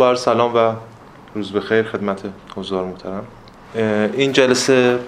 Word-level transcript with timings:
بار 0.00 0.14
سلام 0.14 0.54
و 0.54 0.72
روز 1.34 1.52
بخیر 1.52 1.82
خدمت 1.82 2.20
حضار 2.56 2.84
محترم. 2.84 3.26
این 4.12 4.32
جلسه 4.32 4.98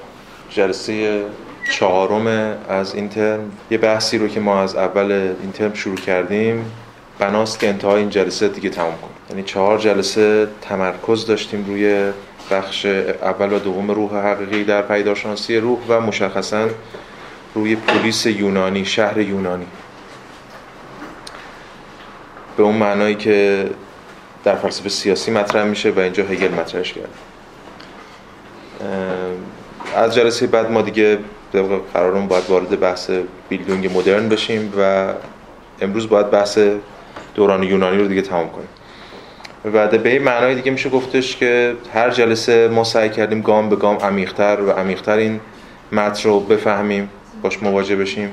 جلسه 0.51 1.25
چهارم 1.73 2.27
از 2.69 2.95
این 2.95 3.09
ترم. 3.09 3.51
یه 3.71 3.79
بحثی 3.79 4.19
رو 4.19 4.29
که 4.29 4.41
ما 4.41 4.63
از 4.63 4.77
اول 4.77 5.13
این 5.41 5.53
ترم 5.53 5.75
شروع 5.75 5.97
کردیم 5.97 6.73
بناست 7.19 7.61
که 7.61 7.69
انتهای 7.69 8.01
این 8.01 8.11
جلسه 8.11 8.49
دیگه 8.49 8.71
تمام 8.71 8.95
کنیم. 8.97 9.17
یعنی 9.31 9.43
چهار 9.43 9.79
جلسه 9.79 10.49
تمرکز 10.61 11.27
داشتیم 11.27 11.65
روی 11.67 12.13
بخش 12.51 12.87
اول 12.87 13.53
و 13.53 13.59
دوم 13.59 13.91
روح 13.91 14.17
حقیقی 14.17 14.65
در 14.65 14.83
پیدارشناسی 14.83 15.57
روح 15.57 15.79
و 15.89 16.01
مشخصا 16.01 16.69
روی 17.55 17.77
پلیس 17.77 18.27
یونانی 18.27 18.85
شهر 18.85 19.19
یونانی. 19.19 19.67
به 22.57 22.63
اون 22.63 22.75
معنایی 22.75 23.15
که 23.15 23.67
در 24.45 24.55
فلسفه 24.55 24.89
سیاسی 24.89 25.31
مطرح 25.31 25.65
میشه 25.65 25.91
و 25.91 25.99
اینجا 25.99 26.25
هگل 26.25 26.55
مطرحش 26.55 26.93
کرد. 26.93 27.09
از 29.97 30.15
جلسه 30.15 30.47
بعد 30.47 30.71
ما 30.71 30.83
دیگه 30.83 31.19
قرارمون 31.95 32.29
باید 32.29 32.45
وارد 32.49 32.81
بحث 32.81 33.11
بیلدونگ 33.49 33.99
مدرن 33.99 34.29
بشیم 34.29 34.73
و 34.79 35.13
امروز 35.81 36.09
باید 36.09 36.31
بحث 36.31 36.59
دوران 37.35 37.63
یونانی 37.63 37.99
رو 37.99 38.07
دیگه 38.07 38.23
تمام 38.23 38.51
کنیم. 38.51 38.69
و 39.65 39.89
به 39.99 40.09
این 40.09 40.23
معنای 40.23 40.55
دیگه 40.55 40.71
میشه 40.71 40.89
گفتش 40.89 41.37
که 41.37 41.77
هر 41.95 42.11
جلسه 42.11 42.69
ما 42.69 42.85
سعی 42.85 43.09
کردیم 43.09 43.41
گام 43.41 43.69
به 43.69 43.77
گام 43.77 43.97
عمیق‌تر 43.97 44.61
و 44.61 44.71
عمیق‌تر 44.71 45.17
این 45.17 45.41
متن 45.93 46.29
رو 46.29 46.41
بفهمیم 46.41 47.11
باش 47.43 47.63
مواجه 47.63 47.97
بشیم. 47.97 48.31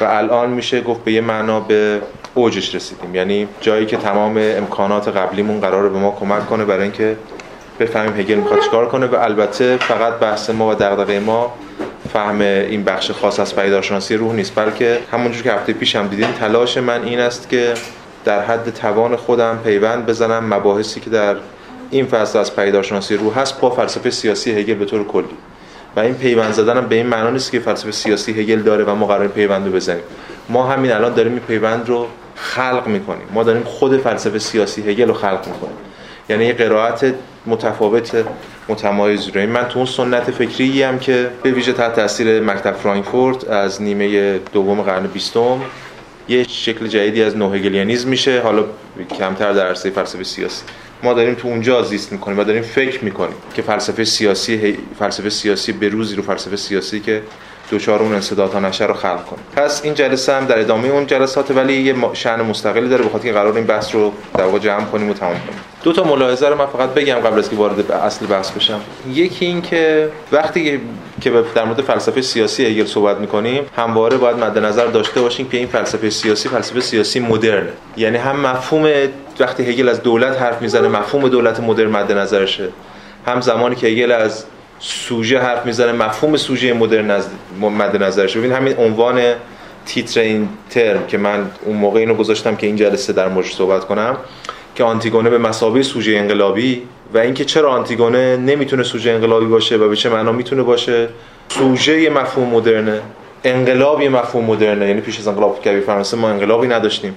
و 0.00 0.04
الان 0.04 0.50
میشه 0.50 0.80
گفت 0.80 1.04
به 1.04 1.12
یه 1.12 1.20
معنا 1.20 1.60
به 1.60 2.00
اوجش 2.38 2.74
رسیدیم. 2.74 3.14
یعنی 3.14 3.48
جایی 3.60 3.86
که 3.86 3.96
تمام 3.96 4.36
امکانات 4.36 5.08
قبلیمون 5.08 5.60
قراره 5.60 5.88
به 5.88 5.98
ما 5.98 6.16
کمک 6.20 6.46
کنه 6.46 6.64
برای 6.64 6.82
اینکه 6.82 7.16
بفهمیم 7.80 8.20
هگل 8.20 8.34
می‌خواد 8.34 8.60
چیکار 8.60 8.88
کنه 8.88 9.06
و 9.06 9.14
البته 9.14 9.76
فقط 9.76 10.12
بحث 10.12 10.50
ما 10.50 10.70
و 10.70 10.74
دغدغه 10.74 11.20
ما 11.20 11.54
فهم 12.12 12.40
این 12.40 12.84
بخش 12.84 13.10
خاص 13.10 13.40
از 13.40 13.56
پیدارشناسی 13.56 14.16
روح 14.16 14.34
نیست 14.34 14.52
بلکه 14.54 14.98
همونجور 15.12 15.42
که 15.42 15.52
هفته 15.52 15.72
پیش 15.72 15.96
هم 15.96 16.06
دیدیم 16.06 16.32
تلاش 16.32 16.78
من 16.78 17.02
این 17.04 17.20
است 17.20 17.48
که 17.48 17.74
در 18.24 18.44
حد 18.44 18.70
توان 18.70 19.16
خودم 19.16 19.58
پیوند 19.64 20.06
بزنم 20.06 20.54
مباحثی 20.54 21.00
که 21.00 21.10
در 21.10 21.36
این 21.90 22.06
فصل 22.06 22.38
از 22.38 22.56
پیدارشناسی 22.56 23.16
روح 23.16 23.38
هست 23.38 23.60
با 23.60 23.70
فلسفه 23.70 24.10
سیاسی 24.10 24.50
هگل 24.50 24.74
به 24.74 24.84
طور 24.84 25.04
کلی. 25.04 25.36
و 25.96 26.00
این 26.00 26.14
پیوند 26.14 26.52
زدن 26.52 26.86
به 26.86 26.94
این 26.94 27.06
معنا 27.06 27.30
نیست 27.30 27.52
که 27.52 27.58
فلسفه 27.58 27.92
سیاسی 27.92 28.32
هگل 28.32 28.62
داره 28.62 28.84
و 28.84 28.94
ما 28.94 29.06
قرار 29.06 29.28
پیوند 29.28 29.66
رو 29.66 29.72
بزنیم. 29.72 30.02
ما 30.48 30.66
همین 30.66 30.92
الان 30.92 31.14
داریم 31.14 31.32
این 31.32 31.40
پیوند 31.40 31.88
رو 31.88 32.06
خلق 32.40 32.86
می‌کنیم. 32.86 33.26
ما 33.32 33.42
داریم 33.42 33.62
خود 33.62 33.96
فلسفه 33.96 34.38
سیاسی 34.38 34.82
هگل 34.82 35.08
رو 35.08 35.14
خلق 35.14 35.46
می‌کنیم. 35.46 35.76
یعنی 36.28 36.44
یه 36.44 36.52
قرائت 36.52 37.14
متفاوت 37.46 38.24
متمایز 38.68 39.28
رو 39.28 39.46
من 39.46 39.68
تو 39.68 39.78
اون 39.78 39.86
سنت 39.86 40.30
فکری 40.30 40.82
هم 40.82 40.98
که 40.98 41.30
به 41.42 41.50
ویژه 41.50 41.72
تحت 41.72 41.96
تاثیر 41.96 42.40
مکتب 42.40 42.72
فرانکفورت 42.72 43.48
از 43.48 43.82
نیمه 43.82 44.38
دوم 44.38 44.82
قرن 44.82 45.06
بیستم 45.06 45.60
یه 46.28 46.44
شکل 46.48 46.86
جدیدی 46.86 47.22
از 47.22 47.36
نوهگلیانیزم 47.36 48.08
میشه. 48.08 48.40
حالا 48.40 48.64
کمتر 49.18 49.52
در 49.52 49.66
عرصه 49.66 49.90
فلسفه 49.90 50.24
سیاسی. 50.24 50.62
ما 51.02 51.14
داریم 51.14 51.34
تو 51.34 51.48
اونجا 51.48 51.82
زیست 51.82 52.12
می‌کنیم 52.12 52.38
و 52.38 52.44
داریم 52.44 52.62
فکر 52.62 53.04
می‌کنیم 53.04 53.34
که 53.54 53.62
فلسفه 53.62 54.04
سیاسی 54.04 54.78
فلسفه 54.98 55.30
سیاسی 55.30 55.72
به 55.72 55.88
روزی 55.88 56.16
رو 56.16 56.22
فلسفه 56.22 56.56
سیاسی 56.56 57.00
که 57.00 57.22
دوچار 57.70 58.02
اون 58.02 58.14
انصدادها 58.14 58.60
نشه 58.60 58.86
رو 58.86 58.94
خلق 58.94 59.24
کنیم. 59.24 59.44
پس 59.56 59.80
این 59.84 59.94
جلسه 59.94 60.32
هم 60.32 60.44
در 60.44 60.58
ادامه 60.58 60.88
اون 60.88 61.06
جلسات 61.06 61.50
ولی 61.50 61.72
یه 61.74 61.94
شأن 62.12 62.42
مستقلی 62.42 62.88
داره 62.88 63.04
بخاطر 63.04 63.24
که 63.24 63.32
قرار 63.32 63.56
این 63.56 63.66
بحث 63.66 63.94
رو 63.94 64.12
در 64.34 64.44
واقع 64.44 64.58
جمع 64.58 64.84
کنیم 64.84 65.10
و 65.10 65.14
تمام 65.14 65.32
کنیم. 65.32 65.60
دو 65.82 65.92
تا 65.92 66.04
ملاحظه 66.04 66.48
رو 66.48 66.58
من 66.58 66.66
فقط 66.66 66.88
بگم 66.88 67.14
قبل 67.14 67.38
از 67.38 67.50
که 67.50 67.56
وارد 67.56 67.92
اصل 67.92 68.26
بحث 68.26 68.50
بشم. 68.50 68.80
یکی 69.12 69.46
این 69.46 69.62
که 69.62 70.08
وقتی 70.32 70.80
که 71.20 71.32
در 71.54 71.64
مورد 71.64 71.80
فلسفه 71.80 72.22
سیاسی 72.22 72.66
هگل 72.66 72.86
صحبت 72.86 73.16
می‌کنیم 73.16 73.64
همواره 73.76 74.16
باید 74.16 74.36
مد 74.36 74.58
نظر 74.58 74.86
داشته 74.86 75.20
باشیم 75.20 75.48
که 75.48 75.56
این 75.56 75.66
فلسفه 75.66 76.10
سیاسی 76.10 76.48
فلسفه 76.48 76.80
سیاسی 76.80 77.20
مدرن 77.20 77.68
یعنی 77.96 78.16
هم 78.16 78.40
مفهوم 78.40 78.92
وقتی 79.40 79.62
هگل 79.62 79.88
از 79.88 80.02
دولت 80.02 80.42
حرف 80.42 80.62
می‌زنه 80.62 80.88
مفهوم 80.88 81.28
دولت 81.28 81.60
مدرن 81.60 81.90
مد 81.90 82.12
نظرشه. 82.12 82.68
هم 83.26 83.40
زمانی 83.40 83.76
که 83.76 83.86
هگل 83.86 84.12
از 84.12 84.44
سوژه 84.78 85.38
حرف 85.38 85.66
می‌زنه 85.66 85.92
مفهوم 85.92 86.36
سوژه 86.36 86.72
مدرن 86.72 87.22
مد 87.60 88.02
نظرشه 88.02 88.38
ببین 88.38 88.52
همین 88.52 88.74
عنوان 88.78 89.20
تیتر 89.86 90.20
این 90.20 90.48
ترم 90.70 91.06
که 91.06 91.18
من 91.18 91.50
اون 91.64 91.76
موقع 91.76 92.00
اینو 92.00 92.14
گذاشتم 92.14 92.56
که 92.56 92.66
این 92.66 92.76
جلسه 92.76 93.12
در 93.12 93.28
موردش 93.28 93.54
صحبت 93.54 93.84
کنم 93.84 94.16
که 94.74 94.84
آنتیگونه 94.84 95.30
به 95.30 95.38
مسابقه 95.38 95.82
سوژه 95.82 96.16
انقلابی 96.16 96.82
و 97.14 97.18
اینکه 97.18 97.44
چرا 97.44 97.70
آنتیگونه 97.70 98.36
نمی‌تونه 98.36 98.82
سوژه 98.82 99.10
انقلابی 99.10 99.46
باشه 99.46 99.76
و 99.76 99.88
به 99.88 99.96
چه 99.96 100.08
معنا 100.08 100.32
می‌تونه 100.32 100.62
باشه. 100.62 101.08
سوژه 101.48 102.10
مفهوم 102.10 102.48
مدرنه 102.48 103.00
انقلاب 103.44 104.02
یه 104.02 104.08
مفهوم 104.08 104.44
مدرنه 104.44 104.88
یعنی 104.88 105.00
پیش 105.00 105.18
از 105.18 105.28
انقلاب 105.28 105.64
کبیر 105.64 105.80
فرانسه 105.80 106.16
ما 106.16 106.28
انقلابی 106.28 106.66
نداشتیم. 106.66 107.14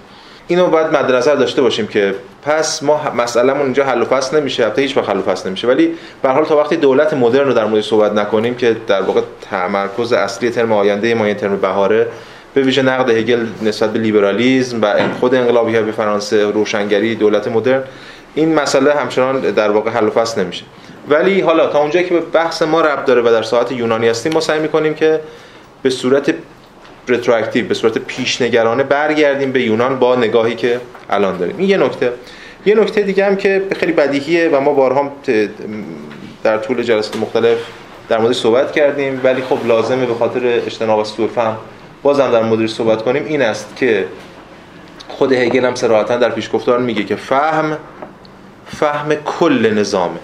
اینو 0.48 0.68
باید 0.68 0.88
مد 0.88 1.08
داشته 1.08 1.62
باشیم 1.62 1.88
که 1.88 2.16
پس 2.44 2.84
ما 2.84 3.02
مسئلهمون 3.18 3.62
اینجا 3.62 3.86
حل 3.86 4.02
و 4.02 4.06
فصل 4.06 4.40
نمیشه 4.40 4.64
البته 4.64 4.82
هیچ 4.82 4.98
وقت 4.98 5.10
حل 5.10 5.18
و 5.18 5.22
فصل 5.22 5.50
نمیشه. 5.50 5.68
ولی 5.68 5.94
به 6.22 6.30
حال 6.30 6.46
تا 6.46 6.58
وقتی 6.58 6.76
دولت 6.76 7.14
مدرن 7.14 7.48
رو 7.48 7.54
در 7.54 7.66
مورد 7.66 7.84
صحبت 7.84 8.12
نکنیم 8.12 8.56
که 8.56 8.78
در 8.88 9.02
واقع 9.02 9.22
تمرکز 9.52 10.14
اصلی 10.14 10.50
ترم 10.50 10.72
آینده 10.72 11.16
ما 11.16 11.26
این 11.26 11.36
ترم 11.36 11.58
بهاره 11.58 12.08
به 12.54 12.62
ویژه 12.62 12.82
نقد 12.82 13.10
هگل 13.10 13.46
نسبت 13.62 13.94
به 13.94 14.00
لیبرالیسم 14.00 14.82
و 14.82 14.94
خود 15.20 15.36
انقلابی 15.36 15.80
به 15.80 15.92
فرانسه 15.92 16.52
روشنگری 16.52 17.16
دولت 17.16 17.48
مدرن 17.48 17.84
این 18.36 18.56
مسئله 18.56 18.94
همچنان 18.94 19.40
در 19.40 19.72
واقع 19.72 19.92
حل 19.92 20.08
و 20.08 20.10
فصل 20.10 20.42
نمیشه. 20.42 20.64
ولی 21.10 21.42
حالا 21.42 21.68
تا 21.68 21.80
اونجایی 21.80 22.06
که 22.06 22.14
به 22.14 22.20
بحث 22.20 22.62
ما 22.62 22.82
ربط 22.82 23.06
داره 23.06 23.22
و 23.22 23.26
در 23.32 23.44
ساعت 23.44 23.72
یونانی 23.72 24.08
هستیم 24.08 24.34
ما 24.34 24.40
سعی 24.40 24.60
می‌کنیم 24.60 24.94
که 24.94 25.20
به 25.84 25.90
صورت 25.90 26.34
رترواکتیو 27.08 27.68
به 27.68 27.74
صورت 27.74 27.98
پیشنگرانه 27.98 28.84
برگردیم 28.84 29.52
به 29.52 29.62
یونان 29.62 30.00
با 30.00 30.16
نگاهی 30.16 30.56
که 30.56 30.80
الان 31.10 31.38
داریم. 31.38 31.56
این 31.58 31.70
یه 31.70 31.78
نکته. 31.78 32.12
یه 32.66 32.76
نکته 32.76 33.02
دیگه 33.02 33.26
هم 33.26 33.36
که 33.36 33.64
خیلی 33.80 33.92
بدیهیه 33.92 34.50
و 34.50 34.60
ما 34.60 34.74
بارها 34.74 35.12
در 36.44 36.58
طول 36.58 36.84
جلسات 36.84 37.16
مختلف 37.16 37.58
در 38.10 38.18
موردش 38.18 38.36
صحبت 38.36 38.72
کردیم 38.72 39.22
ولی 39.24 39.42
خب 39.42 39.68
لازمه 39.68 40.06
به 40.06 40.14
خاطر 40.14 40.40
اجتناب 40.44 41.00
از 41.00 41.08
سوء 41.08 41.28
فهم 41.28 41.58
بازم 42.04 42.32
در 42.32 42.44
موردش 42.44 42.70
صحبت 42.70 43.02
کنیم. 43.02 43.26
این 43.26 43.42
است 43.42 43.76
که 43.76 44.06
خود 45.08 45.32
هگل 45.32 45.66
هم 45.66 45.76
صراحتا 45.76 46.18
در 46.18 46.30
پیشگفتار 46.30 46.80
میگه 46.80 47.04
که 47.04 47.16
فهم 47.16 47.78
فهم 48.66 49.16
کل 49.16 49.74
نظامه. 49.74 50.20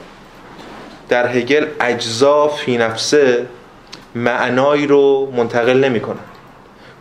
در 1.10 1.28
هگل 1.28 1.66
اجزا 1.82 2.48
فی 2.48 2.78
نفسه 2.78 3.46
معنایی 4.16 4.88
رو 4.88 5.34
منتقل 5.36 5.78
نمی‌کنن 5.84 6.20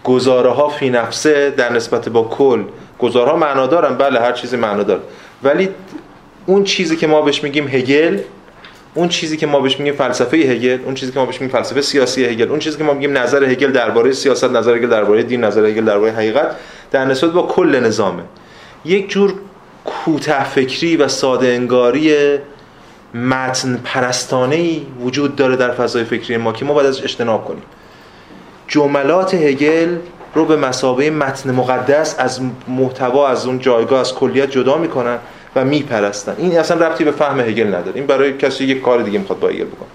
گزاره 0.06 0.50
ها 0.50 0.69
فی 0.69 0.91
نفسه 0.91 1.50
در 1.50 1.72
نسبت 1.72 2.09
با 2.09 2.22
کل. 2.22 2.62
گزاره 2.99 3.31
ها 3.31 3.37
معنا 3.37 3.67
دارن 3.67 3.97
بله 3.97 4.21
هر 4.21 4.33
چیزی 4.33 4.56
معنا 4.56 4.83
داره. 4.83 5.00
ولی 5.43 5.69
اون 6.47 6.65
چیزی 6.65 6.97
که 6.97 7.06
ما 7.06 7.22
بهش 7.22 7.43
میگیم 7.43 7.69
هگل 7.69 8.19
اون 8.95 9.09
چیزی 9.09 9.37
که 9.37 9.47
ما 9.47 9.61
بهش 9.61 9.78
میگیم 9.78 9.95
فلسفه 9.95 10.37
هگل 10.37 10.78
اون 10.84 10.95
چیزی 10.95 11.12
که 11.12 11.19
ما 11.19 11.27
بهش 11.27 11.41
میگیم 11.41 11.56
فلسفه 11.56 11.81
سیاسی 11.81 12.25
هگل 12.25 12.50
اون 12.50 12.59
چیزی 12.59 12.78
که 12.78 12.84
ما 12.84 12.95
میگیم 12.95 13.19
نظر 13.19 13.45
هگل 13.45 13.72
درباره 13.72 14.12
سیاست 14.12 14.45
نظر 14.45 14.77
هگل 14.77 14.89
درباره 14.89 15.22
دین 15.22 15.45
نظر 15.45 15.65
هگل 15.66 15.84
درباره 15.84 16.12
حقیقت 16.12 16.56
در 16.91 17.05
نسبت 17.05 17.31
با 17.31 17.43
کل 17.43 17.81
نظامه. 17.81 18.22
یک 18.84 19.11
جور 19.11 19.34
کوته 19.84 20.45
فکری 20.45 20.97
و 20.97 21.09
ساده 21.09 21.47
انگاری 21.47 22.15
متن 23.15 23.81
پرستانه 23.84 24.81
وجود 25.00 25.37
داره 25.37 25.56
در 25.56 25.71
فضای 25.71 26.05
فکری 26.05 26.37
ما 26.37 26.53
که 26.53 26.65
ما 26.65 26.75
باید 26.75 26.87
ازش 26.87 27.03
اجتناب 27.03 27.45
کنیم. 27.45 27.62
جملات 28.69 29.34
هگل 29.34 29.97
رو 30.34 30.44
به 30.44 30.56
مسابقه 30.56 31.10
متن 31.10 31.50
مقدس 31.50 32.16
از 32.19 32.41
محتوا 32.69 33.28
از 33.28 33.47
اون 33.47 33.59
جایگاه 33.59 34.00
از 34.00 34.15
کلیت 34.15 34.50
جدا 34.50 34.78
می‌کنن 34.78 35.19
و 35.56 35.65
میپرستن. 35.65 36.34
این 36.38 36.59
اصلا 36.59 36.87
ربطی 36.87 37.04
به 37.04 37.10
فهم 37.10 37.41
هگل 37.41 37.66
نداره. 37.66 37.92
این 37.95 38.07
برای 38.07 38.36
کسی 38.36 38.65
یک 38.65 38.83
کار 38.83 39.03
دیگه 39.03 39.18
می‌خواد 39.18 39.39
با 39.39 39.48
هگل 39.48 39.65
بکنه. 39.65 39.89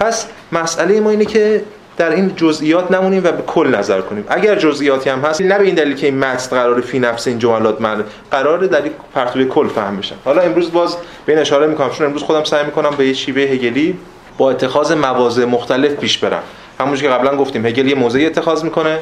پس 0.00 0.26
مسئله 0.52 1.00
ما 1.00 1.10
اینه 1.10 1.24
که 1.24 1.62
در 1.96 2.10
این 2.10 2.32
جزئیات 2.36 2.90
نمونیم 2.90 3.24
و 3.24 3.32
به 3.32 3.42
کل 3.42 3.74
نظر 3.78 4.00
کنیم. 4.00 4.24
اگر 4.28 4.54
جزئیاتی 4.54 5.10
هم 5.10 5.20
هست 5.20 5.40
نه 5.40 5.58
به 5.58 5.64
این 5.64 5.74
دلیل 5.74 5.96
که 5.96 6.06
این 6.06 6.18
متن 6.18 6.56
قرار 6.56 6.80
فی 6.80 6.98
نفس 6.98 7.26
این 7.26 7.38
جملات 7.38 7.80
معنی 7.80 8.02
قرار 8.30 8.58
در 8.58 8.86
یک 8.86 8.92
پرتوی 9.14 9.44
کل 9.44 9.68
فهم 9.68 9.96
بشن 9.96 10.14
حالا 10.24 10.42
امروز 10.42 10.72
باز 10.72 10.96
به 11.26 11.32
این 11.32 11.40
اشاره 11.40 11.66
می‌کنم 11.66 11.90
چون 11.90 12.06
امروز 12.06 12.22
خودم 12.22 12.44
سعی 12.44 12.64
می‌کنم 12.64 12.90
به 12.98 13.06
یه 13.06 13.12
شیوه 13.12 13.42
هگلی 13.42 13.98
با 14.38 14.50
اتخاذ 14.50 14.92
مواضع 14.92 15.44
مختلف 15.44 15.92
پیش 15.92 16.18
برم. 16.18 16.42
همونجوری 16.80 17.08
که 17.08 17.14
قبلا 17.14 17.36
گفتیم 17.36 17.66
هگل 17.66 17.88
یه 17.88 17.94
موضعی 17.94 18.26
اتخاذ 18.26 18.64
می‌کنه 18.64 18.98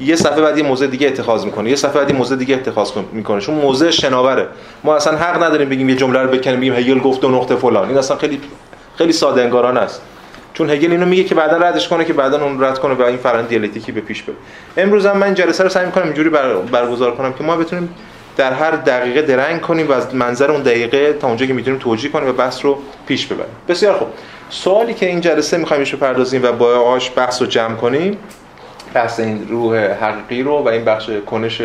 یه 0.00 0.16
صفحه 0.16 0.40
بعد 0.40 0.58
یه 0.58 0.64
موضع 0.64 0.86
دیگه 0.86 1.06
اتخاذ 1.06 1.44
می‌کنه 1.44 1.70
یه 1.70 1.76
صفحه 1.76 1.94
بعد 1.94 2.10
یه 2.10 2.16
موضع 2.16 2.36
دیگه 2.36 2.54
اتخاذ 2.54 2.90
می‌کنه. 3.12 3.40
چون 3.40 3.54
موضع 3.54 3.90
شناوره. 3.90 4.46
ما 4.84 4.96
اصلا 4.96 5.18
حق 5.18 5.42
نداریم 5.42 5.68
بگیم 5.68 5.88
یه 5.88 5.96
جمله 5.96 6.22
رو 6.22 6.28
بکنیم 6.28 6.60
بگیم 6.60 6.74
هگل 6.74 6.98
گفت 6.98 7.20
دو 7.20 7.28
نقطه 7.28 7.56
فلان. 7.56 7.88
این 7.88 7.98
اصلا 7.98 8.16
خیلی 8.16 8.40
خیلی 8.98 9.12
ساده 9.12 9.42
انگارانه 9.42 9.80
است. 9.80 10.02
چون 10.54 10.70
هگل 10.70 10.90
اینو 10.90 11.06
میگه 11.06 11.24
که 11.24 11.34
بعدا 11.34 11.56
ردش 11.56 11.88
کنه 11.88 12.04
که 12.04 12.12
بعدا 12.12 12.44
اون 12.44 12.64
رد 12.64 12.78
کنه 12.78 12.94
و 12.94 13.02
این 13.02 13.16
فرآیند 13.16 13.48
دیالکتیکی 13.48 13.92
به 13.92 14.00
پیش 14.00 14.22
بره. 14.22 14.36
امروز 14.76 15.06
هم 15.06 15.18
من 15.18 15.34
جلسه 15.34 15.64
رو 15.64 15.70
سعی 15.70 15.86
می‌کنم 15.86 16.04
اینجوری 16.04 16.28
بر... 16.28 16.54
برگزار 16.54 17.14
کنم 17.16 17.32
که 17.32 17.44
ما 17.44 17.56
بتونیم 17.56 17.94
در 18.36 18.52
هر 18.52 18.70
دقیقه 18.70 19.22
درنگ 19.22 19.60
کنیم 19.60 19.88
و 19.88 19.92
از 19.92 20.14
منظر 20.14 20.50
اون 20.50 20.62
دقیقه 20.62 21.12
تا 21.12 21.28
اونجا 21.28 21.46
که 21.46 21.52
می‌تونیم 21.52 21.80
توجیه 21.80 22.10
کنیم 22.10 22.28
و 22.28 22.32
بحث 22.32 22.64
رو 22.64 22.78
پیش 23.06 23.26
ببریم. 23.26 23.52
بسیار 23.68 23.94
خوب. 23.94 24.08
سوالی 24.52 24.94
که 24.94 25.06
این 25.06 25.20
جلسه 25.20 25.56
می‌خوایم 25.56 25.82
بهش 25.82 25.94
بپردازیم 25.94 26.42
و 26.42 26.52
با 26.52 26.76
آش 26.76 27.10
بحث 27.16 27.42
رو 27.42 27.48
جمع 27.48 27.76
کنیم 27.76 28.18
بحث 28.94 29.20
این 29.20 29.48
روح 29.48 29.76
حقیقی 29.76 30.42
رو 30.42 30.58
و 30.58 30.68
این 30.68 30.84
بخش 30.84 31.10
کنش 31.26 31.62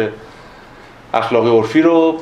اخلاقی 1.13 1.49
عرفی 1.49 1.81
رو 1.81 2.21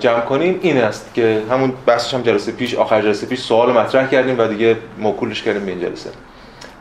جمع 0.00 0.20
کنیم. 0.20 0.58
این 0.62 0.78
است 0.78 1.14
که 1.14 1.42
همون 1.50 1.72
بحثش 1.86 2.14
هم 2.14 2.22
جلسه 2.22 2.52
پیش 2.52 2.74
آخر 2.74 3.02
جلسه 3.02 3.26
پیش 3.26 3.40
سوال 3.40 3.72
مطرح 3.72 4.08
کردیم 4.08 4.38
و 4.38 4.46
دیگه 4.46 4.76
موکولش 4.98 5.42
کردیم 5.42 5.64
به 5.64 5.70
این 5.70 5.80
جلسه. 5.80 6.10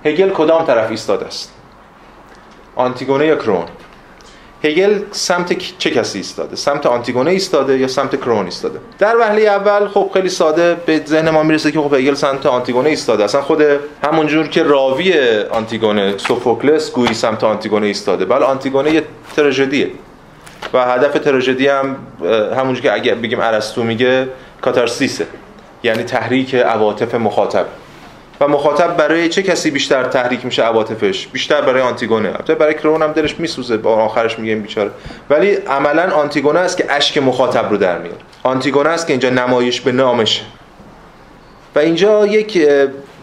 هگل 0.06 0.29
کدام 0.29 0.65
طرف 0.65 0.89
ایستاده 0.89 1.25
است؟ 1.25 1.53
آنتیگونه 2.75 3.25
یا 3.25 3.35
کرون؟ 3.35 3.65
هگل 4.63 5.00
سمت 5.11 5.77
چه 5.77 5.91
کسی 5.91 6.17
ایستاده؟ 6.17 6.56
سمت 6.56 6.85
آنتیگونه 6.85 7.31
ایستاده 7.31 7.77
یا 7.77 7.88
سمت 7.88 8.15
کرون 8.15 8.45
ایستاده؟ 8.45 8.79
در 9.00 9.17
وهله 9.17 9.41
اول 9.41 9.88
خب 9.88 10.09
خیلی 10.13 10.29
ساده 10.29 10.75
به 10.85 11.01
ذهن 11.07 11.29
ما 11.29 11.44
می‌رسه 11.44 11.71
که 11.71 11.79
خب 11.79 11.94
هگل 11.94 12.13
سمت 12.13 12.45
آنتیگونه 12.45 12.89
ایستاده. 12.89 13.23
اصلا 13.23 13.41
خود 13.41 13.63
همونجور 14.03 14.47
که 14.47 14.63
راوی 14.63 15.13
آنتیگونه 15.51 16.17
سوفوکلس 16.17 16.91
گویی 16.91 17.13
سمت 17.13 17.44
آنتیگونه 17.44 17.88
ایستاده. 17.88 18.25
بله 18.25 18.45
آنتیگونه 18.45 18.94
یه 18.94 19.03
تراژدیه. 19.35 19.91
و 20.73 20.85
هدف 20.85 21.13
تراژدی 21.13 21.67
هم 21.67 21.95
همونجور 22.57 22.83
که 22.83 22.94
اگه 22.94 23.15
بگیم 23.15 23.39
ارسطو 23.39 23.83
میگه 23.83 24.27
کاتارسیسه. 24.61 25.27
یعنی 25.83 26.03
تحریک 26.03 26.56
عواطف 26.56 27.15
مخاطب. 27.15 27.65
و 28.41 28.47
مخاطب 28.47 28.97
برای 28.97 29.30
چه 29.30 29.44
کسی 29.44 29.71
بیشتر 29.71 30.03
تحریک 30.03 30.45
میشه 30.45 30.63
عواطفش؟ 30.63 31.27
بیشتر 31.27 31.62
برای 31.62 31.81
آنتیگونه. 31.81 32.30
البته 32.30 32.56
برای 32.56 32.74
کرون 32.74 33.01
هم 33.01 33.12
دلش 33.12 33.39
میسوزه 33.39 33.77
با 33.77 33.95
آخرش 33.95 34.39
میگه 34.39 34.56
بیچاره. 34.56 34.91
ولی 35.30 35.53
عملا 35.53 36.12
آنتیگونه 36.12 36.59
است 36.59 36.77
که 36.77 36.86
اشک 36.89 37.18
مخاطب 37.18 37.69
رو 37.69 37.77
در 37.77 37.97
میاره. 37.97 38.18
آنتیگونه 38.44 38.89
است 38.89 39.07
که 39.07 39.13
اینجا 39.13 39.30
نمایش 39.30 39.81
به 39.81 39.91
نامشه 39.91 40.41
و 41.75 41.80
اینجا 41.80 42.25
یک 42.25 42.68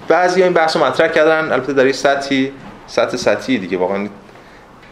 بعضی 0.09 0.43
این 0.43 0.53
بحث 0.53 0.77
رو 0.77 0.85
مطرح 0.85 1.09
کردن 1.09 1.53
البته 1.53 1.73
در 1.73 1.85
این 1.85 1.93
سطحی 1.93 2.53
سطح 2.87 3.17
سطحی 3.17 3.59
دیگه 3.59 3.77
واقعا 3.77 4.09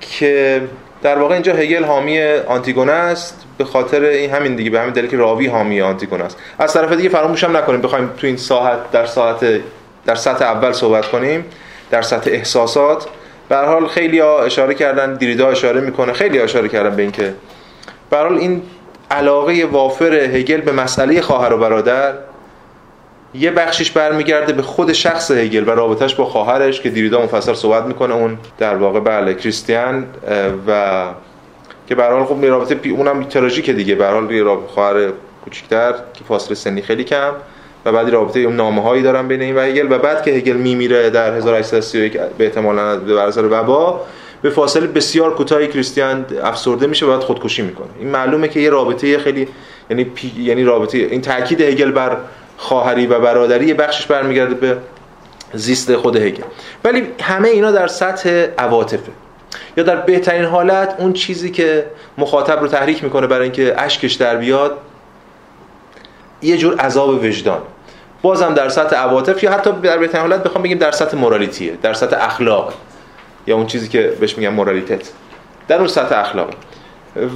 که 0.00 0.62
در 1.02 1.18
واقع 1.18 1.34
اینجا 1.34 1.52
هگل 1.52 1.84
حامی 1.84 2.22
آنتیگونه 2.22 2.92
است 2.92 3.44
به 3.58 3.64
خاطر 3.64 4.02
این 4.02 4.30
همین 4.30 4.56
دیگه 4.56 4.70
به 4.70 4.80
همین 4.80 4.92
دلیل 4.92 5.10
که 5.10 5.16
راوی 5.16 5.46
حامی 5.46 5.80
آنتیگونه 5.80 6.24
است. 6.24 6.38
از 6.58 6.72
طرف 6.72 6.92
دیگه 6.92 7.08
فراموش 7.08 7.44
هم 7.44 7.56
نکنیم 7.56 7.80
بخوایم 7.80 8.10
تو 8.16 8.26
این 8.26 8.36
ساعت 8.36 8.90
در 8.90 9.06
ساعت 9.06 9.60
در 10.06 10.14
سطح 10.14 10.44
اول 10.44 10.72
صحبت 10.72 11.08
کنیم 11.08 11.44
در 11.90 12.02
سطح 12.02 12.30
احساسات. 12.30 13.06
به 13.48 13.56
حال 13.56 13.86
خیلی 13.86 14.18
ها 14.18 14.42
اشاره 14.42 14.74
کردن 14.74 15.14
دیریدا 15.14 15.48
اشاره 15.48 15.80
می‌کنه 15.80 16.12
خیلی 16.12 16.38
اشاره 16.38 16.68
کردن 16.68 16.96
به 16.96 17.02
اینکه 17.02 17.34
به 18.10 18.16
حال 18.16 18.38
این 18.38 18.62
علاقه 19.10 19.64
وافر 19.64 20.14
هگل 20.14 20.60
به 20.60 20.72
مسئله 20.72 21.20
خواهر 21.20 21.52
و 21.52 21.58
برادر 21.58 22.12
یه 23.34 23.50
بخشیش 23.50 23.90
برمیگرده 23.90 24.52
به 24.52 24.62
خود 24.62 24.92
شخص 24.92 25.30
هگل 25.30 25.68
و 25.68 25.70
رابطش 25.70 26.14
با 26.14 26.24
خواهرش 26.24 26.80
که 26.80 26.90
دیریدا 26.90 27.22
مفصل 27.22 27.54
صحبت 27.54 27.84
می‌کنه 27.84 28.14
اون 28.14 28.38
در 28.58 28.76
واقع 28.76 29.00
بله 29.00 29.34
کریستیان 29.34 30.06
و 30.66 31.04
که 31.88 31.94
به 31.94 32.04
حال 32.04 32.24
خب 32.24 32.44
رابطه 32.44 32.88
اونم 32.88 33.24
تراژیک 33.24 33.70
دیگه. 33.70 33.94
به 33.94 34.06
حال 34.06 34.58
خواهر 34.66 35.12
کوچیک‌تر 35.44 35.92
که 35.92 36.24
فاصله 36.28 36.54
سنی 36.54 36.82
خیلی 36.82 37.04
کم. 37.04 37.32
و 37.84 37.92
بعدی 37.92 38.10
رابطه 38.10 38.40
اون 38.40 38.56
نامه 38.56 38.82
هایی 38.82 39.02
دارن 39.02 39.28
بین 39.28 39.42
این 39.42 39.56
و 39.56 39.60
هگل 39.60 39.92
و 39.92 39.98
بعد 39.98 40.22
که 40.22 40.30
هگل 40.30 40.56
میمیره 40.56 41.10
در 41.10 41.34
1831 41.34 42.18
به 42.38 42.44
احتمال 42.44 42.98
به 42.98 43.20
اثر 43.20 43.44
وبا 43.50 44.00
به 44.42 44.50
فاصله 44.50 44.86
بسیار 44.86 45.34
کوتاهی 45.34 45.68
کریستیان 45.68 46.26
افسرده 46.42 46.86
میشه 46.86 47.06
و 47.06 47.10
بعد 47.10 47.20
خودکشی 47.20 47.62
می‌کنه. 47.62 47.86
این 47.98 48.08
معلومه 48.08 48.48
که 48.48 48.60
یه 48.60 48.70
رابطه 48.70 49.18
خیلی 49.18 49.48
یعنی 49.90 50.04
پی... 50.04 50.32
یعنی 50.38 50.64
رابطه 50.64 50.98
این 50.98 51.20
تاکید 51.20 51.60
هگل 51.60 51.90
بر 51.90 52.16
خواهری 52.56 53.06
و 53.06 53.20
برادری 53.20 53.66
یه 53.66 53.74
بخشش 53.74 54.06
برمیگرده 54.06 54.54
به 54.54 54.76
زیست 55.54 55.96
خود 55.96 56.16
هگل. 56.16 56.42
ولی 56.84 57.06
همه 57.20 57.48
اینا 57.48 57.72
در 57.72 57.86
سطح 57.86 58.46
عواطفه. 58.58 59.12
یا 59.76 59.84
در 59.84 59.96
بهترین 59.96 60.44
حالت 60.44 60.94
اون 60.98 61.12
چیزی 61.12 61.50
که 61.50 61.86
مخاطب 62.18 62.60
رو 62.60 62.68
تحریک 62.68 63.04
می‌کنه 63.04 63.26
برای 63.26 63.42
اینکه 63.42 63.74
اشکش 63.78 64.12
در 64.12 64.36
بیاد 64.36 64.78
یه 66.42 66.56
جور 66.56 66.76
عذاب 66.76 67.24
وجدان. 67.24 67.62
بازم 68.24 68.54
در 68.54 68.68
سطح 68.68 68.96
عواطف 68.96 69.42
یا 69.42 69.52
حتی 69.52 69.72
در 69.72 69.98
بهترین 69.98 70.20
حالت 70.20 70.42
بخوام 70.42 70.62
بگیم 70.62 70.78
در 70.78 70.90
سطح 70.90 71.16
مورالیتیه 71.16 71.76
در 71.82 71.94
سطح 71.94 72.16
اخلاق 72.20 72.74
یا 73.46 73.56
اون 73.56 73.66
چیزی 73.66 73.88
که 73.88 74.16
بهش 74.20 74.38
میگم 74.38 74.54
مورالیتت. 74.54 75.10
در 75.68 75.78
اون 75.78 75.88
سطح 75.88 76.18
اخلاق. 76.18 76.50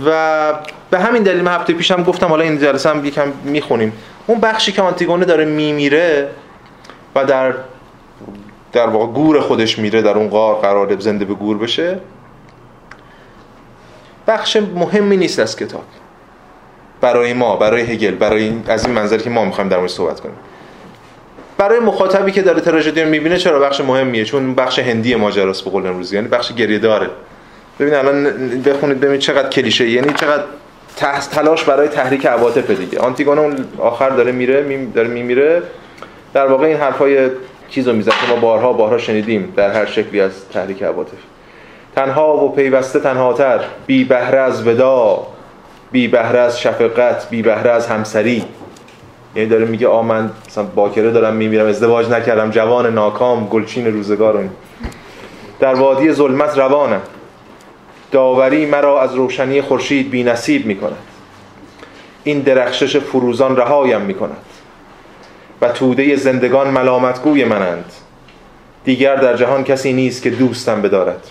و 0.06 0.52
به 0.90 0.99
همین 0.99 1.23
دلیل 1.23 1.43
من 1.43 1.55
هفته 1.55 1.73
پیشم 1.73 2.02
گفتم 2.02 2.26
حالا 2.26 2.44
این 2.44 2.58
جلسه 2.58 2.90
هم 2.90 3.05
یکم 3.05 3.32
می‌خونیم. 3.44 3.93
اون 4.26 4.40
بخشی 4.40 4.73
که 4.73 4.82
آنتیگونه 4.82 5.25
داره 5.25 5.44
میمیره 5.44 6.29
و 7.14 7.25
در 7.25 7.55
در 8.73 8.87
واقع 8.87 9.12
گور 9.12 9.41
خودش 9.41 9.79
میره 9.79 10.02
در 10.02 10.17
اون 10.19 10.29
غار 10.29 10.55
قرار 10.55 11.00
زنده 11.00 11.25
به 11.25 11.34
گور 11.34 11.58
بشه 11.58 11.99
بخش 14.26 14.56
مهمی 14.56 15.17
نیست 15.17 15.38
از 15.38 15.56
کتاب. 15.56 15.84
برای 17.00 17.32
ما 17.32 17.56
برای 17.56 17.82
هگل 17.82 18.14
برای 18.14 18.52
از 18.69 18.87
این 18.87 18.94
منظری 18.94 19.23
که 19.23 19.31
ما 19.31 19.44
می‌خوایم 19.44 19.70
در 19.70 19.76
مورد 19.76 19.91
صحبت 19.91 20.20
کنیم. 20.20 20.37
برای 21.58 21.81
مخاطبی 21.81 22.32
که 22.32 22.43
داره 22.43 22.60
تراژدی 22.60 23.02
رو 23.02 23.08
می‌بینه 23.08 23.38
چرا 23.38 23.60
بخش 23.60 23.81
مهمیه؟ 23.81 24.25
چون 24.25 24.55
بخش 24.55 24.78
هندی 24.78 25.14
ماجراست 25.14 25.64
به 25.64 25.70
قول 25.70 25.87
امروزی 25.87 26.16
یعنی 26.16 26.28
بخش 26.28 26.52
گریه 26.52 26.78
داره 26.78 27.10
ببین 27.81 27.94
الان 27.94 28.25
بخونید 28.62 29.00
ببینید 29.00 29.20
چقدر 29.20 29.49
کلیشه 29.49 29.88
یعنی 29.88 30.12
چقدر 30.12 30.43
تلاش 31.31 31.64
برای 31.64 31.88
تحریک 31.88 32.26
عواطف 32.26 32.70
دیگه. 32.70 32.99
آنتیگونه 32.99 33.40
اون 33.40 33.56
آخر 33.78 34.10
داره 34.10 34.32
میره 34.32 34.62
می 34.62 34.87
داره 34.87 35.08
میمیره. 35.08 35.62
در 36.34 36.46
واقع 36.46 36.66
این 36.66 36.76
حرفای 36.76 37.31
چیزو 37.70 37.93
می‌زنه. 37.93 38.14
ما 38.28 38.37
بارها 38.37 38.72
بارها 38.72 38.99
شنیدیم 38.99 39.52
در 39.56 39.70
هر 39.70 39.87
شکلی 39.87 40.20
از 40.20 40.49
تحریک 40.52 40.82
عواطف 40.82 41.19
تنها 41.96 42.37
و 42.37 42.52
پیوسته 42.52 43.00
تنهاتر 43.00 43.60
بی 43.87 44.05
بهره 44.05 44.38
از 44.38 44.66
ودا 44.66 45.26
بی 45.93 46.08
بهره 46.08 46.38
از 46.38 46.60
شفقت 46.60 47.31
بی 47.31 47.43
بهره 47.43 47.70
از 47.70 47.87
همسری. 47.87 48.44
یعنی 49.38 49.50
داره 49.50 49.64
میگه 49.64 49.88
آ 49.88 50.02
من 50.02 50.31
مثلا 50.49 50.64
باکره 50.64 51.11
دارم 51.11 51.37
میمیرم 51.37 51.67
ازدواج 51.67 52.08
نکردم 52.08 52.50
جوان 52.50 52.94
ناکام 52.94 53.46
گلچین 53.46 53.87
روزگار 53.93 54.49
در 55.61 55.75
وادی 55.75 56.12
ظلمت 56.12 56.58
روانم. 56.58 57.00
داوری 58.12 58.67
مرا 58.67 59.00
از 59.02 59.14
روشنی 59.14 59.62
خورشید 59.62 60.11
بی 60.11 60.23
نصیب 60.23 60.87
این 62.25 62.40
درخشش 62.40 62.96
فروزان 62.96 63.56
رهایم 63.56 64.00
می 64.00 64.14
کند 64.14 64.44
و 65.61 65.69
توده 65.69 66.17
زندگان 66.17 66.70
ملامتگوی 66.70 67.44
منند. 67.44 67.93
دیگر 68.84 69.17
در 69.17 69.36
جهان 69.36 69.65
کسی 69.65 69.93
نیست 69.93 70.22
که 70.22 70.31
دوستم 70.31 70.82
بدارد. 70.82 71.27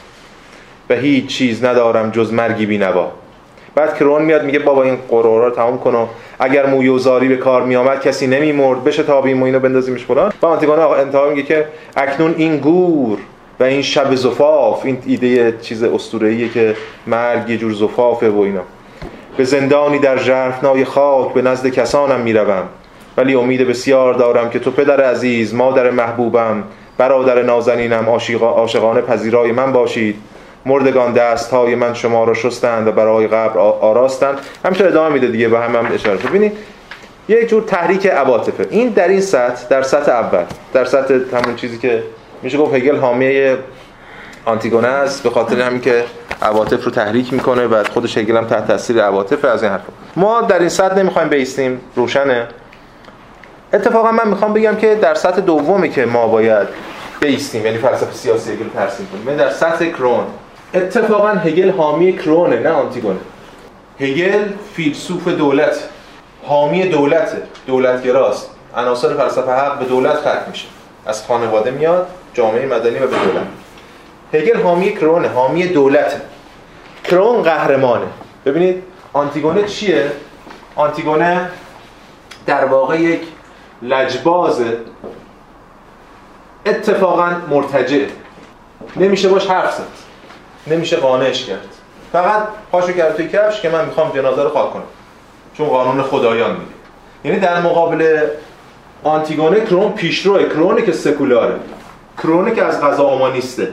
و 0.89 0.95
هیچ 0.95 1.25
چیز 1.25 1.63
ندارم 1.63 2.11
جز 2.11 2.33
مرگی 2.33 2.65
بینوا 2.65 3.11
بعد 3.77 3.97
کرون 3.97 4.21
میاد 4.21 4.45
میگه 4.45 4.59
بابا 4.59 4.83
این 4.83 4.97
قرارا 5.09 5.47
رو 5.47 5.55
تمام 5.55 5.79
کن 5.79 5.95
و 5.95 6.05
اگر 6.39 6.65
مویوزاری 6.65 7.27
به 7.27 7.37
کار 7.37 7.63
میآمد 7.63 8.01
کسی 8.01 8.27
نمیمرد. 8.27 8.83
بشه 8.83 9.03
تابیم 9.03 9.41
و 9.41 9.45
اینو 9.45 9.59
بندازیمش 9.59 10.05
فلان. 10.05 10.33
و 10.41 10.45
آنتیگونه 10.45 10.81
انتها 10.81 11.29
میگه 11.29 11.43
که 11.43 11.65
اکنون 11.97 12.35
این 12.37 12.57
گور 12.57 13.17
و 13.59 13.63
این 13.63 13.81
شب 13.81 14.15
زفاف 14.15 14.85
این 14.85 14.97
ایده 15.05 15.57
چیز 15.61 15.83
اسطوره‌ایه 15.83 16.49
که 16.49 16.75
مرگ 17.07 17.55
جور 17.55 17.73
زفافه 17.73 18.29
و 18.29 18.39
اینا. 18.39 18.61
به 19.37 19.43
زندانی 19.43 19.99
در 19.99 20.17
ژرفنای 20.17 20.85
خاک 20.85 21.33
به 21.33 21.41
نزد 21.41 21.67
کسانم 21.67 22.19
می‌روم. 22.19 22.63
ولی 23.17 23.35
امید 23.35 23.67
بسیار 23.67 24.13
دارم 24.13 24.49
که 24.49 24.59
تو 24.59 24.71
پدر 24.71 25.01
عزیز 25.01 25.55
مادر 25.55 25.89
محبوبم 25.89 26.63
برادر 26.97 27.41
نازنینم 27.41 28.09
عاشقانه 28.41 29.01
پذیرای 29.01 29.51
من 29.51 29.73
باشید. 29.73 30.15
مردگان 30.67 31.13
دست 31.13 31.51
های 31.51 31.75
من 31.75 31.93
شما 31.93 32.23
را 32.23 32.33
شستند 32.33 32.87
و 32.87 32.91
برای 32.91 33.27
قبر 33.27 33.59
آراستند. 33.59 34.39
همینطور 34.65 34.87
ادامه 34.87 35.13
میده 35.13 35.27
دیگه 35.27 35.47
به 35.47 35.59
هم 35.59 35.75
هم 35.75 35.91
اشاره 35.93 36.17
ببینید 36.17 36.57
یک 37.29 37.49
جور 37.49 37.63
تحریک 37.63 38.07
عواطفه. 38.07 38.67
این 38.69 38.89
در 38.89 39.07
این 39.07 39.21
سطح 39.21 39.67
در 39.69 39.81
سطح 39.81 40.11
اول 40.11 40.43
در 40.73 40.85
سطح 40.85 41.13
همون 41.13 41.55
چیزی 41.55 41.77
که 41.77 42.03
میشه 42.43 42.57
گفت 42.57 42.75
هگل 42.75 42.97
حامی 42.97 43.55
آنتیگونه 44.45 44.87
است 44.87 45.23
به 45.23 45.29
خاطر 45.29 45.61
همین 45.61 45.81
که 45.81 46.03
عواطف 46.41 46.83
رو 46.83 46.91
تحریک 46.91 47.33
می‌کنه 47.33 47.67
و 47.67 47.83
خودش 47.83 48.17
هگل 48.17 48.37
هم 48.37 48.45
تحت 48.45 48.67
تاثیر 48.67 49.01
عواطف 49.01 49.45
از 49.45 49.63
این 49.63 49.71
حرف 49.71 49.81
ما 50.15 50.41
در 50.41 50.59
این 50.59 50.69
سطح 50.69 50.95
نمی‌خوایم 50.95 51.29
بیستیم 51.29 51.81
روشنه. 51.95 52.47
اتفاقا 53.73 54.11
من 54.11 54.27
می‌خوام 54.27 54.53
بگم 54.53 54.75
که 54.75 54.95
در 54.95 55.13
سطح 55.13 55.41
دومی 55.41 55.89
که 55.89 56.05
ما 56.05 56.27
باید 56.27 56.67
بیستیم 57.19 57.65
یعنی 57.65 57.77
فلسفه 57.77 58.13
سیاسی 58.13 58.51
هگل 58.51 58.69
ترسیم 58.69 59.07
کنیم 59.07 59.27
یعنی 59.27 59.39
در 59.39 59.49
سطح 59.49 59.85
کرون. 59.85 60.23
اتفاقا 60.73 61.29
هگل 61.29 61.71
حامی 61.71 62.17
کرونه 62.17 62.59
نه 62.59 62.69
آنتیگونه. 62.69 63.19
هگل 63.99 64.43
فیلسوف 64.73 65.27
دولت. 65.27 65.89
حامی 66.43 66.87
دولت. 66.87 67.37
دولتگراست. 67.67 68.49
عناصر 68.75 69.13
فلسفه 69.13 69.51
حق 69.51 69.79
به 69.79 69.85
دولت 69.85 70.15
ختم 70.15 70.43
میشه. 70.51 70.67
از 71.05 71.25
خانواده 71.27 71.71
میاد 71.71 72.07
جامعه 72.33 72.65
مدنی 72.65 72.99
و 72.99 73.07
به 73.07 73.17
دولت. 73.17 73.47
هگل 74.33 74.61
حامی 74.61 74.93
کرونه 74.93 75.27
حامی 75.27 75.67
دولت. 75.67 76.21
کرون 77.03 77.41
قهرمانه. 77.43 78.05
ببینید 78.45 78.83
آنتیگونه 79.13 79.63
چیه؟ 79.63 80.11
آنتیگونه 80.75 81.49
در 82.45 82.65
واقع 82.65 83.01
یک 83.01 83.21
لجباز 83.81 84.61
اتفاقا 86.65 87.31
مرتجع. 87.49 88.05
نمیشه 88.95 89.29
باش 89.29 89.47
حرف 89.47 89.75
زد. 89.75 90.06
نمیشه 90.71 90.97
قانعش 90.97 91.45
کرد. 91.45 91.67
فقط 92.11 92.43
پاشو 92.71 92.93
کرد 92.93 93.15
توی 93.15 93.27
کفش 93.27 93.61
که 93.61 93.69
من 93.69 93.85
می‌خوام 93.85 94.11
جنازه 94.15 94.43
رو 94.43 94.49
خاک 94.49 94.73
کنم. 94.73 94.83
چون 95.57 95.67
قانون 95.67 96.03
خدایان 96.03 96.51
میگه. 96.51 96.71
یعنی 97.25 97.39
در 97.39 97.61
مقابل 97.61 98.27
آنتیگونه 99.03 99.61
کرون 99.61 99.91
پیشروه 99.91 100.43
کرونه 100.43 100.81
که 100.81 100.91
سکولاره. 100.91 101.55
کرونه 102.17 102.51
که 102.55 102.63
از 102.63 102.81
غذا 102.81 103.03
اومانیسته. 103.03 103.67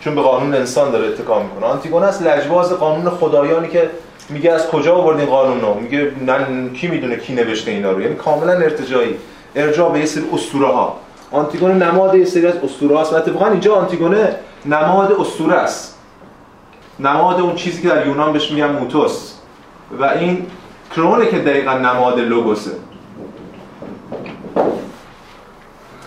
چون 0.00 0.14
به 0.14 0.22
قانون 0.22 0.54
انسان 0.54 0.90
داره 0.90 1.06
اتکا 1.06 1.42
می‌کنه. 1.42 1.66
آنتیگونه 1.66 2.06
است 2.06 2.22
لجباز 2.22 2.72
قانون 2.72 3.10
خدایانی 3.10 3.68
که 3.68 3.90
میگه 4.28 4.52
از 4.52 4.68
کجا 4.68 4.94
آوردین 4.94 5.26
قانون 5.26 5.60
رو؟ 5.60 5.74
میگه 5.74 6.12
نه 6.26 6.70
کی 6.70 6.88
می‌دونه 6.88 7.16
کی 7.16 7.32
نوشته 7.34 7.70
اینا 7.70 7.90
رو؟ 7.90 8.00
یعنی 8.00 8.14
کاملا 8.14 8.52
ارتجایی. 8.52 9.16
ارجاع 9.56 9.92
به 9.92 9.98
یه 9.98 10.06
سری 10.06 10.24
اسطوره 10.32 10.66
ها 10.66 10.96
آنتیگونه 11.32 11.74
نماد 11.74 12.14
یه 12.14 12.24
سری 12.24 12.46
از 12.46 12.54
اسطوره 12.64 12.96
هاست. 12.96 13.12
و 13.12 13.16
اتفاقا 13.16 13.46
اینجا 13.46 13.74
آنتیگونه 13.74 14.36
نماد 14.66 15.12
اسطوره 15.12 15.54
است. 15.54 15.96
نماد 17.02 17.40
اون 17.40 17.54
چیزی 17.54 17.82
که 17.82 17.88
در 17.88 18.06
یونان 18.06 18.32
بهش 18.32 18.50
میگن 18.50 18.72
موتوس. 18.72 19.34
و 19.98 20.04
این 20.04 20.46
کرونه 20.94 21.26
که 21.26 21.38
دقیقا 21.38 21.72
نماد 21.72 22.18
لوگوسه. 22.18 22.70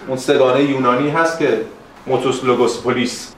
اون 0.07 0.17
سگانه 0.17 0.63
یونانی 0.63 1.09
هست 1.09 1.39
که 1.39 1.61
موتوس 2.07 2.43
لوگوس 2.43 2.81
پولیس 2.81 3.33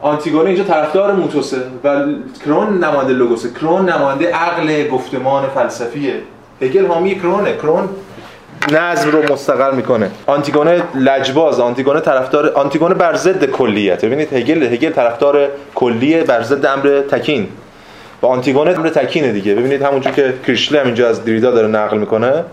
آنتیگونه 0.00 0.48
اینجا 0.48 0.64
طرفدار 0.64 1.12
موتوسه 1.12 1.62
و 1.84 2.04
کرون 2.44 2.84
نماینده 2.84 3.12
لوگوسه. 3.12 3.50
کرون 3.50 3.88
نماینده 3.88 4.32
عقل 4.32 4.88
گفتمان 4.88 5.48
فلسفیه. 5.48 6.22
هگل 6.62 6.86
حامی 6.86 7.14
کرونه 7.14 7.56
کرون 7.56 7.88
نظم 8.72 9.10
رو 9.10 9.32
مستقر 9.32 9.70
می‌کنه. 9.70 10.10
آنتیگونه 10.26 10.82
لجباز 10.94 11.60
آنتیگونه 11.60 12.00
طرفدار 12.00 12.52
آنتیگونه 12.52 12.94
بر 12.94 13.14
ضد 13.14 13.44
کلیت 13.44 14.04
ببینید 14.04 14.32
هگل 14.32 14.62
هگل 14.62 14.90
طرفدار 14.90 15.48
کلیه 15.74 16.22
بر 16.22 16.42
ضد 16.42 16.66
امر 16.66 17.00
تکین. 17.10 17.48
و 18.22 18.26
آنتیگونه 18.26 18.78
امر 18.78 18.88
تکینه 18.88 19.32
دیگه. 19.32 19.54
ببینید 19.54 19.82
همونجور 19.82 20.12
که 20.12 20.34
کریشله 20.46 20.80
هم 20.80 20.86
اینجا 20.86 21.08
از 21.08 21.24
دریدا 21.24 21.50
داره 21.50 21.68
نقل 21.68 21.98
می‌کنه 21.98 22.44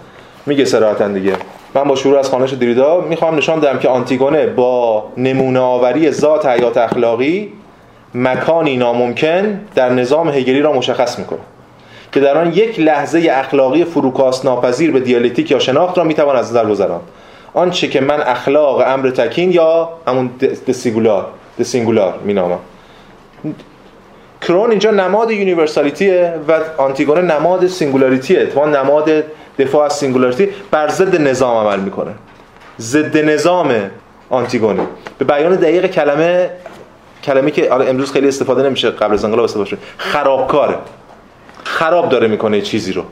میگه 0.45 0.65
صراحتا 0.65 1.07
دیگه. 1.07 1.33
من 1.75 1.83
با 1.83 1.95
شروع 1.95 2.19
از 2.19 2.29
خوانش 2.29 2.53
دریدا 2.53 3.01
می‌خوام 3.01 3.35
نشان 3.35 3.59
دهم 3.59 3.79
که 3.79 3.89
آنتیگونه 3.89 4.45
با 4.45 5.03
نمونه 5.17 5.59
آوری 5.59 6.11
ذات 6.11 6.45
حیات 6.45 6.77
اخلاقی 6.77 7.53
مکانی 8.15 8.77
ناممکن 8.77 9.61
در 9.75 9.89
نظام 9.89 10.29
هگلی 10.29 10.61
را 10.61 10.73
مشخص 10.73 11.19
می‌کنه. 11.19 11.39
که 12.15 12.21
در 12.21 12.37
آن 12.37 12.53
یک 12.53 12.79
لحظه 12.79 13.29
اخلاقی 13.31 13.85
فروکاست 13.85 14.45
ناپذیر 14.45 14.91
به 14.91 14.99
دیالکتیک 14.99 15.51
یا 15.51 15.59
شناخت 15.59 15.97
را 15.97 16.03
می‌توان 16.03 16.35
از 16.35 16.49
نظر 16.49 16.65
گذراند 16.65 17.01
آنچه 17.53 17.87
که 17.87 18.01
من 18.01 18.21
اخلاق 18.21 18.83
امر 18.87 19.09
تکین 19.09 19.51
یا 19.51 19.89
همون 20.07 20.29
singular 20.71 21.27
singular 21.63 22.19
مینامم. 22.23 22.59
کرون 24.41 24.69
اینجا 24.69 24.91
نماد 24.91 25.31
universality 25.31 26.26
ه 26.26 26.33
و 26.47 26.59
آنتیگونه 26.77 27.21
نماد 27.21 27.67
singularity 27.67 28.33
ه. 28.33 28.45
تو 28.45 28.65
نماد 28.65 29.23
دفاع 29.59 29.85
از 29.85 29.93
singularity 29.93 30.49
بر 30.71 30.87
ضد 30.87 31.21
نظام 31.21 31.67
عمل 31.67 31.79
می‌کنه. 31.79 32.11
ضد 32.79 33.17
نظام 33.17 33.73
آنتیگونی. 34.29 34.81
به 35.17 35.25
بیان 35.25 35.55
دقیق 35.55 35.87
کلمه 35.87 36.49
کلمه 37.23 37.51
که 37.51 37.73
امروز 37.73 38.11
خیلی 38.11 38.27
استفاده 38.27 38.63
نمیشه 38.63 38.89
قبل 38.89 39.13
از 39.13 39.25
انقلاب 39.25 39.43
استفاده 39.43 39.69
شده. 39.69 39.79
خرابکاره. 39.97 40.75
خراب 41.75 42.09
داره 42.09 42.27
می‌کنه 42.27 42.61
چیزی 42.61 42.93
رو. 42.93 43.03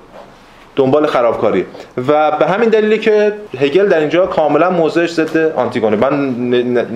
دنبال 0.75 1.05
خرابکاری. 1.05 1.65
و 2.07 2.31
به 2.31 2.45
همین 2.45 2.69
دلیلی 2.69 2.97
که 2.97 3.33
هگل 3.59 3.87
در 3.87 3.99
اینجا 3.99 4.25
کاملا 4.25 4.69
موضعش 4.69 5.13
ضد 5.13 5.37
آنتیگونه. 5.37 5.95
من 5.95 6.49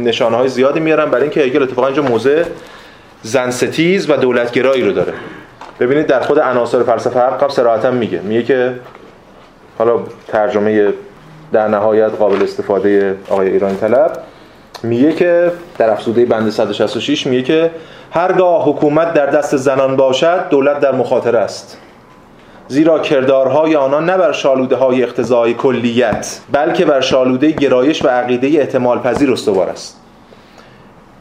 نشانه 0.04 0.38
های 0.38 0.48
زیادی 0.48 0.80
میارم 0.80 1.12
برای 1.12 1.24
اینکه 1.24 1.42
هگل 1.42 1.64
اتفاقا 1.64 1.88
اینجا 1.88 2.02
موضع 2.02 2.44
زن 3.22 3.52
ستیز 3.52 4.10
و 4.10 4.16
دولتگرایی 4.16 4.84
رو 4.84 4.92
داره. 4.92 5.14
ببینید 5.80 6.08
در 6.08 6.20
خود 6.20 6.40
عناصر 6.40 6.84
فلسفه 6.84 7.20
حق 7.20 7.44
هم 7.44 7.50
صراحتا 7.50 7.92
میگه. 7.92 8.20
میگه 8.20 8.44
که 8.44 8.74
حالا 9.78 10.00
ترجمه 10.28 10.94
در 11.54 11.68
نهایت 11.68 12.12
قابل 12.20 12.44
استفاده 12.44 13.16
آقای 13.30 13.50
ایرانی 13.50 13.76
طلب 13.76 14.12
میگه 14.84 15.14
که 15.14 15.52
در 15.78 15.90
افزوده 15.90 16.26
بند 16.26 16.50
166 16.50 17.28
میگه 17.28 17.44
که 17.44 17.72
هرگاه 18.12 18.70
حکومت 18.70 19.14
در 19.14 19.26
دست 19.26 19.56
زنان 19.56 19.96
باشد 19.96 20.50
دولت 20.50 20.80
در 20.80 20.92
مخاطره 20.92 21.40
است. 21.40 21.78
زیرا 22.68 23.00
کردارهای 23.00 23.76
آنان 23.76 24.10
نه 24.10 24.18
بر 24.18 24.32
شالوده 24.32 24.76
های 24.76 25.04
اقتضای 25.04 25.54
کلیت 25.54 26.40
بلکه 26.52 26.86
بر 26.86 27.02
شالوده 27.02 27.52
گرایش 27.52 28.06
و 28.06 28.08
عقیده 28.08 28.48
احتمال 28.48 29.00
پذیر 29.00 29.32
استوار 29.32 29.70
است. 29.70 30.00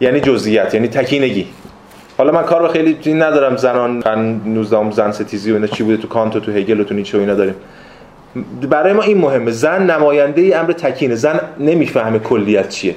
یعنی 0.01 0.21
جزئیات 0.21 0.75
یعنی 0.75 0.89
تکینگی. 0.89 1.47
حالا 2.19 2.33
من 2.33 2.43
کار 2.43 2.63
به 2.63 2.69
خیلی 2.69 3.15
ندارم. 3.15 3.57
زنان 3.57 4.03
19 4.47 4.91
زن 4.91 5.13
ستیزی 5.13 5.53
و 5.53 5.55
اینا 5.55 5.67
چی 5.67 5.83
بوده؟ 5.83 5.97
تو 5.97 6.09
کانت 6.09 6.37
و 6.37 6.41
تو 6.41 6.53
هگل 6.53 6.81
و 6.81 6.85
تو 6.85 6.95
نیچه 6.95 7.19
و 7.19 7.21
اینا 7.21 7.35
داریم. 7.35 7.55
برای 8.71 8.93
ما 8.93 9.03
این 9.03 9.19
مهمه. 9.19 9.51
زن 9.51 9.91
نماینده 9.91 10.41
ای 10.43 10.55
امر 10.55 10.73
تکینه. 10.73 11.15
زن 11.15 11.41
نمی‌فهمه 11.59 12.19
کلیت 12.19 12.69
چیه. 12.69 12.95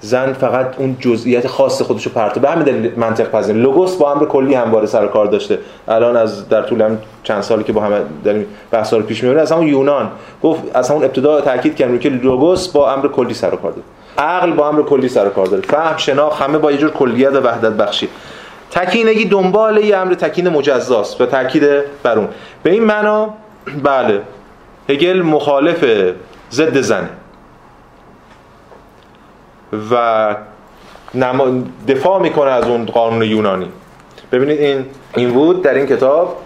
زن 0.00 0.32
فقط 0.32 0.74
اون 0.78 0.96
جزئیات 1.00 1.46
خاص 1.46 1.82
خودشو 1.82 2.10
پرتو 2.10 2.40
به 2.40 2.50
همین 2.50 2.64
دلیل 2.64 2.92
منطق 2.96 3.30
پذیر. 3.30 3.56
لوگوس 3.56 3.96
با 3.96 4.12
امر 4.12 4.24
کلی 4.24 4.54
همواره 4.54 4.86
سر 4.86 5.06
کار 5.06 5.26
داشته. 5.26 5.58
الان 5.88 6.16
از 6.16 6.48
در 6.48 6.62
طول 6.62 6.82
هم 6.82 6.98
چند 7.22 7.40
سالی 7.40 7.64
که 7.64 7.72
با 7.72 7.80
هم 7.80 7.92
داریم 8.24 8.46
بحثا 8.70 8.96
رو 8.96 9.02
پیش 9.02 9.22
می‌بریم 9.22 9.42
از 9.42 9.52
همون 9.52 9.66
یونان. 9.66 10.10
گفت 10.42 10.62
از 10.74 10.90
همون 10.90 11.04
ابتدا 11.04 11.40
تاکید 11.40 11.76
کردن 11.76 11.98
که 11.98 12.08
لوگوس 12.08 12.68
با 12.68 12.92
امر 12.92 13.08
کلی 13.08 13.34
سر 13.34 13.50
کار 13.50 13.70
داره. 13.70 13.82
عقل 14.18 14.52
با 14.52 14.68
امر 14.68 14.82
کلی 14.82 15.08
سر 15.08 15.28
کار 15.28 15.46
داره. 15.46 15.62
فهم 15.62 15.96
شناخت 15.96 16.42
همه 16.42 16.58
با 16.58 16.72
یه 16.72 16.78
جور 16.78 16.90
کلیت 16.90 17.32
و 17.32 17.40
وحدت 17.40 17.72
بخشی. 17.72 18.08
تکینگی 18.70 19.24
دنبال 19.24 19.76
یه 19.84 19.96
امر 19.96 20.14
تکین 20.14 20.48
مجزاست. 20.48 21.20
و 21.20 21.26
تاکید 21.26 21.62
بر 22.02 22.18
اون. 22.18 22.28
به 22.62 22.70
این 22.70 22.84
معنا 22.84 23.34
بله 23.82 24.20
هگل 24.88 25.22
مخالف 25.22 25.84
ضد 26.52 26.80
زنه. 26.80 27.08
و 29.90 30.36
دفاع 31.88 32.22
می‌کنه 32.22 32.50
از 32.50 32.64
اون 32.64 32.86
قانون 32.86 33.22
یونانی. 33.22 33.68
ببینید 34.32 34.60
این 34.60 34.84
این 35.16 35.32
بود 35.32 35.62
در 35.62 35.74
این 35.74 35.86
کتاب 35.86 36.36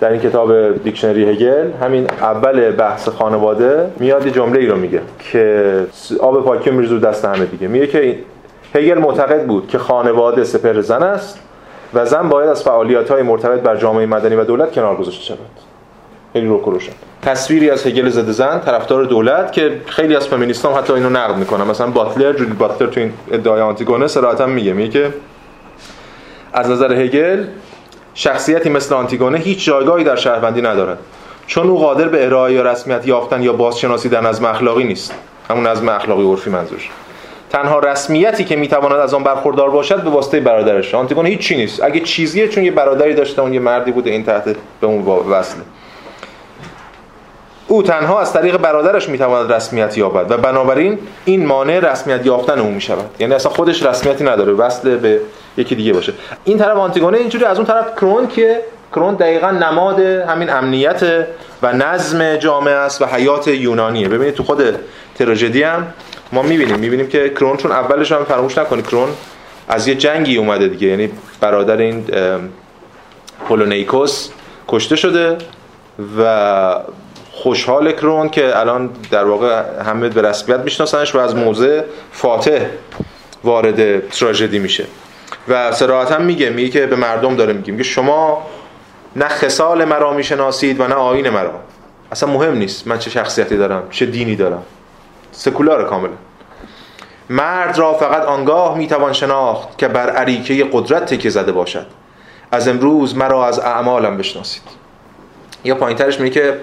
در 0.00 0.10
این 0.10 0.20
کتاب 0.20 0.82
دیکشنری 0.82 1.24
هگل. 1.24 1.72
همین 1.82 2.06
اول 2.20 2.70
بحث 2.70 3.08
خانواده 3.08 3.90
میاد 3.98 4.26
یه 4.26 4.32
جمله 4.32 4.60
ای 4.60 4.66
رو 4.66 4.76
میگه 4.76 5.00
که 5.18 5.86
آب 6.20 6.44
پاکی 6.44 6.70
میرزو 6.70 6.98
دست 6.98 7.24
همه 7.24 7.44
دیگه. 7.44 7.68
میگه 7.68 7.86
که 7.86 8.18
هگل 8.74 8.98
معتقد 8.98 9.46
بود 9.46 9.68
که 9.68 9.78
خانواده 9.78 10.44
سپر 10.44 10.80
زن 10.80 11.02
است 11.02 11.38
و 11.94 12.06
زن 12.06 12.28
باید 12.28 12.48
از 12.50 12.62
فعالیت 12.62 13.10
های 13.10 13.22
مرتبط 13.22 13.60
بر 13.60 13.76
جامعه 13.76 14.06
مدنی 14.06 14.34
و 14.34 14.44
دولت 14.44 14.72
کنار 14.72 14.96
گذاشته 14.96 15.24
شود. 15.24 15.38
خیلی 16.32 16.46
رو 16.46 16.58
روشن. 16.58 16.92
تصویری 17.28 17.70
از 17.70 17.86
هگل 17.86 18.08
زده 18.08 18.32
زن 18.32 18.60
طرفدار 18.60 19.04
دولت 19.04 19.52
که 19.52 19.80
خیلی 19.86 20.16
از 20.16 20.28
فمینیستان 20.28 20.74
حتی 20.74 20.92
اینو 20.92 21.10
نقد 21.10 21.36
می‌کنن. 21.36 21.64
مثلا 21.64 21.86
باتلر 21.86 22.32
جودی 22.32 22.52
باتلر 22.52 22.88
تو 22.88 23.00
این 23.00 23.12
ادعای 23.32 23.60
آنتیگونه 23.60 24.06
صراحتا 24.06 24.46
میگه 24.46 24.72
میگه 24.72 24.90
که 24.90 25.14
از 26.52 26.70
نظر 26.70 26.92
هگل 26.92 27.44
شخصیتی 28.14 28.68
مثل 28.68 28.94
آنتیگونه 28.94 29.38
هیچ 29.38 29.64
جایگاهی 29.64 30.04
در 30.04 30.16
شهروندی 30.16 30.62
ندارد. 30.62 30.98
چون 31.46 31.66
او 31.66 31.78
قادر 31.78 32.08
به 32.08 32.24
ارائه 32.24 32.54
یا 32.54 32.62
رسمیت 32.62 33.06
یافتن 33.06 33.42
یا 33.42 33.52
بازشناسی 33.52 34.08
در 34.08 34.20
نظم 34.20 34.44
اخلاقی 34.44 34.84
نیست. 34.84 35.14
همون 35.50 35.66
نظم 35.66 35.88
اخلاقی 35.88 36.24
عرفی 36.24 36.50
منظورش. 36.50 36.90
تنها 37.50 37.78
رسمیتی 37.78 38.44
که 38.44 38.56
می‌تواند 38.56 38.98
از 38.98 39.14
آن 39.14 39.22
برخوردار 39.22 39.70
باشد 39.70 40.02
به 40.02 40.10
واسطه 40.10 40.40
برادرش. 40.40 40.94
آنتیگونه 40.94 41.28
هیچ 41.28 41.40
چی 41.40 41.56
نیست. 41.56 41.82
اگه 41.82 42.00
چیزیه 42.00 42.48
چون 42.48 42.64
یه 42.64 42.70
برادری 42.70 43.14
داشته 43.14 43.42
اون 43.42 43.54
یه 43.54 43.60
مردی 43.60 43.92
بوده 43.92 44.10
این 44.10 44.24
تحت 44.24 44.44
به 44.80 44.86
اون 44.86 45.02
وصله. 45.06 45.62
او 47.68 47.82
تنها 47.82 48.20
از 48.20 48.32
طریق 48.32 48.56
برادرش 48.56 49.08
می‌تواند 49.08 49.52
رسمیت 49.52 49.98
یابد 49.98 50.30
و 50.30 50.36
بنابراین 50.36 50.98
این 51.24 51.46
مانع 51.46 51.80
رسمیت 51.80 52.26
یافتن 52.26 52.58
او 52.58 52.70
می‌شود. 52.70 53.10
یعنی 53.18 53.34
اصلا 53.34 53.52
خودش 53.52 53.82
رسمیتی 53.82 54.24
نداره 54.24 54.52
وصل 54.52 54.96
به 54.96 55.20
یکی 55.56 55.74
دیگه 55.74 55.92
باشه. 55.92 56.12
این 56.44 56.58
طرف 56.58 56.76
آنتیگونه 56.76 57.18
اینجوری 57.18 57.44
از 57.44 57.56
اون 57.56 57.66
طرف 57.66 57.94
کرون 57.96 58.28
که 58.28 58.60
کرون 58.92 59.14
دقیقا 59.14 59.50
نماد 59.50 60.00
همین 60.00 60.50
امنیت 60.50 61.26
و 61.62 61.72
نظم 61.72 62.36
جامعه 62.36 62.74
است 62.74 63.02
و 63.02 63.04
حیات 63.04 63.48
یونانیه. 63.48 64.08
ببینید 64.08 64.34
تو 64.34 64.42
خود 64.42 64.62
تراژدی 65.14 65.62
هم 65.62 65.86
ما 66.32 66.42
می‌بینیم. 66.42 66.76
می‌بینیم 66.76 67.08
که 67.08 67.28
کرون 67.28 67.56
چون 67.56 67.72
اولش 67.72 68.12
هم 68.12 68.24
فراموش 68.24 68.58
نکنید 68.58 68.86
کرون 68.86 69.08
از 69.68 69.88
یه 69.88 69.94
جنگی 69.94 70.36
اومده 70.36 70.68
دیگه. 70.68 70.88
یعنی 70.88 71.10
برادر 71.40 71.76
این 71.76 72.04
پولونیکوس 73.48 74.28
کشته 74.68 74.96
شده 74.96 75.36
و 76.18 76.74
خوشحال 77.42 77.92
کرون 77.92 78.28
که 78.28 78.58
الان 78.58 78.90
در 79.10 79.24
واقع 79.24 79.62
همه 79.82 80.08
به 80.08 80.22
رسمیت 80.22 80.60
میشناسنش 80.60 81.14
و 81.14 81.18
از 81.18 81.34
موضع 81.36 81.82
فاتح 82.12 82.66
وارد 83.44 84.08
تراژدی 84.08 84.58
میشه. 84.58 84.84
و 85.48 85.72
صراحتا 85.72 86.18
میگه 86.18 86.50
میگه 86.50 86.68
که 86.68 86.86
به 86.86 86.96
مردم 86.96 87.36
داره 87.36 87.52
میگه 87.52 87.72
میگه 87.72 87.84
شما 87.84 88.46
نه 89.16 89.28
خصال 89.28 89.84
مرا 89.84 90.12
می‌شناسید 90.12 90.80
و 90.80 90.86
نه 90.86 90.94
آین 90.94 91.30
مرا. 91.30 91.60
اصلا 92.12 92.32
مهم 92.32 92.54
نیست 92.54 92.86
من 92.86 92.98
چه 92.98 93.10
شخصیتی 93.10 93.56
دارم 93.56 93.82
چه 93.90 94.06
دینی 94.06 94.36
دارم. 94.36 94.62
سکولار 95.32 95.88
کاملا. 95.88 96.12
مرد 97.30 97.78
را 97.78 97.94
فقط 97.94 98.22
آنگاه 98.22 98.78
می‌توان 98.78 99.12
شناخت 99.12 99.78
که 99.78 99.88
بر 99.88 100.10
عریکه 100.10 100.66
قدرت 100.72 101.04
تکیه 101.14 101.30
زده 101.30 101.52
باشد. 101.52 101.86
از 102.52 102.68
امروز 102.68 103.16
مرا 103.16 103.46
از 103.46 103.58
اعمالم 103.58 104.16
بشناسید. 104.16 104.62
یا 105.64 105.74
پایینترش 105.74 106.20
میگه 106.20 106.40
که 106.40 106.60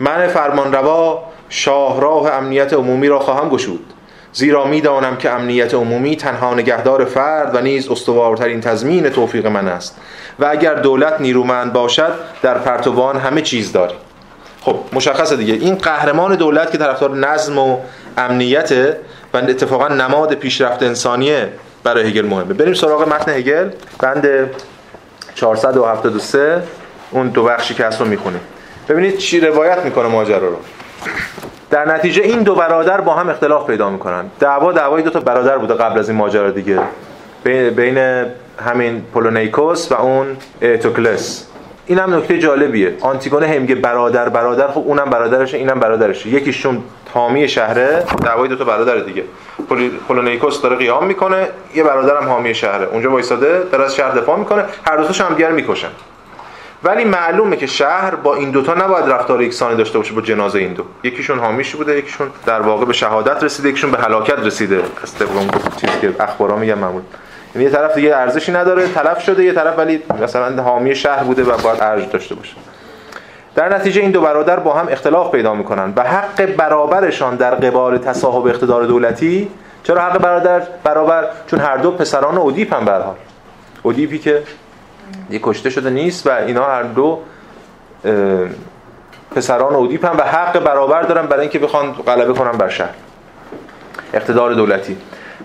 من 0.00 0.26
فرمان 0.26 0.72
روا 0.72 1.24
شاهراه 1.48 2.32
امنیت 2.32 2.72
عمومی 2.72 3.08
را 3.08 3.18
خواهم 3.18 3.48
گشود. 3.48 3.92
زیرا 4.32 4.64
می‌دانم 4.64 5.16
که 5.16 5.30
امنیت 5.30 5.74
عمومی 5.74 6.16
تنها 6.16 6.54
نگهدار 6.54 7.04
فرد 7.04 7.54
و 7.54 7.60
نیز 7.60 7.90
استوارترین 7.90 8.60
تضمین 8.60 9.08
توفیق 9.08 9.46
من 9.46 9.68
است. 9.68 9.96
و 10.38 10.46
اگر 10.50 10.74
دولت 10.74 11.20
نیرومند 11.20 11.72
باشد 11.72 12.12
در 12.42 12.58
پرتوان 12.58 13.16
همه 13.16 13.42
چیز 13.42 13.72
داری 13.72 13.94
خب 14.62 14.76
مشخصه 14.92 15.36
دیگه. 15.36 15.54
این 15.54 15.74
قهرمان 15.74 16.34
دولت 16.34 16.70
که 16.70 16.78
طرفدار 16.78 17.16
نظم 17.16 17.58
و 17.58 17.78
امنیت 18.18 18.96
و 19.34 19.36
اتفاقا 19.36 19.88
نماد 19.88 20.34
پیشرفت 20.34 20.82
انسانیه 20.82 21.48
برای 21.84 22.08
هگل 22.08 22.26
مهمه. 22.26 22.54
بریم 22.54 22.74
سراغ 22.74 23.08
متن 23.08 23.32
هگل. 23.32 23.70
بند 23.98 24.50
473 25.34 26.62
اون 27.10 27.28
دو 27.28 27.44
بخشی 27.44 27.74
که 27.74 27.84
هست 27.84 28.00
رو 28.00 28.06
می‌خونیم. 28.06 28.40
ببینید 28.88 29.16
چی 29.16 29.40
روایت 29.40 29.78
می‌کنه 29.84 30.08
ماجرا 30.08 30.48
رو. 30.48 30.56
در 31.70 31.94
نتیجه 31.94 32.22
این 32.22 32.42
دو 32.42 32.54
برادر 32.54 33.00
با 33.00 33.14
هم 33.14 33.28
اختلاف 33.28 33.66
پیدا 33.66 33.90
می‌کنن. 33.90 34.24
دعوا 34.40 34.72
دعوای 34.72 35.02
دو 35.02 35.10
تا 35.10 35.20
برادر 35.20 35.58
بوده 35.58 35.74
قبل 35.74 35.98
از 35.98 36.08
این 36.08 36.18
ماجرا 36.18 36.50
دیگه. 36.50 36.78
بین 37.76 38.26
همین 38.66 39.02
پولونیکوس 39.14 39.92
و 39.92 39.94
اون 39.94 40.26
توکلس 40.82 41.46
این 41.86 41.98
هم 41.98 42.14
نکته 42.14 42.38
جالبیه. 42.38 42.94
آنتیگونه 43.00 43.46
هم 43.48 43.66
برادر 43.66 44.28
برادر 44.28 44.68
خب 44.68 44.78
اونم 44.86 45.10
برادرشه 45.10 45.56
اینم 45.56 45.80
برادرشه 45.80 46.28
یکیشون 46.28 46.82
حامی 47.14 47.48
شهره 47.48 48.04
دعوای 48.24 48.48
دو 48.48 48.56
تا 48.56 48.64
برادر 48.64 48.96
دیگه. 48.96 49.24
پولونیکوس 50.08 50.62
داره 50.62 50.76
قیام 50.76 51.06
می‌کنه 51.06 51.48
یه 51.74 51.84
برادرم 51.84 52.28
حامی 52.28 52.54
شهره. 52.54 52.86
اونجا 52.86 53.10
وایساده 53.10 53.62
داره 53.72 53.84
از 53.84 53.94
شهر 53.94 54.10
دفاع 54.10 54.38
می‌کنه 54.38 54.64
هر 54.86 54.96
دو 54.96 55.04
تاش 55.04 55.20
هم 55.20 55.34
دیگر 55.34 55.50
می‌کشن. 55.50 55.88
ولی 56.84 57.04
معلومه 57.04 57.56
که 57.56 57.66
شهر 57.66 58.14
با 58.14 58.34
این 58.34 58.50
دوتا 58.50 58.74
نباید 58.74 59.06
رفتار 59.06 59.42
یکسانی 59.42 59.76
داشته 59.76 59.98
باشه 59.98 60.14
با 60.14 60.20
جنازه 60.20 60.58
این 60.58 60.72
دو. 60.72 60.84
یکیشون 61.04 61.38
حامیش 61.38 61.74
بوده 61.74 61.98
یکیشون 61.98 62.30
در 62.46 62.60
واقع 62.60 62.84
به 62.84 62.92
شهادت 62.92 63.44
رسیده 63.44 63.68
یکیشون 63.68 63.90
به 63.90 63.98
هلاکت 63.98 64.38
رسیده. 64.38 64.82
از 65.02 65.14
چیزی 65.76 65.92
که 66.00 66.14
اخبارا 66.20 66.56
میگن 66.56 66.74
معمول. 66.74 67.02
یعنی 67.54 67.64
یه 67.64 67.70
طرف 67.70 67.94
دیگه 67.94 68.16
ارزشی 68.16 68.52
نداره 68.52 68.88
تلف 68.88 69.22
شده 69.22 69.44
یه 69.44 69.52
طرف 69.52 69.78
ولی 69.78 70.02
مثلا 70.22 70.62
حامی 70.62 70.94
شهر 70.94 71.24
بوده 71.24 71.44
و 71.44 71.56
باید 71.56 71.78
ارج 71.80 72.10
داشته 72.10 72.34
باشه. 72.34 72.54
در 73.54 73.74
نتیجه 73.74 74.00
این 74.00 74.10
دو 74.10 74.20
برادر 74.20 74.60
با 74.60 74.74
هم 74.74 74.88
اختلاف 74.90 75.30
پیدا 75.30 75.54
می‌کنن 75.54 75.92
و 75.96 76.02
حق 76.02 76.46
برابرشان 76.46 77.36
در 77.36 77.54
قبال 77.54 77.98
تصاحب 77.98 78.46
اقتدار 78.46 78.84
دولتی 78.84 79.50
چرا 79.82 80.00
حق 80.00 80.18
برادر 80.18 80.62
برابر؟ 80.84 81.24
چون 81.46 81.60
هر 81.60 81.76
دو 81.76 81.90
پسران 81.90 82.38
اودیپ 82.38 82.74
هم 82.74 82.84
به 82.84 82.92
اودیپی 83.82 84.18
که 84.18 84.42
یه 85.30 85.40
کشته 85.42 85.70
شده 85.70 85.90
نیست 85.90 86.26
و 86.26 86.30
اینا 86.30 86.64
هر 86.64 86.82
دو 86.82 87.20
پسران 89.36 89.74
اودیپ 89.74 90.06
هم 90.06 90.16
و 90.18 90.22
حق 90.22 90.58
برابر 90.58 91.02
دارن 91.02 91.26
برای 91.26 91.40
اینکه 91.40 91.58
بخوان 91.58 91.92
غلبه 91.92 92.32
کنن 92.32 92.52
بر 92.52 92.68
شهر. 92.68 92.94
اقتدار 94.14 94.54
دولتی. 94.54 94.96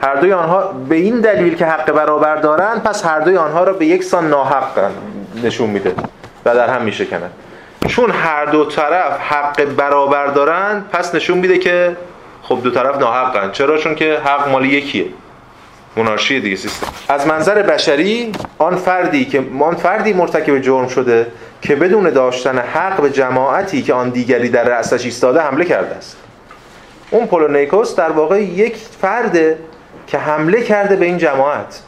هر 0.04 0.16
دوی 0.16 0.34
آنها 0.34 0.68
به 0.90 0.96
این 0.96 1.22
دلیل 1.22 1.56
که 1.56 1.66
حق 1.66 1.92
برابر 1.92 2.36
دارن 2.36 2.80
پس 2.80 3.06
هر 3.06 3.20
دوی 3.20 3.38
آنها 3.38 3.64
را 3.64 3.74
به 3.74 3.86
یک 3.86 4.04
سان 4.04 4.30
ناحق 4.30 4.92
نشون 5.44 5.70
میده 5.70 5.96
و 6.46 6.56
در 6.56 6.70
هم 6.70 6.82
میشکنن 6.82 7.30
چون 7.88 8.12
هر 8.12 8.46
دو 8.46 8.66
طرف 8.66 9.20
حق 9.20 9.64
برابر 9.64 10.28
دارن 10.28 10.86
پس 10.92 11.16
نشون 11.16 11.38
میده 11.38 11.58
که 11.58 11.98
خب 12.44 12.60
دو 12.64 12.72
طرف 12.72 12.98
ناحقن. 12.98 13.52
چرا؟ 13.52 13.78
چون 13.78 13.96
که 13.96 14.20
حق 14.26 14.50
مال 14.50 14.66
یکیه. 14.66 15.06
مونارشی 15.96 16.40
دیگه 16.40 16.56
سیستم. 16.56 16.88
از 17.10 17.28
منظر 17.28 17.62
بشری 17.62 18.32
آن 18.58 18.76
فردی 18.76 19.26
که 19.26 19.44
آن 19.62 19.76
فردی 19.76 20.14
مرتکب 20.14 20.60
جرم 20.60 20.88
شده 20.88 21.28
که 21.62 21.76
بدون 21.76 22.10
داشتن 22.10 22.58
حق 22.58 23.02
به 23.02 23.10
جماعتی 23.10 23.82
که 23.82 23.94
آن 23.94 24.10
دیگری 24.10 24.50
در 24.50 24.64
رأسش 24.64 25.06
ایستاده 25.06 25.42
حمله 25.42 25.66
کرده 25.66 25.96
است. 25.96 26.18
اون 27.12 27.28
پولونیکوس 27.28 27.96
در 27.96 28.12
واقع 28.12 28.42
یک 28.42 28.76
فرده 29.02 29.58
که 30.08 30.18
حمله 30.18 30.62
کرده 30.62 30.96
به 30.96 31.06
این 31.06 31.18
جماعت. 31.18 31.82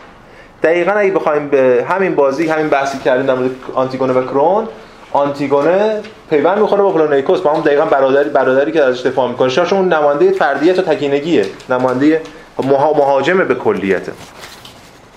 دقیقا 0.63 0.91
اگه 0.91 1.11
بخوایم 1.11 1.47
به 1.47 1.85
همین 1.89 2.15
بازی 2.15 2.47
همین 2.47 2.67
بحثی 2.67 2.97
کردیم 2.97 3.25
در 3.25 3.33
مورد 3.33 3.51
آنتیگونه 3.73 4.13
و 4.13 4.23
کرون 4.23 4.67
آنتیگونه 5.11 5.99
پیوند 6.29 6.59
می‌خوره 6.59 6.81
با 6.81 6.91
پولونیکوس. 6.91 7.41
با 7.41 7.53
هم 7.53 7.61
دقیقا 7.61 7.85
برادری 7.85 8.29
برادری 8.29 8.71
که 8.71 8.83
ازش 8.83 9.05
دفاع 9.05 9.29
می‌کنه. 9.29 9.49
چون 9.49 9.65
اون 9.71 9.93
نماینده 9.93 10.31
فردیت 10.31 10.79
و 10.79 10.81
تکینگیه. 10.81 11.45
نماینده 11.69 12.21
مهاجم 12.59 13.37
به 13.37 13.55
کلیته 13.55 14.11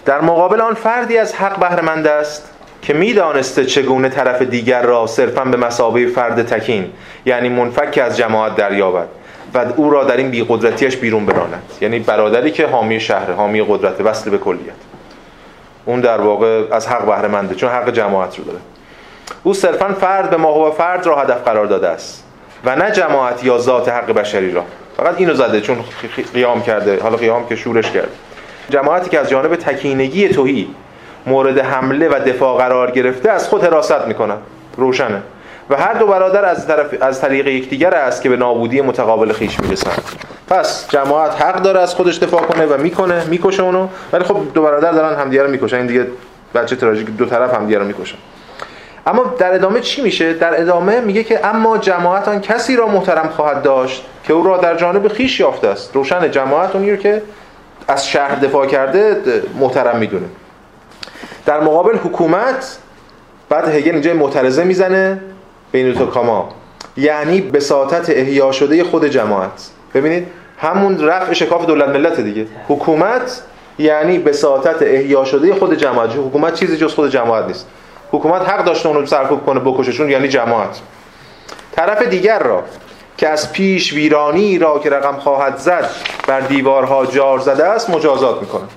در 0.05 0.21
مقابل 0.21 0.61
آن 0.61 0.75
فردی 0.75 1.19
از 1.19 1.35
حق 1.35 1.59
بهرهمند 1.59 2.07
است 2.07 2.51
که 2.83 2.95
می‌دانسته 2.95 3.65
چگونه 3.65 4.09
طرف 4.09 4.43
دیگر 4.43 4.83
را 4.83 5.07
صرفا 5.07 5.45
به 5.45 5.57
مسابقه 5.57 6.07
فرد 6.07 6.47
تکین 6.47 6.93
یعنی 7.25 7.49
منفک 7.49 8.01
از 8.03 8.17
جماعت 8.17 8.57
دریابد 8.57 9.07
و 9.55 9.65
او 9.77 9.91
را 9.91 10.05
در 10.05 10.17
این 10.17 10.31
بیقدرتیش 10.31 10.97
بیرون 10.97 11.27
براند. 11.27 11.63
یعنی 11.81 11.99
برادری 11.99 12.51
که 12.51 12.67
حامی 12.67 13.01
شهر 13.01 13.33
حامی 13.33 13.63
قدرت 13.63 14.01
وصل 14.01 14.31
به 14.31 14.39
کلیت. 14.39 14.75
اون 15.85 16.01
در 16.01 16.21
واقع 16.21 16.63
از 16.73 16.89
حق 16.89 17.07
بهره 17.07 17.55
چون 17.55 17.71
حق 17.71 17.91
جماعت 17.91 18.39
رو 18.39 18.45
داره. 18.45 18.59
او 19.43 19.55
صرفا 19.55 19.89
فرد 19.89 20.31
به 20.31 20.37
و 20.37 20.71
فرد 20.71 21.07
را 21.07 21.21
هدف 21.21 21.43
قرار 21.45 21.67
داده 21.67 21.89
است 21.89 22.25
و 22.65 22.77
نه 22.77 22.91
جماعت 22.91 23.45
یا 23.45 23.59
ذات 23.59 23.89
حق 23.89 24.13
بشری 24.13 24.53
را. 24.53 24.65
فقط 24.97 25.15
اینو 25.19 25.35
زده 25.35 25.61
چون 25.61 25.77
قیام 26.35 26.63
کرده. 26.63 27.03
حالا 27.03 27.17
قیام 27.17 27.49
که 27.49 27.57
شورش 27.57 27.91
کرد. 27.91 28.09
جماعتی 28.71 29.11
که 29.11 29.21
از 29.21 29.29
جانب 29.29 29.57
تکینگی 29.57 30.29
توهی 30.29 30.69
مورد 31.27 31.59
حمله 31.59 32.09
و 32.09 32.21
دفاع 32.27 32.59
قرار 32.59 32.91
گرفته 32.91 33.31
از 33.31 33.49
خود 33.49 33.65
حراست 33.65 34.07
می‌کنن. 34.07 34.37
روشنه. 34.77 35.23
و 35.71 35.77
هر 35.77 35.95
دو 35.95 36.07
برادر 36.07 36.45
از 36.45 36.67
طرف 36.67 36.87
از 37.01 37.21
طریق 37.21 37.47
یکدیگر 37.47 37.95
است 37.95 38.23
که 38.23 38.29
به 38.29 38.37
نابودی 38.37 38.81
متقابل 38.81 39.33
خیش 39.33 39.61
می‌رسند. 39.61 40.03
پس 40.49 40.89
جماعت 40.89 41.43
حق 41.43 41.63
داره 41.63 41.81
از 41.81 41.95
خودش 41.95 42.19
دفاع 42.19 42.43
کنه 42.43 42.67
و 42.67 42.77
می‌کنه 42.77 43.25
می‌کشه 43.25 43.63
اونو. 43.63 43.89
ولی 44.13 44.25
خب 44.25 44.37
دو 44.55 44.63
برادر 44.63 44.93
دارن 44.93 45.21
همدیگه 45.21 45.43
رو 45.43 45.51
می‌کشن. 45.51 45.77
این 45.77 45.87
دیگه 45.87 46.07
بچه 46.55 46.77
تراژیک 46.77 47.07
دو 47.07 47.27
طرف 47.27 47.55
همدیگه 47.55 47.79
رو 47.79 47.85
می‌کشن. 47.85 48.17
اما 49.07 49.35
در 49.39 49.55
ادامه 49.55 49.81
چی 49.81 50.03
میشه؟ 50.03 50.33
در 50.33 50.61
ادامه 50.61 51.01
میگه 51.01 51.25
که 51.25 51.47
اما 51.47 51.79
جماعت 51.79 52.29
آن 52.29 52.41
کسی 52.41 52.77
را 52.77 52.87
محترم 52.87 53.29
خواهد 53.29 53.63
داشت 53.63 54.05
که 54.25 54.33
او 54.33 54.45
را 54.45 54.57
در 54.57 54.77
جانب 54.77 55.09
خیش 55.09 55.41
یافته 55.41 55.69
است. 55.69 55.97
روشن 55.97 56.31
جماعت 56.31 56.77
اونی 56.77 56.97
که 56.97 57.23
از 57.89 58.09
شهر 58.09 58.35
دفاع 58.35 58.67
کرده 58.67 59.17
محترم 59.61 59.99
می‌دونه. 59.99 60.27
در 61.47 61.61
مقابل 61.61 61.97
حکومت 61.97 62.79
بعد 63.49 63.69
هگل 63.69 63.93
اینجا 63.93 64.15
معترضه 64.15 64.65
می‌زنه 64.65 65.21
بین 65.73 65.95
تو 65.95 66.07
کاما. 66.07 66.49
یعنی 66.97 67.41
بساطت 67.41 68.11
احیا 68.11 68.53
شده 68.53 68.85
خود 68.85 69.05
جماعت. 69.05 69.71
ببینید 69.95 70.27
همون 70.59 71.05
رفع 71.05 71.33
شکاف 71.33 71.67
دولت 71.67 71.89
ملت 71.89 72.21
دیگه. 72.21 72.47
حکومت 72.69 73.43
یعنی 73.79 74.19
بساطت 74.19 74.83
احیا 74.83 75.25
شده 75.25 75.55
خود 75.55 75.75
جماعت. 75.75 76.11
حکومت 76.11 76.55
چیزی 76.55 76.77
جز 76.77 76.95
خود 76.95 77.11
جماعت 77.11 77.47
نیست. 77.47 77.67
حکومت 78.17 78.43
حق 78.43 78.65
داشته 78.65 78.89
اونو 78.89 79.07
سرکوب 79.07 79.47
کنه 79.47 79.61
بکششون 79.61 80.11
یعنی 80.11 80.29
جماعت. 80.29 80.81
طرف 81.73 82.03
دیگر 82.03 82.39
را 82.39 82.63
که 83.17 83.29
از 83.29 83.53
پیش 83.53 83.93
ویرانی 83.93 84.59
را 84.59 84.79
که 84.79 84.91
رقم 84.91 85.17
خواهد 85.17 85.57
زد 85.57 85.91
بر 86.27 86.41
دیوارها 86.41 87.07
جار 87.07 87.39
زده 87.39 87.65
است 87.65 87.91
مجازات 87.91 88.41
می‌کنه. 88.41 88.69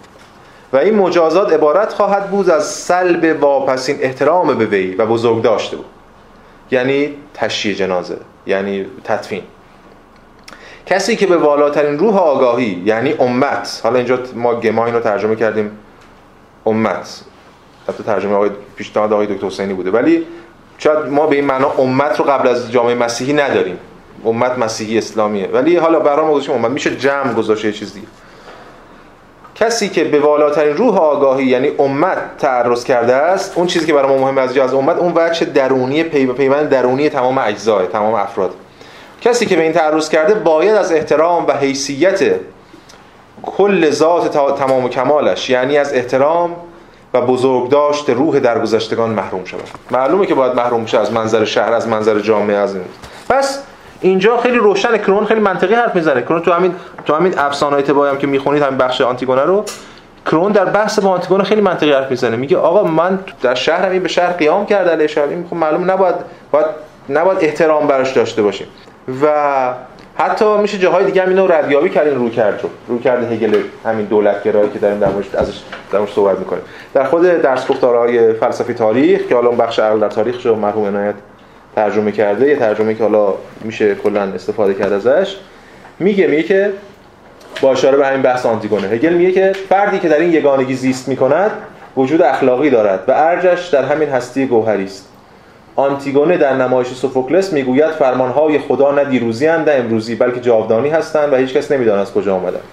و 0.73 0.78
این 0.78 0.95
مجازات 0.95 1.54
عبارت 1.54 1.93
خواهد 1.93 2.30
بود 2.30 2.49
از 2.49 2.65
سلب 2.67 3.43
واپسین 3.43 3.97
احترام 4.02 4.58
به 4.58 4.65
وی 4.65 4.95
و 4.95 5.06
بزرگ 5.06 5.41
داشته 5.41 5.78
بود. 5.78 5.86
یعنی 6.71 7.15
تشییع 7.34 7.75
جنازه 7.75 8.17
یعنی 8.47 8.86
تدفین. 9.04 9.43
کسی 10.86 11.15
که 11.15 11.28
به 11.28 11.38
والاترین 11.38 11.99
روح 11.99 12.17
آگاهی 12.17 12.82
یعنی 12.86 13.13
امت 13.19 13.82
حالا 13.84 13.97
اینجا 13.97 14.19
ما 14.36 14.56
گما 14.56 14.86
رو 14.89 14.99
ترجمه 14.99 15.36
کردیم 15.36 15.71
امت. 16.65 17.23
حتی 17.89 18.04
ترجمه 18.04 18.36
آقای 18.36 18.49
پیشنهاد 18.75 19.13
آقای 19.13 19.28
دکتر 19.28 19.47
حسینی 19.47 19.73
بوده. 19.73 19.91
ولی 19.91 20.25
شاید 20.78 20.99
ما 20.99 21.28
به 21.28 21.36
این 21.36 21.45
معنا 21.45 21.71
امت 21.78 22.19
رو 22.19 22.25
قبل 22.25 22.47
از 22.47 22.71
جامعه 22.71 22.95
مسیحی 22.95 23.34
نداریم. 23.34 23.78
امت 24.25 24.58
مسیحی 24.58 24.97
اسلامیه. 24.97 25.47
ولی 25.47 25.78
حالا 25.78 25.99
برای 25.99 26.25
ما 26.25 26.32
گذاشتیم 26.32 26.56
امت. 26.56 26.71
میشه 26.71 26.95
جمع 26.95 27.34
گذاشته 27.34 27.67
یه 27.67 27.73
چیز 27.73 27.93
دیگه. 27.93 28.08
کسی 29.56 29.89
که 29.89 30.04
به 30.04 30.19
والاترین 30.19 30.78
روح 30.78 30.97
آگاهی 30.97 31.45
یعنی 31.45 31.71
امت 31.80 32.17
تعرض 32.38 32.84
کرده 32.84 33.15
است 33.15 33.58
اون 33.58 33.67
چیزی 33.67 33.86
که 33.86 33.93
برای 33.93 34.17
ما 34.17 34.25
مهمه 34.25 34.41
از 34.41 34.58
از 34.58 34.73
امت 34.73 34.97
اون 34.97 35.13
وجه 35.15 35.45
درونی 35.45 36.04
پی 36.04 36.25
پیوند 36.25 36.69
درونی 36.69 37.10
تمام 37.10 37.38
اجزای 37.38 37.88
تمام 37.88 38.13
افراد. 38.13 38.54
کسی 39.21 39.45
که 39.45 39.56
به 39.56 39.63
این 39.63 39.71
تعرض 39.71 40.10
کرده 40.10 40.34
باید 40.34 40.75
از 40.75 40.91
احترام 40.91 41.47
و 41.47 41.52
حیثیت 41.52 42.36
کل 43.43 43.91
ذات 43.91 44.58
تمام 44.60 44.86
و 44.86 44.89
کمالش 44.89 45.49
یعنی 45.49 45.78
از 45.78 45.93
احترام 45.93 46.56
و 47.13 47.21
بزرگداشت 47.21 48.09
روح 48.09 48.39
درگذشتگان 48.39 49.09
محروم 49.09 49.45
شود. 49.45 49.61
معلومه 49.91 50.25
که 50.25 50.35
باید 50.35 50.53
محروم 50.53 50.85
شه 50.85 50.99
از 50.99 51.13
منظر 51.13 51.45
شهر 51.45 51.73
از 51.73 51.87
منظر 51.87 52.19
جامعه 52.19 52.57
از 52.57 52.75
این. 52.75 52.83
پس 53.29 53.63
اینجا 54.01 54.37
خیلی 54.37 54.57
روشن 54.57 54.97
کرون 54.97 55.25
خیلی 55.25 55.39
منطقی 55.39 55.73
حرف 55.73 55.95
می‌زنه. 55.95 56.21
کرون 56.21 56.41
تو 56.41 56.51
همین 56.51 56.75
تو 57.05 57.15
همین 57.15 57.39
افسانه‌های 57.39 57.83
تبایی 57.83 58.17
که 58.17 58.27
می‌خونید 58.27 58.63
همین 58.63 58.77
بخش 58.77 59.01
آنتیگونه 59.01 59.41
رو 59.41 59.65
کرون 60.25 60.51
در 60.51 60.65
بحث 60.65 60.99
با 60.99 61.09
آنتیگونه 61.09 61.43
خیلی 61.43 61.61
منطقی 61.61 61.91
حرف 61.91 62.11
می‌زنه. 62.11 62.35
میگه 62.35 62.57
آقا 62.57 62.83
من 62.83 63.19
در 63.41 63.55
شهرم 63.55 63.91
این 63.91 64.03
به 64.03 64.09
شهر 64.09 64.33
قیام 64.33 64.65
کرده 64.65 64.91
علیه 64.91 65.07
شهر. 65.07 65.27
این 65.27 65.45
خب 65.49 65.55
معلوم 65.55 65.91
نباید 65.91 66.15
باید 66.51 66.65
نباید 67.09 67.37
احترام 67.41 67.87
براش 67.87 68.11
داشته 68.11 68.41
باشیم. 68.41 68.67
و 69.23 69.73
حتی 70.19 70.58
میشه 70.58 70.77
جاهای 70.77 71.05
دیگه 71.05 71.21
هم 71.21 71.29
اینو 71.29 71.47
ردیابی 71.47 71.89
کردن 71.89 72.15
رو 72.15 72.29
کرد. 72.29 72.62
رو 72.88 72.99
کرده 72.99 73.27
هگل 73.27 73.62
همین 73.86 74.05
دولت 74.05 74.43
گرایی 74.43 74.69
که 74.69 74.79
داریم 74.79 74.99
در 74.99 75.10
موردش 75.10 75.36
ازش 75.36 75.60
در 75.91 76.05
صحبت 76.05 76.39
می‌کنیم. 76.39 76.63
در 76.93 77.03
خود 77.03 77.21
درس 77.21 77.67
گفتارهای 77.67 78.34
فلسفی 78.34 78.73
تاریخ 78.73 79.27
که 79.27 79.36
حالا 79.36 79.49
بخش 79.49 79.79
عقل 79.79 79.99
در 79.99 80.10
تاریخ 80.10 80.45
رو 80.45 80.55
مرحوم 80.55 80.86
عنایت 80.86 81.15
ترجمه 81.75 82.12
کرده 82.12 82.47
یه 82.47 82.55
ترجمه 82.55 82.95
که 82.95 83.03
حالا 83.03 83.34
میشه 83.62 83.95
کلا 83.95 84.21
استفاده 84.21 84.73
کرد 84.73 84.93
ازش 84.93 85.36
میگه 85.99 86.27
میگه 86.27 86.43
که 86.43 86.71
با 87.62 87.71
اشاره 87.71 87.97
به 87.97 88.08
همین 88.08 88.21
بحث 88.21 88.45
آنتیگونه. 88.45 88.88
هگل 88.88 89.13
میگه 89.13 89.32
که 89.32 89.51
فردی 89.69 89.99
که 89.99 90.10
در 90.10 90.19
این 90.19 90.34
یگانگی 90.34 90.73
زیست 90.73 91.08
می‌کند 91.08 91.51
وجود 91.97 92.21
اخلاقی 92.21 92.69
دارد 92.69 93.03
و 93.08 93.12
ارجش 93.12 93.67
در 93.67 93.84
همین 93.84 94.10
هستی 94.10 94.45
گوهری 94.45 94.84
است. 94.84 95.08
آنتیگونه 95.79 96.37
در 96.37 96.53
نمایش 96.53 96.87
سوفوکلس 96.87 97.53
می‌گوید 97.53 97.91
فرمانهای 97.91 98.59
خدا 98.59 98.91
نه 98.91 99.05
دیروزی 99.05 99.47
نه 99.47 99.71
امروزی 99.71 100.15
بلکه 100.15 100.39
جاودانی 100.39 100.89
هستند 100.89 101.33
و 101.33 101.35
هیچ 101.35 101.53
کس 101.53 101.71
نمی‌داند 101.71 101.99
از 101.99 102.13
کجا 102.13 102.35
آمدند 102.35 102.63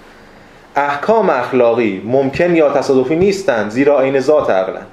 احکام 0.77 1.31
اخلاقی 1.31 2.03
ممکن 2.05 2.57
یا 2.57 2.71
تصادفی 2.71 3.17
نیستند 3.17 3.71
زیرا 3.71 4.01
عین 4.01 4.21
ذات 4.21 4.51
عقلند. 4.51 4.87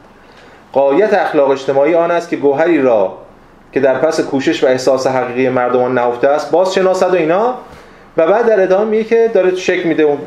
قایت 0.73 1.13
اخلاق 1.13 1.49
اجتماعی 1.49 1.95
آن 1.95 2.11
است 2.11 2.29
که 2.29 2.35
گوهری 2.35 2.81
را 2.81 3.17
که 3.71 3.79
در 3.79 3.97
پس 3.97 4.19
کوشش 4.19 4.63
و 4.63 4.67
احساس 4.67 5.07
حقیقی 5.07 5.49
مردمان 5.49 5.93
نهفته 5.93 6.27
است 6.27 6.51
باز 6.51 6.73
شناسد 6.73 7.13
و 7.13 7.15
اینا. 7.15 7.55
و 8.17 8.27
بعد 8.27 8.45
در 8.45 8.63
ادامه 8.63 8.85
میگه 8.85 9.03
که 9.03 9.31
داره 9.33 9.55
شک 9.55 9.85
میده 9.85 10.03
اون 10.03 10.17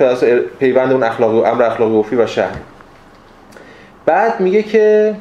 پیوند 0.58 0.92
اون 0.92 1.02
اخلاقی 1.02 1.38
و 1.38 1.42
امر 1.42 1.62
اخلاقی 1.62 1.96
عرفی 1.96 2.16
و 2.16 2.26
شهر. 2.26 2.56
بعد 4.06 4.40
میگه 4.40 4.62
که 4.62 5.14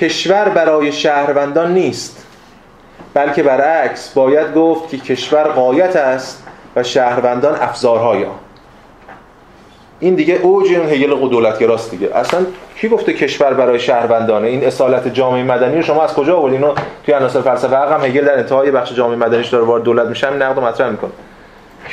کشور 0.00 0.48
برای 0.48 0.92
شهروندان 0.92 1.74
نیست. 1.74 2.26
بلکه 3.14 3.42
برعکس 3.42 4.12
باید 4.14 4.54
گفت 4.54 4.90
که 4.90 4.98
کشور 4.98 5.42
قایت 5.42 5.96
است 5.96 6.42
و 6.76 6.82
شهروندان 6.82 7.54
افزارهای 7.60 8.24
آن 8.24 8.34
این 10.00 10.14
دیگه 10.14 10.34
اوج 10.34 10.68
این 10.68 10.88
هگل 10.90 11.28
دولتگراست 11.28 11.90
دیگه. 11.90 12.16
اصلا 12.16 12.46
کی 12.76 12.88
گفته 12.88 13.12
کشور 13.12 13.54
برای 13.54 13.80
شهروندانه؟ 13.80 14.48
این 14.48 14.64
اصالت 14.64 15.08
جامعه 15.08 15.42
مدنی 15.42 15.76
رو 15.76 15.82
شما 15.82 16.04
از 16.04 16.14
کجا 16.14 16.36
آوردین؟ 16.36 16.64
اینو 16.64 16.74
توی 17.06 17.14
عناصر 17.14 17.40
فلسفه 17.40 17.76
هم 17.76 18.04
هگل 18.04 18.24
در 18.24 18.38
انتهای 18.38 18.70
بخش 18.70 18.92
جامعه 18.92 19.16
مدنیش 19.16 19.48
داره 19.48 19.64
وارد 19.64 19.82
دولت 19.82 20.06
میشه 20.06 20.26
همین 20.26 20.42
نقد 20.42 20.58
مطرح 20.58 20.90
می‌کنه. 20.90 21.10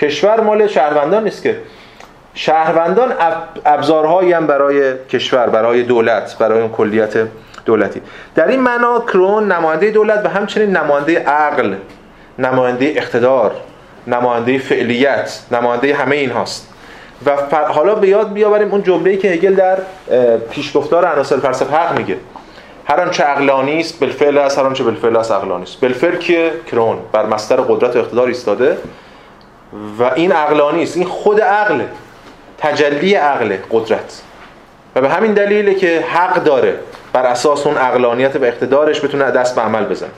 کشور 0.01 0.39
مال 0.41 0.67
شهروندان 0.67 1.23
نیست 1.23 1.43
که. 1.43 1.57
شهروندان 2.33 3.13
ابزارهایی 3.65 4.33
هم 4.33 4.47
برای 4.47 4.93
کشور 5.09 5.49
برای 5.49 5.83
دولت 5.83 6.37
برای 6.37 6.61
اون 6.61 6.71
کلیت 6.71 7.27
دولتی. 7.65 8.01
در 8.35 8.47
این 8.47 8.59
معنا 8.59 8.99
کرون 8.99 9.51
نماینده 9.51 9.91
دولت 9.91 10.25
و 10.25 10.29
همچنین 10.29 10.77
نماینده 10.77 11.19
عقل 11.19 11.75
نماینده 12.39 12.93
اقتدار 12.95 13.51
نماینده 14.07 14.57
فعلیت 14.57 15.39
نماینده 15.51 15.95
همه 15.95 16.15
این 16.15 16.31
هاست. 16.31 16.67
و 17.25 17.35
حالا 17.67 17.95
به 17.95 18.07
یاد 18.07 18.33
بیاوریم 18.33 18.71
اون 18.71 18.83
جمله‌ای 18.83 19.17
که 19.17 19.27
هگل 19.27 19.55
در 19.55 19.77
پیشگفتار 20.49 21.05
عناصر 21.05 21.37
فلسفه 21.37 21.75
حق 21.75 21.97
میگه. 21.97 22.17
هر 22.85 23.01
آنچه 23.01 23.23
عقلانی 23.23 23.79
است 23.79 23.99
بالفعل 23.99 24.37
است 24.37 24.59
هر 24.59 24.63
آنچه 24.63 24.83
بالفعل 24.83 25.15
است 25.15 25.31
عقلانی 25.31 25.63
است. 25.63 25.81
بالفعل 25.81 26.15
که 26.15 26.51
کرون 26.71 26.97
بر 27.11 27.25
مستر 27.25 27.55
قدرت 27.55 27.95
و 27.95 27.99
اقتدار 27.99 28.27
ایستاده 28.27 28.77
و 29.99 30.03
این 30.15 30.31
عقلانی 30.31 30.83
است. 30.83 30.97
این 30.97 31.05
خود 31.05 31.41
عقل 31.41 31.81
تجلی 32.57 33.15
عقل 33.15 33.57
قدرت. 33.71 34.21
و 34.95 35.01
به 35.01 35.09
همین 35.09 35.33
دلیله 35.33 35.73
که 35.73 36.05
حق 36.13 36.43
داره 36.43 36.79
بر 37.13 37.25
اساس 37.25 37.67
اون 37.67 37.77
عقلانیت 37.77 38.35
و 38.35 38.43
اقتدارش 38.43 39.05
بتونه 39.05 39.31
دست 39.31 39.55
به 39.55 39.61
عمل 39.61 39.85
بزنه. 39.85 40.09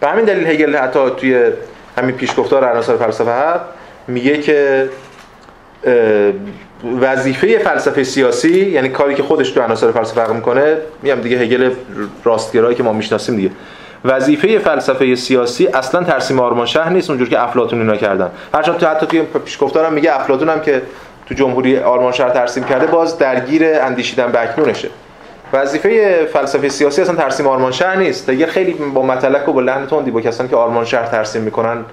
به 0.00 0.08
همین 0.08 0.24
دلیل 0.24 0.46
هگل 0.46 0.76
حتی 0.76 1.10
توی 1.16 1.50
همین 1.98 2.16
پیشگفتار 2.16 2.64
عناصر 2.64 2.96
فلسفه 2.96 3.30
حق 3.30 3.60
میگه 4.08 4.38
که 4.38 4.88
وظیفه 7.00 7.58
فلسفه 7.58 8.04
سیاسی 8.04 8.66
یعنی 8.66 8.88
کاری 8.88 9.14
که 9.14 9.22
خودش 9.22 9.50
تو 9.50 9.60
عناصر 9.60 9.92
فلسفه 9.92 10.20
حق 10.20 10.32
می‌کنه 10.32 10.76
میگم 11.02 11.20
دیگه 11.20 11.38
هگل 11.38 11.70
راستگرایی 12.24 12.74
که 12.74 12.82
ما 12.82 12.92
می‌شناسیم 12.92 13.36
دیگه. 13.36 13.50
وظیفه 14.04 14.58
فلسفه 14.58 15.14
سیاسی 15.14 15.66
اصلا 15.66 16.04
ترسیم 16.04 16.40
آرمان 16.40 16.66
شهر 16.66 16.88
نیست 16.88 17.10
اونجور 17.10 17.28
که 17.28 17.42
افلاطون 17.42 17.80
اینا 17.80 17.96
کردن. 17.96 18.30
هرچند 18.54 18.76
تو 18.76 18.86
حتی 18.86 19.06
توی 19.06 19.22
پیشگفتارم 19.22 19.92
میگه 19.92 20.20
افلاطون 20.20 20.48
هم 20.48 20.60
که 20.60 20.82
تو 21.26 21.34
جمهوری 21.34 21.78
آرمان 21.78 22.12
شهر 22.12 22.30
ترسیم 22.30 22.64
کرده 22.64 22.86
باز 22.86 23.18
درگیر 23.18 23.64
اندیشیدن 23.80 24.32
به 24.32 24.42
اکنونشه. 24.42 24.88
وظیفه 25.52 26.24
فلسفه 26.32 26.68
سیاسی 26.68 27.02
اصلا 27.02 27.14
ترسیم 27.14 27.46
آرمان 27.46 27.72
شهر 27.72 27.96
نیست. 27.96 28.30
دیگه 28.30 28.46
خیلی 28.46 28.72
با 28.72 29.02
مطلق 29.02 29.48
و 29.48 29.52
با 29.52 29.60
لحن 29.60 29.86
تندی 29.86 30.10
با 30.10 30.20
کسانی 30.20 30.48
که 30.48 30.56
آرمان 30.56 30.84
شهر 30.84 31.06
ترسیم 31.06 31.42
می‌کنن 31.42 31.84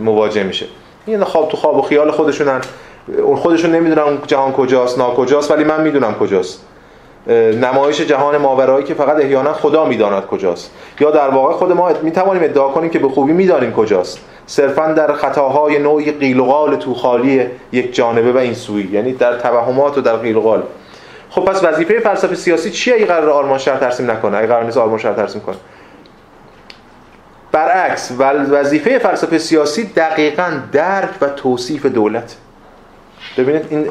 مواجه 0.00 0.42
میشه. 0.42 0.66
این 1.06 1.24
خواب 1.24 1.48
تو 1.48 1.56
خواب 1.56 1.76
و 1.76 1.82
خیال 1.82 2.10
خودشونن. 2.10 2.60
اون 3.22 3.36
خودشون 3.36 3.70
نمی‌دونن 3.72 4.18
جهان 4.26 4.52
کجاست 4.52 4.98
ناکجاست 4.98 5.50
ولی 5.50 5.64
من 5.64 5.82
می‌دونم 5.82 6.14
کجاست. 6.14 6.62
نمایش 7.62 8.00
جهان 8.00 8.36
ماورایی 8.36 8.84
که 8.84 8.94
فقط 8.94 9.16
احیانا 9.16 9.52
خدا 9.52 9.84
می‌داند 9.84 10.26
کجاست. 10.26 10.70
یا 11.00 11.10
در 11.10 11.28
واقع 11.28 11.52
خود 11.52 11.72
ما 11.72 11.90
می‌توانیم 12.02 12.42
ادعا 12.42 12.68
کنیم 12.68 12.90
که 12.90 12.98
به 12.98 13.08
خوبی 13.08 13.32
می‌دانیم 13.32 13.72
کجاست. 13.72 14.18
صرفا 14.46 14.92
در 14.92 15.12
خطاهای 15.12 15.78
نوعی 15.78 16.12
قیل 16.12 16.40
و 16.40 16.44
قال 16.44 16.76
تو 16.76 16.94
خالی 16.94 17.46
یک 17.72 17.94
جانبه 17.94 18.32
و 18.32 18.36
این 18.36 18.54
سوی. 18.54 18.88
یعنی 18.92 19.12
در 19.12 19.38
توهمات 19.38 19.98
و 19.98 20.00
در 20.00 20.16
قیل 20.16 20.36
و 20.36 20.40
قال. 20.40 20.62
خب 21.34 21.44
پس 21.44 21.64
وظیفه 21.64 22.00
فلسفه 22.00 22.34
سیاسی 22.34 22.70
چیه 22.70 22.94
اگه 22.94 23.06
قرار 23.06 23.30
آرمان 23.30 23.58
شهر 23.58 23.78
ترسیم 23.78 24.10
نکنه؟ 24.10 24.36
اگه 24.36 24.46
قرار 24.46 24.64
نیست 24.64 24.76
آرمان 24.76 24.98
شهر 24.98 25.12
ترسیم 25.12 25.40
کنه. 25.40 25.56
برعکس 27.52 28.12
وظیفه 28.18 28.98
فلسفه 28.98 29.38
سیاسی 29.38 29.84
دقیقا 29.84 30.50
درک 30.72 31.10
و 31.20 31.28
توصیف 31.28 31.86
دولت. 31.86 32.36
ببینید 33.38 33.66
این 33.70 33.88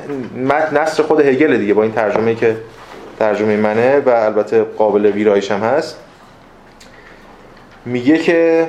نصر 0.74 1.04
خود 1.04 1.20
هگل 1.20 1.58
دیگه 1.58 1.74
با 1.74 1.84
این 1.84 1.92
ترجمه 1.92 2.36
که 2.36 2.58
ترجمه 3.20 3.58
منه 3.58 4.00
و 4.00 4.10
البته 4.10 4.64
قابل 4.64 5.06
ویرایش 5.06 5.52
هم 5.52 5.60
هست. 5.60 5.98
میگه 7.86 8.18
که 8.18 8.68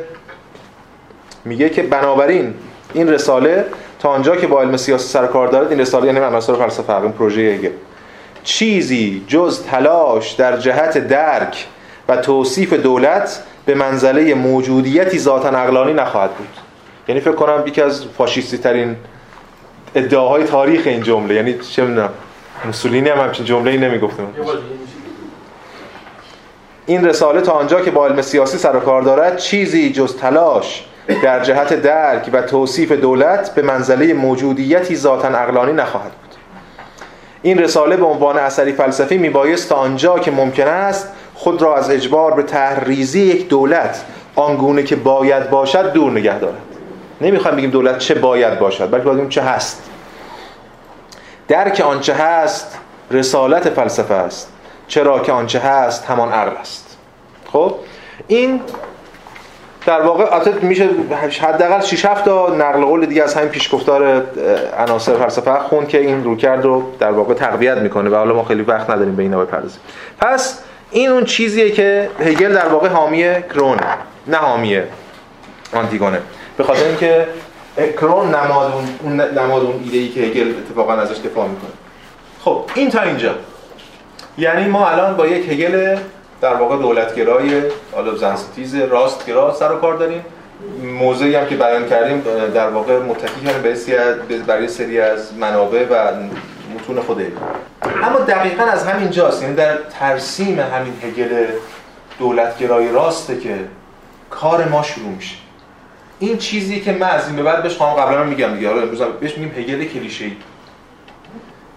میگه 1.44 1.68
که 1.68 1.82
بنابراین 1.82 2.54
این 2.92 3.08
رساله 3.08 3.64
تا 3.98 4.08
آنجا 4.08 4.36
که 4.36 4.46
با 4.46 4.60
علم 4.60 4.76
سیاسی 4.76 5.08
سر 5.08 5.26
کار 5.26 5.48
دارد 5.48 5.70
این 5.70 5.80
رساله 5.80 6.06
یعنی 6.06 6.18
عناصر 6.18 6.54
فلسفه 6.54 7.02
این 7.02 7.12
پروژه 7.12 7.40
هگل. 7.40 7.70
چیزی 8.44 9.24
جز 9.28 9.62
تلاش 9.62 10.32
در 10.32 10.56
جهت 10.56 10.98
درک 10.98 11.66
و 12.08 12.16
توصیف 12.16 12.72
دولت 12.72 13.42
به 13.66 13.74
منزله 13.74 14.34
موجودیتی 14.34 15.18
ذاتا 15.18 15.48
عقلانی 15.48 15.92
نخواهد 15.92 16.30
بود. 16.30 16.48
یعنی 17.08 17.20
فکر 17.20 17.32
کنم 17.32 17.62
یکی 17.66 17.82
از 17.82 18.04
فاشیستی 18.18 18.58
ترین 18.58 18.96
ادعاهای 19.94 20.44
تاریخ 20.44 20.86
این 20.86 21.02
جمله. 21.02 21.34
یعنی 21.34 21.58
چه 21.58 21.84
می‌دونم 21.84 22.08
موسولینی 22.64 23.08
هم 23.08 23.18
همچین 23.18 23.46
جمله 23.46 23.70
ای 23.70 23.78
نمی‌گفته 23.78 24.22
این 26.86 27.04
رساله 27.04 27.40
تا 27.40 27.52
آنجا 27.52 27.80
که 27.80 27.90
با 27.90 28.06
علم 28.06 28.22
سیاسی 28.22 28.58
سر 28.58 28.76
و 28.76 28.80
کار 28.80 29.02
دارد 29.02 29.36
چیزی 29.36 29.92
جز 29.92 30.16
تلاش 30.16 30.84
در 31.22 31.44
جهت 31.44 31.82
درک 31.82 32.30
و 32.32 32.42
توصیف 32.42 32.92
دولت 32.92 33.54
به 33.54 33.62
منزله 33.62 34.14
موجودیتی 34.14 34.96
ذاتا 34.96 35.28
عقلانی 35.28 35.72
نخواهد 35.72 36.12
بود. 36.12 36.21
این 37.42 37.58
رساله 37.58 37.96
به 37.96 38.04
عنوان 38.04 38.38
اثری 38.38 38.72
فلسفی 38.72 39.18
میبایست 39.18 39.68
تا 39.68 39.74
آنجا 39.74 40.18
که 40.18 40.30
ممکن 40.30 40.68
است 40.68 41.08
خود 41.34 41.62
را 41.62 41.76
از 41.76 41.90
اجبار 41.90 42.34
به 42.34 42.42
تحریزی 42.42 43.20
یک 43.20 43.48
دولت 43.48 44.04
آنگونه 44.36 44.82
که 44.82 44.96
باید 44.96 45.50
باشد 45.50 45.92
دور 45.92 46.12
نگه 46.12 46.38
دارد. 46.38 46.62
نمی‌خوایم 47.20 47.56
بگیم 47.56 47.70
دولت 47.70 47.98
چه 47.98 48.14
باید 48.14 48.58
باشد 48.58 48.90
بلکه 48.90 49.04
باید 49.04 49.28
چه 49.28 49.42
هست. 49.42 49.82
درک 51.48 51.80
آنچه 51.80 52.14
هست 52.14 52.78
رسالت 53.10 53.70
فلسفه 53.70 54.14
است 54.14 54.52
چرا 54.88 55.18
که 55.18 55.32
آنچه 55.32 55.58
هست 55.58 56.04
همان 56.04 56.32
عقل 56.32 56.56
است. 56.56 56.96
خب؟ 57.52 57.74
این 58.28 58.60
در 59.86 60.00
واقع 60.00 60.34
البته 60.34 60.66
میشه 60.66 60.88
حداقل 61.40 61.80
6 61.80 62.04
7 62.04 62.24
تا 62.24 62.54
نقل 62.54 62.84
قول 62.84 63.06
دیگه 63.06 63.22
از 63.22 63.34
همین 63.34 63.48
پیشگفتار 63.48 64.22
عناصر 64.78 65.16
فلسفه 65.16 65.58
خون 65.58 65.86
که 65.86 65.98
این 65.98 66.24
روکرد 66.24 66.64
رو 66.64 66.82
در 66.98 67.10
واقع 67.10 67.34
تقویت 67.34 67.78
می‌کنه 67.78 68.10
و 68.10 68.14
حالا 68.14 68.34
ما 68.34 68.44
خیلی 68.44 68.62
وقت 68.62 68.90
نداریم 68.90 69.16
به 69.16 69.22
اینا 69.22 69.44
بپردازیم. 69.44 69.80
پس 70.20 70.58
این 70.90 71.10
اون 71.10 71.24
چیزیه 71.24 71.70
که 71.70 72.10
هگل 72.20 72.52
در 72.52 72.68
واقع 72.68 72.88
حامی 72.88 73.42
کرونه 73.54 73.86
نه 74.26 74.36
حامی 74.36 74.80
آنتیگونه. 75.74 76.18
به 76.56 76.64
خاطر 76.64 76.84
اینکه 76.84 77.26
کرون 77.92 78.34
نماد 78.34 78.72
اون 79.02 79.20
نماد 79.20 79.62
اون 79.62 79.80
ایده 79.84 79.98
ای 79.98 80.08
که 80.08 80.20
هگل 80.20 80.54
اتفاقا 80.68 80.92
ازش 80.92 81.16
دفاع 81.18 81.48
می‌کنه. 81.48 81.70
خب 82.40 82.64
این 82.74 82.90
تا 82.90 83.02
اینجا. 83.02 83.34
یعنی 84.38 84.64
ما 84.64 84.88
الان 84.88 85.16
با 85.16 85.26
یک 85.26 85.48
هگل 85.48 85.96
در 86.42 86.54
واقع 86.54 86.76
دولتگرای 86.76 87.62
حالا 87.92 88.14
زنستیز 88.14 88.74
راستگرا 88.74 89.54
سر 89.54 89.72
و 89.72 89.76
کار 89.76 89.96
داریم. 89.96 90.24
موضعی 90.98 91.34
هم 91.34 91.46
که 91.46 91.56
بیان 91.56 91.88
کردیم 91.88 92.22
در 92.54 92.70
واقع 92.70 92.98
متکی 92.98 93.46
کردیم 93.46 94.42
برای 94.46 94.68
سری 94.68 95.00
از 95.00 95.34
منابع 95.34 95.86
و 95.90 96.12
متون 96.74 97.00
خود 97.00 97.22
اما 98.02 98.18
دقیقا 98.18 98.64
از 98.64 98.86
همین 98.86 99.10
جاست. 99.10 99.42
یعنی 99.42 99.54
در 99.54 99.76
ترسیم 100.00 100.60
همین 100.60 100.92
هگل 101.02 101.46
دولتگرای 102.18 102.92
راسته 102.92 103.38
که 103.38 103.58
کار 104.30 104.68
ما 104.68 104.82
شروع 104.82 105.08
میشه. 105.08 105.36
این 106.18 106.38
چیزی 106.38 106.80
که 106.80 106.92
من 106.92 107.10
از 107.10 107.26
این 107.26 107.36
به 107.36 107.42
بعد 107.42 107.62
بهش 107.62 107.76
خواهم 107.76 107.96
قبلا 107.96 108.24
میگم 108.24 108.54
دیگه. 108.54 108.68
حالا 108.68 108.82
امروز 108.82 109.02
بهش 109.20 109.38
میگیم 109.38 109.54
هگل 109.58 109.84
کلیشه‌ای. 109.84 110.32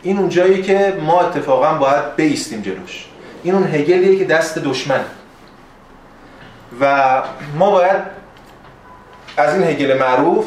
این 0.03 0.17
اون 0.17 0.29
جایی 0.29 0.61
که 0.61 0.93
ما 1.01 1.21
اتفاقا 1.21 1.73
باید 1.73 2.15
بیستیم 2.15 2.61
جلوش. 2.61 3.05
این 3.45 3.55
اون 3.55 3.63
هگلیه 3.63 4.19
که 4.19 4.25
دست 4.25 4.59
دشمن. 4.59 5.01
و 6.81 7.21
ما 7.59 7.71
باید 7.71 8.01
از 9.37 9.53
این 9.53 9.63
هگل 9.63 9.97
معروف 9.97 10.45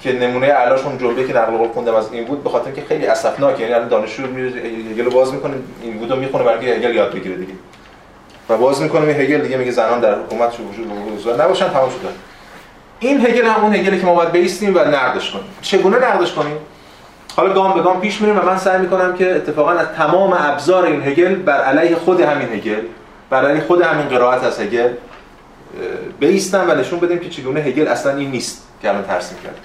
که 0.00 0.12
نمونه 0.12 0.46
علاشون 0.46 0.98
جلوه 0.98 1.26
که 1.26 1.32
نقل 1.32 1.56
قول 1.56 1.68
خوندم 1.68 1.94
از 1.94 2.12
این 2.12 2.24
بود 2.24 2.44
به 2.44 2.50
خاطر 2.50 2.70
که 2.70 2.82
خیلی 2.88 3.06
اسفناک 3.06 3.60
یعنی 3.60 3.72
الان 3.72 3.88
دانشجو 3.88 4.26
میره 4.26 4.50
هگل 4.90 5.08
باز 5.08 5.34
می‌کنه 5.34 5.54
این 5.82 5.98
بودو 5.98 6.16
می‌خونه 6.16 6.44
برای 6.44 6.72
هگل 6.72 6.94
یاد 6.94 7.14
بگیره 7.14 7.36
دیگه. 7.36 7.52
و 8.48 8.56
باز 8.56 8.82
می‌کنه 8.82 9.06
این 9.06 9.20
هگل 9.20 9.40
دیگه 9.40 9.56
میگه 9.56 9.70
زنان 9.70 10.00
در 10.00 10.14
حکومت 10.14 10.52
شو 10.52 10.62
وجود 10.62 11.40
نباشن 11.40 11.68
تمام 11.68 11.90
شده. 11.90 12.08
این 13.00 13.26
هگل 13.26 13.46
همون 13.46 13.74
هگلی 13.74 14.00
که 14.00 14.06
ما 14.06 14.14
باید 14.14 14.32
بیستیم 14.32 14.74
و 14.74 14.78
نقدش 14.78 15.30
کنیم. 15.30 15.44
چگونه 15.62 15.96
نقدش 15.98 16.32
کنیم؟ 16.32 16.56
حالا 17.38 17.52
گام 17.52 17.74
به 17.74 17.82
گام 17.82 18.00
پیش 18.00 18.20
میریم 18.20 18.38
و 18.38 18.42
من 18.42 18.58
سعی 18.58 18.78
می‌کنم 18.78 19.14
که 19.14 19.36
اتفاقا 19.36 19.70
از 19.70 19.86
تمام 19.96 20.32
ابزار 20.32 20.84
این 20.84 21.02
هگل 21.02 21.34
بر 21.34 21.62
علیه 21.62 21.96
خود 21.96 22.20
همین 22.20 22.52
هگل 22.52 22.80
بر 23.30 23.46
علیه 23.46 23.64
خود 23.64 23.82
همین 23.82 24.08
قرائت 24.08 24.44
از 24.44 24.60
هگل 24.60 24.88
بیستم 26.20 26.64
و 26.68 26.74
نشون 26.74 27.00
بدیم 27.00 27.18
که 27.18 27.28
چگونه 27.28 27.60
هگل 27.60 27.88
اصلا 27.88 28.16
این 28.16 28.30
نیست 28.30 28.68
که 28.82 28.88
الان 28.88 29.04
ترسیم 29.04 29.38
کردیم. 29.38 29.62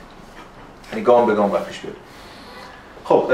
یعنی 0.91 1.03
گام 1.03 1.25
به 1.25 1.33
گام 1.33 1.49
باید 1.49 1.63
پیش 1.63 1.79
بریم 1.79 1.95
خب 3.05 3.27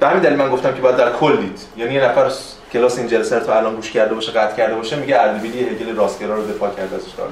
به 0.00 0.08
همین 0.08 0.22
دلیل 0.22 0.38
من 0.38 0.50
گفتم 0.50 0.74
که 0.74 0.80
باید 0.80 0.96
در 0.96 1.12
کل 1.12 1.36
دید. 1.36 1.60
یعنی 1.76 1.94
یه 1.94 2.04
نفر 2.04 2.30
کلاس 2.72 2.98
این 2.98 3.06
جلسه 3.06 3.38
رو 3.38 3.50
الان 3.50 3.74
گوش 3.74 3.90
کرده 3.90 4.14
باشه 4.14 4.32
قطع 4.32 4.56
کرده 4.56 4.74
باشه 4.74 4.96
میگه 4.96 5.20
اردبیلی 5.20 5.60
هگل 5.60 5.96
راستگرا 5.96 6.34
رو 6.34 6.46
دفاع 6.46 6.70
کرده 6.70 6.96
ازش 6.96 7.10
داره. 7.18 7.30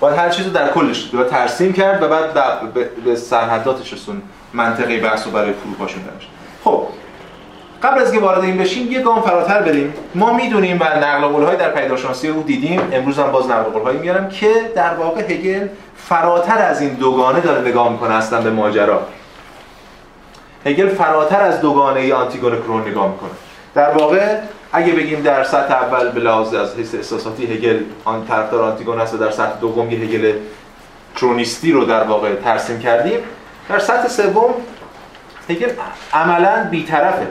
باید 0.00 0.18
هر 0.18 0.28
چیزو 0.28 0.50
در 0.50 0.68
کلش 0.68 1.04
باید 1.04 1.28
ترسیم 1.28 1.72
کرد 1.72 2.02
و 2.02 2.08
بعد 2.08 2.32
به 3.04 3.16
سرحداتش 3.16 3.92
رسون. 3.92 4.22
منطقه 4.54 5.00
بحث 5.00 5.26
رو 5.26 5.30
برای 5.30 5.52
فروپاشون 5.52 6.02
داشت 6.02 6.28
خب 6.64 6.86
قبل 7.82 8.00
از 8.00 8.12
اینکه 8.12 8.26
وارد 8.26 8.44
این 8.44 8.56
بشیم 8.56 8.92
یه 8.92 9.00
گام 9.00 9.22
فراتر 9.22 9.62
بریم. 9.62 9.94
ما 10.14 10.32
می‌دونیم 10.32 10.80
و 10.80 10.84
نقل 10.84 11.26
قول‌های 11.26 11.56
در 11.56 11.70
پیداشناسی 11.70 12.28
رو 12.28 12.42
دیدیم. 12.42 12.80
امروز 12.92 13.18
هم 13.18 13.32
باز 13.32 13.50
نقل 13.50 13.62
قول‌هایی 13.62 13.98
میارم 13.98 14.28
که 14.28 14.50
در 14.74 14.94
واقع 14.94 15.20
هگل 15.20 15.68
فراتر 15.96 16.58
از 16.58 16.80
این 16.80 16.94
دوگانه 16.94 17.40
داره 17.40 17.68
نگاه 17.68 17.92
می‌کنه 17.92 18.14
اصلا 18.14 18.40
به 18.40 18.50
ماجرا. 18.50 19.02
هگل 20.66 20.88
فراتر 20.88 21.40
از 21.40 21.60
دوگانه 21.60 22.14
آنتیگون 22.14 22.62
کرون 22.62 22.88
نگاه 22.88 23.10
می‌کنه. 23.10 23.30
در 23.74 23.90
واقع 23.90 24.38
اگه 24.72 24.92
بگیم 24.92 25.22
در 25.22 25.44
سطح 25.44 25.74
اول 25.74 26.08
به 26.08 26.20
لحاظ 26.20 26.54
از 26.54 26.76
حیث 26.76 26.94
احساساتی 26.94 27.46
هگل 27.46 27.78
آن 28.04 28.26
طرفدار 28.26 28.62
آنتیگون 28.62 29.00
است 29.00 29.14
و 29.14 29.18
در 29.18 29.30
سطح 29.30 29.60
دوم 29.60 29.90
هگل 29.90 30.32
کرونیستی 31.16 31.72
رو 31.72 31.84
در 31.84 32.02
واقع 32.02 32.34
ترسیم 32.34 32.78
کردیم. 32.78 33.18
در 33.68 33.78
سطح 33.78 34.08
سوم 34.08 34.54
هگل 35.48 35.68
عملا 36.12 36.68
بیطرفه. 36.70 37.26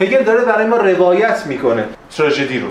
هگل 0.00 0.22
داره 0.22 0.44
برای 0.44 0.66
ما 0.66 0.76
روایت 0.76 1.46
می‌کنه. 1.46 1.84
تراژدی 2.16 2.58
رو. 2.58 2.68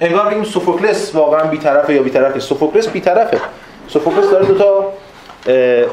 انگار 0.00 0.26
بگیم 0.26 0.44
سوفوکلس 0.44 1.14
واقعا 1.14 1.44
بیطرفه 1.44 1.94
یا 1.94 2.02
بیطرفه. 2.02 2.40
سوفوکلس 2.40 2.88
بیطرفه. 2.88 3.40
سوفوکلس 3.88 4.30
داره 4.30 4.46
دو 4.46 4.54
تا 4.54 4.92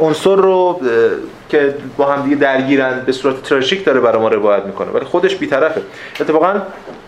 عنصر 0.02 0.36
رو 0.36 0.82
که 1.50 1.76
با 1.98 2.06
هم 2.06 2.24
دیگه 2.24 2.36
درگیرن 2.36 3.02
به 3.06 3.12
صورت 3.12 3.44
تراژیک 3.44 3.86
داره 3.86 4.00
برای 4.00 4.22
ما 4.22 4.28
روایت 4.28 4.64
می‌کنه. 4.64 4.92
ولی 4.92 5.06
خودش 5.06 5.36
بیطرفه. 5.36 5.82
اتفاقا 6.20 6.62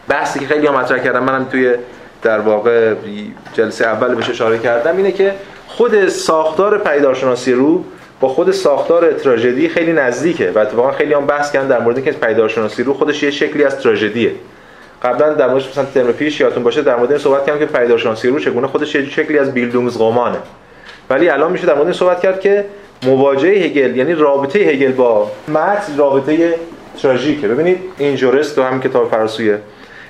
بحثی 0.07 0.39
که 0.39 0.47
خیلی 0.47 0.67
ها 0.67 0.77
مطرح 0.77 0.99
کردم 0.99 1.23
منم 1.23 1.45
توی 1.45 1.75
در 2.21 2.39
واقع 2.39 2.95
جلسه 3.53 3.85
اول 3.85 4.15
بهش 4.15 4.29
اشاره 4.29 4.59
کردم 4.59 4.97
اینه 4.97 5.11
که 5.11 5.35
خود 5.67 6.07
ساختار 6.07 6.77
پیدارشناسی 6.77 7.53
رو 7.53 7.83
با 8.19 8.27
خود 8.27 8.51
ساختار 8.51 9.13
تراژدی 9.13 9.69
خیلی 9.69 9.93
نزدیکه 9.93 10.51
و 10.51 10.59
اتفاقا 10.59 10.91
خیلی 10.91 11.13
هم 11.13 11.25
بحث 11.25 11.51
کردن 11.51 11.67
در 11.67 11.79
مورد 11.79 11.95
اینکه 11.95 12.11
پیدارشناسی 12.11 12.83
رو 12.83 12.93
خودش 12.93 13.23
یه 13.23 13.31
شکلی 13.31 13.63
از 13.63 13.79
تراژدیه. 13.79 14.31
قبلا 15.03 15.33
در 15.33 15.49
مورد 15.49 15.63
مثلا 15.69 15.85
ترم 15.85 16.11
پیش 16.11 16.39
یادتون 16.39 16.63
باشه 16.63 16.81
در 16.81 16.95
مورد 16.95 17.11
این 17.11 17.19
صحبت 17.19 17.45
کردم 17.45 17.59
که 17.59 17.65
پیدارشناسی 17.65 18.27
رو 18.27 18.39
چگونه 18.39 18.67
خودش 18.67 18.95
یه 18.95 19.09
شکلی 19.09 19.39
از 19.39 19.53
بیلدونگزقومانه 19.53 20.37
ولی 21.09 21.29
الان 21.29 21.51
میشه 21.51 21.65
در 21.65 21.75
مورد 21.75 21.91
صحبت 21.91 22.21
کرد 22.21 22.39
که 22.39 22.65
مواجهه 23.03 23.53
هگل 23.53 23.97
یعنی 23.97 24.13
رابطه 24.13 24.59
هگل 24.59 24.91
با 24.91 25.31
متن 25.47 25.97
رابطه 25.97 26.55
تراژیکه. 27.01 27.47
ببینید 27.47 27.77
این 27.97 28.15
جورست 28.15 28.55
تو 28.55 28.63
همین 28.63 28.81
کتاب 28.81 29.09
فرانسوی 29.11 29.55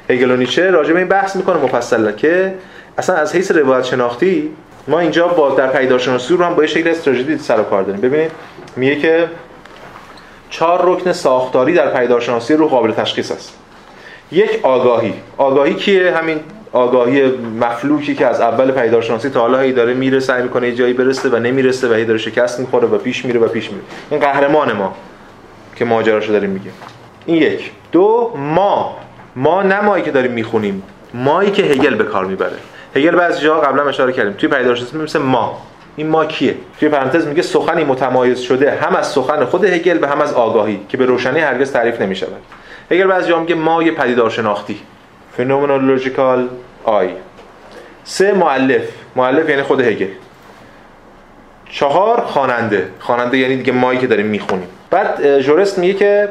هگل 0.09 0.31
و 0.31 0.35
نیچه 0.35 0.71
راجع 0.71 0.93
به 0.93 0.99
این 0.99 1.07
بحث 1.07 1.35
می‌کنه 1.35 1.63
مفصلا 1.63 2.11
که 2.11 2.53
اصلا 2.97 3.15
از 3.15 3.35
حیث 3.35 3.51
روایت 3.51 3.83
شناختی 3.83 4.51
ما 4.87 4.99
اینجا 4.99 5.27
با 5.27 5.49
در 5.49 5.67
پیداشناسی 5.67 6.33
رو 6.33 6.43
هم 6.43 6.55
با 6.55 6.63
یه 6.63 6.67
شکل 6.67 6.89
استراتژی 6.89 7.37
سر 7.37 7.59
و 7.59 7.63
کار 7.63 7.83
داریم. 7.83 8.01
ببینید 8.01 8.31
میگه 8.75 8.95
که 8.95 9.29
چهار 10.49 10.79
رکن 10.83 11.11
ساختاری 11.11 11.73
در 11.73 11.93
پیداشناسی 11.93 12.53
رو 12.53 12.67
قابل 12.67 12.91
تشخیص 12.91 13.31
است. 13.31 13.57
یک 14.31 14.59
آگاهی. 14.63 15.13
آگاهی 15.37 15.73
کیه؟ 15.73 16.17
همین 16.17 16.39
آگاهی 16.71 17.31
مفلوکی 17.61 18.15
که 18.15 18.25
از 18.25 18.41
اول 18.41 18.71
پیداشناسی 18.71 19.29
تا 19.29 19.39
حالا 19.39 19.59
هی 19.59 19.71
داره 19.71 19.93
میره 19.93 20.19
سعی 20.19 20.43
می‌کنه 20.43 20.71
جایی 20.71 20.93
برسه 20.93 21.29
و 21.29 21.35
نمی‌رسه 21.35 21.89
و 21.89 21.93
هی 21.93 22.05
داره 22.05 22.19
شکست 22.19 22.59
می‌خوره 22.59 22.87
و 22.87 22.97
پیش 22.97 23.25
میره 23.25 23.39
و 23.39 23.47
پیش 23.47 23.71
میره. 23.71 23.83
این 24.11 24.19
قهرمان 24.19 24.73
ما 24.73 24.95
که 25.75 25.85
ماجراشو 25.85 26.31
داریم 26.31 26.49
میگه 26.49 26.69
این 27.25 27.37
یک. 27.37 27.71
دو 27.91 28.33
ما. 28.37 28.97
ما 29.35 29.63
نمایی 29.63 30.03
که 30.03 30.11
داریم 30.11 30.31
می‌خونیم. 30.31 30.83
مایی 31.13 31.51
که 31.51 31.63
هگل 31.63 31.95
به 31.95 32.03
کار 32.03 32.25
می‌بره. 32.25 32.57
هگل 32.95 33.15
بعضی 33.15 33.41
جا 33.41 33.59
قبلا 33.59 33.89
اشاره 33.89 34.13
کردیم. 34.13 34.33
توی 34.33 34.49
پیداشناسی 34.49 34.97
مثل 34.97 35.19
ما. 35.19 35.61
این 35.95 36.07
ما 36.07 36.25
کیه؟ 36.25 36.55
توی 36.79 36.89
پرانتز 36.89 37.27
میگه 37.27 37.41
سخنی 37.41 37.83
متمایز 37.83 38.39
شده. 38.39 38.71
هم 38.71 38.95
از 38.95 39.07
سخن 39.07 39.45
خود 39.45 39.65
هگل 39.65 39.99
و 40.01 40.07
هم 40.07 40.21
از 40.21 40.33
آگاهی 40.33 40.79
که 40.89 40.97
به 40.97 41.05
روشنی 41.05 41.39
هرگز 41.39 41.71
تعریف 41.71 42.01
نمی‌شود. 42.01 42.41
هگل 42.91 43.07
بعضی 43.07 43.29
جا 43.29 43.39
میگه 43.39 43.55
ما 43.55 43.83
یه 43.83 43.91
پدیدار 43.91 44.29
شناختی. 44.29 44.79
فنومنولوژیکال 45.37 46.47
آی 46.83 47.09
سه 48.03 48.33
مؤلف. 48.33 48.83
مؤلف 49.15 49.49
یعنی 49.49 49.61
خود 49.61 49.81
هگل. 49.81 50.07
چهار 51.69 52.21
خواننده. 52.21 52.87
خواننده 52.99 53.37
یعنی 53.37 53.57
دیگه 53.57 53.71
مایی 53.73 53.99
که 53.99 54.07
داریم 54.07 54.25
می‌خونیم. 54.25 54.67
بعد 54.89 55.39
جورست 55.39 55.77
میگه 55.79 55.93
که 55.93 56.29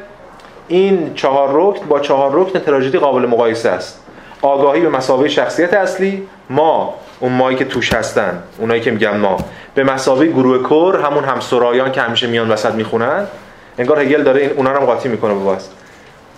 این 0.68 1.14
چهار 1.14 1.48
رکن 1.52 1.86
با 1.86 2.00
چهار 2.00 2.30
رکن 2.34 2.58
تراژدی 2.58 2.98
قابل 2.98 3.26
مقایسه 3.26 3.70
است. 3.70 4.05
آگاهی 4.42 4.80
به 4.80 4.88
مسابقه 4.88 5.28
شخصیت 5.28 5.74
اصلی 5.74 6.22
ما 6.50 6.94
اون 7.20 7.32
مایی 7.32 7.56
که 7.56 7.64
توش 7.64 7.92
هستن 7.92 8.42
اونایی 8.58 8.80
که 8.80 8.90
میگن 8.90 9.16
ما. 9.16 9.36
به 9.74 9.84
مسابقه 9.84 10.26
گروه 10.26 10.58
کور 10.58 11.00
همون 11.00 11.24
همسرایان 11.24 11.92
که 11.92 12.00
همیشه 12.00 12.26
میان 12.26 12.50
وسط 12.50 12.74
می‌خونن. 12.74 13.26
انگار 13.78 14.00
هگل 14.00 14.22
داره 14.22 14.40
این 14.40 14.50
اونا 14.50 14.72
رو 14.72 14.78
هم 14.78 14.86
قاطی 14.86 15.08
می‌کنه 15.08 15.34
با 15.34 15.56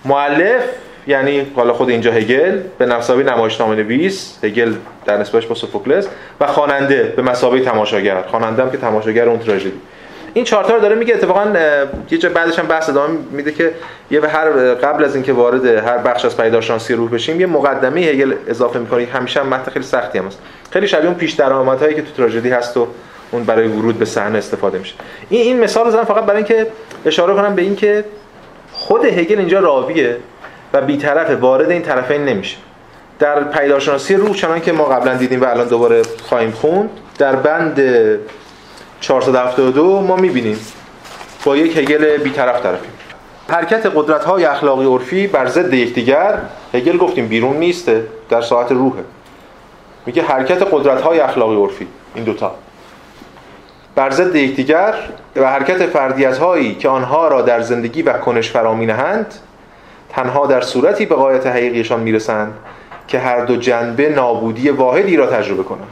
مؤلف 0.04 0.62
یعنی 1.06 1.46
حالا 1.56 1.72
خود 1.72 1.90
اینجا 1.90 2.12
هگل 2.12 2.60
به 2.78 2.86
مسابقه 2.86 3.32
نمایشنامه 3.32 3.76
نویس 3.76 4.38
هگل 4.44 4.74
در 5.04 5.16
نسبتش 5.16 5.46
با 5.46 5.54
سوفوکلس. 5.54 6.08
و 6.40 6.46
خواننده 6.46 7.14
به 7.16 7.22
مسابقه 7.22 7.60
تماشاگر. 7.60 8.22
خواننده 8.22 8.62
هم 8.62 8.70
که 8.70 8.76
تماشاگر 8.76 9.28
اون 9.28 9.38
تراژدی. 9.38 9.72
این 10.38 10.44
چارت 10.44 10.70
رو 10.70 10.80
داره 10.80 10.94
میگه 10.94 11.14
اتفاقا 11.14 11.52
یه 12.10 12.18
جا 12.18 12.28
بعدش 12.28 12.58
هم 12.58 12.66
بحث 12.66 12.88
ادامه 12.88 13.18
میده 13.30 13.52
که 13.52 13.72
یه 14.10 14.20
به 14.20 14.28
هر 14.28 14.74
قبل 14.74 15.04
از 15.04 15.14
اینکه 15.14 15.32
وارد 15.32 15.66
هر 15.66 15.98
بخش 15.98 16.24
از 16.24 16.36
پیداشناسی 16.36 16.94
روح 16.94 17.10
بشیم 17.10 17.40
یه 17.40 17.46
مقدمه 17.46 18.00
هگل 18.00 18.34
اضافه 18.48 18.78
می‌کنه. 18.78 19.04
همیشه 19.04 19.40
هم 19.40 19.46
متن 19.46 19.70
خیلی 19.70 19.84
سختی 19.84 20.18
هم 20.18 20.26
هست. 20.26 20.38
خیلی 20.70 20.88
شبیه 20.88 21.06
اون 21.06 21.14
پیش 21.14 21.32
درآمدهایی 21.32 21.94
که 21.94 22.02
تو 22.02 22.08
تراژدی 22.16 22.50
هست 22.50 22.76
و 22.76 22.86
اون 23.30 23.44
برای 23.44 23.68
ورود 23.68 23.98
به 23.98 24.04
صحنه 24.04 24.38
استفاده 24.38 24.78
میشه. 24.78 24.94
این 25.28 25.42
این 25.42 25.60
مثال 25.60 25.84
رو 25.84 25.90
زدم 25.90 26.04
فقط 26.04 26.24
برای 26.24 26.36
اینکه 26.36 26.66
اشاره 27.06 27.34
کنم 27.34 27.54
به 27.54 27.62
اینکه 27.62 28.04
خود 28.72 29.04
هگل 29.04 29.38
اینجا 29.38 29.60
راویه 29.60 30.16
و 30.72 30.80
بیطرف 30.80 31.30
وارد 31.30 31.70
این 31.70 31.82
طرفین 31.82 32.24
نمیشه. 32.24 32.56
در 33.18 33.44
پیداشناسی 33.44 34.14
روح 34.14 34.34
چنان 34.34 34.60
که 34.60 34.72
ما 34.72 34.84
قبلا 34.84 35.14
دیدیم 35.14 35.40
و 35.40 35.44
الان 35.44 35.68
دوباره 35.68 36.02
خواهیم 36.22 36.50
خوند 36.50 36.90
در 37.18 37.36
بند 37.36 37.80
472 39.00 40.00
ما 40.00 40.16
می‌بینیم. 40.16 40.58
با 41.44 41.56
یک 41.56 41.76
هگل 41.76 42.16
بیطرف 42.16 42.62
طرفیم. 42.62 42.92
حرکت 43.48 43.86
قدرت 43.94 44.24
های 44.24 44.44
اخلاقی 44.44 44.86
عرفی 44.86 45.26
بر 45.26 45.46
ضد 45.46 45.74
یکدیگر 45.74 46.38
هگل 46.74 46.96
گفتیم 46.96 47.28
بیرون 47.28 47.56
نیسته 47.56 48.06
در 48.28 48.40
ساعت 48.40 48.72
روحه. 48.72 49.04
میگه 50.06 50.22
حرکت 50.22 50.62
قدرت 50.72 51.00
های 51.00 51.20
اخلاقی 51.20 51.56
عرفی 51.56 51.86
این 52.14 52.24
دوتا. 52.24 52.54
بر 53.94 54.10
ضد 54.10 54.36
یکدیگر 54.36 54.94
و 55.36 55.50
حرکت 55.50 55.86
فردیت 55.86 56.38
هایی 56.38 56.74
که 56.74 56.88
آنها 56.88 57.28
را 57.28 57.42
در 57.42 57.60
زندگی 57.60 58.02
و 58.02 58.12
کنش 58.12 58.50
فرا 58.50 58.74
نهند 58.74 59.34
تنها 60.08 60.46
در 60.46 60.60
صورتی 60.60 61.06
به 61.06 61.14
قایت 61.14 61.46
حقیقیشان 61.46 62.00
می‌رسند 62.00 62.54
که 63.08 63.18
هر 63.18 63.44
دو 63.44 63.56
جنبه 63.56 64.08
نابودی 64.08 64.70
واحدی 64.70 65.16
را 65.16 65.26
تجربه 65.26 65.62
کنند. 65.62 65.88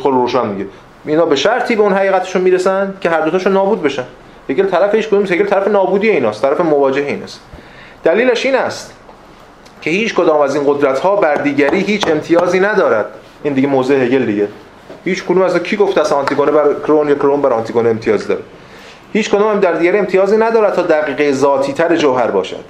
خود 0.00 0.14
روشن 0.14 0.46
میگه. 0.46 0.66
اینا 1.06 1.26
به 1.26 1.36
شرطی 1.36 1.76
به 1.76 1.82
اون 1.82 1.92
حقیقتشون 1.92 2.42
می‌رسن 2.42 2.94
که 3.00 3.10
هر 3.10 3.20
دوتاشون 3.20 3.52
نابود 3.52 3.82
بشن. 3.82 4.04
هگل 4.48 4.66
طرف 4.66 4.94
هیچ 4.94 5.08
کدوم 5.08 5.22
هگل 5.22 5.46
طرف 5.46 5.68
نابودی 5.68 6.10
ایناست 6.10 6.42
طرف 6.42 6.60
مواجهه 6.60 7.06
ایناست. 7.06 7.40
دلیلش 8.04 8.46
این 8.46 8.54
است 8.54 8.92
که 9.82 9.90
هیچ 9.90 10.14
کدام 10.14 10.40
از 10.40 10.54
این 10.54 10.64
قدرت 10.66 10.98
ها 10.98 11.16
بر 11.16 11.34
دیگری 11.34 11.80
هیچ 11.80 12.08
امتیازی 12.08 12.60
ندارد. 12.60 13.06
این 13.42 13.52
دیگه 13.52 13.68
موضع 13.68 13.94
هگل 13.94 14.24
دیگه. 14.24 14.48
هیچ 15.04 15.24
کدوم 15.24 15.42
از 15.42 15.58
کی 15.58 15.76
گفته 15.76 16.00
است 16.00 16.12
آنتیگونه 16.12 16.50
بر 16.50 16.74
کرون 16.74 17.08
یا 17.08 17.14
کرون 17.14 17.42
بر 17.42 17.52
آنتیگونه 17.52 17.90
امتیاز 17.90 18.28
داره 18.28 18.40
هیچ 19.12 19.30
کدوم 19.30 19.60
در 19.60 19.72
دیگری 19.72 19.98
امتیازی 19.98 20.36
ندارد 20.36 20.74
تا 20.74 20.82
دقیقه 20.82 21.32
ذاتی 21.32 21.72
تر 21.72 21.96
جوهر 21.96 22.26
باشد. 22.26 22.64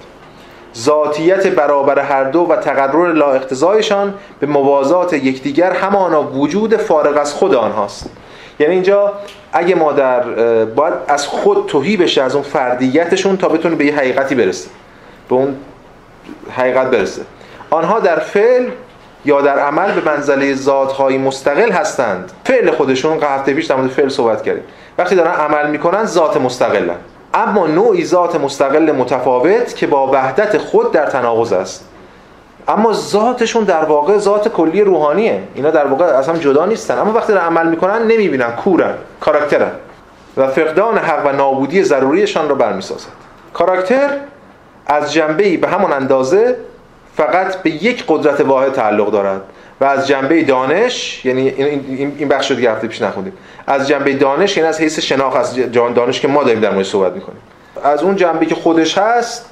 ذاتیت 0.77 1.47
برابر 1.47 1.99
هر 1.99 2.25
دو 2.25 2.41
و 2.41 2.57
تقرر 2.57 3.13
لا 3.13 3.33
اقتضایشان 3.33 4.15
به 4.41 4.47
موازات 4.47 5.13
یکدیگر 5.13 5.73
همانا 5.73 6.23
وجود 6.23 6.77
فارغ 6.77 7.17
از 7.21 7.35
خود 7.35 7.55
آنهاست. 7.55 8.11
یعنی 8.59 8.75
اینجا 8.75 9.13
اگه 9.53 9.75
ما 9.75 9.93
در 9.93 10.21
باید 10.65 10.95
از 11.09 11.27
خود 11.27 11.67
توهی 11.67 11.97
بشه 11.97 12.23
از 12.23 12.35
اون 12.35 12.45
فردیتشون 12.45 13.37
تا 13.37 13.49
بتونه 13.49 13.75
به 13.75 13.85
یه 13.85 13.97
حقیقتی 13.97 14.35
برسه. 14.35 14.69
به 15.29 15.35
اون 15.35 15.57
حقیقت 16.57 16.87
برسه. 16.91 17.23
آنها 17.71 18.01
در 18.01 18.19
فعل 18.19 18.69
یا 19.25 19.41
در 19.41 19.59
عمل 19.59 20.01
به 20.01 20.11
منزله 20.11 20.55
ذاتهای 20.55 21.19
مستقل 21.19 21.73
هستند. 21.73 22.33
فعل 22.45 22.71
خودشون 22.71 23.23
هفته 23.23 23.55
پیش 23.55 23.67
در 23.67 23.77
مورد 23.77 23.91
فعل 23.91 24.09
صحبت 24.09 24.43
کردیم. 24.43 24.65
وقتی 24.99 25.15
دارن 25.15 25.31
عمل 25.31 25.71
می‌کنن 25.71 26.05
ذات 26.05 26.37
مستقلن. 26.37 26.97
اما 27.35 27.67
نوعی 27.67 28.05
ذات 28.05 28.37
مستقل 28.37 28.93
متفاوت 28.93 29.77
که 29.77 29.87
با 29.87 30.07
وحدت 30.13 30.59
خود 30.59 30.93
در 30.93 31.07
تناقض 31.07 31.53
است. 31.53 31.89
اما 32.69 32.93
ذاتشون 32.93 33.65
در 33.65 33.85
واقع 33.85 34.19
ذات 34.19 34.49
کلی 34.49 34.81
روحانیه. 34.81 35.43
اینا 35.55 35.71
در 35.71 35.87
واقع 35.87 36.05
از 36.05 36.29
هم 36.29 36.37
جدا 36.37 36.67
نیستن. 36.67 36.99
اما 36.99 37.13
وقتی 37.13 37.33
عمل 37.33 37.67
می‌کنن 37.69 38.03
نمی‌بینن 38.03 38.51
کورن 38.51 38.95
کاراکترن. 39.21 39.71
و 40.37 40.49
فقدان 40.49 40.99
حق 40.99 41.27
و 41.27 41.33
نابودی 41.33 41.83
ضروریشان 41.83 42.49
را 42.49 42.55
برمیسازد. 42.55 43.09
کاراکتر 43.53 44.11
از 44.87 45.13
جنبه 45.13 45.57
به 45.57 45.69
همان 45.69 45.93
اندازه 45.93 46.57
فقط 47.17 47.63
به 47.63 47.71
یک 47.71 48.05
قدرت 48.09 48.41
واحد 48.41 48.73
تعلق 48.73 49.11
دارد. 49.11 49.41
و 49.81 49.85
از 49.85 50.09
جنبه 50.09 50.43
دانش 50.43 51.25
یعنی 51.25 51.49
این 52.19 52.29
بخش 52.29 52.51
رو 52.51 52.57
دیگه 52.57 52.73
هفته 52.73 52.89
پیش 52.89 53.03
نخوندیم. 53.03 53.33
از 53.67 53.89
جنبه 53.89 54.15
دانش 54.15 54.57
یعنی 54.57 54.69
از 54.69 54.81
حیث 54.81 54.99
شناخت 54.99 55.37
از 55.37 55.57
جان 55.57 55.93
دانش 55.93 56.21
که 56.21 56.29
ما 56.29 56.43
داریم 56.43 56.61
در 56.61 56.71
موردش 56.71 56.91
صحبت 56.91 57.13
می‌کنیم. 57.13 57.41
از 57.85 58.03
اون 58.03 58.17
جنبه 58.17 58.47
که 58.47 58.55
خودش 58.55 58.99
هست 58.99 59.51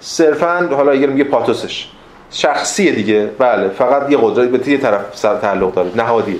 صرفا 0.00 0.68
حالا 0.72 0.92
اگر 0.92 1.06
میگه 1.06 1.24
پاتوسش. 1.24 1.88
شخصی 2.30 2.92
دیگه. 2.92 3.30
بله 3.38 3.68
فقط 3.68 4.10
یه 4.10 4.18
قدرت 4.22 4.48
به 4.48 4.68
یه 4.68 4.78
طرف 4.78 5.20
تعلق 5.20 5.74
داره. 5.74 5.90
نهادیه 5.96 6.36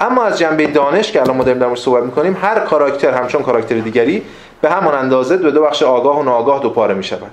اما 0.00 0.24
از 0.24 0.38
جنبه 0.38 0.66
دانش 0.66 1.12
که 1.12 1.20
الان 1.20 1.36
ما 1.36 1.44
داریم 1.44 1.60
در 1.60 1.66
موردش 1.66 1.82
صحبت 1.82 2.02
می‌کنیم 2.02 2.36
هر 2.42 2.58
کاراکتر 2.58 3.10
همچون 3.10 3.42
کاراکتر 3.42 3.78
دیگری 3.78 4.22
به 4.60 4.70
همان 4.70 4.94
اندازه 4.94 5.36
دو 5.36 5.50
دو 5.50 5.62
بخش 5.62 5.82
آگاه 5.82 6.20
و 6.20 6.22
ناآگاه 6.22 6.62
دو 6.62 6.70
پاره 6.70 6.94
می‌شود. 6.94 7.30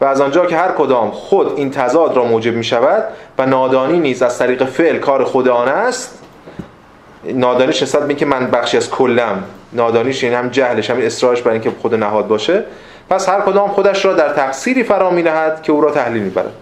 و 0.00 0.04
از 0.04 0.20
آنجا 0.20 0.46
که 0.46 0.56
هر 0.56 0.72
کدام 0.72 1.10
خود 1.10 1.52
این 1.56 1.70
تضاد 1.70 2.16
را 2.16 2.24
موجب 2.24 2.54
می 2.54 2.64
شود 2.64 3.04
و 3.38 3.46
نادانی 3.46 3.98
نیز 3.98 4.22
از 4.22 4.38
طریق 4.38 4.64
فعل 4.64 4.98
کار 4.98 5.24
خود 5.24 5.48
آن 5.48 5.68
است 5.68 6.22
نادانیش 7.24 7.82
نسبت 7.82 8.06
به 8.06 8.14
که 8.14 8.26
من 8.26 8.50
بخشی 8.50 8.76
از 8.76 8.90
کلم 8.90 9.44
نادانیش 9.72 10.22
یعنی 10.22 10.34
هم 10.34 10.48
جهلش 10.48 10.90
هم 10.90 10.98
اصرارش 11.00 11.42
برای 11.42 11.54
اینکه 11.54 11.70
خود 11.80 11.94
نهاد 11.94 12.26
باشه 12.26 12.64
پس 13.10 13.28
هر 13.28 13.40
کدام 13.40 13.68
خودش 13.68 14.04
را 14.04 14.12
در 14.12 14.28
تقصیری 14.28 14.84
فرا 14.84 15.10
می 15.10 15.22
نهد 15.22 15.62
که 15.62 15.72
او 15.72 15.80
را 15.80 15.90
تحلیل 15.90 16.22
می‌برد. 16.22 16.52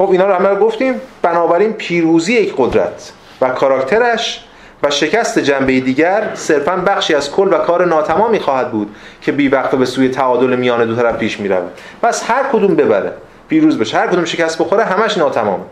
خب 0.00 0.10
اینا 0.10 0.26
رو 0.26 0.34
همه 0.34 0.54
گفتیم. 0.54 1.00
بنابراین 1.22 1.72
پیروزی 1.72 2.32
یک 2.32 2.54
قدرت 2.56 3.12
و 3.40 3.48
کاراکترش 3.48 4.44
و 4.82 4.90
شکست 4.90 5.38
جنبه 5.38 5.80
دیگر 5.80 6.30
صرفا 6.34 6.76
بخشی 6.76 7.14
از 7.14 7.30
کل 7.32 7.48
و 7.52 7.58
کار 7.58 7.84
ناتمامی 7.84 8.38
خواهد 8.38 8.70
بود 8.70 8.94
که 9.20 9.32
بی 9.32 9.48
وقت 9.48 9.70
به 9.70 9.84
سوی 9.84 10.08
تعادل 10.08 10.56
میان 10.56 10.84
دو 10.84 10.96
طرف 10.96 11.16
پیش 11.16 11.40
می‌رود. 11.40 11.72
پس 12.02 12.30
هر 12.30 12.42
کدوم 12.52 12.74
ببره 12.74 13.12
پیروز 13.48 13.78
بشه. 13.78 13.98
هر 13.98 14.06
کدوم 14.06 14.24
شکست 14.24 14.58
بخوره 14.58 14.84
همش 14.84 15.18
ناتمامه 15.18 15.64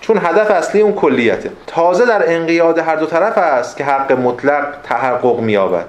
چون 0.00 0.18
هدف 0.18 0.50
اصلی 0.50 0.80
اون 0.80 0.92
کلیته. 0.92 1.50
تازه 1.66 2.06
در 2.06 2.34
انقیاد 2.34 2.78
هر 2.78 2.96
دو 2.96 3.06
طرف 3.06 3.38
است 3.38 3.76
که 3.76 3.84
حق 3.84 4.12
مطلق 4.12 4.66
تحقق 4.84 5.40
مییابد. 5.40 5.86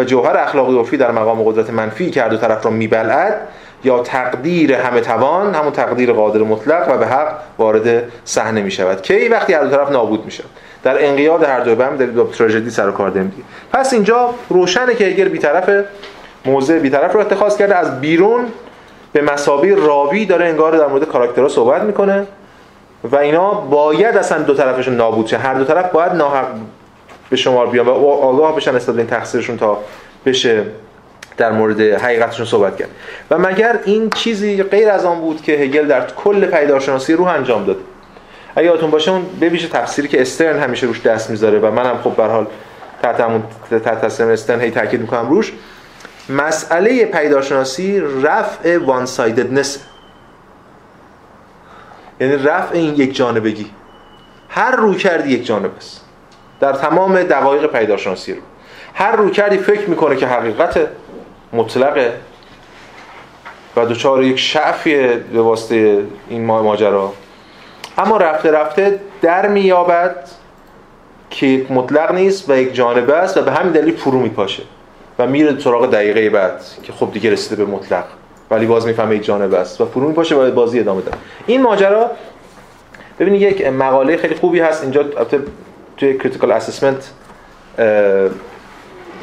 و 0.00 0.04
جوهر 0.04 0.36
اخلاقی 0.36 0.78
عرفی 0.78 0.96
در 0.96 1.10
مقام 1.10 1.42
قدرت 1.42 1.70
منفی 1.70 2.10
که 2.10 2.22
هر 2.22 2.28
دو 2.28 2.36
طرف 2.36 2.64
را 2.64 2.70
میبلعد 2.70 3.40
یا 3.84 3.98
تقدیر 3.98 4.72
همه 4.72 5.00
توان 5.00 5.54
همون 5.54 5.72
تقدیر 5.72 6.12
قادر 6.12 6.40
مطلق 6.40 6.94
و 6.94 6.98
به 6.98 7.06
حق 7.06 7.32
وارد 7.58 8.02
صحنه 8.24 8.62
می 8.62 8.70
شود 8.70 9.02
کی 9.02 9.28
وقتی 9.28 9.52
هر 9.52 9.64
دو 9.64 9.70
طرف 9.70 9.90
نابود 9.90 10.24
می 10.24 10.30
شود 10.30 10.50
در 10.82 11.06
انقیاد 11.06 11.44
هر 11.44 11.60
دو 11.60 11.74
بهم 11.74 11.96
دارید 11.96 12.14
با 12.14 12.24
تراژدی 12.24 12.70
سر 12.70 12.88
و 12.88 12.92
کار 12.92 13.10
داریم 13.10 13.44
پس 13.72 13.92
اینجا 13.92 14.34
روشنه 14.48 14.94
که 14.94 15.06
اگر 15.06 15.28
بیطرف 15.28 15.84
موضع 16.46 16.78
بیطرف 16.78 17.12
رو 17.12 17.20
اتخاذ 17.20 17.56
کرده. 17.56 17.76
از 17.76 18.00
بیرون 18.00 18.44
به 19.12 19.22
مسابی 19.22 19.70
راوی 19.70 20.26
داره 20.26 20.46
انگار 20.46 20.76
در 20.76 20.86
مورد 20.86 21.04
کاراکترها 21.04 21.48
صحبت 21.48 21.82
می‌کنه 21.82 22.26
و 23.04 23.16
اینا 23.16 23.50
باید 23.50 24.16
اصلا 24.16 24.42
دو 24.42 24.54
طرفشون 24.54 24.94
نابود 24.96 25.26
شه. 25.26 25.38
هر 25.38 25.54
دو 25.54 25.64
طرف 25.64 25.90
باید 25.90 26.12
ناحق 26.12 26.46
به 27.30 27.36
شمار 27.36 27.66
بیان 27.66 27.86
و 27.86 27.90
آگاه 27.90 28.56
بشن 28.56 28.74
نسبت 28.74 28.96
این 28.96 29.06
تقصیرشون 29.06 29.56
تا 29.56 29.78
بشه 30.26 30.64
در 31.36 31.52
مورد 31.52 31.80
حقیقتشون 31.80 32.46
صحبت 32.46 32.76
کرد. 32.76 32.88
و 33.30 33.38
مگر 33.38 33.78
این 33.84 34.10
چیزی 34.10 34.62
غیر 34.62 34.88
از 34.88 35.04
آن 35.04 35.20
بود 35.20 35.42
که 35.42 35.52
هگل 35.52 35.86
در 35.86 36.06
کل 36.06 36.46
پیدارشناسی 36.46 37.12
روح 37.12 37.28
انجام 37.28 37.64
داد؟ 37.64 37.76
اگه 38.56 38.66
یادتون 38.66 38.90
باشه 38.90 39.10
اون 39.10 39.26
به 39.40 39.48
ویژه 39.48 39.68
تفسیری 39.68 40.08
که 40.08 40.20
استرن 40.20 40.58
همیشه 40.58 40.86
روش 40.86 41.00
دست 41.00 41.30
می‌ذاره 41.30 41.58
و 41.58 41.70
منم 41.70 41.98
خب 42.04 42.16
به 42.16 42.24
حال 42.24 42.46
تحت 43.02 43.20
همون 43.20 43.42
تحت 43.84 44.20
استرن 44.20 44.60
هی 44.60 44.70
تاکید 44.70 45.00
می‌کنم 45.00 45.30
روش 45.30 45.52
مسئله 46.28 47.04
پیدارشناسی 47.04 48.02
رفع 48.22 48.78
وان 48.78 49.06
سایددنس 49.06 49.78
یعنی 52.20 52.36
رفع 52.36 52.74
این 52.74 52.94
یک 52.94 53.16
جانبگی. 53.16 53.70
هر 54.48 54.76
رو 54.76 54.94
کردی 54.94 55.32
یک 55.32 55.46
جانب 55.46 55.70
است. 55.76 56.09
در 56.60 56.72
تمام 56.72 57.22
دقایق 57.22 57.66
پیدارشناسی 57.66 58.34
رو. 58.34 58.40
هر 58.94 59.16
رو 59.16 59.30
کردی 59.30 59.58
فکر 59.58 59.90
می‌کنه 59.90 60.16
که 60.16 60.26
حقیقت 60.26 60.88
مطلقه 61.52 62.12
و 63.76 63.86
دوچار 63.86 64.22
یک 64.22 64.38
شعفیه 64.38 65.16
به 65.32 65.40
واسطه 65.40 66.02
این 66.28 66.44
ماجرا. 66.44 67.12
اما 67.98 68.16
رفته 68.16 68.50
رفته 68.50 69.00
در 69.22 69.48
میابد 69.48 70.16
که 71.30 71.66
مطلق 71.70 72.12
نیست 72.12 72.50
و 72.50 72.56
یک 72.56 72.74
جانبه 72.74 73.14
است 73.14 73.36
و 73.36 73.42
به 73.42 73.52
همین 73.52 73.72
دلیل 73.72 73.96
فرو 73.96 74.18
میپاشه 74.20 74.62
و 75.18 75.26
میره 75.26 75.60
سراغ 75.60 75.90
دقیقه 75.90 76.30
بعد 76.30 76.60
که 76.82 76.92
خب 76.92 77.12
دیگه 77.12 77.30
رسیده 77.30 77.64
به 77.64 77.70
مطلق. 77.70 78.04
ولی 78.50 78.66
باز 78.66 78.86
می‌فهمه 78.86 79.16
یک 79.16 79.24
جانبه 79.24 79.58
است 79.58 79.80
و 79.80 79.86
فرو 79.86 80.08
میپاشه 80.08 80.34
و 80.34 80.50
بازی 80.50 80.80
ادامه 80.80 81.02
ده 81.02 81.10
این 81.46 81.62
ماجرا 81.62 82.10
ببینید 83.18 83.42
یک 83.42 83.66
مقاله 83.66 84.16
خیلی 84.16 84.34
خوبی 84.34 84.60
هست. 84.60 84.82
اینجا 84.82 85.04
توی 86.00 86.18
critical 86.18 86.52
assessment 86.52 87.10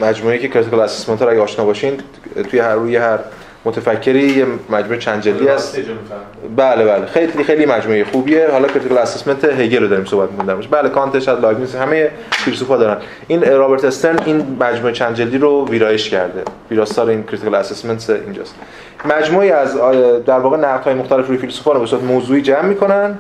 مجموعه 0.02 0.38
که 0.38 0.48
critical 0.48 0.80
assessment 0.80 1.22
رو 1.22 1.30
اگه 1.30 1.42
آشنا 1.42 1.66
باشین 1.66 2.02
توی 2.52 2.60
هر 2.60 2.76
روی 2.76 2.96
هر 2.96 3.20
متفکری 3.66 4.20
یه 4.20 4.46
مجموعه 4.70 4.98
چند 5.00 5.22
جلدی 5.22 5.50
است 5.50 5.78
بله 6.56 6.86
بله. 6.86 7.06
خیلی 7.06 7.44
خیلی 7.44 7.66
مجموعه 7.66 8.04
خوبیه. 8.04 8.52
حالا 8.52 8.68
critical 8.68 8.98
assessment 8.98 9.44
هگل 9.46 9.82
رو 9.82 9.88
داریم 9.88 10.06
صحبت 10.06 10.32
می‌کنیم 10.32 10.68
بله 10.72 10.90
کانتش 10.90 11.28
از 11.28 11.40
لایبنیتس 11.40 11.76
همه 11.76 12.12
فیلسوفا 12.32 12.78
دارن. 12.78 12.98
این 13.28 13.42
رابرت 13.42 13.86
استرن 13.86 14.20
این 14.26 14.58
مجموعه 14.60 14.94
چند 14.94 15.16
جلدی 15.16 15.38
رو 15.38 15.68
ویرایش 15.70 16.10
کرده. 16.10 16.44
ویراستار 16.72 17.10
این 17.10 17.24
critical 17.24 17.56
assessment 17.56 18.10
اینجاست. 18.10 18.56
مجموعه 19.06 19.52
از 19.54 19.76
در 20.26 20.40
واقع 20.40 20.58
نقدهای 20.58 20.94
مختلف 20.94 21.28
روی 21.28 21.38
فیلسوفا 21.38 21.72
رو 21.72 21.80
به 21.80 21.86
صورت 21.86 22.04
موضوعی 22.04 22.42
جمع 22.42 22.66
می‌کنن 22.66 23.20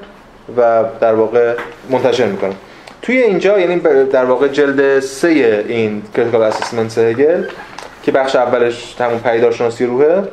و 0.57 0.83
در 0.99 1.13
واقع 1.13 1.53
منتشر 1.89 2.25
می‌کنن. 2.25 2.53
توی 3.01 3.17
اینجا 3.17 3.59
یعنی 3.59 3.79
در 4.11 4.25
واقع 4.25 4.47
جلد 4.47 4.99
سه 4.99 5.27
این 5.67 6.01
critical 6.15 6.41
assessment 6.41 6.97
هگل 6.97 7.43
که 8.03 8.11
بخش 8.11 8.35
اولش 8.35 8.95
همون 8.99 9.19
پدیدارشناسی 9.19 9.85
روحه. 9.85 10.23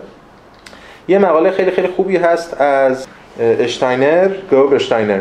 یه 1.08 1.18
مقاله 1.18 1.50
خیلی 1.50 1.70
خیلی 1.70 1.88
خوبی 1.88 2.16
هست 2.16 2.60
از 2.60 3.06
اشتاینر 3.40 4.28
گوب 4.50 4.74
اشتاینر 4.74 5.20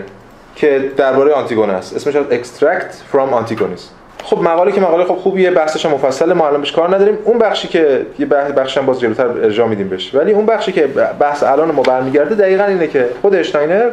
که 0.55 0.91
درباره 0.97 1.33
آنتیگون 1.33 1.69
است. 1.69 1.95
اسمش 1.95 2.15
از 2.15 2.25
Extract 2.25 3.15
from 3.15 3.49
Antigones. 3.49 3.81
خب 4.23 4.41
مقاله 4.41 4.71
که 4.71 4.81
مقاله 4.81 5.05
خب 5.05 5.15
خوبیه 5.15 5.51
بحثش 5.51 5.85
مفصل 5.85 6.33
ما 6.33 6.47
الان 6.47 6.61
بهش 6.61 6.71
کار 6.71 6.95
نداریم. 6.95 7.17
اون 7.23 7.37
بخشی 7.37 7.67
که 7.67 8.05
یه 8.19 8.25
بخش 8.25 8.77
هم 8.77 8.85
باز 8.85 8.99
جلوتر 8.99 9.27
ارجاع 9.27 9.67
میدیم 9.67 9.89
بهش. 9.89 10.15
ولی 10.15 10.31
اون 10.31 10.45
بخشی 10.45 10.71
که 10.71 10.87
بحث 11.19 11.43
الان 11.43 11.71
ما 11.71 11.81
برمیگرده 11.81 12.35
دقیقا 12.35 12.63
اینه 12.63 12.87
که 12.87 13.09
خود 13.21 13.35
اشتاینر 13.35 13.89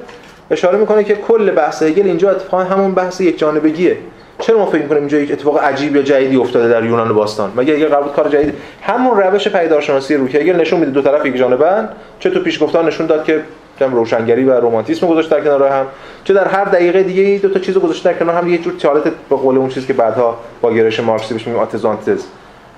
اشاره 0.51 0.79
می‌کنه 0.79 1.05
که 1.05 1.15
کل 1.15 1.51
بحث 1.51 1.83
هگل 1.83 2.07
اینجا 2.07 2.31
اتفاقا 2.31 2.63
همون 2.65 2.95
بحث 2.95 3.21
یک 3.21 3.39
جانبگیه. 3.39 3.97
چرا 4.39 4.59
ما 4.59 4.67
فکر 4.67 4.83
می‌کنیم 4.83 5.01
اینجا 5.01 5.19
یک 5.19 5.33
اتفاق 5.33 5.59
عجیب 5.59 5.97
یا 5.97 6.03
جدیدی 6.03 6.37
افتاده 6.37 6.69
در 6.69 6.85
یونان 6.85 7.15
باستان؟ 7.15 7.53
مگه 7.57 7.75
اگه 7.75 7.87
قرار 7.87 8.09
کار 8.09 8.29
جدید؟ 8.29 8.55
همون 8.83 9.21
روش 9.21 9.49
پیدارشناسی 9.49 10.15
رو 10.15 10.29
که 10.29 10.41
اگه 10.41 10.53
نشون 10.53 10.81
میده 10.81 10.93
دو 10.93 11.03
طرف 11.03 11.27
یک 11.27 11.37
جانبن 11.37 11.89
چه 12.21 12.31
تو 12.31 12.41
پیشگفتار 12.41 12.85
نشون 12.85 13.07
داد 13.07 13.25
که 13.25 13.41
کم 13.79 13.95
روشنگری 13.95 14.45
و 14.45 14.53
رمانتیسم 14.53 15.07
گذاشت 15.07 15.31
در 15.31 15.41
کنار 15.41 15.69
هم 15.69 15.87
چه 16.25 16.35
در 16.35 16.49
هر 16.49 16.65
دقیقه 16.65 17.03
دیگه 17.03 17.39
دو 17.39 17.49
تا 17.49 17.61
چیز 17.61 17.79
گذاشته 17.79 18.13
در 18.13 18.19
کنار 18.19 18.35
هم 18.35 18.49
یه 18.49 18.59
جور 18.59 18.73
تئالت 18.73 19.05
به 19.05 19.37
قول 19.37 19.57
اون 19.57 19.69
چیزی 19.69 19.87
که 19.87 19.93
بعدها 19.93 20.39
با 20.61 20.73
گرایش 20.73 21.01
مارکسی 21.01 21.35
بهش 21.35 21.47
میگیم 21.47 21.63
آتزانتز. 21.63 22.25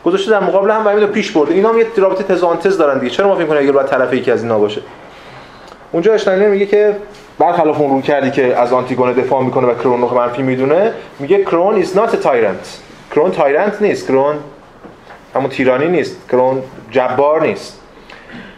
گذاشته 0.05 0.31
در 0.31 0.41
مقابل 0.41 0.71
هم 0.71 1.03
و 1.03 1.07
پیش 1.07 1.31
برده 1.31 1.55
اینا 1.55 1.69
هم 1.69 1.79
یه 1.79 1.87
رابطه 1.97 2.35
تزانتز 2.35 2.79
دارن 2.79 2.99
دیگه. 2.99 3.13
چرا 3.13 3.29
ما 3.29 3.35
فکر 3.35 3.47
کنیم 3.47 3.63
اگر 3.63 3.73
باید 3.73 3.87
طرف 3.87 4.15
یکی 4.15 4.31
از 4.31 4.43
اینا 4.43 4.59
باشه؟ 4.59 4.81
اونجا 5.93 6.15
اشتاینر 6.15 6.49
میگه 6.49 6.67
که 6.67 6.97
برخلاف 7.43 7.81
اون 7.81 7.91
رو 7.91 8.01
کردی 8.01 8.31
که 8.31 8.57
از 8.57 8.73
آنتیگونه 8.73 9.13
دفاع 9.13 9.43
می‌کنه 9.43 9.67
و 9.67 9.75
کرون 9.75 10.01
رو 10.01 10.15
منفی 10.15 10.43
می‌دونه 10.43 10.93
میگه 11.19 11.45
کرون 11.45 11.83
is 11.83 11.87
not 11.87 12.11
a 12.11 12.25
tyrant. 12.25 12.67
کرون 13.15 13.31
تایرنت 13.31 13.83
نیست. 13.83 14.07
کرون 14.07 14.35
همون 15.35 15.49
تیرانی 15.49 15.89
نیست. 15.89 16.29
کرون 16.29 16.63
جبار 16.91 17.43
نیست. 17.43 17.79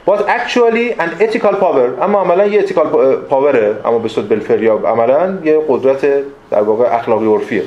But 0.06 0.20
actually 0.20 1.00
an 1.00 1.10
ethical 1.20 1.54
power 1.60 2.02
اما 2.02 2.20
عملا 2.20 2.46
یه 2.46 2.66
ethical 2.66 2.86
پاوره 3.30 3.76
اما 3.84 3.98
به 3.98 4.08
صورت 4.08 4.28
بلفریاب 4.28 4.86
عملا 4.86 5.38
یه 5.44 5.60
قدرت 5.68 6.06
در 6.50 6.62
واقع 6.62 6.96
اخلاقی 6.96 7.26
عرفیه. 7.26 7.62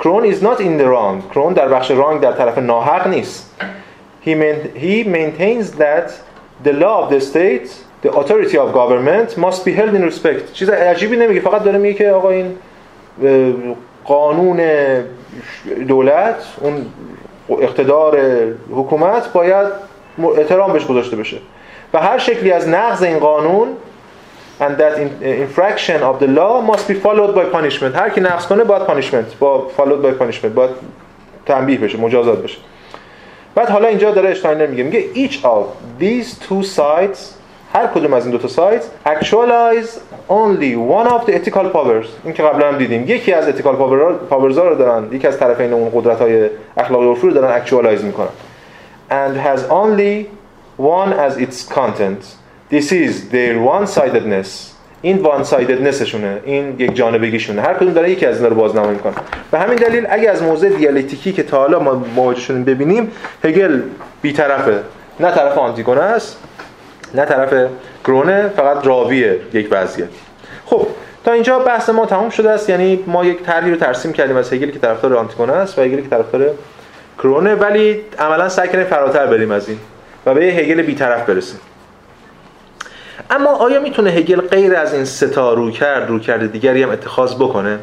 کرون 0.00 0.32
is 0.32 0.36
not 0.36 0.58
in 0.58 0.80
the 0.80 0.86
wrong. 0.86 1.34
کرون 1.34 1.52
در 1.52 1.68
بخش 1.68 1.90
رانگ 1.90 2.20
در 2.20 2.32
طرف 2.32 2.58
ناحق 2.58 3.08
نیست. 3.08 3.54
He, 4.26 4.30
he 4.76 5.04
maintains 5.04 5.66
that 5.78 6.08
the 6.64 6.72
law 6.72 7.04
of 7.04 7.10
the 7.10 7.20
state 7.20 7.68
the 8.02 8.10
authority 8.10 8.56
of 8.56 8.72
government 8.72 9.36
must 9.36 9.64
be 9.64 9.72
held 9.72 9.94
in 9.94 10.02
respect. 10.02 10.52
چیز 10.52 10.68
عجیبی 10.68 11.16
نمیگه. 11.16 11.40
فقط 11.40 11.64
داره 11.64 11.78
میگه 11.78 11.94
که 11.94 12.10
آقا 12.10 12.30
این 12.30 12.56
قانون 14.04 14.60
دولت 15.88 16.44
اون 16.60 16.86
اقتدار 17.48 18.18
حکومت 18.70 19.32
باید 19.32 19.66
احترام 20.38 20.72
بهش 20.72 20.86
گذاشته 20.86 21.16
بشه. 21.16 21.36
و 21.94 21.98
هر 21.98 22.18
شکلی 22.18 22.50
از 22.50 22.68
نقض 22.68 23.02
این 23.02 23.18
قانون 23.18 23.68
and 24.60 24.76
that 24.78 24.96
infraction 25.22 26.02
of 26.02 26.22
the 26.22 26.28
law 26.38 26.62
must 26.72 26.86
be 26.88 26.94
followed 26.94 27.34
by 27.34 27.44
punishment. 27.56 27.96
هر 27.96 28.10
کی 28.10 28.20
نقض 28.20 28.46
کنه 28.46 28.64
باید 28.64 28.82
punishment 28.82 29.36
با 29.38 29.70
followed 29.78 30.04
by 30.04 30.22
punishment 30.22 30.46
باید 30.54 30.70
تنبیه 31.46 31.78
بشه 31.78 31.98
مجازات 31.98 32.42
بشه. 32.42 32.58
بعد 33.54 33.68
حالا 33.68 33.88
اینجا 33.88 34.10
داره 34.10 34.30
اشتاینر 34.30 34.66
میگه 34.66 34.82
میگه 34.82 35.28
each 35.28 35.34
of 35.34 35.64
these 36.00 36.28
two 36.48 36.66
sides 36.78 37.18
هر 37.74 37.86
کدوم 37.86 38.12
از 38.12 38.22
این 38.26 38.32
دو 38.32 38.38
تا 38.38 38.48
سایت 38.48 38.82
actualize 39.06 39.88
only 40.28 40.74
one 40.74 41.08
of 41.08 41.26
the 41.26 41.32
ethical 41.32 41.66
powers. 41.74 42.06
این 42.24 42.34
که 42.34 42.42
قبلا 42.42 42.68
هم 42.68 42.78
دیدیم. 42.78 43.04
یکی 43.08 43.32
از 43.32 43.48
ethical 43.48 43.74
powers 44.30 44.56
رو 44.56 44.74
دارن. 44.74 45.08
یکی 45.12 45.26
از 45.26 45.38
طرفین 45.38 45.72
اون 45.72 45.90
قدرت 45.94 46.18
های 46.18 46.50
اخلاقی 46.76 47.06
عرفی 47.06 47.26
رو 47.26 47.32
دارن 47.32 47.64
actualize 47.64 48.00
می‌کنن. 48.00 48.28
And 49.10 49.36
has 49.36 49.60
only 49.70 50.26
one 50.78 51.12
as 51.12 51.42
its 51.42 51.74
content. 51.74 52.22
This 52.70 52.92
is 52.92 53.30
their 53.30 53.58
one 53.76 53.86
sidedness 53.86 54.48
این 55.02 55.18
وان 55.18 55.44
سایددنسشونه 55.44 56.40
این 56.44 56.74
یک 56.78 56.94
جانبگیشونه. 56.94 57.62
هر 57.62 57.74
کدوم 57.74 57.92
داره 57.92 58.10
یکی 58.10 58.26
از 58.26 58.36
اینا 58.36 58.48
رو 58.48 58.54
بازنمایی 58.54 58.92
می‌کنه 58.92 59.14
به 59.50 59.58
همین 59.58 59.76
دلیل 59.76 60.06
اگه 60.10 60.30
از 60.30 60.42
موضع 60.42 60.68
دیالکتیکی 60.68 61.32
که 61.32 61.42
تا 61.42 61.56
حالا 61.56 61.78
ما 61.78 62.02
مواجه 62.16 62.54
ببینیم 62.54 63.12
هگل 63.44 63.80
بیطرفه. 64.22 64.80
نه 65.20 65.30
طرف 65.30 65.58
آنتیگونه 65.58 66.00
است. 66.00 66.38
نه 67.14 67.24
طرف 67.24 67.70
کرونه 68.04 68.48
فقط 68.48 68.86
راویه 68.86 69.40
یک 69.52 69.68
وضعیت 69.70 70.08
خب 70.66 70.86
تا 71.24 71.32
اینجا 71.32 71.58
بحث 71.58 71.88
ما 71.88 72.06
تمام 72.06 72.30
شده 72.30 72.50
است. 72.50 72.70
یعنی 72.70 73.04
ما 73.06 73.24
یک 73.24 73.42
طرحی 73.42 73.70
رو 73.70 73.76
ترسیم 73.76 74.12
کردیم 74.12 74.36
از 74.36 74.52
هگل 74.52 74.70
که 74.70 74.78
طرفدار 74.78 75.16
آنتیگونه 75.16 75.52
است 75.52 75.78
و 75.78 75.82
هگل 75.82 76.00
که 76.00 76.08
طرفدار 76.08 76.50
کرونه 77.18 77.54
ولی 77.54 78.00
عملا 78.18 78.48
سعی 78.48 78.68
کردیم 78.68 78.84
فراتر 78.84 79.26
بریم 79.26 79.50
از 79.50 79.68
این 79.68 79.78
و 80.26 80.34
به 80.34 80.40
هگل 80.40 80.82
بیطرف 80.82 81.26
برسیم. 81.26 81.60
اما 83.30 83.50
آیا 83.50 83.80
می‌تونه 83.80 84.10
هگل 84.10 84.40
غیر 84.40 84.76
از 84.76 84.94
این 84.94 85.04
ستا 85.04 85.54
رو 85.54 85.70
کرد 85.70 86.08
رو 86.08 86.18
کرده 86.18 86.46
دیگری 86.46 86.82
هم 86.82 86.90
اتخاذ 86.90 87.34
بکنه؟ 87.34 87.78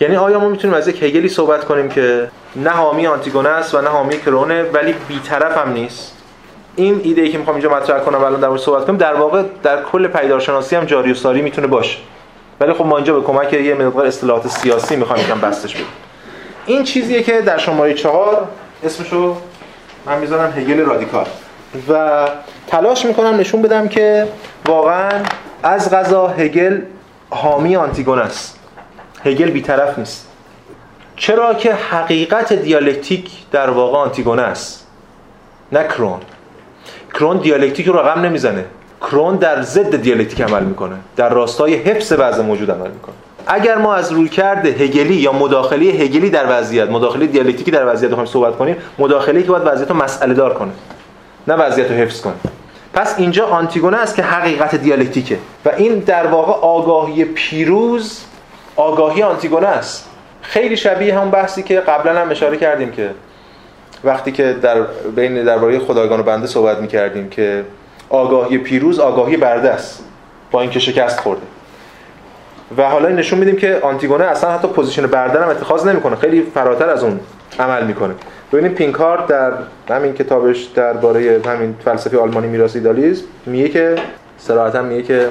یعنی 0.00 0.16
آیا 0.16 0.40
ما 0.40 0.48
می‌تونیم 0.48 0.76
از 0.76 0.88
یک 0.88 1.02
هگلی 1.02 1.28
صحبت 1.28 1.64
کنیم 1.64 1.88
که 1.88 2.28
نه 2.56 2.70
حامی 2.70 3.06
آنتیگونه 3.06 3.48
است 3.48 3.74
و 3.74 3.80
نه 3.80 3.88
حامی 3.88 4.18
کرونه 4.18 4.62
ولی 4.62 4.94
بیطرف 5.08 5.58
هم 5.58 5.72
نیست؟ 5.72 6.19
این 6.76 7.00
ایده 7.04 7.22
ای 7.22 7.28
که 7.28 7.38
می‌خوام 7.38 7.56
اینجا 7.56 7.76
مطرح 7.76 8.00
کنم 8.00 8.24
الان 8.24 8.40
در 8.40 8.48
مورد 8.48 8.60
صحبت 8.60 8.86
کنم 8.86 8.96
در 8.96 9.14
واقع 9.14 9.42
در 9.62 9.82
کل 9.82 10.06
پیدارشناسی 10.06 10.76
هم 10.76 10.84
جاری 10.84 11.12
و 11.12 11.14
ساری 11.14 11.42
می‌تونه 11.42 11.66
باشه. 11.66 11.98
ولی 12.60 12.72
خب 12.72 12.86
ما 12.86 12.96
اینجا 12.96 13.20
به 13.20 13.26
کمک 13.26 13.52
یه 13.52 13.74
مقدار 13.74 14.06
اصطلاحات 14.06 14.48
سیاسی 14.48 14.96
می‌خوایم 14.96 15.24
یکم 15.24 15.40
بسطش 15.40 15.74
بدیم. 15.74 15.86
این 16.66 16.84
چیزیه 16.84 17.22
که 17.22 17.40
در 17.40 17.58
شماره 17.58 17.94
چهار 17.94 18.48
اسمشو 18.84 19.36
من 20.06 20.18
می‌ذارم 20.18 20.52
هگل 20.56 20.78
رادیکال. 20.78 21.26
و 21.88 22.28
تلاش 22.66 23.04
می‌کنم 23.04 23.36
نشون 23.36 23.62
بدم 23.62 23.88
که 23.88 24.28
واقعا 24.66 25.10
از 25.62 25.90
قضا 25.90 26.26
هگل 26.26 26.80
حامی 27.30 27.76
آنتیگون 27.76 28.18
است. 28.18 28.58
هگل 29.24 29.50
بیطرف 29.50 29.98
نیست. 29.98 30.28
چرا 31.16 31.54
که 31.54 31.74
حقیقت 31.74 32.52
دیالکتیک 32.52 33.30
در 33.52 33.70
واقع 33.70 33.98
آنتیگونه 33.98 34.42
است؟ 34.42 34.86
نه 35.72 35.84
کرون. 35.84 36.20
کرون 37.14 37.36
دیالکتیک 37.36 37.86
رو 37.86 37.98
رقم 37.98 38.20
نمی‌زنه. 38.20 38.64
کرون 39.00 39.36
در 39.36 39.62
ضد 39.62 39.96
دیالکتیک 39.96 40.40
عمل 40.40 40.62
می‌کنه. 40.62 40.96
در 41.16 41.28
راستای 41.28 41.74
حفظ 41.74 42.12
وضع 42.18 42.42
موجود 42.42 42.70
عمل 42.70 42.90
می‌کنه. 42.90 43.14
اگر 43.46 43.78
ما 43.78 43.94
از 43.94 44.12
رویکرد 44.12 44.66
هگلی 44.66 45.14
یا 45.14 45.32
مداخله 45.32 45.84
هگلی 45.84 46.30
در 46.30 46.44
وضعیت 46.48 46.90
مداخله 46.90 47.26
دیالکتیکی 47.26 47.70
در 47.70 47.92
وضعیت 47.92 48.10
بخوایم 48.10 48.30
صحبت 48.30 48.56
کنیم 48.56 48.76
مداخله 48.98 49.42
که 49.42 49.48
باید 49.48 49.62
وضعیت 49.66 49.90
رو 49.90 49.96
مسئله 49.96 50.34
دار 50.34 50.54
کنه 50.54 50.70
نه 51.48 51.54
وضعیت 51.54 51.90
رو 51.90 51.96
حفظ 51.96 52.20
کنه. 52.20 52.34
پس 52.94 53.14
اینجا 53.18 53.46
آنتیگونه 53.46 53.96
است 53.96 54.16
که 54.16 54.22
حقیقت 54.22 54.74
دیالکتیکه 54.74 55.38
و 55.64 55.70
این 55.76 55.98
در 55.98 56.26
واقع 56.26 56.52
آگاهی 56.52 57.24
پیروز 57.24 58.20
آگاهی 58.76 59.22
آنتیگونه 59.22 59.66
است. 59.66 60.08
خیلی 60.42 60.76
شبیه 60.76 61.18
همون 61.18 61.30
بحثی 61.30 61.62
که 61.62 61.80
قبلا 61.80 62.20
هم 62.20 62.30
اشاره 62.30 62.56
کردیم 62.56 62.92
که 62.92 63.10
وقتی 64.04 64.32
که 64.32 64.56
در 64.62 64.76
بین 65.16 65.44
درباره 65.44 65.78
خدایگان 65.78 66.20
و 66.20 66.22
بنده 66.22 66.46
صحبت 66.46 66.78
می‌کردیم 66.78 67.28
که 67.28 67.64
آگاهی 68.08 68.58
پیروز 68.58 68.98
آگاهی 68.98 69.36
برده 69.36 69.70
است 69.70 70.04
با 70.50 70.60
اینکه 70.60 70.78
شکست 70.78 71.20
خورده. 71.20 71.42
و 72.76 72.82
حالا 72.82 73.08
نشون 73.08 73.38
میدیم 73.38 73.56
که 73.56 73.78
آنتیگونه 73.82 74.24
اصلا 74.24 74.50
حتی 74.50 74.68
position 74.68 75.06
برده 75.06 75.42
هم 75.42 75.48
اتخاذ 75.48 75.86
نمی‌کنه 75.86 76.16
خیلی 76.16 76.42
فراتر 76.54 76.90
از 76.90 77.04
اون 77.04 77.20
عمل 77.58 77.86
می‌کنه. 77.86 78.14
ببینید 78.52 78.74
پینکارد 78.74 79.26
در 79.26 79.52
همین 79.90 80.12
کتابش 80.12 80.64
درباره 80.64 81.40
همین 81.46 81.74
فلسفه 81.84 82.18
آلمانی 82.18 82.46
میراث 82.46 82.76
ایدالیسم 82.76 83.24
میگه 83.46 83.68
که 83.68 83.96
صراحتا 84.38 84.82
میگه 84.82 85.02
که 85.02 85.28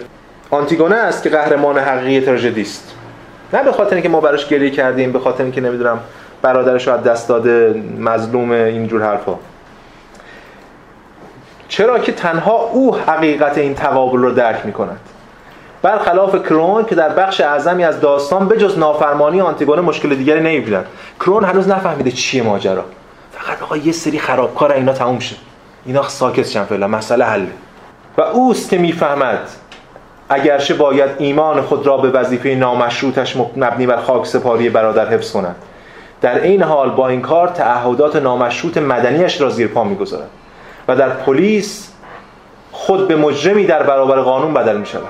آنتیگونه 0.50 0.96
است 0.96 1.24
که 1.24 1.30
قهرمان 1.30 1.78
حقیقی 1.78 2.26
تراژدی 2.26 2.62
است. 2.62 2.96
نه 3.54 3.64
به 3.64 3.72
خاطر 3.72 3.94
اینکه 3.94 4.10
ما 4.10 4.22
براش 4.22 4.48
گریه 4.48 4.70
کردیم 4.70 5.12
به 5.12 5.20
خاطر 5.20 5.44
اینکه 5.44 5.62
نمی‌دونم 5.62 6.00
برادرش 6.42 6.88
رو 6.88 6.98
دست 6.98 7.30
داده 7.30 7.84
مظلوم 8.00 8.52
اینجور 8.52 9.04
حرفا. 9.04 9.36
چرا 11.68 12.00
که 12.00 12.12
تنها 12.12 12.56
او 12.56 12.96
حقیقت 12.96 13.58
این 13.58 13.76
تقابل 13.76 14.20
رو 14.20 14.32
درک 14.32 14.66
می‌کند. 14.66 15.00
برخلاف 15.82 16.36
کرون 16.36 16.86
که 16.86 16.96
در 16.96 17.10
بخش 17.10 17.42
اعظمی 17.42 17.84
از 17.84 18.00
داستان 18.00 18.48
به 18.48 18.58
جز 18.58 18.78
نافرمانی 18.78 19.42
آنتیگونه 19.42 19.82
مشکل 19.82 20.16
دیگری 20.16 20.40
نمی‌بیند 20.40 20.86
کرون 21.20 21.44
هنوز 21.44 21.68
نفهمیده 21.68 22.12
چیه 22.12 22.44
ماجرا. 22.44 22.84
فقط 23.32 23.62
آقا 23.62 23.78
یه 23.78 23.92
سری 23.92 24.20
خرابکار 24.20 24.72
اینا 24.72 24.94
تموم 24.94 25.20
شه. 25.20 25.36
اینا 25.86 26.04
ساکت 26.08 26.48
شن 26.48 26.64
فعلا 26.64 26.88
مسئله 26.88 27.26
حله 27.26 27.48
و 28.18 28.22
اوست 28.22 28.70
که 28.70 28.78
می‌فهمد 28.78 29.50
اگرچه 30.30 30.74
باید 30.74 31.10
ایمان 31.18 31.62
خود 31.62 31.88
را 31.88 31.98
به 31.98 32.10
وظیفه 32.10 32.50
نامشروطش 32.50 33.36
مبنی 33.38 33.86
بر 33.86 33.98
خاک 33.98 34.26
سپاری 34.26 34.70
برادر 34.70 35.10
حفظ 35.10 35.32
کند. 35.32 35.56
در 36.22 36.42
این 36.42 36.64
حال 36.64 36.90
با 36.90 37.08
این 37.08 37.22
کار 37.22 37.48
تعهدات 37.48 38.16
نامشروط 38.16 38.78
مدنیش 38.78 39.42
را 39.42 39.50
زیر 39.50 39.68
پا 39.68 39.84
می‌گذارد 39.84 40.30
و 40.88 40.96
در 40.96 41.10
پلیس 41.10 41.92
خود 42.72 43.08
به 43.08 43.16
مجرمی 43.16 43.66
در 43.66 43.84
برابر 43.84 44.20
قانون 44.20 44.54
بدل 44.54 44.78
می 44.78 44.86
شود 44.86 45.04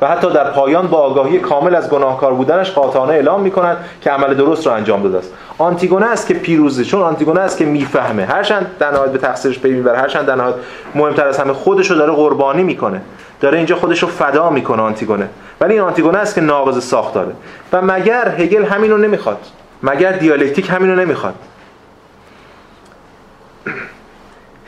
و 0.00 0.06
حتی 0.06 0.30
در 0.32 0.50
پایان 0.50 0.86
با 0.86 0.98
آگاهی 0.98 1.38
کامل 1.38 1.74
از 1.74 1.90
گناهکار 1.90 2.34
بودنش 2.34 2.70
قاطعانه 2.70 3.12
اعلام 3.12 3.40
می 3.40 3.50
کند 3.50 3.76
که 4.00 4.10
عمل 4.10 4.34
درست 4.34 4.66
را 4.66 4.74
انجام 4.74 5.02
داده 5.02 5.18
است. 5.18 5.32
آنتیگونه 5.58 6.06
است 6.06 6.26
که 6.26 6.34
پیروزه 6.34 6.84
چون 6.84 7.02
آنتیگونه 7.02 7.40
است 7.40 7.58
که 7.58 7.64
می‌فهمه. 7.64 8.24
هرچند 8.24 8.66
در 8.78 8.90
نهایت 8.90 9.12
به 9.12 9.18
تقصیرش 9.18 9.58
پی 9.58 9.72
می‌بره 9.72 9.98
هرچند 9.98 10.26
در 10.26 10.34
نهایت 10.34 10.54
مهمتر 10.94 11.28
از 11.28 11.38
همه 11.38 11.52
خودش 11.52 11.90
رو 11.90 11.96
داره 11.96 12.12
قربانی 12.12 12.62
می‌کنه. 12.62 13.00
داره 13.40 13.56
اینجا 13.56 13.76
خودش 13.76 14.02
رو 14.02 14.08
فدا 14.08 14.50
می‌کنه 14.50 14.82
آنتیگونه. 14.82 15.28
ولی 15.60 15.72
این 15.72 15.82
آنتیگونه 15.82 16.18
است 16.18 16.34
که 16.34 16.40
ناقض 16.40 16.84
ساختاره. 16.84 17.32
و 17.72 17.82
مگر 17.82 18.28
هگل 18.28 18.64
همین 18.64 18.90
رو 18.90 18.98
نمی‌خواد؟ 18.98 19.38
مگر 19.82 20.12
دیالکتیک 20.12 20.70
همین 20.70 20.90
رو 20.90 20.96
نمی‌خواد؟ 20.96 21.34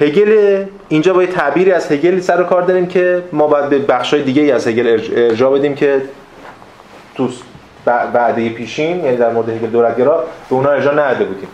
هگل 0.01 0.65
اینجا 0.89 1.13
با 1.13 1.23
یه 1.23 1.29
تعبیری 1.29 1.73
از 1.73 1.93
هگل 1.93 2.21
سر 2.21 2.41
و 2.41 2.45
کار 2.45 2.63
داریم 2.63 2.87
که 2.87 3.23
ما 3.33 3.47
باید 3.47 3.69
به 3.69 3.79
بخشای 3.79 4.23
دیگه 4.23 4.55
از 4.55 4.69
هگل 4.69 5.01
ارجاع 5.17 5.59
بدیم 5.59 5.75
که 5.75 6.03
تو 7.15 7.29
بعده 7.85 8.49
پیشین 8.49 9.05
یعنی 9.05 9.17
در 9.17 9.33
مورد 9.33 9.49
هگل 9.49 9.67
دولتگرا 9.67 10.25
به 10.51 10.57
اونا 10.57 10.71
ارجاع 10.71 10.95
نداده 10.95 11.25
بودیم. 11.25 11.49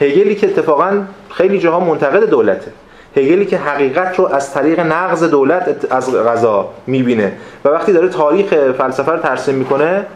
هگلی 0.00 0.34
که 0.34 0.46
اتفاقا 0.46 1.02
خیلی 1.30 1.58
جاها 1.58 1.80
منتقد 1.80 2.30
دولته. 2.30 2.72
هگلی 3.16 3.46
که 3.46 3.58
حقیقت 3.58 4.18
رو 4.18 4.26
از 4.26 4.54
طریق 4.54 4.80
نقض 4.80 5.24
دولت 5.24 5.92
از 5.92 6.14
غذا 6.14 6.68
می‌بینه. 6.86 7.32
و 7.64 7.68
وقتی 7.68 7.92
داره 7.92 8.08
تاریخ 8.08 8.54
فلسفه 8.78 9.12
رو 9.12 9.18
ترسیم 9.18 9.54
می‌کنه 9.54 10.06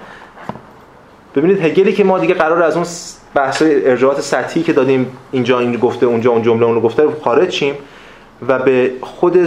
ببینید 1.36 1.64
هگلی 1.64 1.92
که 1.92 2.04
ما 2.04 2.18
دیگه 2.18 2.34
قرار 2.34 2.62
از 2.62 2.76
اون 2.76 2.86
بحث 3.34 3.62
ارجاعات 3.66 4.20
سطحی 4.20 4.62
که 4.62 4.72
دادیم 4.72 5.06
اینجا 5.32 5.58
این 5.58 5.76
گفته 5.76 6.06
اونجا 6.06 6.30
اون 6.30 6.42
جمله 6.42 6.66
اون 6.66 6.74
رو 6.74 6.80
گفته 6.80 7.02
خارج 7.24 7.50
شیم 7.50 7.74
و 8.48 8.58
به 8.58 8.90
خود 9.00 9.38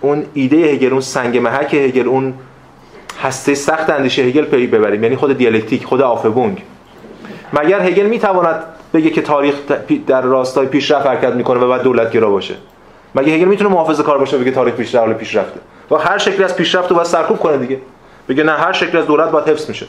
اون 0.00 0.24
ایده 0.34 0.56
هگل 0.56 0.92
اون 0.92 1.00
سنگ 1.00 1.38
محک 1.38 1.74
هگل 1.74 2.08
اون 2.08 2.34
هسته 3.22 3.54
سخت 3.54 3.90
اندیشه 3.90 4.22
هگل 4.22 4.44
پی 4.44 4.66
ببریم. 4.66 5.02
یعنی 5.02 5.16
خود 5.16 5.38
دیالکتیک 5.38 5.84
خود 5.84 6.00
Aufhebung. 6.00 6.62
مگر 7.52 7.80
هگل 7.80 8.06
می‌تواند 8.06 8.62
بگه 8.94 9.10
که 9.10 9.22
تاریخ 9.22 9.54
در 10.06 10.20
راستای 10.20 10.66
پیشرفت 10.66 11.06
حرکت 11.06 11.32
می‌کنه 11.32 11.60
و 11.60 11.68
بعد 11.68 11.82
دولت 11.82 12.12
گرا 12.12 12.30
باشه؟ 12.30 12.54
مگه 13.14 13.32
هگل 13.32 13.44
می‌تونه 13.44 13.70
محافظه 13.70 14.02
کار 14.02 14.18
باشه 14.18 14.38
بگه 14.38 14.50
تاریخ 14.50 14.74
پیشرفت 14.74 15.06
حال 15.06 15.14
پیشرفته 15.14 15.60
و 15.90 15.96
هر 15.96 16.18
شکلی 16.18 16.44
از 16.44 16.56
پیشرفت 16.56 16.90
رو 16.90 16.96
باید 16.96 17.08
سرکوب 17.08 17.38
کنه 17.38 17.56
دیگه. 17.56 17.78
بگه 18.28 18.42
نه 18.42 18.52
هر 18.52 18.72
شکلی 18.72 18.98
از 18.98 19.06
دولت 19.06 19.30
باید 19.30 19.48
حفظ 19.48 19.68
میشه. 19.68 19.86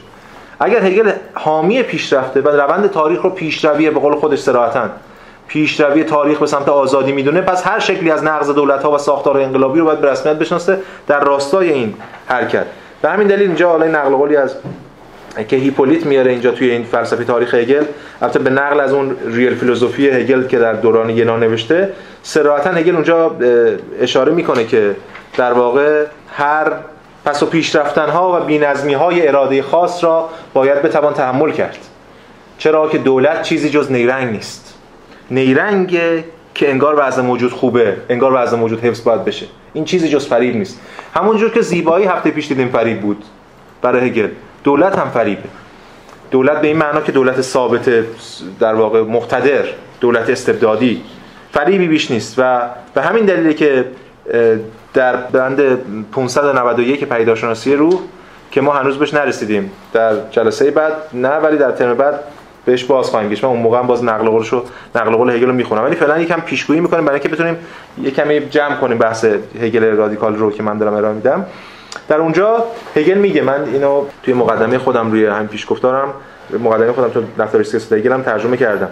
اگر 0.64 0.84
هگل 0.84 1.12
حامی 1.34 1.82
پیشرفته 1.82 2.40
و 2.40 2.48
روند 2.48 2.90
تاریخ 2.90 3.22
رو 3.22 3.30
پیشروی 3.30 3.90
به 3.90 4.00
قول 4.00 4.14
خودش 4.14 4.38
صراحتاً 4.38 4.90
پیشروی 5.48 6.04
تاریخ 6.04 6.38
به 6.38 6.46
سمت 6.46 6.68
آزادی 6.68 7.12
می‌دونه 7.12 7.40
پس 7.40 7.66
هر 7.66 7.78
شکلی 7.78 8.10
از 8.10 8.24
نقض 8.24 8.50
دولت 8.50 8.82
ها 8.82 8.92
و 8.92 8.98
ساختار 8.98 9.38
انقلابی 9.38 9.78
رو 9.78 9.84
باید 9.84 10.00
به 10.00 10.10
رسمیت 10.10 10.36
بشناسه 10.36 10.78
در 11.06 11.20
راستای 11.20 11.72
این 11.72 11.94
حرکت. 12.26 12.66
به 13.02 13.10
همین 13.10 13.26
دلیل 13.26 13.48
اینجا 13.48 13.68
حالا 13.70 13.86
نقل 13.86 14.10
قولی 14.10 14.36
از 14.36 14.54
که 15.48 15.56
هیپولیت 15.56 16.06
میاره 16.06 16.30
اینجا 16.30 16.50
توی 16.50 16.70
این 16.70 16.82
فلسفه 16.82 17.24
تاریخ 17.24 17.54
هگل 17.54 17.84
البته 18.22 18.38
به 18.38 18.50
نقل 18.50 18.80
از 18.80 18.92
اون 18.92 19.16
ریل 19.26 19.54
فیلسوفی 19.54 20.10
هگل 20.10 20.46
که 20.46 20.58
در 20.58 20.72
دوران 20.72 21.10
یونان 21.10 21.40
نوشته 21.40 21.92
صراحتا 22.22 22.70
هگل 22.70 22.94
اونجا 22.94 23.36
اشاره 24.00 24.32
می‌کنه 24.32 24.64
که 24.64 24.96
در 25.36 25.52
واقع 25.52 26.04
هر 26.28 26.72
پس 27.24 27.42
و 27.42 27.46
پیشرفتن 27.46 28.08
ها 28.08 28.40
و 28.40 28.44
بی‌نظمی 28.44 28.94
های 28.94 29.28
اراده 29.28 29.62
خاص 29.62 30.04
را 30.04 30.28
باید 30.54 30.82
بتوان 30.82 31.14
تحمل 31.14 31.52
کرد. 31.52 31.78
چرا 32.58 32.88
که 32.88 32.98
دولت 32.98 33.42
چیزی 33.42 33.70
جز 33.70 33.92
نیرنگ 33.92 34.32
نیست. 34.32 34.74
نیرنگ 35.30 36.00
که 36.54 36.70
انگار 36.70 36.94
وضع 36.98 37.22
موجود 37.22 37.52
خوبه 37.52 37.96
انگار 38.08 38.32
وضع 38.34 38.56
موجود 38.56 38.84
حفظ 38.84 39.04
باید 39.04 39.24
بشه. 39.24 39.46
این 39.72 39.84
چیزی 39.84 40.08
جز 40.08 40.26
فریب 40.26 40.56
نیست. 40.56 40.80
همونجور 41.14 41.50
که 41.50 41.60
زیبایی 41.60 42.06
هفته 42.06 42.30
پیش 42.30 42.48
دیدیم 42.48 42.68
فریب 42.68 43.00
بود. 43.00 43.24
برای 43.82 44.08
هگل. 44.08 44.28
دولت 44.64 44.98
هم 44.98 45.10
فریبه. 45.10 45.48
دولت 46.30 46.60
به 46.60 46.66
این 46.66 46.76
معنا 46.76 47.00
که 47.00 47.12
دولت 47.12 47.40
ثابت 47.40 47.90
در 48.60 48.74
واقع 48.74 49.02
مقتدر 49.02 49.64
دولت 50.00 50.30
استبدادی. 50.30 51.02
فریبی 51.52 51.88
بیش 51.88 52.10
نیست 52.10 52.34
و 52.38 52.60
به 52.94 53.02
همین 53.02 53.24
دلیلی 53.24 53.54
که 53.54 53.84
در 54.94 55.16
بند 55.16 55.60
591 56.10 57.04
پیداشناسی 57.04 57.74
روح 57.74 58.00
که 58.50 58.60
ما 58.60 58.72
هنوز 58.72 58.98
بهش 58.98 59.14
نرسیدیم. 59.14 59.70
در 59.92 60.12
جلسه 60.30 60.70
بعد 60.70 60.92
نه 61.12 61.28
ولی 61.28 61.56
در 61.56 61.70
ترم 61.70 61.94
بعد 61.94 62.20
بهش 62.64 62.84
باز 62.84 63.06
خواهیم 63.06 63.30
گشت. 63.30 63.44
من 63.44 63.50
اون 63.50 63.60
موقع 63.60 63.78
هم 63.78 63.86
باز 63.86 64.04
نقل 64.04 64.28
قولشو 64.28 64.64
نقل 64.94 65.16
قول 65.16 65.30
هگل 65.30 65.46
رو 65.46 65.52
می‌خونم. 65.52 65.84
ولی 65.84 65.96
فعلا 65.96 66.18
یکم 66.18 66.40
پیشگویی 66.40 66.80
می‌کنیم 66.80 67.04
برای 67.04 67.20
اینکه 67.20 67.28
بتونیم 67.28 67.56
یه 68.02 68.10
کمی 68.10 68.40
جمع 68.40 68.76
کنیم 68.76 68.98
بحث 68.98 69.24
هگل 69.60 69.84
رادیکال 69.84 70.36
رو 70.36 70.50
که 70.50 70.62
من 70.62 70.78
دارم 70.78 70.94
ارائه 70.94 71.14
میدم. 71.14 71.46
در 72.08 72.16
اونجا 72.16 72.64
هگل 72.96 73.18
میگه 73.18 73.42
من 73.42 73.64
اینو 73.64 74.04
توی 74.22 74.34
مقدمه 74.34 74.78
خودم 74.78 75.10
روی 75.10 75.26
همین 75.26 75.48
پیش 75.48 75.70
گفتارم 75.70 76.08
مقدمه 76.60 76.92
خودم 76.92 77.08
تو 77.08 77.22
دفتر 77.38 77.58
ریسک 77.58 77.92
هگل 77.92 78.12
هم 78.12 78.22
ترجمه 78.22 78.56
کردم. 78.56 78.88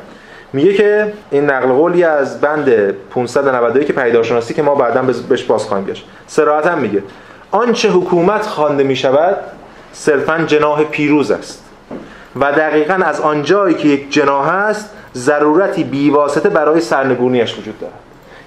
میگه 0.53 0.75
که 0.75 1.13
این 1.31 1.51
نقل 1.51 1.69
قولی 1.69 2.05
از 2.05 2.41
بند 2.41 2.91
591 2.91 3.87
که 3.87 3.93
پیداشناسی 3.93 4.55
که 4.55 4.63
ما 4.63 4.75
بعدا 4.75 5.03
بهش 5.29 5.43
باز 5.43 5.65
خواهیم 5.65 5.87
گشت. 5.87 6.07
صراحتا 6.27 6.77
میگه 6.77 7.03
آنچه 7.51 7.91
حکومت 7.91 8.47
خوانده 8.47 8.85
می‌شود 8.85 9.37
صرفا 9.93 10.39
جناح 10.47 10.85
پیروز 10.85 11.31
است 11.31 11.65
و 12.37 12.53
دقیقا 12.53 12.95
از 12.95 13.21
آنجایی 13.21 13.75
که 13.75 13.89
یک 13.89 14.13
جناح 14.13 14.49
است 14.49 14.91
ضرورتی 15.15 15.85
بیواسطه 15.85 16.49
برای 16.49 16.81
سرنگونیش 16.81 17.59
وجود 17.59 17.81
دارد. 17.81 17.95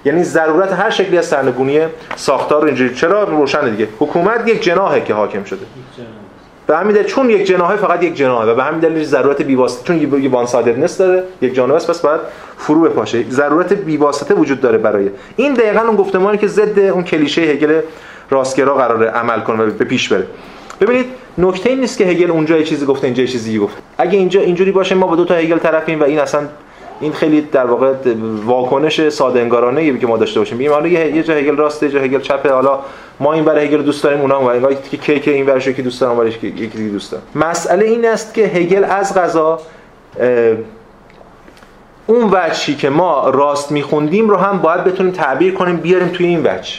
یعنی 0.04 0.24
ضرورت 0.24 0.72
هر 0.72 0.90
شکلی 0.90 1.18
از 1.18 1.26
سرنگونی 1.26 1.80
ساختار 2.16 2.64
اینجوری 2.64 2.94
چرا 2.94 3.24
روشن 3.24 3.70
دیگه؟ 3.70 3.88
حکومت 3.98 4.48
یک 4.48 4.62
جناحه 4.62 5.00
که 5.00 5.14
حاکم 5.14 5.44
شده. 5.44 5.66
به 6.66 6.76
همین 6.76 6.94
دلیل 6.94 7.06
چون 7.06 7.30
یک 7.30 7.44
جناحه 7.44 7.76
فقط 7.76 8.02
یک 8.02 8.14
جناحه 8.14 8.46
و 8.46 8.54
به 8.54 8.62
همین 8.62 8.80
دلیل 8.80 9.04
ضرورت 9.04 9.42
بیواسطه 9.42 9.84
چون 9.84 10.22
یه 10.22 10.30
وان 10.30 10.46
سایدنس 10.46 10.98
داره 10.98 11.22
یک 11.40 11.54
جانبه 11.54 11.74
است 11.74 11.90
پس 11.90 12.00
باید 12.00 12.20
فرو 12.56 12.80
بپاشه. 12.80 13.24
ضرورت 13.30 13.72
بیواسطه 13.72 14.34
وجود 14.34 14.60
داره 14.60 14.78
برای 14.78 15.10
این. 15.36 15.54
دقیقاً 15.54 15.80
اون 15.80 15.96
گفتمانی 15.96 16.38
که 16.38 16.46
ضد 16.46 16.78
اون 16.78 17.04
کلیشه 17.04 17.42
هگل 17.42 17.80
راستگرا 18.30 18.74
قراره 18.74 19.06
عمل 19.06 19.40
کنه 19.40 19.62
و 19.62 19.70
به 19.70 19.84
پیش 19.84 20.12
بره. 20.12 20.26
ببینید 20.80 21.06
نکته 21.38 21.70
این 21.70 21.80
نیست 21.80 21.98
که 21.98 22.04
هگل 22.04 22.30
اونجا 22.30 22.56
یه 22.56 22.64
چیزی 22.64 22.86
گفته 22.86 23.06
اینجا 23.06 23.22
یه 23.22 23.28
چیزی 23.28 23.58
گفته. 23.58 23.78
اگه 23.98 24.18
اینجا 24.18 24.40
اینجوری 24.40 24.70
باشه 24.70 24.94
ما 24.94 25.06
با 25.06 25.16
دو 25.16 25.24
تا 25.24 25.34
هگل 25.34 25.58
طرفیم 25.58 26.00
و 26.00 26.04
این 26.04 26.18
اصلا 26.18 26.40
این 27.00 27.12
خیلی 27.12 27.40
در 27.40 27.66
واقع 27.66 27.92
واکنش 28.44 29.08
ساده 29.08 29.40
انگارانه 29.40 29.80
ای 29.80 29.98
که 29.98 30.06
ما 30.06 30.16
داشته 30.16 30.40
باشیم. 30.40 30.58
میگیم 30.58 30.72
حالا 30.72 30.88
یه 30.88 31.22
جا 31.22 31.34
هگل 31.34 31.56
راسته 31.56 31.88
جا 31.88 32.00
هگل 32.00 32.20
چپه. 32.20 32.52
حالا 32.52 32.78
ما 33.20 33.32
این 33.32 33.44
برای 33.44 33.66
هگل 33.66 33.82
دوست 33.82 34.04
داریم 34.04 34.20
اونا 34.20 34.36
اون 34.36 34.76
که 34.90 34.96
کیک 34.96 35.28
این 35.28 35.46
ورشو 35.46 35.72
که 35.72 35.82
دوست 35.82 36.00
دارم 36.00 36.30
که 36.30 36.46
یکی 36.46 36.66
دیگه 36.66 36.90
دوست 36.90 37.12
دارم 37.12 37.24
مسئله 37.34 37.84
این 37.84 38.08
است 38.08 38.34
که 38.34 38.42
هگل 38.42 38.84
از 38.84 39.14
غذا 39.14 39.60
اون 42.06 42.30
وجهی 42.32 42.74
که 42.74 42.90
ما 42.90 43.30
راست 43.30 43.72
میخوندیم 43.72 44.30
رو 44.30 44.36
هم 44.36 44.58
باید 44.58 44.84
بتونیم 44.84 45.12
تعبیر 45.12 45.54
کنیم 45.54 45.76
بیاریم 45.76 46.08
توی 46.08 46.26
این 46.26 46.40
وجه. 46.40 46.74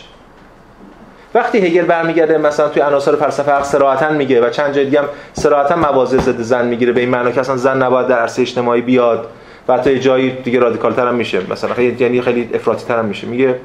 وقتی 1.34 1.58
هگل 1.58 1.86
برمیگرده 1.86 2.38
مثلا 2.38 2.70
توی 2.70 2.82
عناصر 2.82 3.16
فلسفه 3.16 3.52
حق 3.52 3.64
صراحتا 3.64 4.10
میگه 4.10 4.42
و 4.42 4.50
چند 4.50 4.74
جای 4.74 4.86
دیگه 4.86 5.00
هم 5.00 5.06
صراحتا 5.34 5.76
مواضع 5.76 6.18
ضد 6.18 6.42
زن 6.42 6.68
می‌گیره. 6.68 6.94
به 6.94 7.00
این 7.00 7.10
معنی 7.10 7.32
که 7.32 7.40
اصلا 7.40 7.58
زن 7.58 7.84
نباید 7.84 8.08
در 8.08 8.20
عرصه 8.20 8.42
اجتماعی 8.42 8.82
بیاد. 8.82 9.28
و 9.68 9.74
حتی 9.74 10.00
جایی 10.00 10.32
دیگه 10.32 10.60
رادیکال 10.60 10.94
تر 10.94 11.08
هم 11.08 11.16
میشه. 11.16 11.52
مثلا 11.52 11.74
خیلی 11.74 12.04
یعنی 12.04 12.22
خیلی 12.22 12.50
افراطی 12.54 12.86
تر 12.86 13.00
هم 13.00 13.06
میشه. 13.06 13.28
میگه 13.28 13.56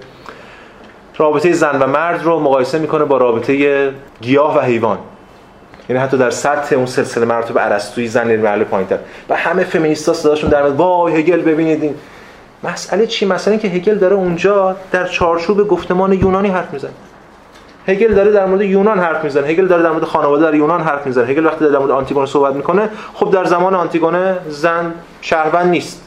رابطه 1.19 1.53
زن 1.53 1.83
و 1.83 1.87
مرد 1.87 2.25
رو 2.25 2.41
مقایسه 2.41 2.79
می‌کنه 2.79 3.05
با 3.05 3.17
رابطه 3.17 3.93
گیاه 4.21 4.59
و 4.59 4.61
حیوان. 4.61 4.99
یعنی 5.89 6.03
حتی 6.03 6.17
در 6.17 6.31
سطح 6.31 6.77
اون 6.77 6.87
سلسله 6.87 7.25
مراتب 7.25 7.59
ارسطویی 7.59 8.09
زن 8.09 8.29
در 8.29 8.37
مرحله 8.37 8.65
پایینتر. 8.65 8.99
و 9.29 9.37
همه 9.37 9.65
فمینیستا 9.65 10.13
صداشون 10.13 10.51
در 10.51 10.63
وای 10.63 11.15
هگل 11.15 11.41
ببینید 11.41 11.83
این 11.83 11.95
مسئله 12.65 13.07
چی؟ 13.07 13.27
مسئله 13.27 13.59
که 13.59 13.69
هگل 13.69 13.95
داره 13.95 14.17
اونجا 14.17 14.77
در 14.93 15.07
چارچوب 15.07 15.69
گفتمان 15.69 16.13
یونانی 16.13 16.49
حرف 16.49 16.73
می‌زنه. 16.73 16.91
هگل 17.87 18.15
داره 18.15 18.33
در 18.33 18.47
مورد 18.47 18.63
یونان 18.63 18.99
حرف 18.99 19.25
می‌زنه. 19.25 19.47
هگل 19.47 19.67
داره 19.67 19.83
در 19.83 19.91
مورد 19.91 20.05
خانواده 20.05 20.43
در 20.43 20.55
یونان 20.55 20.81
حرف 20.81 21.07
می‌زنه. 21.07 21.27
هگل 21.27 21.47
وقتی 21.47 21.65
در 21.65 21.79
مورد 21.79 21.91
آنتیگونه 21.91 22.27
صحبت 22.27 22.55
می‌کنه 22.55 22.89
خب 23.15 23.31
در 23.31 23.45
زمان 23.45 23.75
آنتیگونه 23.75 24.39
زن 24.49 24.95
شهروند 25.21 25.71
نیست. 25.71 26.07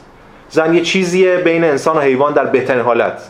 زن 0.50 0.74
یه 0.74 0.80
چیزیه 0.80 1.36
بین 1.36 1.64
انسان 1.64 1.96
و 1.96 2.00
حیوان 2.00 2.32
در 2.32 2.46
بهترین 2.46 2.82
حالت. 2.82 3.22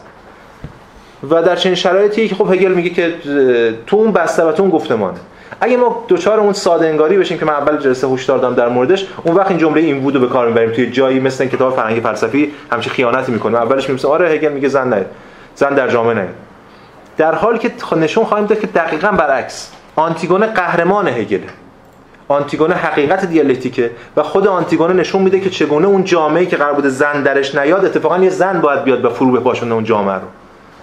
و 1.30 1.42
در 1.42 1.56
چنین 1.56 1.74
شرایطی 1.74 2.28
که 2.28 2.34
خب 2.34 2.52
هگل 2.52 2.72
میگه 2.72 2.90
که 2.90 3.14
تو 3.86 3.96
اون 3.96 4.12
بسته 4.12 4.44
و 4.44 4.52
تو 4.52 4.62
اون 4.62 4.70
گفتمانه 4.70 5.18
اگه 5.60 5.76
ما 5.76 6.04
دوچار 6.08 6.40
اون 6.40 6.52
ساده 6.52 6.86
انگاری 6.86 7.18
بشیم 7.18 7.38
که 7.38 7.44
من 7.44 7.52
اول 7.52 7.76
جلسه 7.76 8.08
هشدار 8.08 8.38
دادم 8.38 8.54
در 8.54 8.68
موردش 8.68 9.06
اون 9.24 9.36
وقت 9.36 9.50
این 9.50 9.58
جمله 9.58 9.80
این 9.80 10.00
بودو 10.00 10.20
به 10.20 10.26
کار 10.26 10.46
می‌بریم. 10.46 10.70
توی 10.70 10.90
جایی 10.90 11.20
مثل 11.20 11.46
کتاب 11.46 11.76
فرهنگی 11.76 12.00
فلسفی 12.00 12.52
همچین 12.72 12.92
خیانتی 12.92 13.32
می‌کنه. 13.32 13.58
اولش 13.58 13.90
میگیم 13.90 14.10
آره 14.10 14.28
هگل 14.28 14.52
میگه 14.52 14.68
زن 14.68 14.88
نه. 14.88 15.04
زن 15.54 15.74
در 15.74 15.88
جامعه 15.88 16.14
نه. 16.14 16.28
در 17.16 17.34
حالی 17.34 17.58
که 17.58 17.72
نشون 17.96 18.24
خواهیم 18.24 18.46
داد 18.46 18.60
که 18.60 18.66
دقیقا 18.66 19.08
برعکس. 19.08 19.70
آنتیگونه 19.96 20.46
قهرمان 20.46 21.08
هگله 21.08 21.46
آنتیگونه 22.28 22.74
حقیقت 22.74 23.24
دیالکتیکه 23.24 23.90
و 24.16 24.22
خود 24.22 24.46
آنتیگونه 24.46 24.92
نشون 24.92 25.22
میده 25.22 25.40
که 25.40 25.50
چگونه 25.50 25.86
اون 25.86 26.04
جامعه‌ای 26.04 26.46
که 26.46 26.56
قرار 26.56 26.72
بوده 26.72 26.88
زن 26.88 27.22
درش 27.22 27.54
نیاد 27.54 27.84
اتفاقا 27.84 28.18
یه 28.18 28.30
زن 28.30 28.60
باید 28.60 28.84
بیاد 28.84 29.04
و 29.04 29.10
فرو 29.10 29.32
بپاشونه 29.32 29.74
اون 29.74 29.84
جامعه 29.84 30.14
رو. 30.14 30.26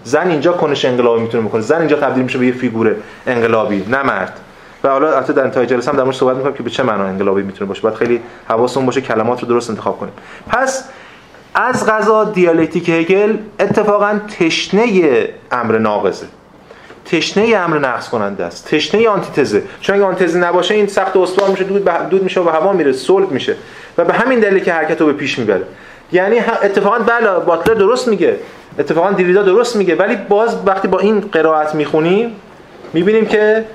زن 0.03 0.27
اینجا 0.27 0.53
کنش 0.53 0.85
انقلابی 0.85 1.21
می‌تونه 1.21 1.47
بکنه. 1.47 1.61
زن 1.61 1.79
اینجا 1.79 1.95
تبدیل 1.95 2.23
میشه 2.23 2.37
به 2.37 2.45
یه 2.45 2.51
فیگور 2.51 2.95
انقلابی. 3.27 3.85
نه 3.89 4.03
مرد. 4.03 4.39
و 4.83 4.89
حالا 4.89 5.15
البته 5.15 5.33
در 5.33 5.43
انتهای 5.43 5.65
جلسه 5.65 5.91
هم 5.91 5.97
در 5.97 6.03
مورد 6.03 6.15
صحبت 6.15 6.37
می‌کنم 6.37 6.53
که 6.53 6.63
به 6.63 6.69
چه 6.69 6.83
معنا 6.83 7.05
انقلابی 7.05 7.41
می‌تونه 7.41 7.67
باشه. 7.67 7.81
باید 7.81 7.95
خیلی 7.95 8.21
حواسمون 8.47 8.85
باشه 8.85 9.01
کلمات 9.01 9.41
رو 9.41 9.47
درست 9.47 9.69
انتخاب 9.69 9.99
کنیم. 9.99 10.13
پس 10.47 10.83
از 11.55 11.85
غذا 11.85 12.23
دیالکتیک 12.23 12.89
هگل 12.89 13.37
اتفاقا 13.59 14.19
تشنه 14.39 15.29
امر 15.51 15.77
ناقضه. 15.77 16.25
تشنه 17.05 17.57
امر 17.57 17.79
نقص 17.79 18.09
کننده 18.09 18.45
است. 18.45 18.67
تشنه 18.67 19.09
آنتیتزه. 19.09 19.63
چون 19.81 19.95
اگه 19.95 20.05
آنتیتزه 20.05 20.39
نباشه 20.39 20.73
این 20.73 20.87
سخت 20.87 21.17
استوار 21.17 21.49
میشه 21.49 21.63
دود 21.63 21.89
دود 22.09 22.23
میشه 22.23 22.39
و 22.39 22.43
به 22.43 22.51
هوا 22.51 22.73
میره 22.73 22.91
صلب 22.91 23.31
میشه 23.31 23.55
و 23.97 24.05
به 24.05 24.13
همین 24.13 24.39
دلیل 24.39 24.63
که 24.63 24.73
حرکت 24.73 25.01
رو 25.01 25.07
به 25.07 25.13
پیش 25.13 25.39
می‌بره. 25.39 25.63
یعنی 26.11 26.39
اتفاقا 26.39 26.99
بله 26.99 27.39
باتلر 27.45 27.73
درست 27.73 28.07
میگه. 28.07 28.35
اتفاقا 28.79 29.11
دیریدا 29.11 29.43
درست 29.43 29.75
میگه. 29.75 29.95
ولی 29.95 30.15
باز 30.15 30.57
وقتی 30.65 30.87
با 30.87 30.99
این 30.99 31.19
قرائت 31.19 31.75
می‌خونیم 31.75 32.35
می‌بینیم 32.93 33.25
که 33.25 33.65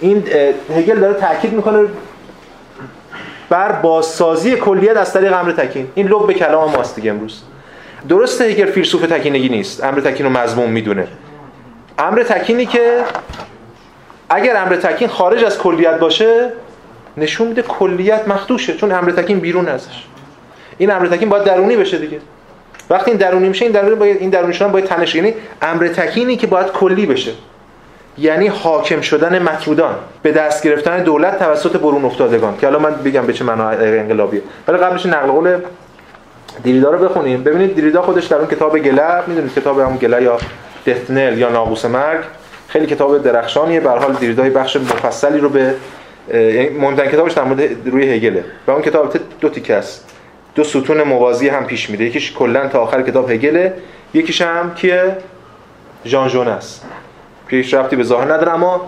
این 0.00 0.24
هگل 0.76 1.00
داره 1.00 1.14
تاکید 1.14 1.52
می‌کنه 1.52 1.88
بر 3.48 3.72
بازسازی 3.72 4.56
کلیت 4.56 4.96
از 4.96 5.12
طریق 5.12 5.32
امر 5.36 5.52
تکین. 5.52 5.88
این 5.94 6.08
لب 6.08 6.26
به 6.26 6.34
کلام 6.34 6.70
ماست 6.70 6.96
دیگه 6.96 7.10
امروز. 7.10 7.42
درسته 8.08 8.44
هگل 8.44 8.70
فیلسوف 8.70 9.02
تکینگی 9.02 9.48
نیست. 9.48 9.84
امر 9.84 10.00
تکین 10.00 10.26
رو 10.26 10.32
مضمون 10.32 10.70
می‌دونه. 10.70 11.06
امر 11.98 12.22
تکینی 12.22 12.66
که 12.66 13.04
اگر 14.30 14.56
امر 14.56 14.76
تکین 14.76 15.08
خارج 15.08 15.44
از 15.44 15.58
کلیت 15.58 15.98
باشه 15.98 16.52
نشون 17.16 17.48
میده 17.48 17.62
کلیت 17.62 18.28
مخدوشه 18.28 18.74
چون 18.74 18.92
امر 18.92 19.10
تکین 19.10 19.40
بیرون 19.40 19.68
ازش. 19.68 20.04
این 20.78 20.92
امر 20.92 21.06
تکین 21.06 21.28
باید 21.28 21.44
درونی 21.44 21.76
بشه 21.76 21.98
دیگه. 21.98 22.20
وقتی 22.90 23.10
این 23.10 23.20
درونی 23.20 23.48
میشه 23.48 23.64
این 23.64 23.72
درونی 23.72 23.94
باید 23.94 24.16
این 24.20 24.30
درونی 24.30 24.52
شدن 24.52 24.72
باید 24.72 24.84
تنش. 24.84 25.14
یعنی 25.14 25.34
امر 25.62 25.88
تکینی 25.88 26.36
که 26.36 26.46
باید 26.46 26.66
کلی 26.66 27.06
بشه. 27.06 27.32
یعنی 28.20 28.46
حاکم 28.46 29.00
شدن 29.00 29.42
مطرودان 29.42 29.94
به 30.22 30.32
دست 30.32 30.62
گرفتن 30.62 31.02
دولت 31.02 31.38
توسط 31.38 31.76
برون 31.76 32.04
افتادگان 32.04 32.56
که 32.56 32.66
الان 32.66 32.82
من 32.82 32.94
بگم 32.94 33.26
به 33.26 33.32
چه 33.32 33.44
معنای 33.44 33.98
انقلابیه. 33.98 34.42
ولی 34.68 34.78
قبلش 34.78 35.06
نقل 35.06 35.26
قول 35.26 35.58
دیریدا 36.62 36.90
رو 36.90 37.08
بخونیم. 37.08 37.42
ببینید 37.42 37.74
دیریدا 37.74 38.02
خودش 38.02 38.26
در 38.26 38.36
اون 38.36 38.46
کتاب 38.46 38.78
گله 38.78 39.26
می‌دونید 39.26 39.54
کتاب 39.54 39.80
همون 39.80 39.96
گله 39.96 40.22
یا 40.22 40.38
دثنل 40.86 41.38
یا 41.38 41.48
ناقوس 41.48 41.84
مرگ 41.84 42.20
خیلی 42.68 42.86
کتاب 42.86 43.22
درخشانیه. 43.22 43.80
به 43.80 43.90
حال 43.90 44.12
دیریدا 44.12 44.42
بخش 44.42 44.76
مفصلی 44.76 45.38
رو 45.38 45.48
به 45.48 45.74
مهمترین 46.80 47.10
کتابش 47.10 47.32
در 47.32 47.44
مورد 47.44 47.88
روی 47.88 48.14
هگله. 48.14 48.44
و 48.66 48.70
اون 48.70 48.82
کتاب 48.82 49.14
دو 49.40 49.48
تیکه 49.48 49.74
است. 49.74 50.04
دو 50.54 50.64
ستون 50.64 51.02
موازی 51.02 51.48
هم 51.48 51.64
پیش 51.64 51.90
میده 51.90 52.04
یکیش 52.04 52.32
کلا 52.32 52.68
تا 52.68 52.80
آخر 52.80 53.02
کتاب 53.02 53.30
هگله 53.30 53.74
یکیش 54.14 54.42
هم 54.42 54.74
که 54.74 55.16
ژون 56.06 56.48
است. 56.48 56.84
پیش 57.48 57.74
رفتی 57.74 57.96
به 57.96 58.02
ظاهر 58.02 58.32
نداره 58.32 58.54
اما 58.54 58.80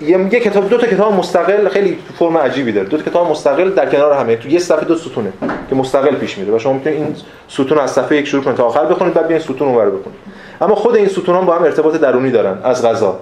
یه 0.00 0.28
کتاب 0.28 0.68
دو 0.68 0.76
تا 0.76 0.86
کتاب 0.86 1.12
مستقل 1.12 1.68
خیلی 1.68 1.98
فرم 2.18 2.38
عجیبی 2.38 2.72
داره. 2.72 2.88
دو 2.88 2.96
تا 2.96 3.10
کتاب 3.10 3.30
مستقل 3.30 3.70
در 3.70 3.86
کنار 3.86 4.12
همه. 4.12 4.36
تو 4.36 4.48
یه 4.48 4.58
صفحه 4.58 4.84
دو 4.84 4.96
ستونه 4.96 5.32
که 5.70 5.76
مستقل 5.76 6.14
پیش 6.14 6.38
میره 6.38 6.54
و 6.54 6.58
شما 6.58 6.72
می‌تونید 6.72 6.98
این 6.98 7.16
ستون 7.48 7.78
از 7.78 7.90
صفحه 7.90 8.18
یک 8.18 8.26
شروع 8.26 8.44
کنید 8.44 8.56
تا 8.56 8.64
آخر 8.64 8.84
بخونید 8.84 9.14
بعد 9.14 9.26
بیاین 9.26 9.42
ستون 9.42 9.68
اونور 9.68 9.86
بخونید. 9.86 10.18
اما 10.60 10.74
خود 10.74 10.96
این 10.96 11.08
ستون 11.08 11.36
هم 11.36 11.46
با 11.46 11.54
هم 11.54 11.62
ارتباط 11.62 11.96
درونی 11.96 12.30
دارن 12.30 12.58
از 12.64 12.84
غذا. 12.84 13.18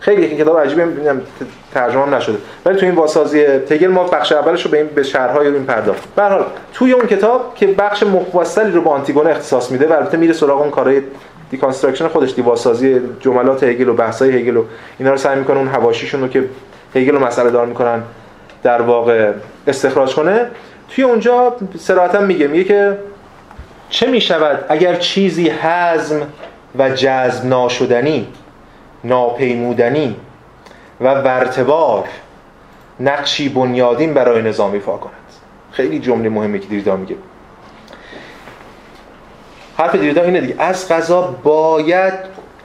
خیلی 0.00 0.22
یک 0.22 0.38
کتاب 0.38 0.58
عجیبی 0.58 0.84
می‌بینم 0.84 1.20
ترجمه 1.74 2.02
هم 2.02 2.14
نشده. 2.14 2.38
ولی 2.66 2.78
تو 2.78 2.86
این 2.86 2.94
واسازی 2.94 3.44
تگل 3.44 3.88
ما 3.88 4.04
بخش 4.04 4.32
اولش 4.32 4.64
رو 4.64 4.70
به 4.70 4.76
این 4.76 4.86
به 4.86 5.02
شرح‌های 5.02 5.46
این 5.46 5.64
پرداخت. 5.64 6.14
به 6.16 6.22
حال 6.22 6.44
توی 6.72 6.92
اون 6.92 7.06
کتاب 7.06 7.54
که 7.54 7.66
بخش 7.66 8.02
مفصلی 8.02 8.72
رو 8.72 8.80
با 8.82 8.90
آنتیگونه 8.90 9.30
اختصاص 9.30 9.70
میده 9.70 9.88
و 9.88 9.92
البته 9.92 10.16
میره 10.16 10.32
سراغ 10.32 10.60
اون 10.60 10.70
کارهای 10.70 11.02
deconstruction 11.50 12.08
خودش 12.08 12.34
دی 12.34 12.56
واسازی 12.56 13.00
جملات 13.20 13.62
هگل 13.62 13.88
و 13.88 13.94
بحث‌های 13.94 14.30
هگل 14.30 14.56
و 14.56 14.64
اینا 14.98 15.10
رو 15.10 15.16
سعی 15.16 15.38
می‌کنه 15.38 15.58
اون 15.58 15.68
حواشیشون 15.68 16.20
رو 16.20 16.28
که 16.28 16.44
هگل 16.94 17.12
رو 17.12 17.26
مسئله 17.26 17.50
دار 17.50 17.66
می‌کنن 17.66 18.02
در 18.62 18.82
واقع 18.82 19.32
استخراج 19.66 20.14
کنه. 20.14 20.46
توی 20.88 21.04
اونجا 21.04 21.56
صراحتا 21.78 22.20
میگه 22.20 22.46
میگه 22.46 22.64
که 22.64 22.98
چه 23.90 24.06
می‌شود 24.06 24.64
اگر 24.68 24.94
چیزی 24.94 25.48
هضم 25.48 26.22
و 26.78 26.90
جذب 26.90 27.46
ناشدنی 27.46 28.28
ناپیمودنی 29.04 30.16
و 31.00 31.14
ورطه‌وار 31.14 32.04
نقشی 33.00 33.48
بنیادین 33.48 34.14
برای 34.14 34.42
نظام 34.42 34.72
ایفا 34.72 34.96
کند؟ 34.96 35.12
خیلی 35.72 35.98
جمله 35.98 36.28
مهمه 36.28 36.58
که 36.58 36.66
دیریدا 36.68 36.96
میگه. 36.96 37.16
حرف 39.80 39.94
دیریدا 39.94 40.22
اینه 40.22 40.40
دیگه. 40.40 40.54
از 40.58 40.88
غذا 40.88 41.34
باید 41.42 42.12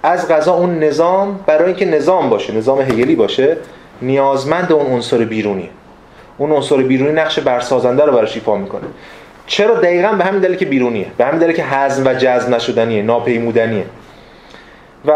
از 0.03 0.27
غذا 0.27 0.53
اون 0.53 0.79
نظام 0.79 1.39
برای 1.45 1.65
اینکه 1.65 1.85
نظام 1.85 2.29
باشه 2.29 2.53
نظام 2.53 2.81
هگلی 2.81 3.15
باشه 3.15 3.57
نیازمند 4.01 4.71
اون 4.71 4.85
عنصر 4.85 5.17
بیرونی 5.17 5.69
اون 6.37 6.51
عنصر 6.51 6.77
بیرونی 6.77 7.11
نقش 7.11 7.39
برسازنده 7.39 8.05
رو 8.05 8.11
براش 8.11 8.35
ایفا 8.35 8.55
می‌کنه. 8.55 8.81
چرا 9.47 9.75
دقیقا 9.75 10.11
به 10.11 10.23
همین 10.23 10.41
دلیل 10.41 10.55
که 10.55 10.65
بیرونیه؟ 10.65 11.05
به 11.17 11.25
همین 11.25 11.39
دلیل 11.39 11.55
که 11.55 11.63
هضم 11.63 12.07
و 12.07 12.13
جذب 12.13 12.49
نشدنیه 12.49 13.03
ناپیمودنیه. 13.03 13.85
و 15.05 15.11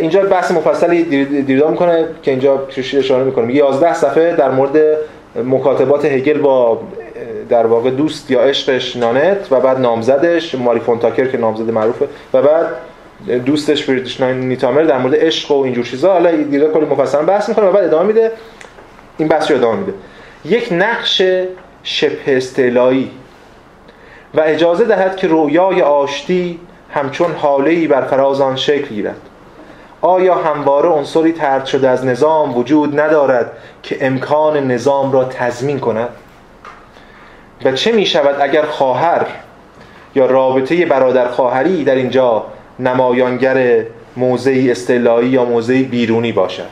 اینجا 0.00 0.22
بحث 0.22 0.50
مفصلی 0.50 1.02
دیردا 1.42 1.70
می‌کنه 1.70 2.04
که 2.22 2.30
اینجا 2.30 2.66
اشاره 2.98 3.24
می‌کنه. 3.24 3.44
میگه 3.44 3.58
11 3.58 3.94
صفحه 3.94 4.36
در 4.36 4.50
مورد 4.50 4.96
مکاتبات 5.44 6.04
هگل 6.04 6.38
با 6.38 6.80
در 7.48 7.66
واقع 7.66 7.90
دوست 7.90 8.30
یا 8.30 8.40
عشقش 8.40 8.96
نانت 8.96 9.48
و 9.50 9.60
بعد 9.60 9.78
نامزدش 9.78 10.54
ماری 10.54 10.80
فونتاکر 10.80 11.26
که 11.26 11.38
نامزد 11.38 11.70
معروفه 11.70 12.08
و 12.34 12.42
بعد 12.42 12.66
دوستش 13.44 13.84
فریدریش 13.84 14.20
نیتامر 14.20 14.82
در 14.82 14.98
مورد 14.98 15.14
عشق 15.14 15.50
و 15.50 15.62
اینجور 15.62 15.84
چیزا. 15.84 16.12
حالا 16.12 16.30
دیگه 16.30 16.68
کلی 16.68 16.86
مفصل 16.86 17.24
بحث 17.24 17.48
می‌کنه 17.48 17.66
و 17.66 17.72
بعد 17.72 17.84
ادامه 17.84 18.06
میده. 18.06 18.32
این 19.18 19.28
بحث 19.28 19.50
رو 19.50 19.56
ادامه 19.56 19.78
میده. 19.78 19.94
یک 20.44 20.68
نقش 20.72 21.22
شبه 21.82 22.36
استعلایی 22.36 23.10
و 24.34 24.40
اجازه 24.40 24.84
دهد 24.84 25.16
که 25.16 25.26
رویای 25.26 25.82
آشتی 25.82 26.60
همچون 26.90 27.32
حاله 27.32 27.88
بر 27.88 28.02
فراز 28.02 28.40
آن 28.40 28.56
شکل 28.56 28.94
گیرد. 28.94 29.20
آیا 30.00 30.34
همواره 30.34 30.88
عنصری 30.88 31.32
ترد 31.32 31.66
شده 31.66 31.88
از 31.88 32.04
نظام 32.04 32.56
وجود 32.56 33.00
ندارد 33.00 33.52
که 33.82 34.06
امکان 34.06 34.70
نظام 34.70 35.12
را 35.12 35.24
تضمین 35.24 35.80
کند؟ 35.80 36.08
و 37.64 37.72
چه 37.72 37.92
می 37.92 38.06
شود 38.06 38.36
اگر 38.40 38.62
خواهر 38.62 39.26
یا 40.14 40.26
رابطه 40.26 40.86
برادر 40.86 41.28
خواهری 41.28 41.84
در 41.84 41.94
اینجا 41.94 42.46
نمایانگر 42.78 43.84
موضعی 44.16 44.70
استعلایی 44.70 45.28
یا 45.28 45.44
موضعی 45.44 45.82
بیرونی 45.82 46.32
باشد؟ 46.32 46.66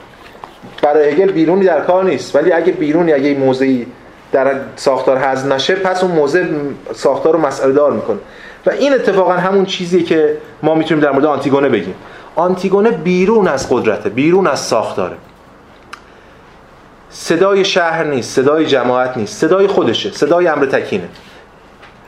برای 0.83 1.11
هگل 1.11 1.33
بیرونی 1.33 1.65
در 1.65 1.81
کار 1.81 2.05
نیست 2.05 2.37
ولی 2.37 2.53
اگه 2.53 2.73
بیرونی 2.73 3.13
اگه 3.13 3.35
موضعی 3.35 3.87
در 4.33 4.55
ساختار 4.77 5.19
هضم 5.21 5.53
نشه 5.53 5.75
پس 5.75 6.05
اون 6.05 6.13
موضع 6.13 6.45
ساختار 6.95 7.33
رو 7.33 7.41
مسئله 7.41 7.73
دار 7.73 7.93
می‌کنه. 7.93 8.19
و 8.67 8.71
این 8.71 8.95
اتفاقا 8.95 9.33
همون 9.33 9.65
چیزی 9.65 10.03
که 10.03 10.37
ما 10.63 10.75
می‌تونیم 10.75 11.05
در 11.05 11.11
مورد 11.11 11.25
آنتیگونه 11.25 11.69
بگیم. 11.69 11.95
آنتیگونه 12.35 12.91
بیرون 12.91 13.49
از 13.49 13.69
قدرته 13.71 14.09
بیرون 14.09 14.47
از 14.47 14.61
ساختاره. 14.61 15.17
صدای 17.13 17.65
شهر 17.65 18.05
نیست 18.05 18.37
صدای 18.37 18.67
جماعت 18.67 19.17
نیست 19.17 19.41
صدای 19.41 19.67
خودشه 19.67 20.11
صدای 20.11 20.47
امر 20.47 20.67
تکینه. 20.67 21.09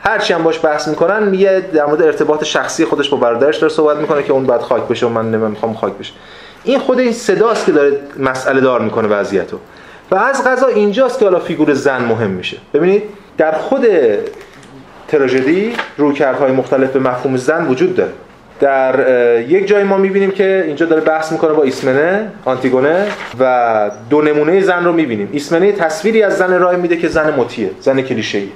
هرچی 0.03 0.33
هم 0.33 0.43
باش 0.43 0.65
بحث 0.65 0.89
می‌کنن 0.89 1.23
میگه 1.23 1.65
در 1.75 1.87
مورد 1.87 2.03
ارتباط 2.03 2.45
شخصی 2.45 2.85
خودش 2.85 3.09
با 3.09 3.17
برادرش 3.17 3.57
داره 3.57 3.73
صحبت 3.73 3.97
می‌کنه 3.97 4.23
که 4.23 4.33
اون 4.33 4.47
بعد 4.47 4.61
خاک 4.61 4.83
بشه 4.83 5.07
و 5.07 5.09
من 5.09 5.31
نمی‌خوام 5.31 5.75
خاک 5.75 5.93
بشه. 5.93 6.13
این 6.65 6.79
خود 6.79 6.99
این 6.99 7.13
صداست 7.13 7.67
که 7.67 7.73
داره 7.73 8.01
مسئله 8.19 8.61
دار 8.61 8.81
می‌کنه 8.81 9.09
وضعیتو. 9.09 9.59
و 10.11 10.15
از 10.15 10.45
غذا 10.45 10.67
اینجاست 10.67 11.19
که 11.19 11.25
حالا 11.25 11.41
فیگور 11.41 11.75
زن 11.75 12.05
مهم 12.05 12.31
میشه. 12.31 12.57
ببینید 12.75 13.03
در 13.39 13.53
خود 13.53 13.87
تراژدی 15.09 15.73
رویکردهای 15.97 16.53
مختلف 16.53 16.91
به 16.91 16.99
مفهوم 16.99 17.37
زن 17.37 17.67
وجود 17.67 17.97
داره. 17.97 18.13
در 18.65 18.95
یک 19.49 19.67
جای 19.67 19.85
ما 19.85 19.97
می‌بینیم 19.97 20.31
که 20.31 20.65
اینجا 20.67 20.87
داره 20.87 21.01
بحث 21.01 21.33
می‌کنه 21.33 21.53
با 21.53 21.63
ایسمنه 21.63 22.33
آنتیگونه 22.45 23.07
و 23.41 23.91
دو 24.11 24.23
نمونه 24.23 24.61
زن 24.61 24.85
رو 24.85 24.93
می‌بینیم. 24.93 25.29
ایسمنه 25.33 25.73
تصویری 25.73 26.23
از 26.23 26.37
زن 26.37 26.59
رای 26.59 26.77
میده 26.77 26.97
که 26.97 27.09
زن 27.09 27.35
مطیعه 27.35 27.71
زن 27.81 28.03
کلیشه‌ای. 28.03 28.49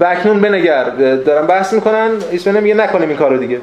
و 0.00 0.04
اکنون 0.04 0.40
بنگر 0.40 0.84
دارن 1.16 1.46
بحث 1.46 1.72
می‌کنن 1.72 2.10
ایسمنه 2.30 2.60
میگه 2.60 2.74
نکنیم 2.74 3.08
این 3.08 3.18
کارو 3.18 3.36
دیگه. 3.36 3.58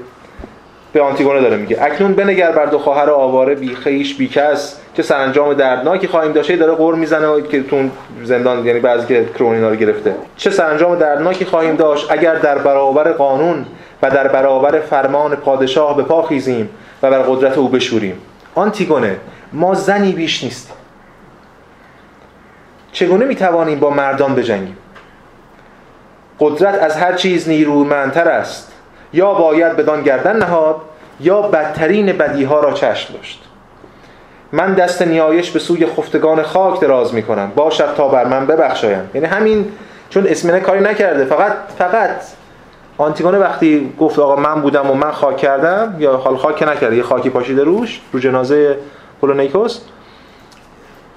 به 0.94 1.02
آنتیگونه 1.02 1.42
داره 1.42 1.58
میگه. 1.58 1.78
اکنون 1.82 2.14
بنگر 2.14 2.52
بر 2.52 2.66
دو 2.66 2.78
خواهر 2.78 3.10
آواره 3.10 3.56
بی 3.56 3.76
خیش 3.76 4.16
بی 4.16 4.28
کس 4.28 4.80
که 4.96 5.04
سرانجام 5.04 5.54
دردناکی 5.54 6.08
خواهیم 6.08 6.32
داشته 6.32 6.56
داره 6.56 6.72
قور 6.72 6.96
می‌زنه 6.96 7.42
که 7.42 7.64
تو 7.64 7.90
زندان 8.24 8.66
یعنی 8.66 8.80
بعضی 8.80 9.08
که 9.08 9.26
کرونینا 9.36 9.70
رو 9.70 9.76
گرفته. 9.76 10.16
چه 10.38 10.50
سرانجام 10.50 10.96
دردناکی 10.96 11.46
خواهیم 11.46 11.76
داشت. 11.76 12.12
اگر 12.12 12.36
در 12.36 12.58
برابر 12.58 13.12
قانون 13.12 13.66
و 14.02 14.10
در 14.10 14.28
برابر 14.28 14.80
فرمان 14.80 15.36
پادشاه 15.36 15.98
به 15.98 16.04
پا 16.04 16.24
خیزیم 16.24 16.70
و 17.04 17.12
بر 17.12 17.20
قدرت 17.20 17.58
او 17.58 17.70
بشوریم. 17.70 18.22
آنتیگونه 18.56 19.18
ما 19.54 19.74
زنی 19.74 20.12
بیش 20.12 20.44
نیستیم. 20.44 20.76
چگونه 22.92 23.26
می‌توانیم 23.26 23.80
با 23.80 23.90
مردان 23.90 24.36
بجنگیم؟ 24.36 24.78
قدرت 26.40 26.82
از 26.82 26.98
هر 26.98 27.14
چیز 27.14 27.50
نیرومندتر 27.50 28.28
است. 28.28 28.72
یا 29.14 29.34
باید 29.34 29.76
بدان 29.76 30.04
گردن 30.04 30.38
نهاد 30.38 30.82
یا 31.20 31.42
بدترین 31.42 32.06
بدیها 32.06 32.60
را 32.60 32.72
چشم 32.72 33.14
داشت. 33.14 33.44
من 34.52 34.74
دست 34.74 35.02
نیایش 35.02 35.52
به 35.52 35.60
سوی 35.60 35.86
خفتگان 35.86 36.44
خاک 36.44 36.80
دراز 36.80 37.14
می 37.14 37.24
کنم 37.24 37.52
باشد 37.56 37.94
تا 37.98 38.08
بر 38.08 38.26
من 38.26 38.46
ببخشایم 38.46 39.10
یعنی 39.14 39.28
همین 39.28 39.72
چون 40.10 40.28
اسمنه 40.28 40.60
کاری 40.60 40.82
نکرده 40.82 41.26
فقط 41.26 41.54
فقط 41.78 42.12
آنتیگونه 43.00 43.38
وقتی 43.38 43.94
گفت 44.00 44.20
آقا 44.20 44.36
من 44.36 44.62
بودم 44.62 44.92
و 44.92 44.94
من 44.94 45.12
خاک 45.12 45.38
کردم 45.38 45.96
یا 46.00 46.18
حال 46.18 46.38
خاک 46.38 46.64
نکرده 46.64 46.96
یه 46.96 47.04
خاکی 47.04 47.30
پاشیده 47.30 47.64
روش 47.64 48.02
رو 48.14 48.20
جنازه 48.20 48.78
پولونیکوس 49.22 49.80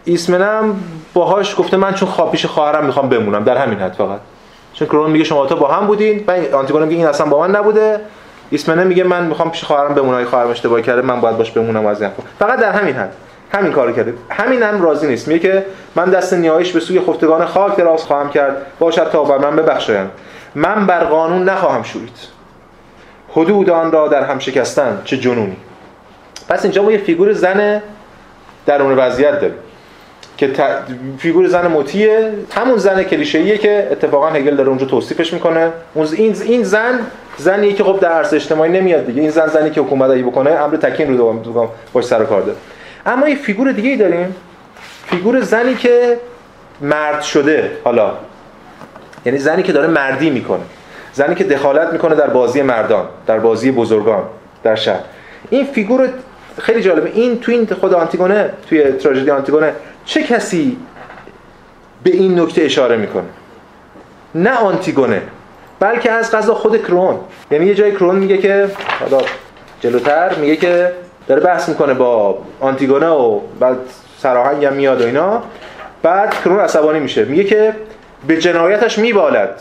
ایسمنم 0.05 0.76
باهاش 1.14 1.59
گفته 1.59 1.76
من 1.76 1.95
چون 1.95 2.09
خواب 2.09 2.30
پیش 2.30 2.47
خواهرم 2.47 2.87
می‌خوام 2.87 3.09
بمونم 3.09 3.45
در 3.45 3.57
همین 3.57 3.78
حد 3.78 3.93
فقط. 3.93 4.20
چون 4.74 4.89
کرون 4.89 5.11
میگه 5.11 5.24
شما 5.24 5.47
تا 5.47 5.55
با 5.55 5.68
هم 5.68 5.87
بودین 5.87 6.24
و 6.26 6.57
آنتیگونه 6.57 6.85
میگه 6.85 6.97
این 6.97 7.07
اصلا 7.07 7.26
با 7.26 7.41
من 7.41 7.51
نبوده. 7.57 8.01
ایسمنه 8.51 8.85
میگه 8.85 9.05
من 9.05 9.26
می‌خوام 9.26 9.51
پیش 9.51 9.64
خواهرم 9.64 9.95
بمونم 9.95 10.18
اگه 10.18 10.26
خواهرم 10.26 10.51
اشتباه 10.51 10.83
کرده 10.83 11.03
من 11.03 11.20
باید 11.20 11.39
باش 11.39 11.51
بمونم 11.51 11.87
از 11.87 12.03
این 12.03 12.11
فقط 12.39 12.59
در 12.59 12.72
همین 12.72 12.95
حد. 12.95 13.12
همین 13.53 13.72
کارو 13.72 13.93
کرده. 13.93 14.14
همین 14.30 14.62
هم 14.62 14.83
راضی 14.83 15.07
نیست. 15.07 15.28
میگه 15.28 15.41
که 15.41 15.66
من 15.95 16.11
دست 16.11 16.33
نیایش 16.33 16.72
به 16.72 16.80
سوی 16.80 17.01
خفتگان 17.01 17.47
خاک 17.47 17.76
دراز 17.76 18.05
خواهم 18.05 18.30
کرد. 18.30 18.57
باشد 18.78 19.11
تا 19.11 19.24
بر 19.24 19.39
من 19.39 19.57
ببخشایند. 19.57 20.11
من 20.55 20.87
بر 20.87 21.05
قانون 21.05 21.49
نخواهم 21.49 21.83
شورید. 21.83 22.19
حدود 23.31 23.71
آن 23.71 23.93
را 23.93 24.09
در 24.09 24.25
هم 24.25 24.39
شکستن 24.39 25.03
چه 25.05 25.17
جنونی. 25.17 25.57
پس 26.49 26.63
اینجا 26.63 26.83
ما 26.83 26.93
یه 26.93 26.99
فیگور 26.99 27.33
زن 27.33 27.83
درون 28.67 28.99
وضعیت 28.99 29.41
داریم 29.41 29.57
که 30.37 30.51
فیگور 31.19 31.47
زن 31.47 31.67
مطیعه 31.67 32.33
همون 32.55 32.77
زن 32.77 33.03
کلیشه‌ایه 33.03 33.59
که 33.59 33.89
اتفاقا 33.91 34.29
هگل 34.29 34.57
داره 34.57 34.69
اونجا 34.69 34.87
توصیفش 34.87 35.33
می‌کنه. 35.33 35.71
اون 35.95 36.09
این 36.13 36.37
این 36.43 36.63
زن 36.63 37.01
زنی 37.37 37.73
که 37.73 37.85
خب 37.85 38.01
در 38.01 38.13
عرصه 38.13 38.37
اجتماعی 38.37 38.73
نمیاد 38.73 39.07
دیگه. 39.07 39.21
این 39.21 39.31
زن 39.31 39.47
زنی 39.47 39.71
که 39.71 39.81
حکومت 39.81 40.11
ای 40.11 40.23
بکنه 40.23 40.51
امر 40.51 40.77
تکین 40.77 41.19
رو 41.19 41.43
مدام 41.43 41.68
باهاش 41.93 42.05
سر 42.05 42.25
کار 42.25 42.43
داره. 42.43 42.59
اما 43.07 43.29
یه 43.29 43.37
فیگور 43.37 43.73
دیگه 43.73 43.91
ای 43.91 43.97
داریم. 43.97 44.37
فیگور 45.07 45.41
زنی 45.41 45.75
که 45.75 46.19
مرد 46.81 47.23
شده 47.23 47.71
حالا 47.85 48.13
یعنی 49.25 49.39
زنی 49.39 49.62
که 49.62 49.73
داره 49.73 49.89
مردی 49.89 50.31
می‌کنه. 50.31 50.62
زنی 51.12 51.35
که 51.35 51.45
دخالت 51.45 51.93
می‌کنه 51.93 52.14
در 52.14 52.31
بازی 52.31 52.62
مردان 52.62 53.07
در 53.27 53.39
بازی 53.39 53.70
بزرگان 53.70 54.23
در 54.62 54.75
شهر. 54.75 55.01
این 55.51 55.64
فیگور 55.64 56.09
خیلی 56.59 56.83
جالبه. 56.83 57.11
این 57.14 57.41
تو 57.41 57.53
این 57.53 57.66
خود 57.66 57.95
آنتیگونه 57.95 58.51
توی 58.68 58.93
تراژدی 58.93 59.31
آنتیگونه 59.31 59.73
چه 60.05 60.23
کسی 60.23 60.77
به 62.03 62.11
این 62.11 62.41
نکته 62.41 62.62
اشاره 62.62 62.97
می‌کنه؟ 62.97 63.25
نه 64.35 64.55
آنتیگونه 64.55 65.23
بلکه 65.81 66.11
از 66.11 66.31
قضا 66.31 66.55
خود 66.55 66.83
کرئون. 66.83 67.18
یعنی 67.51 67.66
یه 67.66 67.75
جای 67.75 67.93
کرئون 67.93 68.16
میگه 68.16 68.39
که 68.39 68.68
حالا 69.01 69.23
جلوتر 69.81 70.35
میگه 70.35 70.57
که 70.57 70.93
داره 71.29 71.41
بحث 71.41 71.68
می‌کنه 71.68 71.95
با 71.95 72.39
آنتیگونه 72.61 73.09
و 73.09 73.41
بعد 73.61 73.77
سراهنگ 74.18 74.64
هم 74.64 74.73
میاد 74.73 75.01
و 75.01 75.05
اینا. 75.05 75.43
بعد 76.03 76.35
کرون 76.45 76.61
عصبانی 76.61 77.01
میشه. 77.01 77.25
میگه 77.25 77.45
که 77.45 77.75
به 78.27 78.37
جنایتش 78.37 78.99
میبالد 78.99 79.61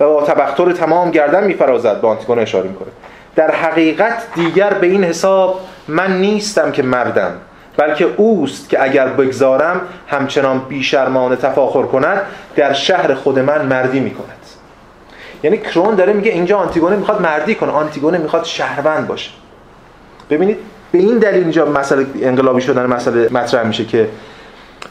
و 0.00 0.04
با 0.04 0.22
تبختر 0.22 0.72
تمام 0.72 1.10
گردن 1.10 1.44
میفرازد 1.44 2.00
به 2.00 2.08
آنتیگونه 2.08 2.42
اشاره 2.42 2.68
می‌کنه. 2.68 2.88
در 3.36 3.50
حقیقت 3.50 4.22
دیگر 4.34 4.74
به 4.74 4.86
این 4.86 5.04
حساب 5.04 5.60
من 5.88 6.20
نیستم 6.20 6.72
که 6.72 6.82
مردم 6.82 7.32
بلکه 7.76 8.08
اوست 8.16 8.68
که 8.68 8.82
اگر 8.82 9.08
بگذارم 9.08 9.80
همچنان 10.08 10.58
بیشرمانه 10.68 11.36
تفاخر 11.36 11.82
کند 11.82 12.22
در 12.56 12.72
شهر 12.72 13.14
خود 13.14 13.38
من 13.38 13.66
مردی 13.66 14.00
می‌کند. 14.00 14.36
یعنی 15.42 15.58
کرون 15.58 15.94
داره 15.94 16.12
میگه 16.12 16.30
اینجا 16.30 16.58
آنتیگونه 16.58 16.96
می‌خواد 16.96 17.22
مردی 17.22 17.54
کنه 17.54 17.70
آنتیگونه 17.70 18.18
می‌خواد 18.18 18.44
شهروند 18.44 19.06
باشه. 19.06 19.30
ببینید 20.30 20.56
به 20.92 20.98
این 20.98 21.18
دلیل 21.18 21.42
اینجا 21.42 21.66
مسئله 21.66 22.06
انقلابی 22.22 22.60
شدن 22.60 22.86
مسئله 22.86 23.28
مطرح 23.32 23.66
میشه 23.66 23.84
که 23.84 24.08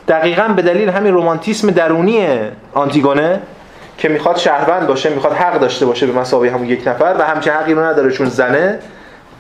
دقیقا 0.08 0.48
به 0.48 0.62
دلیل 0.62 0.90
همین 0.90 1.14
رومانتیسم 1.14 1.72
درونی 1.72 2.28
آنتیگونه 2.74 3.42
که 3.98 4.10
می‌خواد 4.10 4.38
شهروند 4.38 4.88
باشه 4.88 5.10
می‌خواد 5.10 5.34
حق 5.34 5.60
داشته 5.60 5.86
باشه 5.86 6.06
به 6.06 6.20
مسابقه 6.20 6.52
همون 6.52 6.68
یک 6.68 6.88
نفر 6.88 7.16
و 7.20 7.24
همچه 7.24 7.52
حقی 7.52 7.74
رو 7.74 7.84
نداره 7.84 8.12
چون 8.12 8.30
زنه 8.30 8.80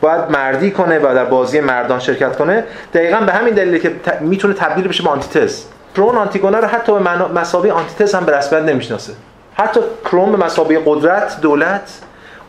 باید 0.01 0.21
مردی 0.29 0.71
کنه 0.71 0.99
و 0.99 1.15
در 1.15 1.25
بازی 1.25 1.59
مردان 1.59 1.99
شرکت 1.99 2.37
کنه. 2.37 2.63
دقیقا 2.93 3.19
به 3.19 3.31
همین 3.31 3.53
دلیله 3.53 3.79
که 3.79 3.91
می‌تونه 4.21 4.53
تبدیل 4.53 4.87
بشه 4.87 5.03
به 5.03 5.09
آنتیتز 5.09 5.63
کرون 5.95 6.15
آنتیگونه 6.15 6.57
رو 6.57 6.67
حتی 6.67 6.93
به 6.93 6.99
به 7.27 7.40
مثابه 7.40 7.71
آنتی‌تز 7.71 8.15
هم 8.15 8.25
به 8.25 8.37
رسمیت 8.37 8.63
نمی‌شناسه. 8.63 9.13
حتی 9.55 9.79
کرئون 10.05 10.31
به 10.31 10.45
مثابه 10.45 10.81
قدرت 10.85 11.41
دولت 11.41 11.91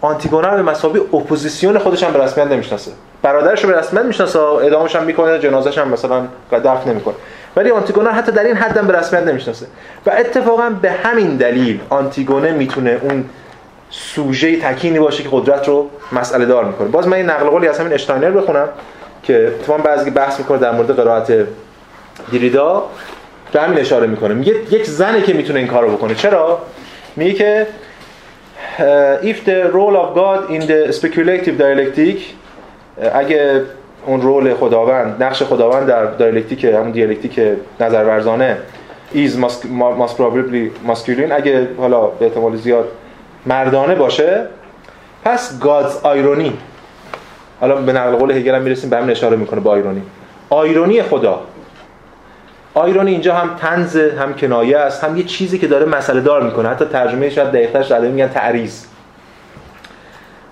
آنتیگونه 0.00 0.50
به 0.50 0.62
مثابه 0.62 1.16
اپوزیسیون 1.16 1.78
خودش 1.78 2.02
هم 2.02 2.12
به 2.12 2.24
رسمیت 2.24 2.46
نمی‌شناسه. 2.46 2.90
برادرش 3.22 3.64
رو 3.64 3.70
به 3.70 3.78
رسمیت 3.78 4.04
می‌شناسه 4.04 4.38
اعدامش 4.38 4.96
هم 4.96 5.04
می‌کنه 5.04 5.38
جنازش 5.38 5.78
هم 5.78 5.88
مثلا 5.88 6.22
دفن 6.52 6.90
نمی‌کنه. 6.90 7.14
ولی 7.56 7.70
آنتیگونه 7.70 8.10
حتی 8.10 8.32
در 8.32 8.44
این 8.44 8.56
حد 8.56 8.76
هم 8.76 8.86
به 8.86 8.98
رسمیت 8.98 9.22
نمی‌شناسه. 9.22 9.66
و 10.06 10.10
اتفاقا 10.18 10.70
به 10.82 10.90
همین 10.90 11.36
دلیل 11.36 11.80
آنتیگونه 11.88 12.52
می‌تونه 12.52 12.98
اون 13.02 13.24
سوژه 13.90 14.60
تکینی 14.60 14.98
باشه 14.98 15.22
که 15.22 15.28
قدرت 15.32 15.68
رو 15.68 15.90
مسئله 16.12 16.46
دار 16.46 16.64
می‌کنه. 16.64 16.88
باز 16.88 17.08
من 17.08 17.16
این 17.16 17.30
نقل 17.30 17.46
قولی 17.46 17.68
از 17.68 17.80
همین 17.80 17.92
اشتاینر 17.92 18.30
بخونم 18.30 18.68
که 19.22 19.46
اتفاقا 19.46 19.82
بعضی 19.82 20.10
بحث 20.10 20.38
می‌کنه 20.38 20.58
در 20.58 20.70
مورد 20.70 20.96
قرائت 20.96 21.32
دیریدا 22.30 22.84
به 23.52 23.60
همین 23.60 23.78
اشاره 23.78 24.06
می‌کنه. 24.06 24.34
میگه 24.34 24.54
یک 24.70 24.86
زنی 24.86 25.22
که 25.22 25.32
می‌تونه 25.32 25.58
این 25.58 25.68
کارو 25.68 25.90
بکنه. 25.90 26.14
چرا؟ 26.14 26.58
میگه 27.16 27.32
که 27.32 27.66
if 29.22 29.44
the 29.44 29.70
role 29.72 29.96
of 30.02 30.08
God 30.14 30.50
in 30.50 30.62
the 30.66 30.92
speculative 30.92 31.56
dialectic 31.58 32.18
اگه 33.14 33.62
اون 34.06 34.22
رول 34.22 34.54
خداوند 34.54 35.22
نقش 35.22 35.42
خداوند 35.42 35.86
در 35.86 36.04
دیالکتیک 36.04 36.64
همون 36.64 36.90
دیالکتیک 36.90 37.40
نظر 37.80 38.04
ورزانه 38.04 38.56
is 39.14 39.30
must 40.00 40.16
probably 40.16 40.88
masculine 40.90 41.32
اگه 41.32 41.68
حالا 41.78 42.06
به 42.06 42.26
احتمال 42.26 42.56
زیاد 42.56 42.88
مردانه 43.46 43.94
باشه 43.94 44.46
پس 45.24 45.60
God's 45.60 46.04
irony. 46.04 46.50
حالا 47.60 47.76
به 47.76 47.92
نقل 47.92 48.16
قول 48.16 48.30
هگل 48.30 48.54
هم 48.54 48.62
می‌رسیم 48.62 48.90
به 48.90 48.96
همین 48.96 49.10
اشاره 49.10 49.36
می‌کنه 49.36 49.60
با 49.60 49.70
آیرونی 49.70 50.02
آیرونی 50.50 51.02
خدا. 51.02 51.40
آیرونی 52.74 53.10
اینجا 53.10 53.34
هم 53.34 53.56
تنز 53.56 53.96
هم 53.96 54.34
کنایه 54.34 54.78
است 54.78 55.04
هم 55.04 55.16
یه 55.16 55.24
چیزی 55.24 55.58
که 55.58 55.66
داره 55.66 55.86
مسئله 55.86 56.20
دار 56.20 56.42
می‌کنه. 56.42 56.68
حتی 56.68 56.84
ترجمه 56.84 57.30
شاید 57.30 57.48
دقیقتر 57.48 57.82
شده 57.82 58.08
میگن 58.08 58.28
تعریض. 58.28 58.84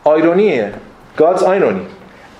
آیرونیه. 0.05 0.73
God's 1.19 1.43
irony. 1.43 1.87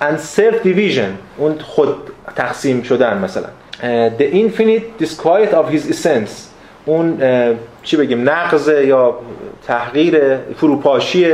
And 0.01 0.17
self 0.37 0.63
division 0.65 1.11
اون 1.37 1.59
خود 1.59 1.95
تقسیم 2.35 2.81
شدن 2.81 3.17
مثلا. 3.17 3.47
The 4.19 4.33
infinite 4.33 5.03
disquiet 5.03 5.53
of 5.53 5.73
his 5.73 5.91
essence. 5.93 6.31
اون 6.85 7.17
چی 7.83 7.97
بگیم 7.97 8.29
نقض 8.29 8.67
یا 8.67 9.15
تحقیر 9.67 10.37
فروپاشی 10.37 11.33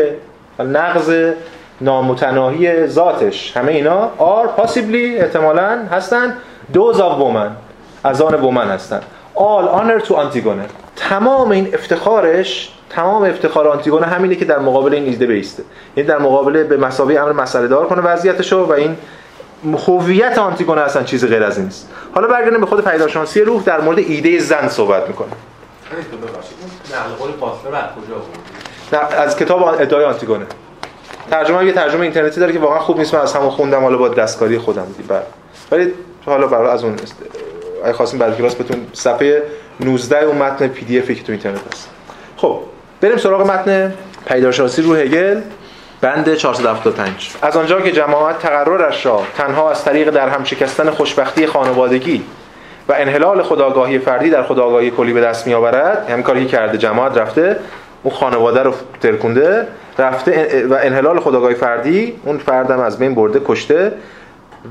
نقض 0.59 1.33
نامتناهی 1.81 2.87
ذاتش. 2.87 3.57
همه 3.57 3.71
اینا 3.71 4.09
are 4.19 4.61
possibly 4.61 5.21
احتمالاً 5.21 5.85
هستن. 5.91 6.33
Those 6.73 6.97
of 6.97 7.19
woman. 7.19 7.64
از 8.05 8.21
آن 8.21 8.33
وومن 8.33 8.67
هستن. 8.67 9.01
All 9.35 9.67
honor 9.77 10.07
to 10.07 10.11
Antigone. 10.11 10.69
تمام 10.95 11.51
این 11.51 11.73
افتخارش 11.73 12.71
تمام 12.89 13.23
افتخار 13.23 13.67
آنتیگونه 13.67 14.05
همینه 14.05 14.35
که 14.35 14.45
در 14.45 14.59
مقابل 14.59 14.93
این 14.93 15.05
ایده 15.05 15.25
بیسته. 15.25 15.63
یعنی 15.97 16.09
در 16.09 16.17
مقابل 16.17 16.63
به 16.63 16.77
مساوی 16.77 17.17
امر 17.17 17.31
مسئله 17.31 17.67
دار 17.67 17.87
کنه 17.87 18.01
وضعیتشو 18.01 18.65
و 18.65 18.71
این 18.71 18.97
هویت 19.87 20.37
آنتیگونه 20.37 20.81
اصلا 20.81 21.03
چیز 21.03 21.25
غیر 21.25 21.43
از 21.43 21.57
این 21.57 21.65
نیست. 21.65 21.89
حالا 22.13 22.27
برگردیم 22.27 22.59
به 22.59 22.65
خود 22.65 22.83
پیداشناسی 22.83 23.41
روح 23.41 23.63
در 23.63 23.81
مورد 23.81 23.97
ایده 23.99 24.39
زن 24.39 24.67
صحبت 24.67 25.07
می‌کنه 25.07 25.27
از 29.17 29.37
کتاب 29.37 29.63
ادعای 29.63 30.05
آنتیگونه. 30.05 30.45
ترجمه 31.31 31.65
یه 31.65 31.71
ترجمه 31.71 32.01
اینترنتی 32.01 32.39
داره 32.39 32.53
که 32.53 32.59
واقعا 32.59 32.79
خوب 32.79 32.97
نیست. 32.97 33.15
من 33.15 33.21
از 33.21 33.33
همون 33.33 33.49
خوندم 33.49 33.81
حالا 33.81 33.97
با 33.97 34.09
دستکاری 34.09 34.57
خودم. 34.57 34.85
دیگه 34.97 35.09
بله. 35.09 35.21
ولی 35.71 35.93
حالا 36.25 36.47
برای 36.47 36.69
از 36.69 36.83
اون 36.83 36.95
اگه 37.86 37.93
خواستیم 37.93 38.19
بعد 38.19 38.38
کلاس 38.38 38.55
بتون 38.55 38.77
صفحه 38.93 39.43
19 39.79 40.23
اون 40.23 40.38
متن 40.38 40.67
پی 40.67 40.86
دی 40.86 40.99
افی 40.99 41.15
که 41.15 41.23
تو 41.23 41.31
اینترنت 41.31 41.61
هست. 41.73 41.89
خب 42.38 42.59
بریم 43.01 43.17
سراغ 43.17 43.51
متن 43.51 43.93
پیدارشناسی 44.27 44.81
رو 44.81 44.95
هگل 44.95 45.41
بند 46.01 46.36
475 46.36 47.31
از 47.41 47.57
آنجا 47.57 47.81
که 47.81 47.91
جماعت 47.91 48.39
تقررش 48.39 49.05
را 49.05 49.21
تنها 49.38 49.71
از 49.71 49.83
طریق 49.83 50.09
در 50.09 50.29
هم 50.29 50.43
شکستن 50.43 50.89
خوشبختی 50.89 51.47
خانوادگی 51.47 52.23
و 52.89 52.93
انحلال 52.97 53.43
خداگاهی 53.43 53.99
فردی 53.99 54.29
در 54.29 54.43
خداگاهی 54.43 54.91
کلی 54.91 55.13
به 55.13 55.21
دست 55.21 55.47
میآورد 55.47 56.09
همین 56.09 56.23
کاری 56.23 56.45
که 56.45 56.51
کرده 56.51 56.77
جماعت 56.77 57.17
رفته 57.17 57.59
اون 58.03 58.15
خانواده 58.15 58.63
رو 58.63 58.73
ترکونده 59.01 59.67
رفته 59.99 60.65
و 60.69 60.73
انحلال 60.73 61.19
خودآگاهی 61.19 61.55
فردی 61.55 62.13
اون 62.23 62.38
فردم 62.38 62.79
از 62.79 62.99
بین 62.99 63.15
برده 63.15 63.41
کشته 63.45 63.91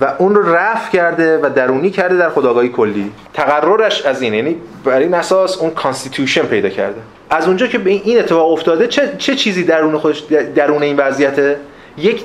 و 0.00 0.14
اون 0.18 0.34
رو 0.34 0.54
رفع 0.54 0.92
کرده 0.92 1.38
و 1.38 1.50
درونی 1.54 1.90
کرده 1.90 2.16
در 2.16 2.30
خودآگاهی 2.30 2.68
کلی. 2.68 3.12
تقررش 3.34 4.02
از 4.02 4.22
این 4.22 4.34
یعنی 4.34 4.56
بر 4.84 4.98
این 4.98 5.14
اساس 5.14 5.58
اون 5.58 5.70
constitution 5.70 6.42
پیدا 6.42 6.68
کرده. 6.68 7.00
از 7.30 7.46
اونجا 7.46 7.66
که 7.66 7.78
به 7.78 7.90
این 7.90 8.18
اتفاق 8.18 8.52
افتاده 8.52 8.86
چه, 8.86 9.12
چه 9.18 9.34
چیزی 9.34 9.64
درون 9.64 9.98
خودش 9.98 10.20
درون 10.54 10.82
این 10.82 10.96
وضعیت 10.96 11.56
یک 11.98 12.24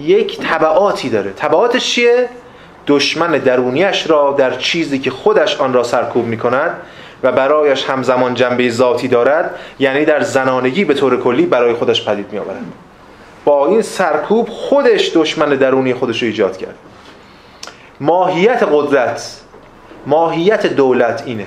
یک 0.00 0.40
تبعاتی 0.40 1.08
داره. 1.08 1.30
تبعاتش 1.30 1.90
چیه؟ 1.90 2.28
دشمن 2.86 3.30
درونیش 3.30 4.10
را 4.10 4.34
در 4.38 4.56
چیزی 4.56 4.98
که 4.98 5.10
خودش 5.10 5.60
آن 5.60 5.72
را 5.72 5.82
سرکوب 5.82 6.24
می 6.24 6.36
کند 6.36 6.70
و 7.22 7.32
برایش 7.32 7.84
همزمان 7.84 8.34
جنبه 8.34 8.70
ذاتی 8.70 9.08
دارد 9.08 9.54
یعنی 9.78 10.04
در 10.04 10.20
زنانگی 10.20 10.84
به 10.84 10.94
طور 10.94 11.20
کلی 11.20 11.46
برای 11.46 11.74
خودش 11.74 12.08
پدید 12.08 12.32
می 12.32 12.38
آورد 12.38 12.56
با 13.48 13.66
این 13.66 13.82
سرکوب 13.82 14.48
خودش 14.48 15.16
دشمن 15.16 15.48
درونی 15.48 15.94
خودش 15.94 16.22
رو 16.22 16.28
ایجاد 16.28 16.56
کرد. 16.56 16.74
ماهیت 18.00 18.62
قدرت 18.72 19.40
ماهیت 20.06 20.66
دولت 20.66 21.22
اینه. 21.26 21.46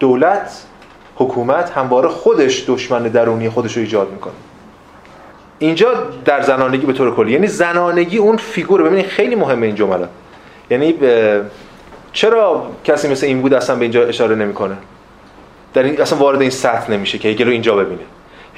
دولت 0.00 0.62
حکومت 1.16 1.70
همواره 1.70 2.08
خودش 2.08 2.64
دشمن 2.68 3.02
درونی 3.02 3.48
خودش 3.48 3.76
رو 3.76 3.82
ایجاد 3.82 4.12
می‌کنه. 4.12 4.32
اینجا 5.58 5.94
در 6.24 6.40
زنانگی 6.40 6.86
به 6.86 6.92
طور 6.92 7.14
کلی 7.14 7.32
یعنی 7.32 7.46
زنانگی 7.46 8.18
اون 8.18 8.36
فیگور 8.36 8.82
ببینید 8.82 9.06
خیلی 9.06 9.34
مهمه 9.34 9.66
این 9.66 9.76
جمله. 9.76 10.08
یعنی 10.70 10.94
چرا 12.12 12.70
کسی 12.84 13.08
مثل 13.08 13.26
این 13.26 13.42
بود 13.42 13.54
اصلا 13.54 13.76
به 13.76 13.82
اینجا 13.82 14.06
اشاره 14.06 14.34
نمی‌کنه؟ 14.34 14.76
در 15.74 15.82
این 15.82 16.00
اصلا 16.00 16.18
وارد 16.18 16.40
این 16.40 16.50
سطح 16.50 16.90
نمیشه 16.90 17.18
که 17.18 17.28
هگل 17.28 17.44
رو 17.44 17.52
اینجا 17.52 17.76
ببینه. 17.76 18.02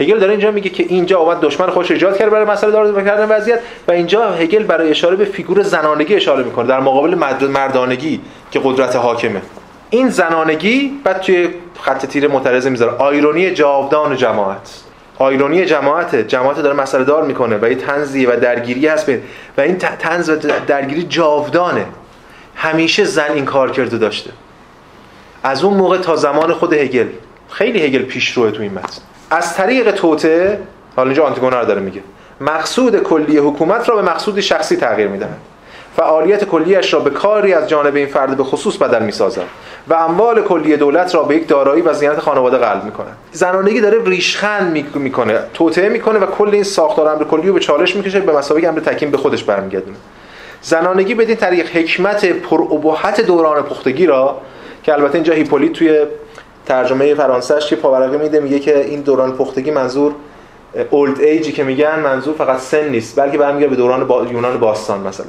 هگل 0.03 0.19
داره 0.19 0.31
اینجا 0.31 0.51
میگه 0.51 0.71
که 0.71 0.83
اینجا 0.83 1.19
اومد 1.19 1.41
دشمن 1.41 1.71
خودش 1.71 1.91
ایجاد 1.91 2.19
کرد 2.19 2.31
برای 2.31 2.45
مسئله 2.45 2.71
دار 2.71 3.05
کردن 3.05 3.37
وضعیت 3.37 3.61
و 3.89 3.93
اینجا 3.93 4.31
هگل 4.31 4.63
برای 4.63 4.91
اشاره 4.91 5.17
به 5.17 5.25
فیگور 5.25 5.63
زنانگی 5.63 6.15
اشاره 6.15 6.45
می‌کنه 6.45 6.67
در 6.67 6.81
مقابل 6.81 7.15
مردانگی 7.49 8.21
که 8.51 8.61
قدرت 8.65 8.97
حاکمه. 8.97 9.43
این 9.91 10.09
زنانگی 10.09 10.93
بعد 11.05 11.21
توی 11.21 11.49
خط 11.81 12.07
تیر 12.07 12.29
معترضه 12.29 12.71
می‌ذاره. 12.71 12.93
آیرونی 12.93 13.51
جاودان 13.51 14.17
جماعت. 14.17 14.81
آیرونی 15.19 15.65
جماعت 15.65 16.17
جماعت 16.17 16.63
داره 16.63 16.77
مسئله 16.77 17.05
دار 17.05 17.23
می‌کنه 17.23 17.57
و 17.57 17.65
این 17.65 17.79
تنزیه 17.79 18.31
و 18.31 18.41
درگیری 18.41 18.87
هست 18.87 19.09
و 19.59 19.61
این 19.61 19.79
تنز 19.79 20.31
و 20.31 20.37
درگیری 20.67 21.03
جاودانه. 21.03 21.87
همیشه 22.55 23.05
زن 23.05 23.33
این 23.35 23.45
کار 23.45 23.71
کرده 23.71 23.99
داشته. 23.99 24.31
از 25.43 25.65
اون 25.65 25.75
موقع 25.75 25.99
تا 25.99 26.17
زمان 26.17 26.53
خود 26.53 26.73
هگل. 26.73 27.07
خیلی 27.51 27.83
هگل 27.83 28.03
پیشروه 28.03 28.51
تو 28.51 28.63
این 28.63 28.73
متن 28.73 29.03
از 29.33 29.57
طریق 29.57 29.91
توته 29.91 30.59
حالا 30.97 31.09
اینجا 31.09 31.25
آنتیگونا 31.25 31.65
داره 31.65 31.81
میگه 31.81 32.01
مقصود 32.41 33.03
کلی 33.03 33.39
حکومت 33.39 33.89
را 33.89 33.97
به 33.97 34.03
مقصود 34.03 34.41
شخصی 34.41 34.77
تغییر 34.77 35.09
می‌دهند 35.09 35.41
فعالیت 35.97 36.45
کلیش 36.45 36.95
را 36.95 37.01
به 37.01 37.11
کاری 37.11 37.55
از 37.55 37.69
جانب 37.69 37.97
این 37.97 38.07
فرد 38.07 38.37
به 38.37 38.45
خصوص 38.45 38.77
بدل 38.77 39.03
می‌سازد 39.03 39.43
و 39.89 39.95
اموال 39.95 40.43
کلی 40.43 40.77
دولت 40.77 41.15
را 41.15 41.23
به 41.23 41.37
یک 41.37 41.49
دارایی 41.49 41.83
و 41.83 41.93
زینت 41.93 42.19
خانواده 42.19 42.59
قلب 42.59 42.85
می‌کنه 42.85 43.09
زنانگی 43.33 43.81
داره 43.81 44.05
ریشخند 44.05 44.95
می‌کنه 44.95 45.39
توطئه 45.55 45.89
می‌کنه 45.89 46.19
و 46.19 46.27
کل 46.27 46.51
این 46.53 46.63
ساختار 46.63 47.09
امر 47.09 47.25
کلی 47.25 47.49
رو 47.49 47.55
به 47.55 47.61
چالش 47.61 47.97
می‌کشه 47.97 48.21
به 48.21 48.33
مسابقه 48.33 48.69
امر 48.69 48.81
تکیم 48.81 49.11
به 49.11 49.19
خودش 49.19 49.45
برمیگردونه. 49.45 49.97
زنانگی 50.63 51.15
بدین 51.15 51.37
طریق 51.37 51.77
حکمت 51.77 52.27
پرابهت 52.27 53.21
دوران 53.21 53.63
پختگی 53.63 54.07
را 54.07 54.41
که 54.83 54.93
البته 54.93 55.15
اینجا 55.15 55.33
هیپولیت 55.33 55.73
توی 55.73 56.07
ترجمه 56.73 57.15
فرانسهش 57.15 57.67
که 57.67 57.77
پاورقی 57.77 58.17
میده؟ 58.17 58.41
میگه 58.41 58.59
که 58.59 58.85
این 58.85 59.01
دوران 59.01 59.33
پختگی 59.33 59.71
منظور 59.71 60.13
اولد 60.91 61.21
ایجی 61.21 61.53
که 61.53 61.65
میگن 61.65 62.01
منظور 62.01 62.35
فقط 62.35 62.59
سن 62.59 62.89
نیست 62.89 63.21
بلکه 63.21 63.39
برمیگرده 63.39 63.71
به 63.71 63.77
دوران 63.77 64.07
با... 64.07 64.25
یونان 64.25 64.59
باستان 64.59 65.01
مثلا. 65.01 65.27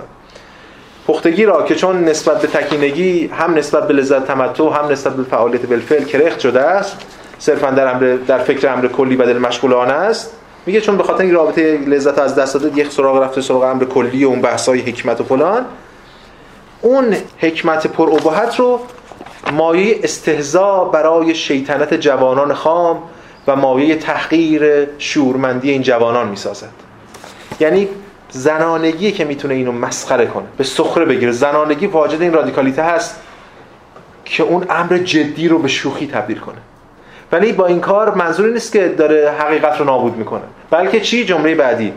پختگی 1.08 1.46
را 1.46 1.64
که 1.64 1.76
چون 1.76 2.04
نسبت 2.04 2.42
به 2.42 2.48
تکینگی 2.48 3.28
هم 3.28 3.54
نسبت 3.54 3.88
به 3.88 3.94
لذت 3.94 4.26
تمتع 4.26 4.64
هم 4.64 4.92
نسبت 4.92 5.14
به 5.14 5.24
فعالیت 5.24 5.66
بالفعل 5.66 6.04
کرخت 6.04 6.40
شده 6.40 6.62
است 6.62 6.98
صرفا 7.40 7.72
در 7.72 7.88
امر 7.88 8.18
در 8.28 8.38
فکر 8.38 8.74
امر 8.74 8.88
کلی 8.88 9.16
بدل 9.16 9.38
مشغولانه 9.38 9.94
است. 9.94 10.32
میگه 10.66 10.82
چون 10.82 10.98
به 10.98 11.04
خاطر 11.04 11.24
این 11.24 11.34
رابطه 11.34 11.78
لذت 11.88 12.20
از 12.20 12.36
دست 12.36 12.54
داده 12.54 12.78
یک 12.78 12.92
سراغ 12.92 13.24
رفته 13.24 13.42
سراغ 13.42 13.64
امر 13.64 13.84
کلی 13.84 14.26
و 14.26 14.28
اون 14.28 14.42
بحث‌های 14.42 14.80
حکمت 14.80 15.22
و 15.22 15.24
فلان. 15.24 15.66
اون 16.82 17.16
حکمت 17.38 17.88
پر 17.88 18.20
رو 18.58 18.80
مایه 19.52 20.00
استهزا 20.04 20.84
برای 20.84 21.36
شیطنت 21.36 21.94
جوانان 21.94 22.54
خام 22.54 23.04
و 23.48 23.56
مایه 23.56 23.96
تحقیر 23.96 24.88
شورمندی 24.98 25.72
این 25.72 25.82
جوانان 25.82 26.28
می‌سازد. 26.28 26.70
یعنی 27.60 27.88
زنانگی 28.30 29.12
که 29.12 29.26
می‌تونه 29.26 29.54
اینو 29.54 29.72
مسخره 29.72 30.26
کنه 30.26 30.46
به 30.58 30.64
سخره 30.64 31.06
بگیره. 31.06 31.32
زنانگی 31.32 31.88
واجد 31.88 32.22
این 32.22 32.34
رادیکالیته 32.34 32.84
هست 32.84 33.22
که 34.26 34.44
اون 34.44 34.66
امر 34.70 34.98
جدی 34.98 35.48
رو 35.48 35.60
به 35.60 35.68
شوخی 35.68 36.08
تبدیل 36.08 36.40
کنه. 36.40 36.58
ولی 37.32 37.52
با 37.52 37.66
این 37.66 37.80
کار 37.80 38.16
منظوری 38.16 38.54
نیست 38.54 38.72
که 38.74 38.88
داره 38.88 39.32
حقیقت 39.40 39.80
رو 39.80 39.86
نابود 39.86 40.18
می‌کنه. 40.18 40.42
بلکه 40.70 41.00
چی؟ 41.00 41.26
جمله 41.26 41.56
بعدی. 41.56 41.94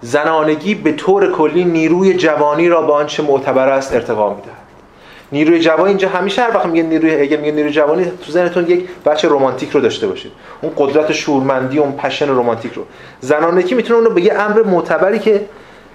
زنانگی 0.00 0.74
به 0.74 0.92
طور 0.92 1.32
کلی 1.32 1.64
نیروی 1.64 2.14
جوانی 2.14 2.68
را 2.68 2.82
به 2.82 2.92
آنچه 2.92 3.22
معتبر 3.22 3.68
است 3.68 3.94
ارتقا 3.94 4.34
میده 4.34 4.48
نیروی 5.32 5.60
جوانی 5.60 5.88
اینجا 5.88 6.08
همیشه 6.08 6.42
هر 6.42 6.56
وقت 6.56 6.66
میگه 6.66 6.82
نیروی 6.82 7.14
اگه 7.14 7.36
میگه 7.36 7.52
نیروی 7.52 7.72
جوانی 7.72 8.04
تو 8.04 8.32
ذهنتون 8.32 8.66
یک 8.66 8.88
بچه 9.06 9.28
رمانتیک 9.28 9.70
رو 9.70 9.80
داشته 9.80 10.06
باشید. 10.06 10.32
اون 10.60 10.72
قدرت 10.76 11.12
شورمندی 11.12 11.78
اون 11.78 11.92
پشن 11.92 12.28
رمانتیک 12.28 12.72
رو. 12.72 12.84
زنانگی 13.20 13.74
می‌تونه 13.74 13.98
اونو 13.98 14.10
به 14.10 14.22
یه 14.22 14.34
امر 14.34 14.62
معتبری 14.62 15.18
که 15.18 15.40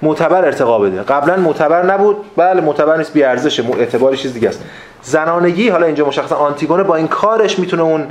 معتبر 0.01 0.45
ارتقا 0.45 0.79
بده؟ 0.79 1.01
قبلا 1.01 1.35
معتبر 1.35 1.85
نبود. 1.85 2.17
بله 2.37 2.61
معتبر 2.61 2.97
نیست 2.97 3.13
بی 3.13 3.23
ارزشه 3.23 3.63
اعتباری 3.79 4.17
چیز 4.17 4.33
دیگه 4.33 4.49
است. 4.49 4.63
زنانگی 5.01 5.69
حالا 5.69 5.85
اینجا 5.85 6.05
مشخصا 6.05 6.35
آنتیگونه 6.35 6.83
با 6.83 6.95
این 6.95 7.07
کارش 7.07 7.59
می‌تونه 7.59 7.83
اون 7.83 8.07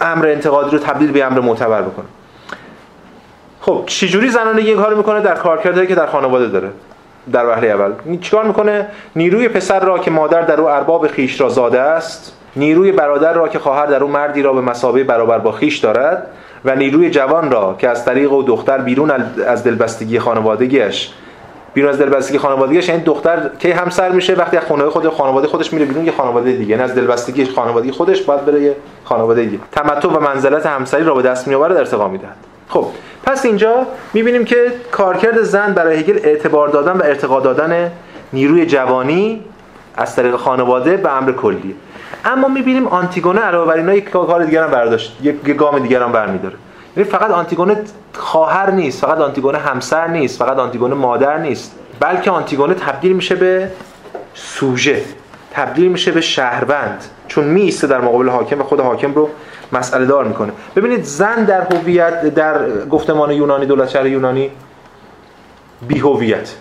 امر 0.00 0.26
انتقادی 0.26 0.70
رو 0.70 0.78
تبدیل 0.78 1.12
به 1.12 1.24
امر 1.24 1.40
معتبر 1.40 1.82
بکنه. 1.82 2.06
خب 3.60 3.82
چجوری 3.86 4.28
زنانگی 4.28 4.68
این 4.68 4.82
کارو 4.82 4.96
می‌کنه؟ 4.96 5.20
در 5.20 5.34
کارکردی 5.34 5.86
که 5.86 5.94
در 5.94 6.06
خانواده 6.06 6.48
داره. 6.48 6.70
در 7.32 7.46
وهله 7.46 7.68
اول. 7.68 8.18
چیکار 8.20 8.44
می‌کنه؟ 8.44 8.86
نیروی 9.16 9.48
پسر 9.48 9.80
را 9.80 9.98
که 9.98 10.10
مادر 10.10 10.42
در 10.42 10.60
او 10.60 10.68
ارباب 10.68 11.06
خیش 11.06 11.40
را 11.40 11.48
زاده 11.48 11.80
است 11.80 12.32
نیروی 12.56 12.92
برادر 12.92 13.32
را 13.32 13.48
که 13.48 13.58
خواهر 13.58 13.86
در 13.86 14.02
او 14.02 14.10
مردی 14.10 14.42
را 14.42 14.52
به 14.52 14.60
مسابه 14.60 15.04
برابر 15.04 15.38
با 15.38 15.52
خیش 15.52 15.78
دارد 15.78 16.26
و 16.64 16.76
نیروی 16.76 17.10
جوان 17.10 17.50
را 17.50 17.76
که 17.78 17.88
از 17.88 18.04
طریق 18.04 18.32
او 18.32 18.42
دختر 18.42 18.78
بیرون 18.78 19.10
از 19.46 19.64
دلبستگی 19.64 20.18
خانوادگیش 20.18 21.10
بیرون 21.74 21.90
از 21.90 21.98
دلبستگی 21.98 22.38
خانوادگیش 22.38 22.88
یعنی 22.88 23.02
دختر 23.02 23.50
کی 23.58 23.70
همسر 23.70 24.12
میشه 24.12 24.34
وقتی 24.34 24.56
از 24.56 24.64
خانواده 24.64 24.90
خود 24.90 25.08
خانواده 25.08 25.48
خودش 25.48 25.72
میره 25.72 25.84
بیرون 25.84 26.06
یه 26.06 26.12
خانواده 26.12 26.52
دیگه. 26.52 26.82
از 26.82 26.94
دلبستگی 26.94 27.44
خانوادگی 27.44 27.90
خودش 27.90 28.22
باید 28.22 28.44
بره 28.44 28.62
یه 28.62 28.76
خانواده 29.04 29.44
دیگه. 29.44 29.58
تمتع 29.72 30.08
و 30.08 30.20
منزلت 30.20 30.66
همسری 30.66 31.04
را 31.04 31.14
به 31.14 31.22
دست 31.22 31.48
میآورد 31.48 31.76
ارتقا 31.76 32.08
می‌دهد. 32.08 32.36
خب 32.68 32.86
پس 33.24 33.44
اینجا 33.44 33.86
می‌بینیم 34.14 34.44
که 34.44 34.72
کارکرد 34.90 35.42
زن 35.42 35.72
برای 35.72 35.96
هگل 35.96 36.18
اعتبار 36.24 36.68
دادن 36.68 36.92
و 36.92 37.02
ارتقا 37.02 37.40
دادن 37.40 37.92
نیروی 38.32 38.66
جوانی 38.66 39.44
از 39.96 40.16
طریق 40.16 40.36
خانواده 40.36 40.96
به 40.96 41.16
امر 41.16 41.32
کلی. 41.32 41.74
اما 42.24 42.48
می‌بینیم 42.48 42.86
آنتیگونه 42.86 43.40
علاوه 43.40 43.66
بر 43.66 43.76
اینا 43.76 43.94
یک 43.94 44.10
کار 44.10 44.44
دیگر 44.44 44.62
هم 44.64 44.70
برداشت 44.70 45.16
یک 45.22 45.56
گام 45.56 45.78
دیگر 45.78 46.02
هم 46.02 46.12
برمیداره. 46.12 46.54
یعنی 46.96 47.10
فقط 47.10 47.30
آنتیگونه 47.30 47.76
خواهر 48.14 48.70
نیست 48.70 49.00
فقط 49.00 49.18
آنتیگونه 49.18 49.58
همسر 49.58 50.08
نیست 50.08 50.38
فقط 50.38 50.58
آنتیگونه 50.58 50.94
مادر 50.94 51.38
نیست 51.38 51.74
بلکه 52.00 52.30
آنتیگونه 52.30 52.74
تبدیل 52.74 53.12
میشه 53.12 53.34
به 53.34 53.68
سوژه 54.34 55.02
تبدیل 55.52 55.88
میشه 55.88 56.12
به 56.12 56.20
شهروند. 56.20 57.04
چون 57.28 57.44
میسته 57.44 57.86
در 57.86 58.00
مقابل 58.00 58.28
حاکم 58.28 58.60
و 58.60 58.64
خود 58.64 58.80
حاکم 58.80 59.14
رو 59.14 59.30
مسئله 59.72 60.06
دار 60.06 60.24
می‌کنه. 60.24 60.52
ببینید 60.76 61.04
زن 61.04 61.44
در 61.44 61.60
هویت 61.60 62.34
در 62.34 62.86
گفتمان 62.86 63.30
یونانی 63.30 63.66
دولت 63.66 63.88
شهر 63.88 64.06
یونانی 64.06 64.50
بی 65.88 65.98
هویت 65.98 66.54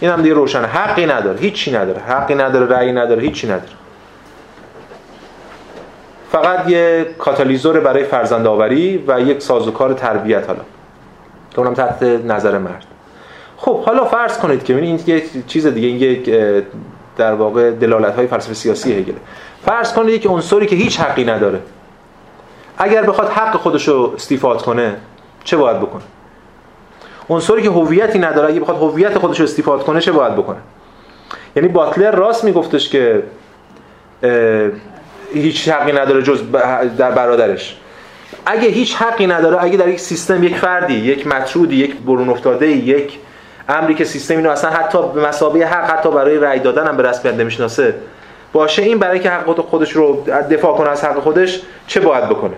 این 0.00 0.10
هم 0.10 0.22
دیگه 0.22 0.34
روشنه. 0.34 0.66
حقی 0.66 1.06
نداره 1.06 1.38
هیچی 1.38 1.72
نداره. 1.72 2.00
حقی 2.00 2.34
نداره 2.34 2.76
رأی 2.76 2.92
نداره 2.92 3.22
هیچی 3.22 3.46
نداره. 3.46 3.72
فقط 6.32 6.68
یه 6.68 7.06
کاتالیزور 7.18 7.80
برای 7.80 8.04
فرزند 8.04 8.46
آوری 8.46 9.04
و 9.08 9.20
یک 9.20 9.42
سازوکار 9.42 9.92
تربیت 9.92 10.46
حالا. 10.46 10.60
که 11.50 11.58
اونم 11.58 11.74
تحت 11.74 12.02
نظر 12.02 12.58
مرد. 12.58 12.84
خب 13.56 13.80
حالا 13.82 14.04
فرض 14.04 14.38
کنید 14.38 14.64
که 14.64 14.76
این 14.76 15.00
یک 15.06 15.46
چیز 15.46 15.66
دیگه 15.66 15.88
این 15.88 15.96
یک 15.96 16.30
در 17.16 17.32
واقع 17.32 17.70
دلالت 17.70 18.14
های 18.14 18.26
فلسفه 18.26 18.54
سیاسی 18.54 18.92
هگله. 18.92 19.16
فرض 19.64 19.92
کنید 19.92 20.14
یک 20.14 20.26
عنصری 20.26 20.66
که 20.66 20.76
هیچ 20.76 21.00
حقی 21.00 21.24
نداره. 21.24 21.60
اگر 22.78 23.02
بخواد 23.02 23.28
حق 23.28 23.56
خودش 23.56 23.88
رو 23.88 24.12
استیفاد 24.16 24.62
کنه 24.62 24.96
چه 25.44 25.56
باید 25.56 25.80
بکنه؟ 25.80 26.02
عنصری 27.30 27.62
که 27.62 27.70
هویتی 27.70 28.18
نداره 28.18 28.48
اگه 28.48 28.60
بخواد 28.60 28.76
هویت 28.76 29.18
خودش 29.18 29.40
رو 29.40 29.44
استیفاد 29.44 29.84
کنه 29.84 30.00
چه 30.00 30.12
باید 30.12 30.36
بکنه؟ 30.36 30.58
یعنی 31.56 31.68
باتلر 31.68 32.10
راست 32.10 32.44
میگفتش 32.44 32.88
که 32.88 33.22
هیچ 35.34 35.68
حقی 35.68 35.92
نداره 35.92 36.22
جز 36.22 36.42
در 36.98 37.10
برادرش. 37.10 37.76
اگه 38.46 38.68
هیچ 38.68 38.96
حقی 38.96 39.26
نداره 39.26 39.64
اگه 39.64 39.76
در 39.76 39.88
یک 39.88 40.00
سیستم 40.00 40.44
یک 40.44 40.56
فردی 40.56 40.94
یک 40.94 41.26
مطرودی 41.26 41.76
یک 41.76 41.96
برون 41.96 42.28
افتاده 42.28 42.66
یک 42.66 43.18
امری 43.68 43.94
که 43.94 44.04
سیستم 44.04 44.36
اینو 44.36 44.50
اصلا 44.50 44.70
حتی 44.70 44.98
به 45.14 45.28
مسابقه 45.28 45.64
حق 45.64 45.90
حتی 45.90 46.10
برای 46.10 46.38
رأی 46.38 46.58
دادن 46.58 46.86
هم 46.86 46.96
به 46.96 47.02
رسمیت 47.02 47.34
نمی‌شناسه 47.34 47.94
باشه 48.52 48.82
این 48.82 48.98
برای 48.98 49.20
که 49.20 49.30
حق 49.30 49.60
خودش 49.60 49.92
رو 49.92 50.24
دفاع 50.50 50.76
کنه 50.76 50.88
از 50.88 51.04
حق 51.04 51.18
خودش 51.20 51.60
چه 51.86 52.00
باید 52.00 52.28
بکنه؟ 52.28 52.54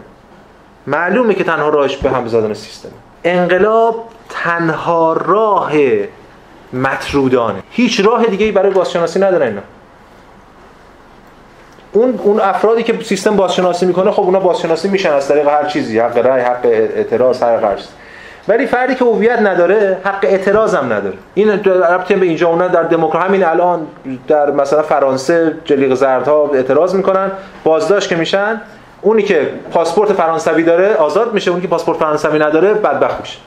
معلومه 0.91 1.34
که 1.34 1.45
تنها 1.45 1.68
راهش 1.68 1.97
به 1.97 2.11
هم 2.11 2.28
زدن 2.28 2.55
سیستم. 2.55 2.88
انقلاب 3.24 4.05
تنها 4.28 5.12
راه 5.12 5.72
مطرودانه. 6.72 7.62
هیچ 7.70 8.01
راه 8.01 8.26
دیگه 8.26 8.53
برای 8.53 8.70
بازشناسی 8.70 9.20
نداره 9.20 9.47
اینا. 9.47 9.61
اون 11.93 12.20
اون 12.22 12.41
افرادی 12.41 12.82
که 12.82 13.05
سیستم 13.05 13.36
بازشناسی 13.36 13.86
می‌کنه 13.86 14.11
خب 14.11 14.22
اونا 14.22 14.41
بازشناسی 14.41 14.88
میشن 14.88 15.12
از 15.12 15.28
طریق 15.28 15.49
هر 15.49 15.64
چیزی 15.64 15.99
حق 15.99 16.18
رأی 16.18 16.43
حق 16.43 16.64
اعتراض 16.64 17.43
هر 17.43 17.57
هر 17.57 17.76
ولی 18.49 18.66
فردی 18.66 18.95
که 18.95 19.05
هویت 19.05 19.38
نداره 19.38 19.99
حق 20.05 20.18
اعتراض 20.22 20.74
هم 20.74 20.93
نداره. 20.93 21.16
این 21.34 21.51
ربطی 21.64 22.14
به 22.14 22.26
اینجا 22.26 22.49
اونا 22.49 22.68
در 22.68 22.82
دموکراسی 22.82 23.28
همین 23.28 23.45
الان 23.45 23.86
در 24.28 24.51
مثلا 24.51 24.82
فرانسه 24.82 25.55
جلیق 25.64 25.95
زردها 25.95 26.51
اعتراض 26.55 26.95
می‌کنن. 26.95 27.30
بازداشت 27.64 28.09
که 28.09 28.16
میشن 28.16 28.61
اونی 29.03 29.23
که 29.23 29.51
پاسپورت 29.73 30.13
فرانسوی 30.13 30.63
داره 30.63 30.95
آزاد 30.95 31.35
میشه 31.35 31.51
اونی 31.51 31.63
که 31.63 31.69
پاسپورت 31.69 31.99
فرانسوی 31.99 32.39
نداره 32.39 32.75
بدبخت 32.75 33.21
میشه. 33.21 33.39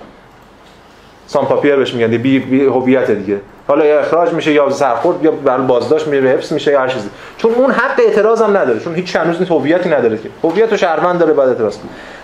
سان 1.27 1.45
پاپیر 1.45 1.75
بهش 1.75 1.93
میگن 1.93 2.17
بی, 2.17 2.65
هویت 2.65 3.11
دیگه. 3.11 3.39
حالا 3.67 3.85
یا 3.85 3.99
اخراج 3.99 4.33
میشه 4.33 4.51
یا 4.51 4.69
سرخورد 4.69 5.23
یا 5.23 5.31
برای 5.31 5.65
بازداشت 5.65 6.07
میره 6.07 6.29
حبس 6.29 6.51
میشه 6.51 6.71
یا 6.71 6.81
هر 6.81 6.87
چیزی. 6.87 7.09
چون 7.37 7.51
اون 7.51 7.71
حق 7.71 7.99
اعتراض 7.99 8.41
هم 8.41 8.57
نداره 8.57 8.79
چون 8.79 8.95
هیچ 8.95 9.15
هنوز 9.15 9.41
هویتی 9.41 9.89
نداره 9.89 10.17
که. 10.17 10.29
هویت 10.43 10.73
و 10.73 10.77
شهروند 10.77 11.19
داره 11.19 11.33
بعد 11.33 11.49
اعتراض 11.49 11.77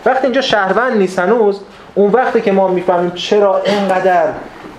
وقتی 0.06 0.24
اینجا 0.24 0.42
شهروند 0.42 0.98
نیست 0.98 1.20
هنوز 1.20 1.60
اون 1.96 2.12
وقتی 2.12 2.42
که 2.42 2.52
ما 2.52 2.68
می‌فهمیم 2.68 3.12
چرا 3.12 3.62
اینقدر 3.66 4.28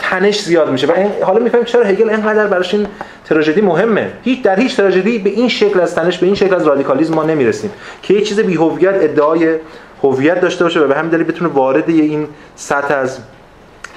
تنش 0.00 0.42
زیاد 0.42 0.70
میشه. 0.70 0.86
و 0.86 1.08
حالا 1.24 1.38
می‌فهمیم 1.38 1.64
چرا 1.64 1.84
هگل 1.84 2.10
اینقدر 2.10 2.46
براش 2.46 2.74
این 2.74 2.86
تراژدی 3.24 3.60
مهمه. 3.60 4.12
هیچ 4.22 4.42
در 4.42 4.60
هیچ 4.60 4.76
تراژدی 4.76 5.18
به 5.18 5.30
این 5.30 5.48
شکل 5.48 5.80
از 5.80 5.94
تنش 5.94 6.18
به 6.18 6.26
این 6.26 6.34
شکل 6.34 6.54
از 6.54 6.66
رادیکالیسم 6.66 7.14
ما 7.14 7.22
نمی‌رسیم. 7.22 7.70
که 8.02 8.14
یه 8.14 8.20
چیز 8.20 8.40
بی 8.40 8.54
هویت 8.54 8.94
ادعای 8.94 9.56
هویت 10.02 10.40
داشته 10.40 10.64
باشه 10.64 10.80
و 10.80 10.86
به 10.86 10.94
همین 10.94 11.10
دلیل 11.10 11.24
بتونه 11.24 11.50
وارد 11.50 11.88
این 11.88 12.26
سطح 12.56 12.94
از 12.94 13.18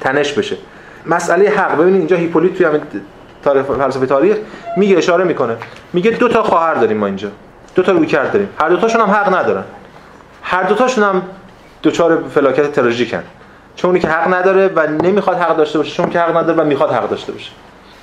تنش 0.01 0.33
بشه. 0.33 0.57
مسئله 1.05 1.49
حق. 1.49 1.77
ببینید 1.77 1.99
اینجا 1.99 2.15
هیپولیت 2.15 2.53
توی 2.53 2.65
همین 2.65 2.81
تاریخ 3.43 3.65
فلسفه 3.65 4.05
تاریخ 4.05 4.37
میگه 4.77 4.97
اشاره 4.97 5.23
می‌کنه. 5.23 5.55
میگه 5.93 6.11
دو 6.11 6.27
تا 6.27 6.43
خواهر 6.43 6.73
داریم 6.73 6.97
ما 6.97 7.05
اینجا. 7.05 7.29
دو 7.75 7.83
تا 7.83 7.91
روی 7.91 8.05
کرد 8.05 8.31
داریم. 8.31 8.49
هر 8.59 8.69
دو 8.69 8.77
تاشون 8.77 9.01
هم 9.01 9.09
حق 9.09 9.35
ندارن. 9.35 9.63
هر 10.43 10.63
دو 10.63 10.75
تاشون 10.75 11.03
هم 11.03 11.21
دوچار 11.81 12.23
فلاکت 12.33 12.71
تراژیکن. 12.71 13.23
چون 13.75 13.99
که 13.99 14.07
حق 14.07 14.33
نداره 14.33 14.67
و 14.67 14.87
نمی‌خواد 14.87 15.37
حق 15.37 15.57
داشته 15.57 15.77
باشه 15.77 15.91
چون 15.91 16.09
که 16.09 16.19
حق 16.19 16.37
نداره 16.37 16.61
و 16.61 16.65
می‌خواد 16.65 16.91
حق 16.91 17.09
داشته 17.09 17.31
باشه. 17.31 17.51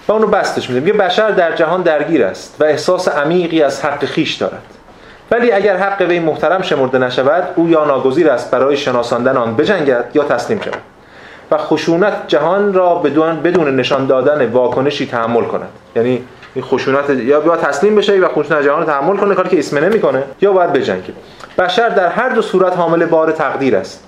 و 0.08 0.12
اونو 0.12 0.26
بستش 0.26 0.70
میده 0.70 0.80
میگه 0.80 0.92
بشر 0.92 1.30
در 1.30 1.56
جهان 1.56 1.82
درگیر 1.82 2.24
است 2.24 2.56
و 2.60 2.64
احساس 2.64 3.08
عمیقی 3.08 3.62
از 3.62 3.84
حق 3.84 4.04
خیش 4.04 4.34
دارد. 4.34 4.62
ولی 5.30 5.52
اگر 5.52 5.76
حق 5.76 6.00
وی 6.00 6.20
محترم 6.20 6.62
شمرده 6.62 6.98
نشود 6.98 7.48
او 7.56 7.68
یا 7.68 7.84
ناگزیر 7.84 8.30
است 8.30 8.50
برای 8.50 8.76
شناساندن 8.76 9.36
آن 9.36 9.56
بجنگد 9.56 10.04
یا 10.14 10.24
تسلیم 10.24 10.60
شود. 10.60 10.78
و 11.50 11.58
خشونت 11.58 12.12
جهان 12.28 12.74
را 12.74 12.94
بدون 12.94 13.40
بدون 13.40 13.76
نشان 13.76 14.06
دادن 14.06 14.50
واکنشی 14.50 15.06
تحمل 15.06 15.44
کند. 15.44 15.68
یعنی 15.96 16.24
این 16.54 16.64
خشونت 16.64 17.10
یا 17.10 17.40
باید 17.40 17.60
تسلیم 17.60 17.96
بشه 17.96 18.20
و 18.20 18.28
خشونت 18.28 18.62
جهان 18.62 18.86
تحمل 18.86 19.16
کنه 19.16 19.34
کاری 19.34 19.48
که 19.48 19.58
اسم 19.58 19.78
نمی‌کنه 19.78 20.22
یا 20.40 20.52
باید 20.52 20.72
بجنگه. 20.72 21.12
بشر 21.58 21.88
در 21.88 22.08
هر 22.08 22.28
دو 22.28 22.42
صورت 22.42 22.76
حامل 22.76 23.06
بار 23.06 23.32
تقدیر 23.32 23.76
است. 23.76 24.04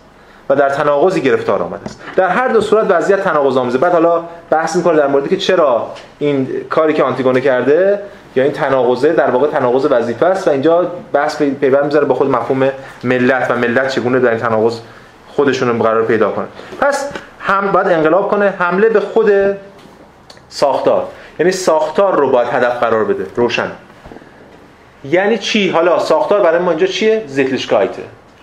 و 0.49 0.57
در 0.57 0.69
تناقضی 0.69 1.21
گرفتار 1.21 1.63
آمده 1.63 1.85
است. 1.85 2.01
در 2.17 2.29
هر 2.29 2.49
دو 2.49 2.61
صورت 2.61 2.87
وضعیت 2.91 3.21
تناقض 3.21 3.57
آمیزه 3.57 3.79
بعد 3.79 3.93
حالا 3.93 4.23
بحث 4.51 4.77
می‌کنه 4.77 4.97
در 4.97 5.07
موردی 5.07 5.29
که 5.29 5.37
چرا 5.37 5.87
این 6.19 6.49
کاری 6.71 6.93
که 6.93 7.03
آنتیگونه 7.03 7.41
کرده 7.41 8.01
یا 8.37 8.45
این 8.45 8.53
تناقضه 8.53 9.13
در 9.13 9.31
واقع 9.31 9.47
تناقض 9.47 9.87
وظیفه 9.91 10.27
است 10.27 10.49
و 10.49 10.51
اینجا 10.51 10.91
بحث 11.13 11.43
پیوند 11.43 11.85
می‌ذاره 11.85 12.05
با 12.05 12.15
خود 12.15 12.31
مفهوم 12.31 12.71
ملت 13.05 13.51
و 13.51 13.55
ملت 13.55 13.89
چگونه 13.89 14.19
در 14.19 14.31
این 14.31 14.39
تناقض 14.39 14.81
خودشون 15.29 15.69
رو 15.69 15.83
قرار 15.83 16.05
پیدا 16.05 16.31
کنه. 16.31 16.47
پس 16.81 17.11
هم 17.41 17.73
باید 17.73 17.89
انقلاب 17.89 18.29
کنه 18.29 18.55
حمله 18.59 18.89
به 18.89 19.01
خود 19.01 19.31
ساختار. 20.49 21.07
یعنی 21.39 21.53
ساختار 21.53 22.17
رو 22.17 22.31
باید 22.31 22.49
هدف 22.49 22.81
قرار 22.81 23.05
بده 23.05 23.27
روشن. 23.37 23.71
یعنی 25.05 25.39
چی؟ 25.39 25.71
حالا 25.71 25.99
ساختار 25.99 26.41
برای 26.41 26.59
ما 26.59 26.71
اینجا 26.71 26.87
چیه؟ 26.87 27.25
زیتلشکایته 27.27 28.03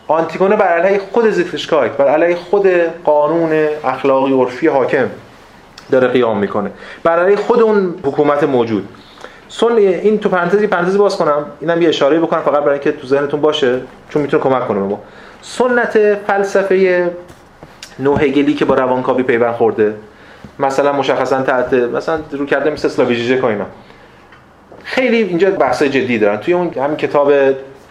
آنتیگونه 0.09 0.55
بر 0.55 0.67
علیه 0.67 0.99
خود 1.11 1.29
زیتلشکایت 1.29 1.91
بر 1.91 2.07
علیه 2.07 2.35
خود 2.35 2.67
قانون 3.03 3.67
اخلاقی 3.83 4.33
عرفی 4.33 4.67
حاکم 4.67 5.09
داره 5.91 6.07
قیام 6.07 6.37
می‌کنه. 6.37 6.71
بر 7.03 7.19
علیه 7.19 7.35
خود 7.35 7.61
اون 7.61 7.95
حکومت 8.03 8.43
موجود. 8.43 8.87
سن 9.49 9.77
این 9.77 10.19
تو 10.19 10.29
پرانتزی 10.29 10.67
پرانتزی 10.67 10.97
باز 10.97 11.17
کنم 11.17 11.45
اینم 11.59 11.81
یه 11.81 11.89
اشاره 11.89 12.19
بکنم 12.19 12.41
فقط 12.41 12.63
برای 12.63 12.73
اینکه 12.73 12.91
تو 12.91 13.07
ذهنتون 13.07 13.41
باشه 13.41 13.81
چون 14.09 14.21
می‌تونه 14.21 14.43
کمک 14.43 14.67
کنه 14.67 14.79
ما. 14.79 14.99
سنت 15.41 16.17
فلسفه 16.27 17.09
نوهگلی 17.99 18.53
که 18.53 18.65
با 18.65 18.75
روانکاوی 18.75 19.23
پیوند 19.23 19.55
خورده 19.55 19.93
مثلا 20.59 20.93
مشخصا 20.93 21.41
تحت 21.41 21.73
مثلا 21.73 22.19
رو 22.31 22.45
کرده 22.45 22.69
مثل 22.69 22.87
اسلاویژیژه 22.87 23.37
کوینا 23.37 23.65
خیلی 24.83 25.17
اینجا 25.17 25.51
بحث 25.51 25.83
جدی 25.83 26.19
دارن. 26.19 26.37
توی 26.37 26.53
اون 26.53 26.73
همین 26.73 26.97
کتاب 26.97 27.31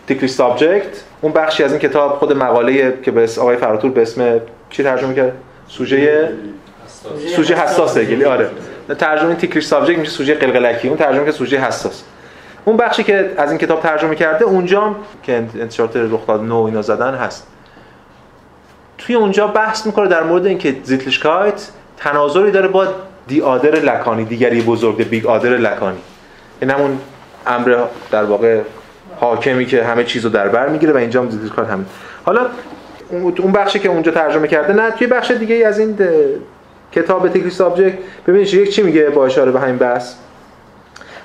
تیکلی 0.09 0.29
سابجکت 0.29 1.03
اون 1.21 1.33
بخشی 1.33 1.65
از 1.65 1.71
این 1.73 1.81
کتاب 1.81 2.19
خود 2.19 2.33
مقاله 2.33 2.99
که 3.03 3.11
به 3.11 3.29
آقای 3.39 3.57
فراتور 3.57 3.91
به 3.91 4.03
اسم 4.03 4.41
چی 4.71 4.83
ترجمه 4.83 5.15
کرد؟ 5.15 5.33
سوژه 5.69 6.33
سوژه 7.37 7.55
حساس 7.55 7.99
گلی 7.99 8.25
آره. 8.25 8.51
ترجمه 8.99 9.35
ticklish 9.35 9.61
subject 9.61 9.99
میشه 9.99 10.11
سوژه 10.11 10.35
قلقلکی. 10.35 10.89
اون 10.89 10.97
ترجمه 10.97 11.25
که 11.25 11.33
سوژه 11.33 11.59
حساس. 11.59 12.03
اون 12.65 12.77
بخشی 12.77 13.03
که 13.03 13.31
از 13.37 13.51
این 13.51 13.59
کتاب 13.59 13.81
ترجمه 13.81 14.15
کرده 14.15 14.45
اونجا 14.45 14.97
که 15.23 15.35
انتشارات 15.35 15.97
رخداد 15.97 16.43
نو 16.43 16.63
اینا 16.63 16.83
زدن 16.83 17.15
هست. 17.15 17.47
توی 18.99 19.15
اونجا 19.15 19.47
بحث 19.47 19.87
می‌کنه 19.87 20.09
در 20.09 20.23
مورد 20.23 20.47
اینکه 20.47 20.77
Sittlichkeit 20.85 21.69
تناظری 21.97 22.51
داره 22.51 22.69
با 22.69 22.87
the 23.27 23.41
Other 23.41 23.71
لکانی 23.71 24.25
دیگری 24.25 24.63
بزرگ 24.63 25.09
big 25.09 25.27
Other 25.27 25.51
لکانی 25.51 25.99
این 26.61 26.71
همون 26.71 26.99
امر 27.47 27.85
در 28.11 28.25
واقع 28.25 28.61
حاکمی 29.21 29.67
که 29.67 29.85
همه 29.85 30.05
چیز 30.05 30.25
رو 30.25 30.31
در 30.31 30.49
بر 30.49 30.69
می‌گیره 30.69 30.93
و 30.93 30.97
اینجا 30.97 31.23
هم 31.23 31.31
Sittlichkeit 31.31 31.69
همین. 31.69 31.87
حالا 32.25 32.47
اون 33.11 33.53
بخشی 33.53 33.79
که 33.79 33.89
اونجا 33.89 34.13
ترجمه 34.13 34.49
کرده 34.49 34.73
نه 34.73 34.91
توی 34.91 35.07
بخش 35.07 35.31
دیگه 35.31 35.55
ای 35.55 35.65
از 35.65 35.79
این 35.79 35.99
کتاب 36.93 37.29
تکلی 37.29 37.51
سابجکت 37.51 37.99
ببینید 38.27 38.55
یک 38.55 38.71
چی 38.71 38.83
میگه 38.83 39.11
با 39.11 39.27
اشاره 39.27 39.51
به 39.51 39.61
همین 39.61 39.77
بحث؟ 39.77 40.15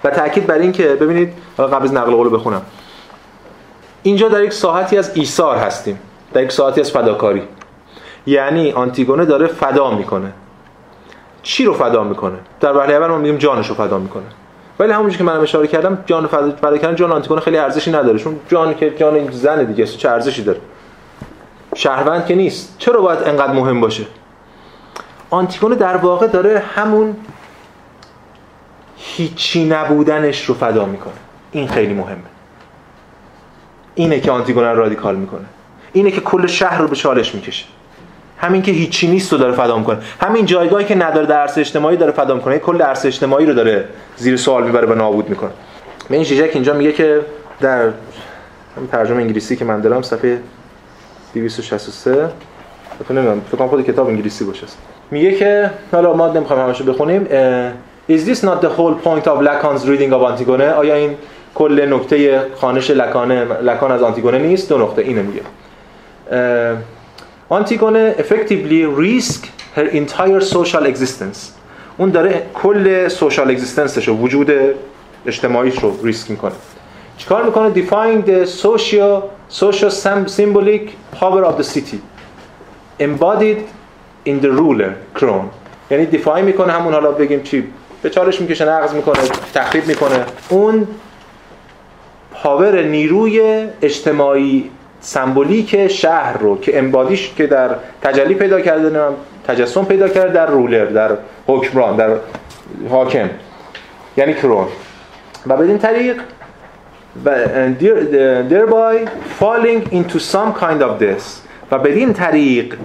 و 0.04 0.10
تاکید 0.10 0.48
بر 0.48 0.58
این 0.58 0.72
که 0.72 0.88
ببینید 0.88 1.34
قبل 1.60 1.84
از 1.84 1.94
نقل 1.94 2.12
قول 2.12 2.34
بخونم. 2.34 2.62
اینجا 4.04 4.30
در 4.30 4.44
یک 4.44 4.54
ساحتی 4.54 4.98
از 4.98 5.12
ایثار 5.14 5.58
هستیم. 5.58 6.00
در 6.34 6.44
یک 6.44 6.52
ساعتی 6.52 6.82
از 6.82 6.92
فداکاری. 6.92 7.44
یعنی 8.28 8.72
آنتیگونه 8.72 9.26
داره 9.26 9.48
فدا 9.48 9.92
می‌کنه. 9.92 10.34
چی 11.44 11.66
رو 11.66 11.74
فدا 11.74 12.04
می‌کنه؟ 12.04 12.38
در 12.60 12.78
وهله 12.78 12.94
اول 12.94 13.08
ما 13.08 13.18
میگیم 13.18 13.38
جانش 13.38 13.68
رو 13.68 13.76
فدا 13.76 14.00
می‌کنه. 14.00 14.24
ولی 14.80 14.92
همونجوری 14.92 15.18
که 15.18 15.24
من 15.24 15.38
اشاره 15.38 15.68
کردم 15.68 16.04
جان 16.06 16.28
فدا, 16.28 16.52
فدا 16.52 16.78
کردن 16.78 16.96
جان 16.96 17.12
آنتیگونه 17.12 17.42
خیلی 17.42 17.58
ارزشی 17.58 17.92
نداره 17.92 18.20
چون 18.20 18.40
جان 18.50 18.76
که 18.76 18.94
جان 18.98 19.16
این 19.16 19.32
زن 19.32 19.64
دیگه 19.64 19.86
چه 19.86 20.10
ارزشی 20.10 20.44
داره؟ 20.44 20.60
شهروند 21.76 22.26
که 22.26 22.36
نیست. 22.36 22.76
چرا 22.78 23.02
باید 23.02 23.20
انقدر 23.26 23.54
مهم 23.54 23.82
باشه؟ 23.82 24.06
آنتیگونه 25.30 25.76
در 25.76 25.98
واقع 25.98 26.28
داره 26.28 26.64
همون 26.76 27.16
هیچی 28.98 29.66
نبودنش 29.66 30.46
رو 30.46 30.56
فدا 30.56 30.86
می‌کنه. 30.86 31.14
این 31.52 31.68
خیلی 31.68 31.94
مهمه. 31.94 32.18
اینه 33.96 34.20
که 34.20 34.32
آنتیگونه 34.32 34.74
رادیکال 34.74 35.16
می‌کنه. 35.16 35.46
اینه 35.94 36.12
که 36.12 36.22
کل 36.22 36.48
شهر 36.48 36.82
رو 36.82 36.88
به 36.88 36.96
چالش 36.96 37.36
می‌کشه. 37.36 37.66
همین 38.44 38.62
که 38.62 38.72
هیچی 38.72 39.08
نیست 39.08 39.32
رو 39.32 39.38
داره 39.38 39.54
فدا 39.54 39.78
می‌کنه 39.78 39.98
همین 40.22 40.46
جایگاهی 40.46 40.86
که 40.86 40.96
نداره 40.96 41.26
در 41.26 41.42
عرصه 41.42 41.62
اجتماعی 41.62 41.98
داره 41.98 42.12
فدا 42.12 42.36
می‌کنه 42.36 42.60
کل 42.60 42.82
عرصه 42.82 43.08
اجتماعی 43.08 43.46
رو 43.46 43.54
داره 43.54 43.86
زیر 44.18 44.38
سوال 44.38 44.64
می‌بره 44.64 44.88
و 44.88 44.94
نابود 44.94 45.30
می‌کنه. 45.30 45.52
این 46.10 46.24
ژیژک 46.24 46.50
اینجا 46.54 46.74
میگه 46.74 46.92
که 46.92 47.22
در 47.62 47.90
ترجمه 48.92 49.22
انگلیسی 49.22 49.56
که 49.56 49.66
من 49.66 49.82
دارم 49.82 50.02
صفحه 50.02 50.40
263 51.34 52.30
فکر 53.00 53.14
نمی‌دونم 53.14 53.42
فکر 53.48 53.58
کنم 53.58 53.68
خود 53.68 53.86
کتاب 53.86 54.08
انگلیسی 54.08 54.46
باشه. 54.46 54.68
میگه 55.12 55.32
که 55.32 55.72
حالا 55.92 56.14
ما 56.14 56.28
نمی‌خوایم 56.28 56.64
همشو 56.64 56.84
بخونیم. 56.84 57.28
Is 58.10 58.22
this 58.30 58.40
not 58.40 58.62
the 58.62 58.72
whole 58.78 58.96
point 59.06 59.26
of 59.28 59.38
Lacan's 59.48 59.86
reading 59.88 60.12
of 60.12 60.22
Antigone? 60.32 60.62
آیا 60.62 60.96
این 60.96 61.16
کل 61.56 61.94
نکته 61.94 62.42
خانش 62.56 62.90
لکان 62.90 63.32
لکان 63.42 63.92
از 63.92 64.02
آنتیگونه 64.02 64.38
نیست؟ 64.38 64.70
دو 64.70 64.78
نقطه 64.78 65.02
اینو 65.02 65.24
میگه. 65.24 65.42
آنتیگونه 67.50 68.16
effectively 68.18 69.00
risk 69.00 69.46
her 69.78 69.86
entire 69.94 70.44
social 70.54 70.86
existence. 70.94 71.38
اون 71.98 72.10
داره 72.10 72.46
کل 72.54 73.08
سوشال 73.08 73.50
اگزیستنسش 73.52 74.08
رو 74.08 74.18
وجود 74.18 74.52
اجتماعیش 75.26 75.80
رو 75.80 75.94
ریسک 76.04 76.32
می‌کنه. 76.32 76.52
چیکار 77.18 77.44
می‌کنه؟ 77.44 77.74
Define 77.74 78.28
the 78.28 78.50
social 78.50 79.22
social 79.60 79.92
symbolic 80.38 80.90
power 81.20 81.44
of 81.46 81.58
the 81.62 81.64
city. 81.64 82.00
Embodied 83.00 83.60
in 84.28 84.40
the 84.44 84.52
ruler 84.60 85.20
crown. 85.20 85.46
یعنی 85.92 86.06
دیفاین 86.06 86.46
می‌کنه 86.46 86.74
همون 86.74 86.94
حالا 86.94 87.12
بگیم 87.12 87.44
چی؟ 87.44 87.64
به 88.02 88.10
چالش 88.10 88.42
می‌کشه 88.42 88.66
نقض 88.66 88.94
می‌کنه 88.94 89.20
تخریب 89.54 89.88
می‌کنه. 89.88 90.26
اون 90.50 90.88
پاور 92.34 92.82
نیروی 92.82 93.68
اجتماعی 93.82 94.72
سمبولیک 95.04 95.88
شهر 95.88 96.38
رو 96.38 96.60
که 96.60 96.80
امبادیش 96.80 97.34
که 97.38 97.48
در 97.48 97.70
تجلی 98.02 98.36
پیدا 98.36 98.62
کرده 98.62 99.00
تجسم 99.48 99.86
پیدا 99.86 100.08
کرده 100.08 100.34
در 100.34 100.46
رولر 100.46 100.86
در 100.86 101.12
حکمران 101.48 101.96
در 101.96 102.10
حاکم. 102.90 103.30
یعنی 104.18 104.34
کرون 104.34 104.68
و 105.48 105.58
بدین 105.58 105.78
طریق 105.78 106.22
thereby 108.50 109.08
falling 109.40 109.82
into 109.92 110.20
some 110.20 110.52
kind 110.54 110.82
of 110.82 111.00
this 111.00 111.24
و 111.72 111.80
بدین 111.80 112.14
طریق 112.14 112.78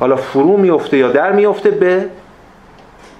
حالا 0.00 0.16
فرو 0.16 0.56
میفته 0.56 0.96
یا 0.96 1.12
در 1.12 1.32
میفته 1.32 1.70
به 1.70 2.06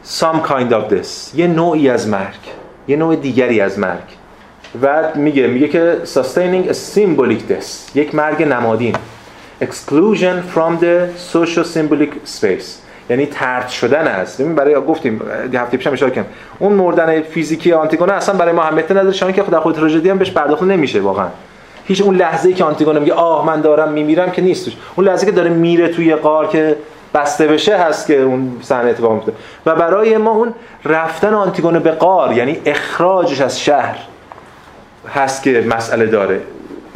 some 0.04 0.48
kind 0.48 0.72
of 0.72 0.92
this 0.92 1.34
یه 1.34 1.46
نوعی 1.46 1.90
از 1.90 2.08
مرگ 2.08 2.40
یه 2.88 2.96
نوع 2.96 3.16
دیگری 3.16 3.60
از 3.60 3.78
مرگ. 3.78 4.21
و 4.82 5.08
میگه 5.14 5.46
میگه 5.46 5.68
که 5.68 5.96
sustaining 6.04 6.68
a 6.68 6.74
symbolic 6.96 7.50
death 7.52 7.96
یک 7.96 8.14
مرگ 8.14 8.42
نمادین. 8.42 8.96
Exclusion 9.62 10.42
from 10.54 10.82
the 10.82 11.08
social 11.32 11.64
symbolic 11.64 12.40
space. 12.40 12.82
یعنی 13.10 13.26
ترد 13.26 13.68
شدن 13.68 14.08
است 14.08 14.40
ببین 14.40 14.54
برای 14.54 14.74
گفتیم 14.74 15.20
هفته 15.54 15.76
پیشم 15.76 15.92
اشاره 15.92 16.12
کردم 16.12 16.28
اون 16.58 16.72
مردن 16.72 17.22
فیزیکی 17.22 17.72
آنتیگونه 17.72 18.12
اصلا 18.12 18.34
برای 18.34 18.52
ما 18.52 18.62
اهمیت 18.62 18.90
نداره 18.90 19.12
چون 19.12 19.32
که 19.32 19.42
خود 19.42 19.56
خود 19.56 19.74
تراژدی 19.74 20.10
هم 20.10 20.18
بهش 20.18 20.30
پرداخت 20.30 20.62
نمیشه 20.62 21.00
واقعا. 21.00 21.26
هیچ 21.84 22.02
اون 22.02 22.16
لحظه 22.16 22.48
ای 22.48 22.54
که 22.54 22.64
آنتیگونه 22.64 23.00
میگه 23.00 23.12
آه 23.12 23.46
من 23.46 23.60
دارم 23.60 23.92
میمیرم 23.92 24.30
که 24.30 24.42
نیستش. 24.42 24.76
اون 24.96 25.06
لحظه 25.06 25.26
که 25.26 25.32
داره 25.32 25.50
میره 25.50 25.88
توی 25.88 26.14
قار 26.14 26.46
که 26.48 26.76
بسته 27.14 27.46
بشه 27.46 27.76
هست 27.76 28.06
که 28.06 28.20
اون 28.20 28.56
صحنه 28.62 28.90
اتفاق 28.90 29.12
میفته. 29.12 29.32
و 29.66 29.74
برای 29.74 30.16
ما 30.16 30.30
اون 30.30 30.54
رفتن 30.84 31.34
آنتیگونه 31.34 31.78
به 31.78 31.90
قار 31.90 32.32
یعنی 32.32 32.60
اخراجش 32.66 33.40
از 33.40 33.60
شهر 33.60 33.96
هست 35.08 35.42
که 35.42 35.64
مسئله 35.68 36.06
داره. 36.06 36.40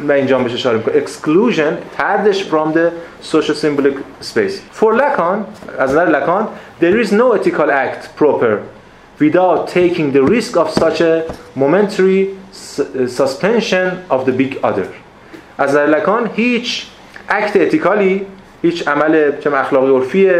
و 0.07 0.11
اینجا 0.11 0.39
بهش 0.39 0.53
اشاره 0.53 0.77
می‌کنه 0.77 1.05
exclusion 1.05 1.97
تردش 1.97 2.45
from 2.49 2.73
the 2.73 2.91
social 3.35 3.55
symbolic 3.55 3.95
space. 4.21 4.79
For 4.81 4.93
Lacan 4.93 5.37
از 5.79 5.91
نظر 5.91 6.05
لکان 6.05 6.47
there 6.81 7.05
is 7.05 7.11
no 7.11 7.33
ethical 7.33 7.69
act 7.71 8.21
proper 8.21 8.57
without 9.19 9.67
taking 9.67 10.11
the 10.13 10.21
risk 10.21 10.57
of 10.57 10.69
such 10.69 11.01
a 11.01 11.23
momentary 11.55 12.27
suspension 13.07 13.85
of 14.11 14.25
the 14.25 14.31
big 14.31 14.57
other 14.63 14.87
از 15.57 15.69
نظر 15.69 15.85
لکان 15.85 16.29
هیچ 16.35 16.87
اکت 17.29 17.55
اتیکالی 17.55 18.25
هیچ 18.61 18.87
عمل 18.87 19.31
چه 19.39 19.53
اخلاقی 19.53 19.91
عرفی 19.91 20.31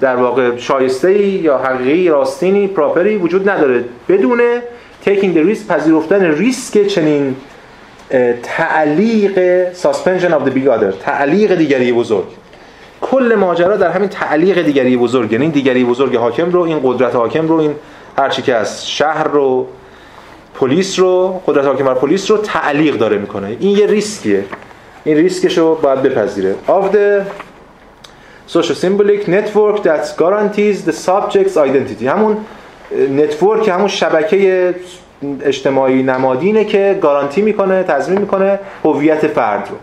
در 0.00 0.16
واقع 0.16 0.56
شایسته 0.56 1.18
یا 1.22 1.58
حقیقی 1.58 2.08
راستینی 2.08 2.68
پراپری 2.68 3.16
وجود 3.16 3.48
نداره. 3.48 3.84
بدون 4.08 4.40
taking 5.06 5.34
the 5.34 5.42
risk 5.54 5.66
پذیرفتن 5.68 6.24
ریسک 6.24 6.86
چنین 6.86 7.36
تعلیق 8.42 9.72
of 9.72 10.44
the 10.44 10.50
big 10.50 10.66
other 10.66 10.94
تعلیق 11.00 11.54
دیگری 11.54 11.92
بزرگ. 11.92 12.24
کل 13.00 13.34
ماجرا 13.38 13.76
در 13.76 13.90
همین 13.90 14.08
تعلیق 14.08 14.62
دیگری 14.62 14.96
بزرگ 14.96 15.32
یعنی 15.32 15.50
دیگری 15.50 15.84
بزرگ 15.84 16.16
حاکم 16.16 16.50
رو 16.50 16.60
این 16.60 16.80
قدرت 16.82 17.14
حاکم 17.14 17.48
رو 17.48 17.54
این 17.54 17.74
هرچی 18.18 18.42
که 18.42 18.54
از 18.54 18.88
شهر 18.88 19.28
رو 19.28 19.66
پلیس 20.54 20.98
رو 20.98 21.42
قدرت 21.46 21.64
حاکم 21.64 21.84
بر 21.84 21.94
پلیس 21.94 22.30
رو 22.30 22.36
تعلیق 22.36 22.96
داره 22.96 23.18
می‌کنه. 23.18 23.56
این 23.60 23.78
یه 23.78 23.86
ریسکیه. 23.86 24.44
این 25.04 25.16
ریسکش 25.16 25.58
رو 25.58 25.74
باید 25.74 26.02
بپذیره. 26.02 26.54
Of 26.68 26.94
the 26.94 27.22
social 28.52 28.74
symbolic 28.74 29.28
network 29.28 29.82
that 29.82 30.16
guarantees 30.18 30.88
the 30.88 30.94
subject's 31.06 31.56
identity. 31.56 32.04
همون 32.06 32.36
network 33.10 33.68
همون 33.68 33.88
شبکه 33.88 34.74
اجتماعی 35.42 36.02
نمادینه 36.02 36.64
که 36.64 36.98
گارانتی 37.02 37.42
می‌کنه 37.42 37.82
تضمین 37.82 38.18
می‌کنه 38.18 38.58
هویت 38.84 39.26
فرد 39.26 39.68
رو. 39.70 39.76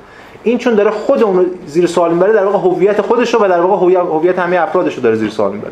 این 0.44 0.58
چون 0.58 0.76
داره 0.76 0.92
خود 0.92 1.24
اون 1.24 1.46
زیر 1.66 1.88
سوال 1.88 2.14
می‌بره 2.14 2.34
در 2.34 2.46
واقع 2.46 2.58
هویت 2.58 3.02
خودش 3.02 3.34
رو 3.34 3.44
و 3.44 3.48
در 3.48 3.62
واقع 3.62 3.96
هویت 3.96 4.40
همه 4.40 4.62
افرادش 4.62 4.96
رو 4.96 5.02
داره 5.02 5.16
زیر 5.16 5.30
سوال 5.30 5.52
می‌بره. 5.52 5.72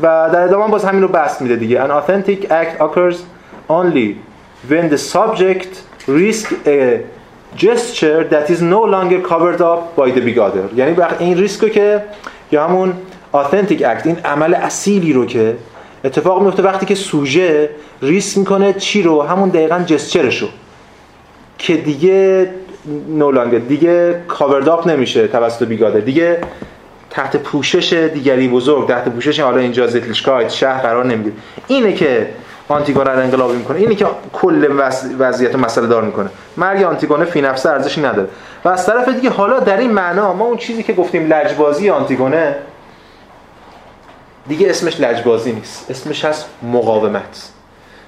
و 0.00 0.30
در 0.32 0.40
ادامه 0.40 0.68
باز 0.68 0.84
همین 0.84 1.02
رو 1.02 1.08
بحث 1.08 1.42
میده 1.42 1.56
دیگه. 1.56 1.86
An 1.86 1.90
authentic 1.90 2.44
act 2.44 2.82
occurs 2.82 3.16
only 3.68 4.14
when 4.70 4.90
the 4.90 4.98
subject 5.14 5.72
risk 6.08 6.52
a 6.66 7.00
gesture 7.56 8.24
that 8.34 8.50
is 8.50 8.60
no 8.60 8.82
longer 8.94 9.20
covered 9.32 9.60
up 9.60 9.96
by 9.96 10.10
the 10.10 10.38
other 10.38 10.76
یعنی 10.76 10.96
این 11.18 11.38
ریسک 11.38 11.72
که 11.72 12.02
یا 12.52 12.64
همون 12.64 12.92
authentic 13.34 13.80
act 13.80 14.06
این 14.06 14.18
عمل 14.24 14.54
اصیلی 14.54 15.12
رو 15.12 15.26
که 15.26 15.56
اتفاق 16.06 16.42
میفته 16.42 16.62
وقتی 16.62 16.86
که 16.86 16.94
سوژه 16.94 17.70
ریس 18.02 18.36
می‌کنه 18.36 18.72
چی 18.72 19.02
رو؟ 19.02 19.22
همون 19.22 19.48
دقیقا 19.48 19.78
جسچرش 19.78 20.42
رو. 20.42 20.48
که 21.58 21.76
دیگه 21.76 22.50
نولانگه 23.08 23.58
دیگه 23.58 24.20
کاورداپ 24.28 24.88
نمیشه 24.88 25.26
توسط 25.26 25.66
بیگاده. 25.66 26.00
دیگه 26.00 26.40
تحت 27.10 27.36
پوشش 27.36 27.92
دیگری 27.92 28.48
بزرگ 28.48 28.88
تحت 28.88 29.08
پوشش 29.08 29.40
حالا 29.40 29.58
اینجا 29.58 29.86
زتلیشکایت 29.86 30.48
شهر 30.48 30.82
قرار 30.82 31.04
نمی‌گیره. 31.04 31.34
اینه 31.66 31.92
که 31.92 32.28
آنتیگونه 32.68 33.10
رو 33.10 33.18
انقلابی 33.18 33.56
می‌کنه. 33.56 33.78
اینه 33.78 33.94
که 33.94 34.06
کل 34.32 34.68
وضعیت 35.18 35.54
مسئله 35.54 35.86
دار 35.86 36.02
می‌کنه. 36.04 36.30
مرگ 36.56 36.82
آنتیگونه 36.82 37.24
فی 37.24 37.40
نفسه 37.40 37.70
ارزشی 37.70 38.00
نداره. 38.00 38.28
و 38.64 38.68
از 38.68 38.86
طرف 38.86 39.08
دیگه 39.08 39.30
حالا 39.30 39.60
در 39.60 39.76
این 39.76 39.90
معنا 39.90 40.32
ما 40.32 40.44
اون 40.44 40.56
چیزی 40.56 40.82
که 40.82 40.92
گفتیم 40.92 41.32
لجبازی 41.32 41.90
آنتیگونه 41.90 42.56
دیگه 44.48 44.70
اسمش 44.70 45.00
لجبازی 45.00 45.52
نیست. 45.52 45.90
اسمش 45.90 46.24
هست 46.24 46.46
مقاومت. 46.62 47.48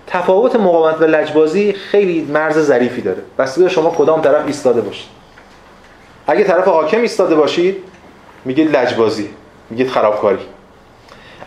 تفاوت 0.06 0.56
مقاومت 0.56 1.00
و 1.00 1.04
لجبازی 1.04 1.72
خیلی 1.72 2.20
مرز 2.20 2.58
ظریفی 2.58 3.00
داره. 3.00 3.22
بستگی 3.38 3.70
شما 3.70 3.90
کدام 3.90 4.20
طرف 4.20 4.46
ایستاده 4.46 4.80
باشید. 4.80 5.08
اگه 6.26 6.44
طرف 6.44 6.68
حاکم 6.68 7.00
ایستاده 7.00 7.34
باشید 7.34 7.76
میگید 8.44 8.76
لجبازی 8.76 9.30
میگید 9.70 9.90
خرابکاری. 9.90 10.38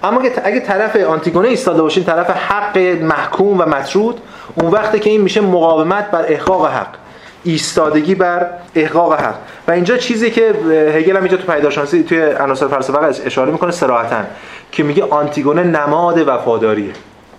اما 0.03 0.21
اگه 0.43 0.59
طرف 0.59 0.95
آنتیگونه 0.95 1.47
ایستاده 1.47 1.81
باشید 1.81 2.05
طرف 2.05 2.29
حق 2.29 2.77
محکوم 2.77 3.61
و 3.61 3.65
مطرود 3.65 4.21
اون 4.55 4.71
وقته 4.71 4.99
که 4.99 5.09
این 5.09 5.21
میشه 5.21 5.41
مقاومت 5.41 6.11
بر 6.11 6.25
احقاق 6.27 6.65
حق. 6.65 7.00
ایستادگی 7.43 8.15
بر 8.15 8.49
احقاق 8.75 9.13
حق. 9.13 9.35
و 9.67 9.71
اینجا 9.71 9.97
چیزی 9.97 10.31
که 10.31 10.53
هگل 10.95 11.17
هم 11.17 11.23
اینجا 11.23 11.37
تو 11.37 11.53
پیداشانسی 11.53 12.03
توی 12.03 12.21
عناصر 12.21 12.67
فلسفه 12.67 13.25
اشاره 13.25 13.51
می‌کنه 13.51 13.71
صراحتا 13.71 14.23
که 14.71 14.83
میگه 14.83 15.03
آنتیگونه 15.03 15.63
نماد 15.63 16.27
وفاداریه. 16.27 16.91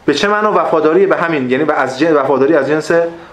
به 0.07 0.15
چه 0.15 0.29
معنا 0.29 0.53
وفاداری 0.53 1.07
به 1.07 1.17
همین 1.17 1.51
یعنی 1.51 1.65
به 1.65 1.75
از 1.75 1.99
جنس 1.99 2.17
وفاداری 2.17 2.55
از 2.55 2.69
جنس 2.69 2.91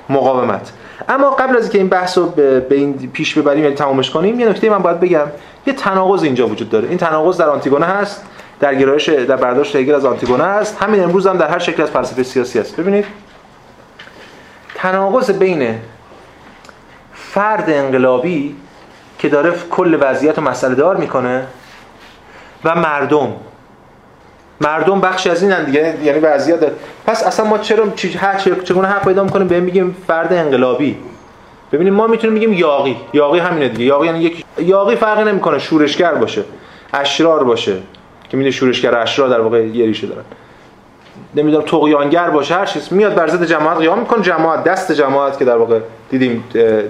مقاومت. 0.10 0.72
اما 1.10 1.30
قبل 1.30 1.58
از 1.58 1.64
اینکه 1.64 1.78
این 1.78 1.88
بحث 1.88 2.18
رو 2.18 2.26
به 2.26 2.66
این 2.70 3.12
پیش 3.14 3.38
ببریم 3.38 3.64
یعنی 3.64 3.76
تمامش 3.76 4.10
کنیم 4.10 4.40
یه 4.40 4.50
نکته 4.50 4.70
من 4.70 4.78
باید 4.78 5.00
بگم. 5.00 5.26
یه 5.68 5.74
تناقض 5.74 6.24
اینجا 6.24 6.48
وجود 6.48 6.70
داره. 6.70 6.90
این 6.90 6.98
تناقض 6.98 7.38
در 7.38 7.50
آنتیگونه 7.50 7.86
هست 7.86 8.26
در 8.60 8.76
گرایش 8.76 9.10
در 9.10 9.36
برداشت 9.36 9.76
هگل 9.76 9.96
از 9.96 10.06
آنتیگونه 10.06 10.44
هست. 10.44 10.78
همین 10.82 11.04
امروز 11.04 11.28
هم 11.28 11.38
در 11.38 11.48
هر 11.48 11.60
شکل 11.60 11.84
از 11.84 11.90
فلسفه 11.90 12.24
سیاسی 12.24 12.60
است. 12.60 12.76
ببینید. 12.76 13.06
تناقض 14.76 15.32
بین 15.32 15.76
فرد 17.34 17.70
انقلابی 17.70 18.56
که 19.20 19.30
داره 19.30 19.54
کل 19.70 19.98
وضعیت 20.02 20.38
رو 20.38 20.44
مسئله 20.44 20.76
دار 20.76 20.98
می‌کنه 20.98 21.46
و 22.64 22.76
مردم. 22.76 23.34
مردم 24.62 25.02
بخشی 25.02 25.30
از 25.30 25.44
این 25.44 25.64
دیگه 25.64 25.98
یعنی 26.04 26.20
وضعیت 26.20 26.60
داره. 26.60 26.74
پس 27.06 27.24
اصلا 27.24 27.46
ما 27.46 27.58
چرا 27.58 27.90
چی 27.90 28.20
چگونه 28.64 28.88
حق 28.88 29.06
پیدا 29.06 29.24
می‌کنیم 29.24 29.48
به 29.48 29.60
میگیم 29.60 29.96
فرد 30.08 30.34
انقلابی. 30.34 30.98
ببینیم 31.72 31.94
ما 31.94 32.08
می‌تونیم 32.08 32.36
بگیم 32.36 32.54
یاقی 32.54 32.98
یاقی 33.14 33.40
همینه 33.40 33.70
دیگه. 33.70 33.86
یاقی 33.86 34.06
یعنی 34.08 34.20
یک 34.20 34.46
یاقی 34.58 34.96
فرقی 34.96 35.24
نمی‌کنه. 35.24 35.60
شورشگر 35.60 36.14
باشه. 36.14 36.44
اشرار 36.94 37.44
باشه. 37.44 37.76
که 38.30 38.38
میده 38.38 38.52
شورشگر 38.52 38.96
اشرار 38.96 39.30
در 39.30 39.40
واقع 39.40 39.68
یه 39.68 39.86
ریشه 39.86 40.08
دارن. 40.08 40.24
نمی‌دونم 41.36 41.64
تقیانگر 41.64 42.30
باشه 42.30 42.56
هر 42.56 42.66
چیز. 42.66 42.94
میاد 42.94 43.16
بر 43.16 43.28
ضد 43.28 43.46
جماعت 43.46 43.78
قیام 43.78 44.00
می‌کنه. 44.00 44.22
جماعت 44.22 44.64
دست 44.64 44.92
جماعت 44.92 45.38
که 45.38 45.46
در 45.46 45.58
واقع 45.58 45.80
دیدیم 46.10 46.44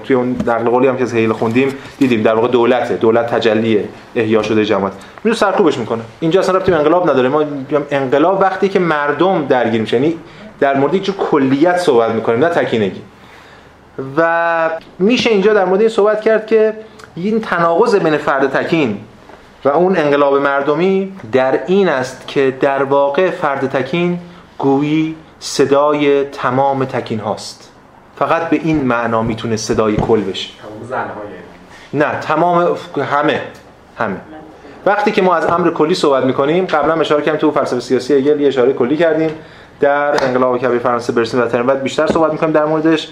توی 0.03 0.15
اون 0.15 0.35
نقل 0.47 0.69
قولی 0.69 0.87
هم 0.87 0.97
که 0.97 1.05
هیل 1.05 1.33
خوندیم 1.33 1.75
دیدیم 1.97 2.21
در 2.21 2.35
واقع 2.35 2.47
دولته. 2.47 2.95
دولت 2.95 3.35
تجلیه. 3.35 3.83
احیا 4.15 4.41
شده 4.41 4.65
جماعت. 4.65 4.93
میره 5.23 5.37
سرکوبش 5.37 5.77
می‌کنه. 5.77 6.01
اینجا 6.19 6.39
اصلا 6.39 6.53
رابطه 6.53 6.75
انقلاب 6.75 7.09
نداره. 7.09 7.29
ما 7.29 7.43
انقلاب 7.91 8.41
وقتی 8.41 8.69
که 8.69 8.79
مردم 8.79 9.45
درگیر 9.45 9.81
میشه. 9.81 9.97
یعنی 9.97 10.15
در 10.59 10.77
مورد 10.77 10.93
یک 10.93 11.17
کلیت 11.17 11.77
صحبت 11.77 12.11
می‌کنیم 12.11 12.39
نه 12.39 12.49
تکینگی. 12.49 13.01
و 14.17 14.69
میشه 14.99 15.29
اینجا 15.29 15.53
در 15.53 15.65
مورد 15.65 15.79
این 15.79 15.89
صحبت 15.89 16.21
کرد 16.21 16.47
که 16.47 16.73
این 17.15 17.41
تناقض 17.41 17.95
بین 17.95 18.17
فرد 18.17 18.49
تکین 18.49 18.97
و 19.65 19.69
اون 19.69 19.97
انقلاب 19.97 20.35
مردمی 20.35 21.11
در 21.31 21.59
این 21.67 21.89
است 21.89 22.27
که 22.27 22.53
در 22.61 22.83
واقع 22.83 23.29
فرد 23.29 23.69
تکین 23.69 24.19
گویی 24.59 25.15
صدای 25.39 26.23
تمام 26.23 26.85
تکین 26.85 27.19
هاست. 27.19 27.71
فقط 28.15 28.49
به 28.49 28.59
این 28.63 28.81
معنا 28.81 29.21
می‌تونه 29.21 29.57
صدای 29.57 29.95
کل 29.95 30.21
بشه. 30.21 30.49
نه 31.93 32.19
تمام 32.19 32.77
همه 32.97 33.41
همه. 33.97 34.15
وقتی 34.85 35.11
که 35.11 35.21
ما 35.21 35.35
از 35.35 35.45
امر 35.45 35.69
کلی 35.69 35.95
صحبت 35.95 36.23
می‌کنیم 36.23 36.65
قبلا 36.65 36.93
اشاره 36.93 37.23
کردیم 37.23 37.41
تو 37.41 37.51
فلسفه 37.51 37.79
سیاسی 37.79 38.13
هگل 38.13 38.39
یه 38.39 38.47
اشاره 38.47 38.73
کلی 38.73 38.97
کردیم 38.97 39.29
در 39.79 40.23
انقلاب 40.23 40.57
کبیر 40.57 40.79
فرانسه 40.79 41.13
برسیم 41.13 41.41
و 41.41 41.45
ترم 41.45 41.73
بیشتر 41.73 42.07
صحبت 42.07 42.31
می‌کنیم 42.31 42.51
در 42.51 42.65
موردش. 42.65 43.07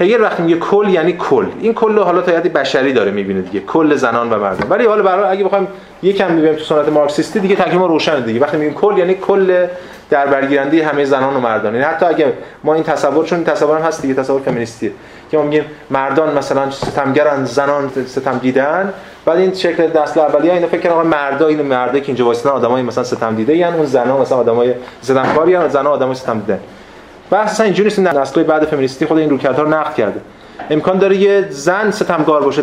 هگل 0.00 0.20
وقتی 0.20 0.42
میگه 0.42 0.58
کل 0.58 0.88
یعنی 0.88 1.12
کل. 1.12 1.46
این 1.60 1.74
کل 1.74 1.96
رو 1.96 2.04
حالا 2.04 2.20
تا 2.20 2.32
یادی 2.32 2.48
بشری 2.48 2.92
داره 2.92 3.10
می‌بینه 3.10 3.40
دیگه. 3.40 3.60
کل 3.60 3.94
زنان 3.94 4.32
و 4.32 4.38
مردان 4.38 4.70
ولی 4.70 4.86
حالا 4.86 5.02
برای 5.02 5.24
اگه 5.24 5.44
بخوایم 5.44 5.68
یکم 6.02 6.28
ببینیم 6.28 6.54
تو 6.54 6.64
سنت 6.64 6.88
مارکسیستی 6.88 7.40
دیگه 7.40 7.56
تکلیف 7.56 7.74
ما 7.74 7.86
روشنه 7.86 8.20
دیگه. 8.20 8.40
وقتی 8.40 8.56
میگیم 8.56 8.74
کل 8.74 8.98
یعنی 8.98 9.14
کل 9.14 9.66
در 10.10 10.26
برگیرنده 10.26 10.86
همه 10.86 11.04
زنان 11.04 11.36
و 11.36 11.40
مردان. 11.40 11.74
یعنی 11.74 11.86
حتی 11.86 12.06
اگه 12.06 12.32
ما 12.64 12.74
این 12.74 12.84
تصور 12.84 13.24
چون 13.24 13.44
تصور 13.44 13.78
هم 13.78 13.84
هست 13.84 14.02
دیگه 14.02 14.14
تصور 14.14 14.40
فمینیستیه 14.40 14.92
که 15.30 15.36
ما 15.36 15.42
میگیم 15.42 15.64
مردان 15.90 16.38
مثلا 16.38 16.70
ستمگرن 16.70 17.44
زنان 17.44 17.90
ستم 18.06 18.38
دیدن 18.38 18.92
بعد 19.24 19.38
این 19.38 19.54
شکل 19.54 19.86
دست 19.86 20.18
اولیه 20.18 20.52
اینا 20.52 20.66
فکر 20.66 20.90
کنم 20.90 21.06
مردا 21.06 21.46
این 21.46 21.62
مردا 21.62 21.98
که 21.98 22.06
اینجا 22.06 22.24
واسطن 22.24 22.48
آدمای 22.48 22.82
مثلا 22.82 23.04
ستم 23.04 23.34
دیده 23.34 23.56
یعنی 23.56 23.76
اون 23.76 23.86
زنا 23.86 24.18
مثلا 24.18 24.38
آدمای 24.38 24.74
ستمکاری 25.02 25.56
ان 25.56 25.68
زنا 25.68 25.90
آدمای 25.90 26.14
ستم 26.14 26.40
دیدن. 26.40 26.60
بحث 27.30 27.50
اصلا 27.50 27.64
اینجوری 27.64 27.88
نیست 27.88 27.98
نسل‌های 27.98 28.44
بعد 28.44 28.64
فمینیستی 28.64 29.06
خود 29.06 29.18
این 29.18 29.30
رویکردها 29.30 29.62
رو 29.62 29.68
نقد 29.68 29.94
کرده. 29.94 30.20
امکان 30.70 30.98
داره 30.98 31.16
یه 31.16 31.46
زن 31.50 31.90
ستمگار 31.90 32.42
باشه 32.42 32.62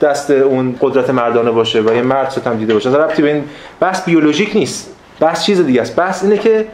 دست 0.00 0.30
اون 0.30 0.76
قدرت 0.80 1.10
مردانه 1.10 1.50
باشه 1.50 1.80
و 1.80 1.94
یه 1.94 2.02
مرد 2.02 2.30
ستم 2.30 2.56
دیده 2.56 2.74
باشه. 2.74 2.90
ربطی 2.90 3.22
به 3.22 3.32
این 3.32 3.44
بحث 3.80 4.04
بیولوژیک 4.04 4.50
نیست. 4.54 4.90
بحث 5.20 5.44
چیز 5.44 5.66
دیگه 5.66 5.82
است. 5.82 5.96
بحث 5.96 6.22
اینه 6.22 6.38
که 6.38 6.66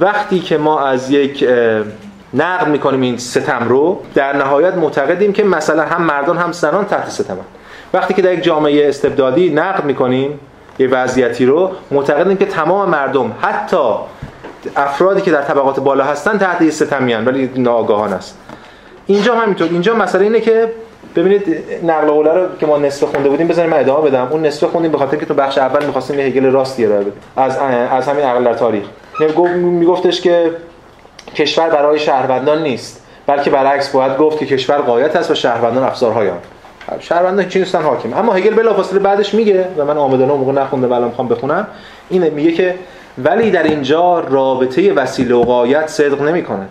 وقتی 0.00 0.38
که 0.38 0.58
ما 0.58 0.80
از 0.80 1.10
یک 1.10 1.48
نقد 2.34 2.68
می‌کنیم 2.68 3.00
این 3.00 3.18
ستم 3.18 3.66
رو 3.68 4.00
در 4.14 4.36
نهایت 4.36 4.74
معتقدیم 4.74 5.32
که 5.32 5.44
مثلا 5.44 5.82
هم 5.82 6.02
مردان 6.02 6.36
هم 6.36 6.52
زنان 6.52 6.84
تحت 6.84 7.10
ستمن. 7.10 7.38
وقتی 7.94 8.14
که 8.14 8.22
در 8.22 8.32
یک 8.32 8.42
جامعه 8.42 8.88
استبدادی 8.88 9.50
نقد 9.50 9.84
می‌کنیم 9.84 10.40
یه 10.78 10.88
وضعیتی 10.88 11.46
رو 11.46 11.70
معتقدیم 11.90 12.36
که 12.36 12.46
تمام 12.46 12.88
مردم 12.88 13.32
حتی 13.40 13.76
افرادی 14.76 15.20
که 15.20 15.30
در 15.30 15.42
طبقات 15.42 15.80
بالا 15.80 16.04
هستن 16.04 16.38
تحت 16.38 16.62
یه 16.62 16.70
ستمیان 16.70 17.24
ولی 17.24 17.50
ناآگاهان 17.56 18.12
است. 18.12 18.38
اینجا 19.06 19.34
هم 19.34 19.42
همینطور. 19.42 19.68
اینجا 19.68 19.94
مسئله 19.94 20.22
اینه 20.22 20.40
که 20.40 20.72
ببینید 21.16 21.58
نقل 21.84 22.06
قوله 22.06 22.32
رو 22.32 22.46
که 22.60 22.66
ما 22.66 22.78
نصف 22.78 23.04
خونده 23.04 23.28
بودیم 23.28 23.48
بزنیم 23.48 23.70
من 23.70 23.80
ادامه 23.80 24.10
بدم. 24.10 24.28
اون 24.30 24.46
نصف 24.46 24.66
خوندیم 24.66 24.92
به 24.92 24.98
خاطر 24.98 25.16
که 25.16 25.26
تو 25.26 25.34
بخش 25.34 25.58
اول 25.58 25.86
می‌خواستیم 25.86 26.18
یه 26.18 26.24
هگل 26.24 26.44
راستی 26.44 26.86
ارائه 26.86 27.00
بدیم. 27.00 27.12
از 27.36 27.58
از 27.90 28.08
همین 28.08 28.24
عقل 28.24 28.44
در 28.44 28.54
تاریخ. 28.54 28.84
میگفتش 29.56 30.20
که 30.20 30.50
کشور 31.34 31.68
برای 31.68 31.98
شهروندان 31.98 32.62
نیست 32.62 33.04
بلکه 33.26 33.50
برعکس 33.50 33.88
باید 33.88 34.16
گفت 34.16 34.38
که 34.38 34.46
کشور 34.46 34.78
قایت 34.78 35.16
است 35.16 35.30
و 35.30 35.34
شهروندان 35.34 35.84
افزارهای 35.84 36.30
آن 36.30 36.38
شهروندان 37.00 37.48
چی 37.48 37.58
نیستن؟ 37.58 37.82
حاکم. 37.82 38.14
اما 38.14 38.32
هگل 38.32 38.54
بلافاصله 38.54 38.98
بعدش 38.98 39.34
میگه 39.34 39.68
و 39.76 39.84
من 39.84 39.98
آمدانه 39.98 40.32
موقع 40.32 40.52
نخونده 40.52 40.94
الان 40.94 41.08
می‌خوام 41.08 41.28
بخونم 41.28 41.66
اینه 42.10 42.30
میگه 42.30 42.52
که 42.52 42.74
ولی 43.18 43.50
در 43.50 43.62
اینجا 43.62 44.20
رابطه 44.20 44.92
وسیله 44.92 45.34
و 45.34 45.42
قایت 45.42 45.86
صدق 45.86 46.22
نمی 46.22 46.42
کند 46.42 46.68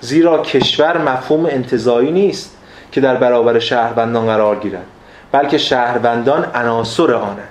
زیرا 0.00 0.38
کشور 0.38 0.98
مفهوم 0.98 1.46
انتظایی 1.46 2.10
نیست 2.12 2.56
که 2.92 3.00
در 3.00 3.14
برابر 3.14 3.58
شهروندان 3.58 4.26
قرار 4.26 4.56
گیرد 4.56 4.86
بلکه 5.32 5.58
شهروندان 5.58 6.46
عناصر 6.54 7.14
آنند. 7.14 7.48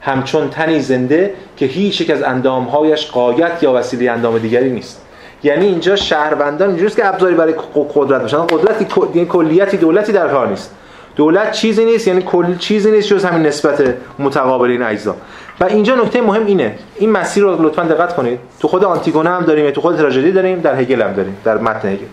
همچون 0.00 0.50
تنی 0.50 0.80
زنده 0.80 1.34
که 1.56 1.66
هیچ 1.66 2.00
یک 2.00 2.10
از 2.10 2.22
اندامهایش 2.22 3.10
قایت 3.10 3.62
یا 3.62 3.72
وسیله 3.72 4.10
اندام 4.10 4.38
دیگری 4.38 4.70
نیست. 4.70 5.06
یعنی 5.42 5.66
اینجا 5.66 5.96
شهروندان 5.96 6.68
اینجوریست 6.68 6.96
که 6.96 7.06
ابزاری 7.06 7.34
برای 7.34 7.54
قدرت 7.94 8.22
باشن. 8.22 8.46
قدرتی 8.46 8.86
یعنی 9.14 9.28
کلیتی 9.28 9.76
دولتی 9.76 10.12
در 10.12 10.28
کار 10.28 10.48
نیست. 10.48 10.74
دولت 11.16 11.52
چیزی 11.52 11.84
نیست 11.84 12.08
یعنی 12.08 12.22
کل 12.22 12.56
چیزی 12.56 12.90
نیست 12.90 13.08
جز 13.08 13.24
همین 13.24 13.46
نسبت 13.46 13.94
متقابل 14.18 14.70
این 14.70 14.82
اجزا. 14.82 15.16
و 15.60 15.64
اینجا 15.64 15.94
نکته 15.94 16.20
مهم 16.20 16.46
اینه. 16.46 16.74
این 16.96 17.10
مسیر 17.10 17.42
رو 17.42 17.62
لطفا 17.62 17.82
دقت 17.82 18.16
کنید. 18.16 18.38
تو 18.60 18.68
خود 18.68 18.84
آنتیگونه 18.84 19.30
هم 19.30 19.44
داریم 19.44 19.70
تو 19.70 19.80
خود 19.80 19.96
تراژدی 19.96 20.32
داریم 20.32 20.60
در 20.60 20.80
هگل 20.80 21.02
هم 21.02 21.12
داریم 21.12 21.36
در 21.44 21.58
متن 21.58 21.88
هگل. 21.88 22.06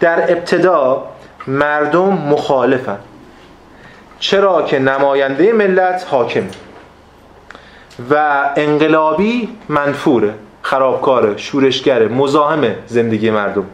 در 0.00 0.32
ابتدا 0.32 1.04
مردم 1.46 2.08
مخالفن. 2.08 2.98
چرا 4.18 4.62
که 4.62 4.78
نماینده 4.78 5.52
ملت 5.52 6.06
حاکم 6.10 6.44
و 8.10 8.42
انقلابی 8.56 9.48
منفوره 9.68 10.34
خرابکاره 10.62 11.36
شورشگره 11.36 12.08
مزاحم 12.08 12.64
زندگی 12.86 13.30
مردم. 13.30 13.64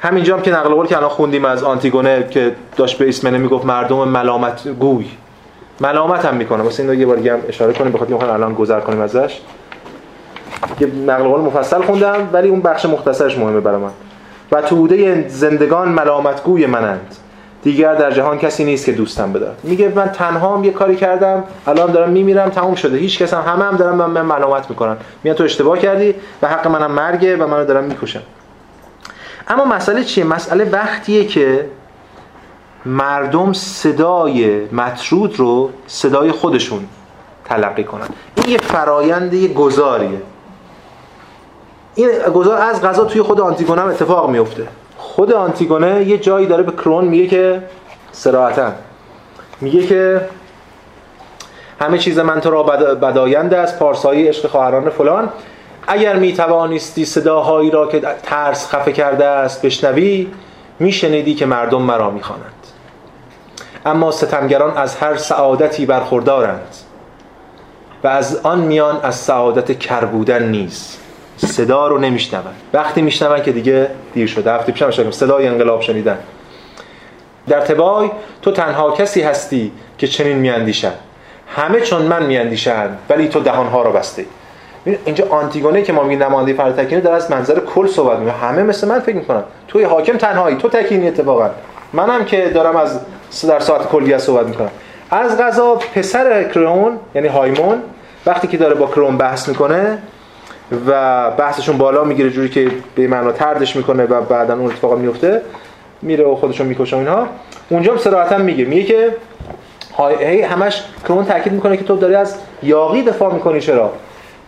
همینجا 0.00 0.36
هم 0.36 0.42
که 0.42 0.50
نقل 0.50 0.74
قول 0.74 0.86
که 0.86 0.96
الان 0.96 1.08
خوندیم 1.08 1.44
از 1.44 1.62
آنتیگونه 1.62 2.28
که 2.30 2.56
داشت 2.76 2.98
به 2.98 3.08
اسمنه 3.08 3.38
می‌گفت 3.38 3.64
مردم 3.64 4.08
ملامت 4.08 4.68
گوی. 4.68 5.06
ملامت 5.80 6.24
هم 6.24 6.34
می‌کنه. 6.34 6.62
واسه 6.62 6.82
این 6.82 7.00
یه 7.00 7.06
بار 7.06 7.16
دیگه 7.16 7.32
هم 7.32 7.40
اشاره 7.48 7.72
کنیم. 7.72 7.92
بخاطر 7.92 8.12
اینکه 8.12 8.32
الان 8.32 8.54
گذر 8.54 8.80
کنیم 8.80 9.00
ازش. 9.00 9.40
یه 10.80 10.86
نقل 10.86 11.24
قول 11.24 11.40
مفصل 11.40 11.82
خوندم 11.82 12.28
ولی 12.32 12.48
اون 12.48 12.60
بخش 12.60 12.86
مختصرش 12.86 13.38
مهمه 13.38 13.60
برای 13.60 13.80
من. 13.80 13.90
و 14.52 14.62
توده 14.62 15.28
زندگان 15.28 15.88
ملامت 15.88 16.42
گوی 16.42 16.66
منند. 16.66 17.16
دیگر 17.62 17.94
در 17.94 18.10
جهان 18.10 18.38
کسی 18.38 18.64
نیست 18.64 18.86
که 18.86 18.92
دوستم 18.92 19.32
بدارد. 19.32 19.56
میگه 19.62 19.92
من 19.94 20.08
تنها 20.08 20.56
هم 20.56 20.64
یه 20.64 20.72
کاری 20.72 20.96
کردم 20.96 21.44
الان 21.66 21.92
دارم 21.92 22.10
میمیرم 22.10 22.48
تموم 22.48 22.74
شده. 22.74 22.96
هیچ 22.96 23.22
کس 23.22 23.34
هم 23.34 23.52
همه 23.52 23.64
هم 23.64 23.76
دارم 23.76 23.94
من, 23.94 24.06
من 24.06 24.22
ملامت 24.22 24.70
می‌کنن. 24.70 24.96
میگن 25.22 25.36
تو 25.36 25.44
اشتباه 25.44 25.78
کردی 25.78 26.14
و 26.42 26.48
حق 26.48 26.66
منم 26.66 26.90
مرگه 26.90 27.36
و 27.36 27.46
منو 27.46 27.64
دارم 27.64 27.84
می‌کشم 27.84 28.22
اما 29.48 29.64
مسئله 29.64 30.04
چیه؟ 30.04 30.24
مسئله 30.24 30.64
وقتیه 30.64 31.24
که 31.24 31.66
مردم 32.86 33.52
صدای 33.52 34.66
مطرود 34.72 35.38
رو 35.38 35.70
صدای 35.86 36.32
خودشون 36.32 36.86
تلقی 37.44 37.84
کنن. 37.84 38.06
این 38.34 38.48
یه 38.48 38.58
فرایند 38.58 39.34
یه 39.34 39.48
گذاریه 39.48 40.22
این 41.94 42.08
گذار 42.34 42.58
از 42.58 42.82
غذا 42.82 43.04
توی 43.04 43.22
خود 43.22 43.40
آنتیگونه 43.40 43.82
هم 43.82 43.88
اتفاق 43.88 44.30
میفته. 44.30 44.66
خود 45.00 45.32
آنتیگونه 45.32 46.04
یه 46.04 46.18
جایی 46.18 46.46
داره 46.46 46.62
به 46.62 46.72
کرون 46.72 47.04
میگه 47.04 47.26
که 47.26 47.62
سراحتا 48.12 48.72
میگه 49.60 49.86
که 49.86 50.20
همه 51.80 51.98
چیز 51.98 52.18
من 52.18 52.40
تو 52.40 52.50
را 52.50 52.62
بداینده 52.94 53.58
از 53.58 53.78
پارسایی 53.78 54.28
عشق 54.28 54.46
خواهران 54.46 54.90
فلان. 54.90 55.28
اگر 55.86 56.16
می 56.16 56.32
توانستی 56.32 57.04
صداهایی 57.04 57.70
را 57.70 57.86
که 57.86 58.02
ترس 58.22 58.68
خفه 58.68 58.92
کرده 58.92 59.24
است 59.24 59.62
بشنوی 59.62 60.28
میشنیدی 60.78 61.34
که 61.34 61.46
مردم 61.46 61.82
مرا 61.82 62.10
می‌خوانند. 62.10 62.54
اما 63.86 64.10
ستمگران 64.10 64.76
از 64.76 64.96
هر 64.96 65.16
سعادتی 65.16 65.86
برخوردارند 65.86 66.74
و 68.04 68.08
از 68.08 68.40
آن 68.42 68.60
میان 68.60 69.00
از 69.02 69.14
سعادت 69.14 69.78
کربودن 69.78 70.48
نیست. 70.48 71.00
صدا 71.46 71.88
رو 71.88 71.98
نمیشنون. 71.98 72.42
وقتی 72.72 73.02
میشنون 73.02 73.42
که 73.42 73.52
دیگه 73.52 73.88
دیر 74.14 74.26
شده. 74.26 74.52
هفته 74.52 74.72
پیشم 74.72 74.88
اشاره 74.88 75.10
صدای 75.10 75.46
انقلاب 75.46 75.80
شنیدن. 75.80 76.18
در 77.48 77.60
تبای 77.60 78.10
تو 78.42 78.52
تنها 78.52 78.90
کسی 78.90 79.22
هستی 79.22 79.72
که 79.98 80.06
چنین 80.06 80.36
میاندیشن. 80.36 80.92
همه 81.56 81.80
چون 81.80 82.02
من 82.02 82.26
میاندیشن 82.26 82.88
ولی 83.08 83.28
تو 83.28 83.40
دهانها 83.40 83.82
رو 83.82 83.92
بسته 83.92 84.24
اینجا 85.04 85.26
آنتیگونه 85.30 85.82
که 85.82 85.92
ما 85.92 86.02
میگیم 86.02 86.22
نماینده 86.22 86.52
فرد 86.52 86.84
تکینی 86.84 87.00
در 87.00 87.12
از 87.12 87.30
منظر 87.30 87.60
کل 87.60 87.86
صحبت 87.86 88.18
می‌کنه. 88.18 88.32
همه 88.38 88.62
مثل 88.62 88.88
من 88.88 89.00
فکر 89.00 89.16
می‌کنن. 89.16 89.42
توی 89.68 89.84
حاکم 89.84 90.16
تنهایی. 90.16 90.56
تو 90.56 90.68
تکینی 90.68 91.08
اتفاقا. 91.08 91.50
منم 91.92 92.24
که 92.24 92.50
دارم 92.54 92.76
از 92.76 93.00
در 93.48 93.60
ساعت 93.60 93.88
کلیه 93.88 94.18
صحبت 94.18 94.46
می‌کنم. 94.46 94.70
از 95.10 95.40
غذا 95.40 95.74
پسر 95.74 96.44
کرون 96.44 96.98
یعنی 97.14 97.28
هایمون 97.28 97.82
وقتی 98.26 98.48
که 98.48 98.56
داره 98.56 98.74
با 98.74 98.86
کرون 98.86 99.16
بحث 99.16 99.48
می‌کنه 99.48 99.98
و 100.86 101.30
بحثشون 101.30 101.78
بالا 101.78 102.04
می‌گیره 102.04 102.30
جوری 102.30 102.48
که 102.48 102.70
به 102.94 103.06
معنا 103.06 103.32
تردش 103.32 103.76
می‌کنه 103.76 104.04
و 104.04 104.20
بعدا 104.20 104.54
اون 104.54 104.66
اتفاقا 104.66 104.96
میفته 104.96 105.42
میره 106.02 106.24
و 106.24 106.34
خودشون 106.34 106.66
می‌کشه 106.66 106.96
اینها. 106.96 107.26
اونجا 107.68 107.96
صراحتا 107.96 108.38
میگه 108.38 108.64
میگه 108.64 108.84
که 108.84 109.16
هی 110.20 110.42
همش 110.42 110.82
کرون 111.08 111.24
تاکید 111.24 111.52
می‌کنه 111.52 111.76
که 111.76 111.84
تو 111.84 111.96
داری 111.96 112.14
از 112.14 112.34
یاقی 112.62 113.02
دفاع 113.02 113.34
می‌کنی 113.34 113.60
چرا؟ 113.60 113.92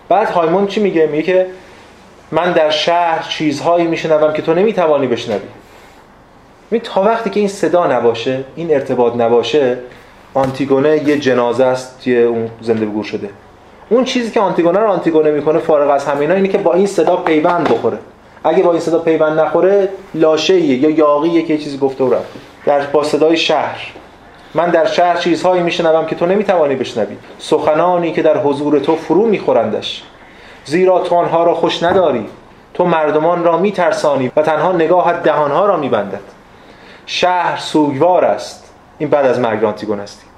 بعد 0.08 0.30
هایمون 0.30 0.66
چی 0.66 0.80
میگه؟ 0.80 1.06
میگه 1.06 1.22
که 1.22 1.46
من 2.32 2.52
در 2.52 2.70
شهر 2.70 3.22
چیزهایی 3.28 3.86
میشنوم 3.86 4.32
که 4.32 4.42
تو 4.42 4.54
نمی‌توانی 4.54 5.06
بشنوی. 5.06 5.40
می 6.70 6.80
تا 6.80 7.02
وقتی 7.02 7.30
که 7.30 7.40
این 7.40 7.48
صدا 7.48 7.86
نباشه 7.86 8.44
این 8.56 8.74
ارتباط 8.74 9.16
نباشه 9.16 9.78
آنتیگونه 10.34 11.08
یه 11.08 11.18
جنازه 11.18 11.64
است 11.64 12.06
یه 12.06 12.18
اون 12.18 12.50
زنده 12.60 12.86
بگور 12.86 13.04
شده. 13.04 13.28
اون 13.92 14.04
چیزی 14.04 14.30
که 14.30 14.40
آنتیگونه 14.40 14.78
رو 14.78 14.90
آنتیگونه 14.90 15.30
می‌کنه 15.30 15.58
فارغ 15.58 15.90
از 15.90 16.04
همینا 16.04 16.34
اینه 16.34 16.48
که 16.48 16.58
با 16.58 16.74
این 16.74 16.86
صدا 16.86 17.16
پیوند 17.16 17.68
بخوره. 17.68 17.98
اگه 18.44 18.62
با 18.62 18.70
این 18.70 18.80
صدا 18.80 18.98
پیوند 18.98 19.40
نخوره 19.40 19.88
لاشه 20.14 20.60
یا 20.60 20.90
یاقیه 20.90 21.42
که 21.42 21.58
چیزی 21.58 21.78
گفته 21.78 22.04
و 22.04 22.14
رفت 22.14 22.28
در 22.66 22.80
با 22.80 23.02
صدای 23.02 23.36
شهر. 23.36 23.92
من 24.54 24.70
در 24.70 24.86
شهر 24.86 25.16
چیزهایی 25.16 25.62
میشنوم 25.62 26.06
که 26.06 26.14
تو 26.14 26.26
نمی‌توانی 26.26 26.74
بشنوی. 26.74 27.16
سخنانی 27.38 28.12
که 28.12 28.22
در 28.22 28.38
حضور 28.38 28.78
تو 28.78 28.96
فرو 28.96 29.26
میخورندش. 29.26 30.02
زیرا 30.64 30.98
تو 30.98 31.14
آنها 31.14 31.44
را 31.44 31.54
خوش 31.54 31.82
نداری. 31.82 32.26
تو 32.74 32.84
مردمان 32.84 33.44
را 33.44 33.58
میترسانی 33.58 34.32
و 34.36 34.42
تنها 34.42 34.72
نگاهت 34.72 35.22
دهانها 35.22 35.66
را 35.66 35.76
میبندد. 35.76 36.20
شهر 37.06 37.56
سوگوار 37.56 38.24
است. 38.24 38.74
این 38.98 39.08
بعد 39.08 39.26
از 39.26 39.40
مرگ 39.40 39.64
آنتیگون 39.64 40.00
هستی. 40.00 40.31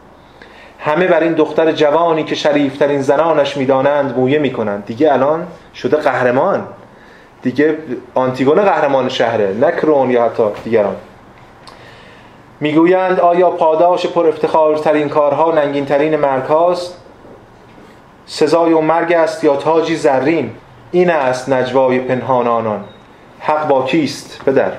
همه 0.85 1.06
بر 1.06 1.20
این 1.20 1.32
دختر 1.32 1.73
جوانی 1.73 2.24
که 2.24 2.35
شریفترین 2.35 3.02
زنانش 3.02 3.56
می‌دانند 3.56 4.19
مویه 4.19 4.39
می‌کنند. 4.39 4.86
دیگه 4.86 5.12
الان 5.12 5.47
شده 5.74 5.97
قهرمان. 5.97 6.66
دیگه 7.43 7.78
آنتیگون 8.15 8.62
قهرمان 8.62 9.09
شهره 9.09 9.55
نه 9.61 9.70
کرون 9.70 10.11
یا 10.11 10.24
حتی 10.24 10.43
دیگران. 10.65 10.97
می‌گویند 12.61 13.20
آیا 13.20 13.51
پاداش 13.51 14.06
پر 14.06 14.27
افتخارترین 14.27 15.09
کارها 15.09 15.52
ننگین 15.52 15.85
ترین 15.85 16.16
مرگ 16.16 16.44
هاست 16.44 16.98
سزای 18.27 18.73
و 18.73 18.81
مرگ 18.81 19.12
است 19.12 19.44
یا 19.44 19.56
تاجی 19.56 19.97
زرین؟ 19.97 20.51
این 20.93 21.11
است 21.11 21.48
نجوای 21.48 21.98
پنهان 21.98 22.47
آنان 22.47 22.85
حق 23.40 23.69
با 23.69 23.82
کیست 23.82 24.40
بدر 24.47 24.73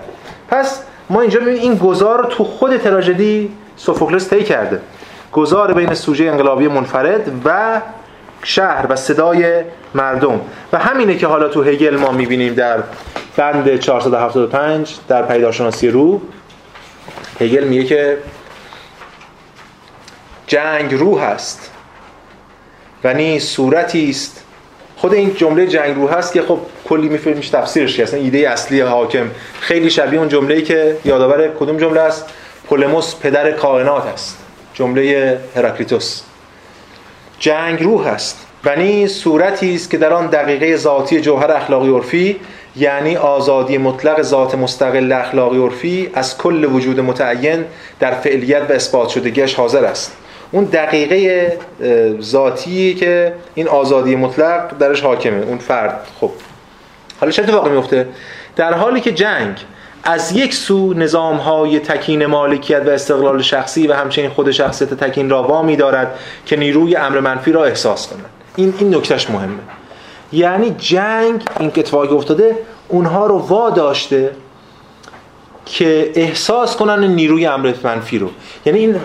پس 0.50 0.84
ما 1.10 1.22
اینجا 1.22 1.40
ببینیم 1.40 1.62
این 1.62 1.76
گذار 1.76 2.18
رو 2.18 2.26
تو 2.26 2.44
خود 2.44 2.78
تراژدی 2.78 3.52
سوفوکلس 3.76 4.30
طی 4.30 4.44
کرده. 4.44 4.82
گذار 5.36 5.74
بین 5.74 5.94
سوژه 5.94 6.24
انقلابی 6.26 6.68
منفرد 6.68 7.32
و 7.46 7.82
شهر 8.44 8.86
و 8.90 8.96
صدای 8.96 9.64
مردم. 9.96 10.42
و 10.74 10.78
همینه 10.78 11.18
که 11.18 11.28
حالا 11.28 11.48
تو 11.48 11.64
هگل 11.64 11.98
ما 11.98 12.12
می‌بینیم 12.12 12.54
در 12.54 12.84
بند 13.38 13.80
475 13.80 14.96
در 15.08 15.26
پیدارشناسی 15.26 15.90
روح 15.90 16.22
هگل 17.40 17.64
میگه 17.64 17.84
که 17.84 18.18
جنگ 20.48 20.94
روح 20.94 21.22
است 21.22 21.72
و 23.04 23.14
نیز 23.14 23.44
صورتی 23.44 24.10
است. 24.10 24.44
خود 24.98 25.14
این 25.14 25.36
جمله 25.36 25.68
جنگ 25.68 25.96
روح 25.96 26.14
هست 26.14 26.34
که 26.34 26.42
خب 26.42 26.60
کلی 26.90 27.10
میشه 27.10 27.52
تفسیرش 27.52 28.00
اصلا 28.00 28.20
ایده 28.20 28.50
اصلی 28.50 28.82
حاکم. 28.82 29.32
خیلی 29.60 29.90
شبیه 29.90 30.20
اون 30.20 30.30
جمله‌ای 30.30 30.62
که 30.62 30.98
یادآور 31.06 31.48
کدوم 31.60 31.78
جمله 31.78 32.02
است؟ 32.02 32.26
پولموس 32.70 33.16
پدر 33.16 33.52
کائنات 33.52 34.06
است. 34.06 34.45
جمله 34.76 35.38
هراکلیتوس. 35.56 36.22
جنگ 37.40 37.84
روح 37.84 38.08
است 38.08 38.48
و 38.66 39.08
صورتی 39.08 39.76
است 39.76 39.90
که 39.90 39.98
در 39.98 40.14
آن 40.14 40.28
دقیقه 40.28 40.76
ذاتی 40.76 41.22
جوهر 41.22 41.52
اخلاقی 41.52 41.90
عرفی 41.90 42.40
یعنی 42.76 43.18
آزادی 43.18 43.78
مطلق 43.78 44.22
ذات 44.22 44.56
مستقل 44.56 45.12
اخلاقی 45.12 45.58
عرفی 45.58 46.10
از 46.14 46.38
کل 46.38 46.66
وجود 46.66 47.00
متعین 47.00 47.66
در 48.00 48.12
فعلیت 48.12 48.70
و 48.70 48.74
اثبات 48.74 49.10
شدگیش 49.10 49.54
حاضر 49.54 49.86
است. 49.86 50.18
اون 50.52 50.64
دقیقه 50.64 51.58
ذاتی 52.22 52.94
که 52.94 53.34
این 53.56 53.68
آزادی 53.68 54.16
مطلق 54.16 54.78
درش 54.78 55.02
حاکمه 55.02 55.44
اون 55.44 55.58
فرد. 55.58 56.08
خب. 56.20 56.32
حالا 57.20 57.32
چه 57.32 57.44
اتفاقی 57.44 57.70
میفته 57.70 58.08
در 58.56 58.74
حالی 58.74 59.02
که 59.02 59.12
جنگ 59.12 59.58
از 60.06 60.32
یک 60.32 60.54
سو 60.54 60.94
نظام 60.94 61.36
های 61.36 61.80
تکین 61.80 62.26
مالکیت 62.26 62.84
و 62.86 62.90
استقلال 62.90 63.42
شخصی 63.42 63.88
و 63.88 63.94
همچنین 63.94 64.30
خود 64.30 64.52
شخصیت 64.52 64.94
تکین 64.94 65.30
را 65.30 65.44
وامی 65.44 65.76
دارد 65.76 66.20
که 66.46 66.56
نیروی 66.56 66.96
امر 66.96 67.20
منفی 67.20 67.52
را 67.52 67.66
احساس 67.66 68.08
کنند 68.08 68.26
این 68.56 68.74
این 68.80 68.96
نکتهش 68.96 69.30
مهمه. 69.30 69.60
یعنی 70.32 70.76
جنگ 70.78 71.44
این 71.60 71.72
که 71.72 71.80
اتفاقی 71.80 72.16
افتاده 72.16 72.58
اونها 72.88 73.28
رو 73.28 73.38
وا 73.38 73.70
داشته 73.70 74.32
که 75.66 76.12
احساس 76.16 76.76
کنن 76.76 77.04
نیروی 77.04 77.46
امر 77.46 77.74
منفی 77.84 78.20
رو. 78.20 78.30
یعنی 78.66 78.80
این 78.80 78.96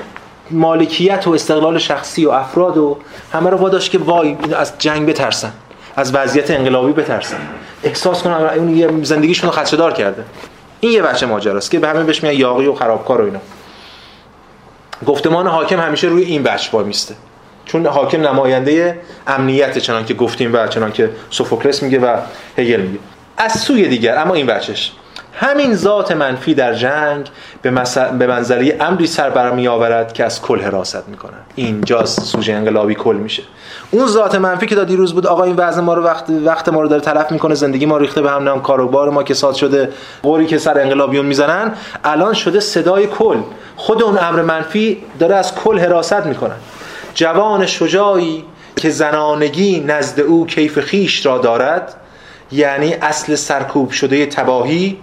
مالکیت 0.51 1.27
و 1.27 1.31
استقلال 1.31 1.79
شخصی 1.79 2.27
و 2.27 2.31
افراد 2.31 2.79
و 2.79 2.99
همه 3.33 3.51
رو 3.51 3.57
واداشت 3.57 3.91
که 3.91 3.99
وای 3.99 4.37
از 4.57 4.73
جنگ 4.79 5.09
بترسن 5.09 5.53
از 5.97 6.15
وضعیت 6.15 6.51
انقلابی 6.51 6.93
بترسن. 6.93 7.37
احساس 7.85 8.23
کنن 8.23 8.35
اون 8.35 9.05
زندگیشون 9.05 9.51
رو 9.51 9.57
خدشه‌دار 9.57 9.93
کرده. 9.93 10.25
این 10.81 10.93
یه 10.93 11.03
بچه 11.03 11.27
ماجراست 11.27 11.71
که 11.71 11.79
به 11.79 11.89
همه 11.89 12.05
بهش 12.05 12.23
میگن 12.23 12.39
یاغی 12.39 12.67
و 12.67 12.75
خرابکار 12.75 13.21
و 13.21 13.25
اینا. 13.25 13.41
گفتمان 15.07 15.47
حاکم 15.47 15.81
همیشه 15.81 16.07
روی 16.09 16.25
این 16.25 16.43
بچه 16.43 16.71
با 16.73 16.83
میسته 16.83 17.15
چون 17.65 17.87
حاکم 17.87 18.29
نماینده 18.29 19.01
امنیت 19.27 19.79
چنان 19.79 20.05
که 20.05 20.15
گفتیم 20.15 20.53
و 20.53 20.67
چنان 20.67 20.93
که 20.93 21.11
سوفوکلس 21.31 21.83
میگه 21.83 21.99
و 21.99 22.17
هگل 22.59 22.81
میگه. 22.81 22.99
از 23.37 23.53
سوی 23.53 23.89
دیگر 23.89 24.19
اما 24.19 24.35
این 24.35 24.47
بچش 24.47 24.93
همین 25.43 25.75
ذات 25.75 26.13
منفی 26.13 26.55
در 26.55 26.75
جنگ 26.75 27.29
به, 27.63 27.71
به 28.19 28.27
منزله 28.27 28.77
امری 28.81 29.07
سر 29.07 29.31
برمی 29.31 29.69
آورد 29.69 30.13
که 30.13 30.25
از 30.25 30.43
کل 30.43 30.61
حراست 30.61 31.09
می‌کنن 31.09 31.39
اینجاست 31.55 32.21
سوژه 32.21 32.53
انقلابی 32.53 32.95
کل 32.95 33.17
میشه. 33.17 33.43
اون 33.91 34.07
ذات 34.07 34.35
منفی 34.35 34.67
که 34.67 34.75
تا 34.75 34.85
دیروز 34.85 35.15
بود 35.15 35.27
آقا 35.27 35.45
این 35.45 35.57
وضع 35.57 35.81
ما 35.81 35.95
رو 35.95 36.03
وقت 36.03 36.25
وقت 36.45 36.69
ما 36.69 36.81
رو 36.81 36.89
داره 36.89 37.03
تلف 37.03 37.33
می‌کنه 37.33 37.55
زندگی 37.55 37.87
ما 37.87 37.97
ریخته 37.97 38.23
به 38.23 38.31
هم 38.31 38.43
نام 38.43 38.63
کاروبار 38.63 39.11
ما 39.11 39.23
که 39.23 39.35
ساد 39.35 39.55
شده 39.55 39.93
قوری 40.23 40.47
که 40.47 40.59
سر 40.59 40.81
انقلابیون 40.81 41.27
می‌زنن 41.27 41.73
الان 42.05 42.35
شده 42.35 42.61
صدای 42.61 43.07
کل. 43.07 43.39
خود 43.77 44.03
اون 44.03 44.19
امر 44.19 44.43
منفی 44.43 45.03
داره 45.19 45.35
از 45.35 45.55
کل 45.55 45.79
حراست 45.79 46.27
می‌کنن 46.27 46.57
جوان 47.15 47.67
شجاعی 47.67 48.45
که 48.77 48.91
زنانگی 48.91 49.81
نزد 49.81 50.21
او 50.21 50.47
کیف 50.47 50.79
خیش 50.79 51.27
را 51.27 51.39
دارد 51.39 51.95
یعنی 52.53 52.95
اصل 52.95 53.35
سرکوب 53.35 53.91
شده 53.91 54.27
تباهی 54.27 54.99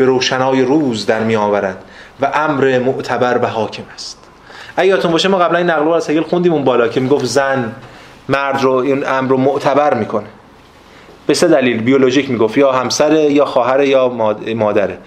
به 0.00 0.06
روشنای 0.06 0.62
روز 0.62 1.06
در 1.06 1.20
می 1.20 1.36
آورد 1.36 1.84
و 2.20 2.30
امر 2.34 2.78
معتبر 2.78 3.38
و 3.42 3.46
حاکم 3.46 3.82
است. 3.94 4.18
یادتون 4.78 5.12
باشه 5.12 5.28
ما 5.28 5.38
قبلا 5.38 5.58
این 5.58 5.70
نقل 5.70 5.92
از 5.92 6.10
هگل 6.10 6.22
خوندیم 6.22 6.52
اون 6.52 6.64
بالا 6.64 6.88
که 6.88 7.00
می‌گفت 7.00 7.24
زن 7.24 7.72
مرد 8.28 8.62
رو 8.62 8.72
این 8.72 9.08
امر 9.08 9.30
رو 9.30 9.36
معتبر 9.36 9.94
می‌کنه 9.94 10.26
به 11.26 11.34
سه 11.34 11.48
دلیل 11.48 11.82
بیولوژیک 11.82 12.30
می‌گفت 12.30 12.58
یا 12.58 12.72
همسر 12.72 13.12
یا 13.12 13.44
خواهر 13.44 13.80
یا 13.80 14.08
مادره. 14.54 14.98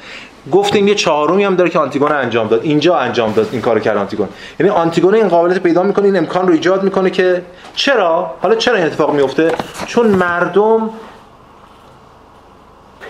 گفتیم 0.52 0.88
یه 0.88 0.96
چهارمی 0.96 1.44
هم 1.44 1.56
داره 1.56 1.70
که 1.70 1.80
آنتیگون 1.80 2.12
انجام 2.12 2.48
داد. 2.48 2.64
اینجا 2.64 2.96
انجام 2.96 3.32
داد 3.32 3.50
این 3.52 3.62
کارو 3.62 3.80
کرد 3.80 3.98
آنتیگون. 3.98 4.30
یعنی 4.60 4.72
آنتیگون 4.72 5.16
این 5.16 5.28
قابلیت 5.28 5.60
پیدا 5.60 5.84
می‌کنه 5.84 6.06
این 6.06 6.18
امکان 6.18 6.48
رو 6.48 6.54
ایجاد 6.54 6.84
می‌کنه 6.84 7.10
که 7.10 7.42
چرا؟ 7.76 8.36
حالا 8.42 8.56
چرا 8.56 8.76
این 8.76 8.86
اتفاق 8.86 9.14
میفته 9.14 9.52
چون 9.86 10.08
مردم 10.08 10.90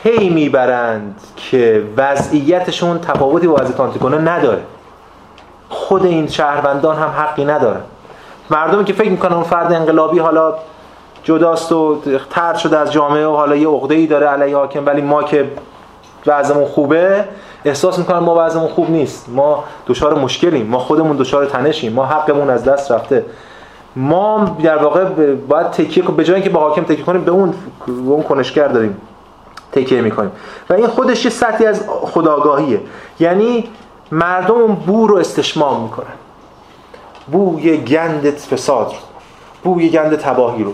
پی 0.03 0.29
می‌برند 0.29 1.21
که 1.35 1.83
وضعیتشون 1.97 2.99
تفاوتی 2.99 3.47
با 3.47 3.53
وضعیت 3.53 3.79
آنتیگونه 3.79 4.17
نداره. 4.17 4.61
خود 5.69 6.05
این 6.05 6.27
شهروندان 6.27 6.95
هم 6.95 7.09
حقی 7.09 7.45
ندارن. 7.45 7.81
مردمی 8.49 8.83
که 8.83 8.93
فکر 8.93 9.09
می‌کنن 9.09 9.33
اون 9.33 9.43
فرد 9.43 9.73
انقلابی 9.73 10.19
حالا 10.19 10.53
جداست 11.23 11.71
و 11.71 12.01
ترد 12.29 12.57
شده 12.57 12.77
از 12.77 12.91
جامعه 12.91 13.27
و 13.27 13.35
حالا 13.35 13.55
یه 13.55 13.67
عقده 13.67 14.05
داره 14.05 14.27
علیه 14.27 14.55
حاکم 14.55 14.85
ولی 14.85 15.01
ما 15.01 15.23
که 15.23 15.47
وضعمون 16.27 16.65
خوبه 16.65 17.23
احساس 17.65 17.99
می‌کنن 17.99 18.19
ما 18.19 18.45
وضعمون 18.45 18.69
خوب 18.69 18.89
نیست. 18.89 19.29
ما 19.29 19.63
دچار 19.87 20.13
مشکلیم. 20.13 20.67
ما 20.67 20.79
خودمون 20.79 21.17
دچار 21.17 21.45
تنشیم. 21.45 21.93
ما 21.93 22.05
حقمون 22.05 22.49
از 22.49 22.63
دست 22.63 22.91
رفته. 22.91 23.25
ما 23.95 24.57
در 24.63 24.77
واقع 24.77 25.05
باید 25.35 25.71
تکیه 25.71 26.03
به 26.03 26.23
جای 26.23 26.35
اینکه 26.35 26.49
با 26.49 26.59
حاکم 26.59 26.83
تکیه 26.83 27.05
کنیم 27.05 27.23
به 27.23 27.31
اون 27.31 27.53
به 27.87 27.91
اون 27.91 28.23
کنشگر 28.23 28.67
داریم. 28.67 28.97
تکیه 29.73 30.01
می‌کنیم. 30.01 30.31
و 30.69 30.73
این 30.73 30.87
خودش 30.87 31.25
یه 31.25 31.31
سطحی 31.31 31.65
از 31.65 31.85
خداگاهیه. 31.89 32.79
یعنی 33.19 33.69
مردم 34.11 34.55
اون 34.55 34.75
بو 34.75 35.07
رو 35.07 35.17
استشمام 35.17 35.83
می‌کنن. 35.83 36.13
بوی 37.31 37.77
گند 37.77 38.29
فساد 38.29 38.87
رو 38.87 38.97
بوی 39.63 39.89
گند 39.89 40.15
تباهی 40.15 40.63
رو. 40.63 40.73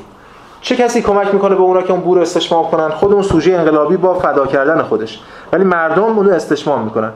چه 0.62 0.76
کسی 0.76 1.02
کمک 1.02 1.34
می‌کنه 1.34 1.56
به 1.56 1.62
اونا 1.62 1.82
که 1.82 1.92
اون 1.92 2.02
بو 2.02 2.16
رو 2.16 2.22
استشمام 2.22 2.72
کنن؟ 2.72 2.90
خود 2.90 3.14
اون 3.14 3.22
سوژه 3.22 3.54
انقلابی 3.54 3.98
با 3.98 4.14
فدا 4.14 4.46
کردن 4.48 4.82
خودش. 4.82 5.20
ولی 5.54 5.64
مردم 5.64 6.04
اون 6.04 6.30
استشمام 6.30 6.82
می‌کنن. 6.82 7.12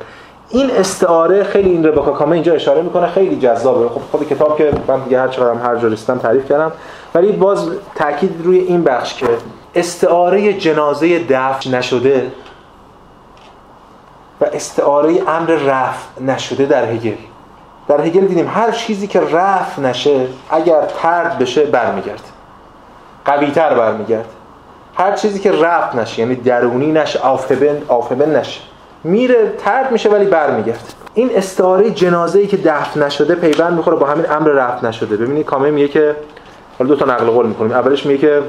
این 0.49 0.71
استعاره 0.71 1.43
خیلی 1.43 1.69
این 1.69 1.85
ربکا 1.85 2.11
کامه 2.11 2.31
اینجا 2.31 2.53
اشاره 2.53 2.81
می‌کنه. 2.81 3.07
خیلی 3.07 3.39
جذابه. 3.39 3.89
خب 3.89 4.01
خود 4.11 4.27
کتاب 4.29 4.57
که 4.57 4.71
من 4.87 4.99
دیگه 4.99 5.19
هر 5.19 5.27
چقدرم 5.27 5.61
هر 5.63 5.75
جا 5.75 6.15
تعریف 6.15 6.49
کردم. 6.49 6.71
ولی 7.15 7.31
باز 7.31 7.69
تاکید 7.95 8.41
روی 8.43 8.57
این 8.57 8.83
بخش 8.83 9.13
که 9.13 9.27
استعاره 9.75 10.53
جنازه 10.53 11.19
دفن 11.19 11.75
نشده 11.75 12.31
و 14.41 14.45
استعاره 14.53 15.23
امر 15.27 15.51
رفع 15.51 16.21
نشده 16.21 16.65
در 16.65 16.91
هگل. 16.91 17.15
در 17.87 18.01
هگل 18.01 18.25
دیدیم 18.25 18.47
هر 18.47 18.71
چیزی 18.71 19.07
که 19.07 19.19
رفع 19.19 19.81
نشه 19.81 20.27
اگر 20.49 20.81
ترد 21.01 21.39
بشه 21.39 21.65
برمیگرد 21.65 22.21
قویتر 23.25 23.73
برمیگرد 23.73 24.25
هر 24.95 25.11
چیزی 25.11 25.39
که 25.39 25.51
رفع 25.51 25.97
نشه 25.97 26.19
یعنی 26.19 26.35
درونی 26.35 26.91
نشه 26.91 27.19
aufheben 27.19 27.81
aufheben 27.87 28.35
نشه. 28.35 28.61
میره 29.03 29.53
طرد 29.57 29.91
میشه 29.91 30.09
ولی 30.09 30.25
برمیگرده 30.25 30.93
این 31.13 31.29
استعاره 31.35 31.91
جنازه 31.91 32.39
ای 32.39 32.47
که 32.47 32.57
دفن 32.57 33.03
نشده 33.03 33.35
پیوند 33.35 33.73
می‌خوره 33.73 33.97
با 33.97 34.05
همین 34.05 34.31
امر 34.31 34.49
رفع 34.49 34.87
نشده. 34.87 35.17
ببینید 35.17 35.45
کامه 35.45 35.71
میگه 35.71 35.87
که 35.87 36.15
حالا 36.79 36.89
دو 36.89 36.95
تا 36.95 37.05
نقل 37.05 37.25
قول 37.25 37.45
می‌کنیم. 37.45 37.71
اولش 37.71 38.05
میگه 38.05 38.17
که 38.17 38.41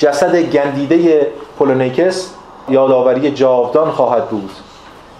جسد 0.00 0.36
گندیده 0.36 1.26
پولونیکس 1.58 2.30
یادآوری 2.68 3.30
جاودان 3.30 3.90
خواهد 3.90 4.28
بود. 4.28 4.50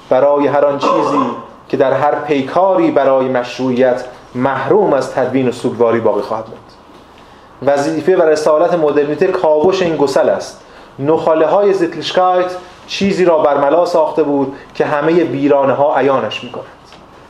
برای 0.09 0.47
هر 0.47 0.65
آن 0.65 0.79
چیزی 0.79 1.25
که 1.69 1.77
در 1.77 1.93
هر 1.93 2.15
پیکاری 2.15 2.91
برای 2.91 3.29
مشروعیت 3.29 4.05
محروم 4.35 4.93
از 4.93 5.13
تدفین 5.13 5.49
و 5.49 5.53
سوگواری 5.53 6.01
باقی 6.01 6.21
خواهد 6.21 6.45
ماند 6.45 7.79
وظیفه 7.79 8.17
و 8.17 8.23
رسالت 8.23 8.75
مدرنیته 8.75 9.27
کاوش 9.27 9.83
این 9.83 9.97
گسل 9.97 10.29
است. 10.29 10.61
نخاله 10.99 11.47
های 11.47 11.75
زیتلشکایت 11.75 12.51
چیزی 12.87 13.25
را 13.25 13.39
برملا 13.39 13.87
ساخته 13.87 14.23
بود 14.23 14.57
که 14.75 14.85
همه 14.85 15.25
بیرانه 15.25 15.73
ها 15.73 15.97
عیانش 15.97 16.45
می‌کنند 16.45 16.67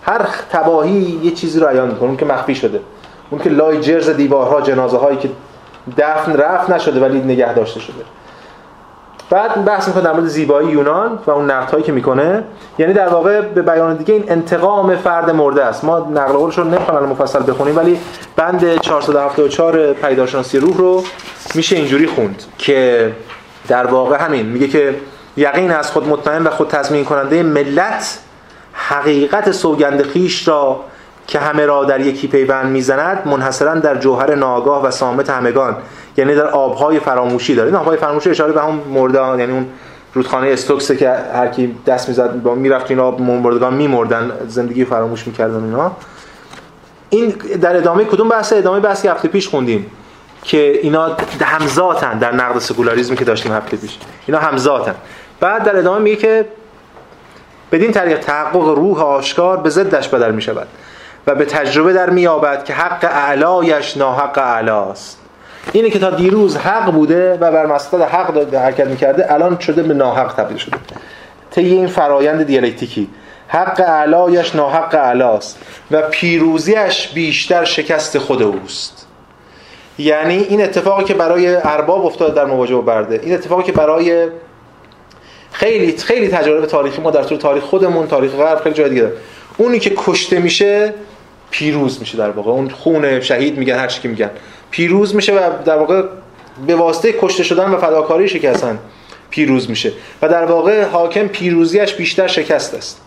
هر 0.02 0.28
تباهی 0.52 1.20
یه 1.22 1.31
چیزی 1.31 1.60
رو 1.60 1.66
عیان 1.66 1.89
می‌کنه 1.89 2.09
اون 2.09 2.16
که 2.16 2.24
مخفی 2.24 2.55
شده. 2.55 2.81
اون 3.31 3.40
که 3.40 3.51
لای 3.51 3.81
جرز 3.81 4.10
دیوارها 4.10 4.60
جنازه 4.60 4.98
هایی 4.98 5.16
که 5.16 5.31
دفن 5.98 6.36
رفت 6.36 6.70
نشده 6.70 7.00
ولی 7.00 7.18
نگه 7.18 7.54
داشته 7.54 7.80
شده. 7.80 8.04
بعد 9.30 9.64
بحث 9.64 9.88
می‌کنه 9.88 10.02
در 10.02 10.12
مورد 10.12 10.26
زیبایی 10.26 10.68
یونان 10.68 11.18
و 11.26 11.30
اون 11.30 11.50
نقد 11.50 11.70
هایی 11.70 11.84
که 11.84 11.92
می‌کنه. 11.92 12.44
یعنی 12.78 12.92
در 12.92 13.08
واقع 13.08 13.40
به 13.40 13.62
بیان 13.62 13.96
دیگه 13.96 14.14
این 14.14 14.24
انتقام 14.28 14.96
فرد 14.96 15.30
مرده 15.30 15.64
است. 15.64 15.84
ما 15.84 15.98
نقل 15.98 16.32
قولش 16.32 16.58
رو 16.58 16.64
نمی‌خوام 16.64 17.04
مفصل 17.04 17.42
بخونیم 17.48 17.76
ولی 17.76 17.98
بند 18.36 18.80
474 18.80 19.92
پیداشناسی 19.92 20.58
روح 20.58 20.76
رو 20.76 21.04
میشه 21.54 21.76
اینجوری 21.76 22.06
خوند 22.06 22.42
که 22.58 23.12
در 23.68 23.86
واقع 23.86 24.16
همین 24.16 24.46
میگه 24.46 24.68
که 24.68 24.94
یقین 25.36 25.70
از 25.70 25.90
خود 25.90 26.08
مطمئن 26.08 26.42
و 26.42 26.50
خود 26.50 26.68
تضمین 26.68 27.04
کننده 27.04 27.42
ملت 27.42 28.18
حقیقت 28.72 29.52
سوگند 29.52 30.02
خیش 30.02 30.48
را 30.48 30.80
که 31.31 31.39
همه 31.39 31.66
را 31.66 31.85
در 31.85 32.01
یکی 32.01 32.28
پیوند 32.28 32.66
می‌زند 32.66 33.28
منحصرا 33.28 33.74
در 33.74 33.97
جوهر 33.97 34.35
ناگاه 34.35 34.85
و 34.85 34.90
سامت 34.90 35.31
همگان 35.31 35.77
یعنی 36.16 36.35
در 36.35 36.47
آبهای 36.47 37.01
فراموشی 37.01 37.55
داره. 37.55 37.69
این 37.69 37.77
آبهای 37.77 37.97
فراموشی 37.97 38.31
اشاره 38.31 38.52
به 38.52 38.62
هم 38.62 38.81
مردان 38.94 39.40
یعنی 39.40 39.52
اون 39.52 39.66
رودخانه 40.15 40.48
استوکس 40.48 40.93
که 40.93 41.11
هر 41.11 41.47
کی 41.47 41.77
دست 41.86 42.09
می‌زد 42.09 42.47
می‌رفت 42.47 42.90
اینا 42.90 43.11
مردگان 43.11 43.74
میمردن 43.74 44.32
زندگی 44.48 44.85
فراموش 44.85 45.27
می‌کردن 45.27 45.65
اینا. 45.65 45.93
این 47.11 47.31
در 47.61 47.77
ادامه 47.77 48.05
کدوم 48.05 48.28
بحث؟ 48.28 48.52
ادامه 48.52 48.81
بحثی 48.81 49.09
هفته 49.09 49.28
پیش 49.28 49.48
خوندیم 49.48 49.86
که 50.43 50.81
اینا 50.82 51.16
همزاتن 51.40 52.19
در 52.19 52.35
نقد 52.35 52.59
سکولاریسم 52.59 53.15
که 53.15 53.24
داشتیم 53.24 53.52
هفته 53.52 53.77
پیش. 53.77 53.98
اینا 54.27 54.39
همزاتن 54.39 54.94
بعد 55.40 55.65
در 55.65 55.77
ادامه 55.77 55.98
میگه 55.98 56.16
که 56.16 56.44
بدین 57.73 57.93
طریق 57.93 58.19
تحقق 58.19 58.69
روح 58.69 59.02
آشکار 59.02 59.57
به 59.57 59.70
ضدش 59.70 60.09
بدل 60.09 60.31
می 60.31 60.43
شود 60.43 60.66
و 61.26 61.34
به 61.34 61.44
تجربه 61.44 61.92
در 61.92 62.10
میابد 62.10 62.64
که 62.64 62.74
حق 62.74 63.05
اعلایش 63.05 63.97
ناحق 63.97 64.38
اعلاست. 64.38 65.18
اینه 65.72 65.90
که 65.90 65.98
تا 65.98 66.10
دیروز 66.10 66.56
حق 66.56 66.92
بوده 66.92 67.34
و 67.34 67.52
بر 67.52 67.66
مسطح 67.66 68.02
حق 68.02 68.55
حرکت 68.55 68.86
می‌کرده 68.86 69.32
الان 69.32 69.59
شده 69.59 69.82
به 69.82 69.94
ناحق 69.94 70.32
تبدیل 70.32 70.56
شده. 70.56 70.76
طی 71.51 71.66
این 71.66 71.86
فرایند 71.86 72.42
دیالکتیکی 72.42 73.09
حق 73.48 73.80
اعلایش 73.80 74.55
ناحق 74.55 74.94
اعلاست 74.94 75.59
و 75.90 76.02
پیروزیش 76.02 77.09
بیشتر 77.09 77.64
شکست 77.64 78.18
خود 78.18 78.42
اوست. 78.42 79.06
یعنی 79.98 80.36
این 80.36 80.62
اتفاقی 80.62 81.05
که 81.05 81.14
برای 81.14 81.56
ارباب 81.56 82.06
افتاد 82.06 82.34
در 82.34 82.44
مواجهه 82.44 82.76
با 82.76 82.82
برده 82.82 83.20
این 83.22 83.34
اتفاقی 83.34 83.62
که 83.62 83.72
برای 83.72 84.28
خیلی 85.52 85.97
خیلی 85.97 86.28
تجارب 86.28 86.66
تاریخی 86.66 87.02
ما 87.02 87.10
در 87.10 87.22
طول 87.22 87.38
تاریخ 87.38 87.64
خودمون 87.64 88.06
تاریخ 88.06 88.32
غرب 88.32 88.60
خیلی 88.60 88.74
جای 88.74 88.88
دیگه. 88.88 89.12
اونی 89.59 89.78
که 89.78 89.92
کشته 89.97 90.38
میشه 90.38 90.94
پیروز 91.51 92.01
میشه 92.01 92.18
در 92.18 92.31
واقع. 92.31 92.51
اون 92.51 92.70
خون 92.70 93.20
شهید 93.20 93.59
میگن 93.59 93.74
هر 93.74 93.86
چی 93.86 94.09
میگن. 94.09 94.31
پیروز 94.70 95.14
میشه 95.14 95.35
و 95.35 95.51
در 95.64 95.78
واقع 95.78 96.02
به 96.66 96.74
واسطه 96.74 97.14
کشته 97.20 97.43
شدن 97.43 97.70
و 97.70 97.78
فداکاری 97.78 98.28
که 98.28 98.52
پیروز 99.31 99.70
میشه. 99.70 99.93
و 100.22 100.28
در 100.28 100.44
واقع 100.44 100.85
حاکم 100.85 101.27
پیروزیش 101.27 101.94
بیشتر 101.94 102.27
شکست 102.27 102.74
است. 102.74 103.01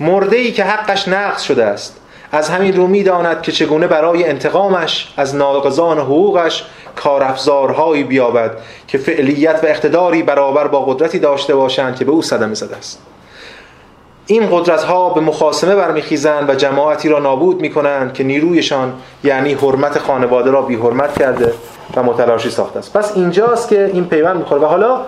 مرده 0.00 0.36
ای 0.36 0.52
که 0.52 0.64
حقش 0.64 1.08
نقض 1.08 1.42
شده 1.42 1.64
است 1.64 1.96
از 2.32 2.50
همین 2.50 2.76
رو 2.76 2.86
می‌داند 2.86 3.42
که 3.42 3.52
چگونه 3.52 3.86
برای 3.86 4.24
انتقامش 4.24 5.12
از 5.16 5.34
ناقضان 5.34 5.98
حقوقش 5.98 6.64
کارافزارهایی 6.96 8.04
بیابد 8.04 8.50
که 8.88 8.98
فعلیت 8.98 9.60
و 9.62 9.66
اقتداری 9.66 10.22
برابر 10.22 10.66
با 10.66 10.84
قدرتی 10.84 11.18
داشته 11.18 11.54
باشند 11.54 11.96
که 11.96 12.04
به 12.04 12.12
او 12.12 12.22
صدمه 12.22 12.54
زده 12.54 12.76
است. 12.76 12.98
این 14.30 14.48
قدرت 14.50 14.82
ها 14.82 15.08
به 15.08 15.20
مخاسمه 15.20 15.74
برمیخیزند 15.74 16.50
و 16.50 16.54
جماعتی 16.54 17.08
را 17.08 17.18
نابود 17.18 17.60
می‌کنند 17.60 18.12
که 18.12 18.24
نیرویشان 18.24 18.92
یعنی 19.24 19.54
حرمت 19.54 19.98
خانواده 19.98 20.50
را 20.50 20.62
بی 20.62 20.76
حرمت 20.76 21.18
کرده 21.18 21.52
و 21.96 22.02
متلاشی 22.02 22.50
ساخته 22.50 22.78
است. 22.78 22.96
پس 22.96 23.16
اینجاست 23.16 23.68
که 23.68 23.90
این 23.94 24.04
پیوند 24.04 24.36
می‌خوره. 24.36 24.60
و 24.60 24.64
حالا 24.64 25.00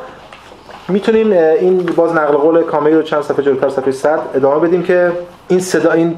می‌تونیم 0.89 1.33
این 1.33 1.79
باز 1.97 2.13
نقل 2.13 2.37
قول 2.37 2.63
کامی 2.63 2.91
رو 2.91 3.03
چند 3.03 3.23
صفحه 3.23 3.43
جلوتر 3.43 3.69
صفحه 3.69 3.93
100 3.93 4.21
ادامه 4.35 4.69
بدیم 4.69 4.83
که 4.83 5.13
این 5.49 5.61
صدا 5.61 5.93
این 5.93 6.17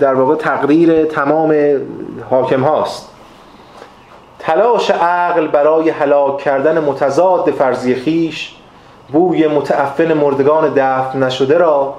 در 0.00 0.14
واقع 0.14 0.34
تقریر 0.34 1.04
تمام 1.04 1.80
حاکم 2.30 2.62
هاست 2.62 3.08
تلاش 4.38 4.90
عقل 4.90 5.46
برای 5.46 5.90
هلاک 5.90 6.38
کردن 6.38 6.78
متضاد 6.78 7.50
فرضی 7.50 7.94
خیش 7.94 8.54
بوی 9.12 9.46
متعفن 9.46 10.12
مردگان 10.12 10.72
دفن 10.76 11.22
نشده 11.22 11.58
را 11.58 11.94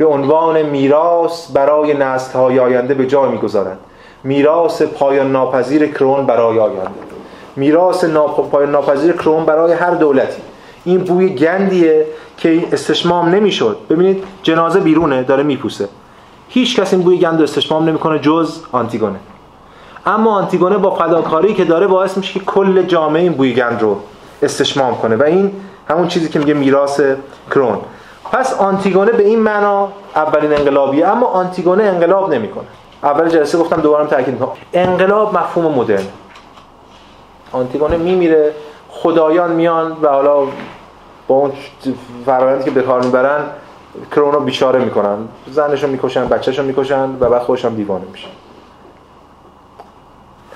به 0.00 0.06
عنوان 0.06 0.62
میراث 0.62 1.50
برای 1.50 1.94
نسل‌های 1.94 2.58
آینده 2.58 2.94
به 2.94 3.06
جای 3.06 3.30
می‌گذارند 3.30 3.78
میراث 4.24 4.82
پایان 4.82 5.32
ناپذیر 5.32 5.86
کرون 5.86 6.26
برای 6.26 6.58
آینده. 6.58 6.90
میراث 7.56 8.04
پایان 8.50 8.70
ناپذیر 8.70 9.12
کرون 9.12 9.44
برای 9.44 9.72
هر 9.72 9.90
دولتی. 9.90 10.42
این 10.84 10.98
بوی 10.98 11.28
گندیه 11.28 12.06
که 12.36 12.64
استشمام 12.72 13.28
نمی‌شد. 13.28 13.76
ببینید 13.90 14.24
جنازه 14.42 14.80
بیرونه 14.80 15.22
داره 15.22 15.42
میپوسه. 15.42 15.88
هیچ 16.48 16.80
کس 16.80 16.92
این 16.92 17.02
بوی 17.02 17.18
گند 17.18 17.36
رو 17.36 17.42
استشمام 17.42 17.88
نمی‌کنه 17.88 18.18
جز 18.18 18.60
آنتیگونه. 18.72 19.18
اما 20.06 20.30
آنتیگونه 20.30 20.78
با 20.78 20.90
فداکاری 20.90 21.54
که 21.54 21.64
داره 21.64 21.86
باعث 21.86 22.16
میشه 22.16 22.32
که 22.32 22.40
کل 22.40 22.82
جامعه 22.82 23.22
این 23.22 23.32
بوی 23.32 23.54
گند 23.54 23.82
رو 23.82 23.96
استشمام 24.42 24.94
کنه. 24.96 25.16
و 25.16 25.22
این 25.22 25.52
همون 25.88 26.08
چیزی 26.08 26.28
که 26.28 26.38
میگه 26.38 26.54
میراث 26.54 27.00
کرون. 27.50 27.78
پس 28.32 28.54
آنتیگونه 28.54 29.12
به 29.12 29.22
این 29.22 29.38
معنا 29.38 29.88
اولین 30.16 30.52
انقلابیه 30.52 31.08
اما 31.08 31.26
آنتیگونه 31.26 31.84
انقلاب 31.84 32.34
نمی‌کنه. 32.34 32.66
اول 33.02 33.28
جلسه 33.28 33.58
گفتم 33.58 33.80
دوبارم 33.80 34.06
تاکید 34.06 34.34
می‌کنم. 34.34 34.52
انقلاب 34.72 35.38
مفهوم 35.38 35.74
مدرن. 35.74 36.04
آنتیگونه 37.52 37.96
میمیره 37.96 38.54
خدایان 38.88 39.52
میان 39.52 39.96
و 40.02 40.08
حالا 40.08 40.36
با 41.28 41.34
اون 41.34 41.52
فرآیندی 42.26 42.64
که 42.64 42.70
به 42.70 42.82
کار 42.82 43.02
می‌برن 43.04 43.40
کرونو 44.10 44.40
بیچاره 44.40 44.78
می‌کنن. 44.78 45.16
زنشو 45.50 45.86
می‌کشن 45.86 46.28
بچهشو 46.28 46.62
می‌کشن 46.62 47.16
و 47.20 47.28
بعد 47.30 47.42
خودشون 47.42 47.74
دیوانه 47.74 48.04
میشن. 48.12 48.28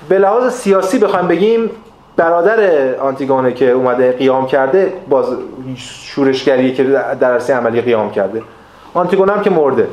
به 0.09 0.17
لحاظ 0.17 0.53
سیاسی 0.53 0.99
بخوایم 0.99 1.27
بگیم 1.27 1.69
برادر 2.17 2.59
آنتیگونه 2.95 3.53
که 3.53 3.71
اومده 3.71 4.11
قیام 4.11 4.47
کرده 4.47 4.93
باز 5.09 5.25
شورشگری 5.77 6.73
که 6.73 6.83
در 7.19 7.33
عرصه 7.33 7.53
عملی 7.53 7.81
قیام 7.81 8.11
کرده. 8.11 8.41
آنتیگونه 8.93 9.31
هم 9.31 9.41
که 9.41 9.49
مرده. 9.49 9.87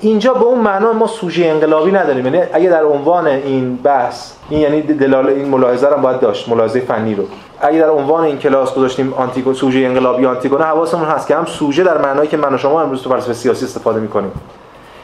اینجا 0.00 0.34
به 0.34 0.44
اون 0.44 0.58
معنا 0.58 0.92
ما 0.92 1.06
سوژه 1.06 1.46
انقلابی 1.46 1.92
نداریم. 1.92 2.26
یعنی 2.26 2.42
اگه 2.52 2.70
در 2.70 2.84
عنوان 2.84 3.26
این 3.26 3.76
بحث 3.76 4.32
این 4.50 4.60
یعنی 4.60 4.82
دلال 4.82 5.26
این 5.26 5.48
ملاحظه 5.48 5.86
رو 5.86 5.96
باید 5.96 6.20
داشت 6.20 6.48
ملاحظه 6.48 6.80
فنی 6.80 7.14
رو. 7.14 7.24
اگه 7.60 7.78
در 7.78 7.90
عنوان 7.90 8.24
این 8.24 8.38
کلاس 8.38 8.74
گذاشتیم 8.74 9.14
آنتیگو 9.14 9.54
سوژه 9.54 9.78
انقلابی 9.78 10.26
آنتیگونه 10.26 10.64
حواسمون 10.64 11.08
هست 11.08 11.28
که 11.28 11.36
هم 11.36 11.44
سوژه 11.44 11.82
در 11.82 11.98
معنایی 11.98 12.28
که 12.28 12.36
من 12.36 12.54
و 12.54 12.58
شما 12.58 12.82
امروز 12.82 13.02
تو 13.02 13.10
فلسفه 13.10 13.32
سیاسی 13.32 13.64
استفاده 13.64 14.00
می‌کنیم. 14.00 14.32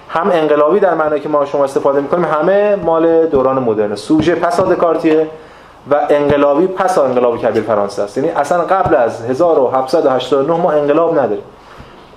هم 0.09 0.31
انقلابی 0.31 0.81
در 0.81 0.95
معنایی 0.95 1.23
که 1.23 1.29
ما 1.29 1.45
شما 1.45 1.65
استفاده 1.65 2.01
می‌کنیم 2.01 2.25
همه 2.25 2.77
مال 2.77 3.27
دوران 3.27 3.59
مدرن. 3.59 3.95
سوژه 3.95 4.35
پس 4.35 4.61
کارتیه 4.61 5.27
و 5.91 6.07
انقلابی 6.11 6.67
پس 6.67 6.99
انقلاب 6.99 7.39
کبیر 7.39 7.63
فرانسه 7.63 8.03
است. 8.03 8.19
یعنی 8.19 8.31
اصلا 8.31 8.63
قبل 8.63 8.95
از 8.95 9.25
1789 9.25 10.61
ما 10.61 10.73
انقلاب 10.73 11.19
نداریم. 11.19 11.45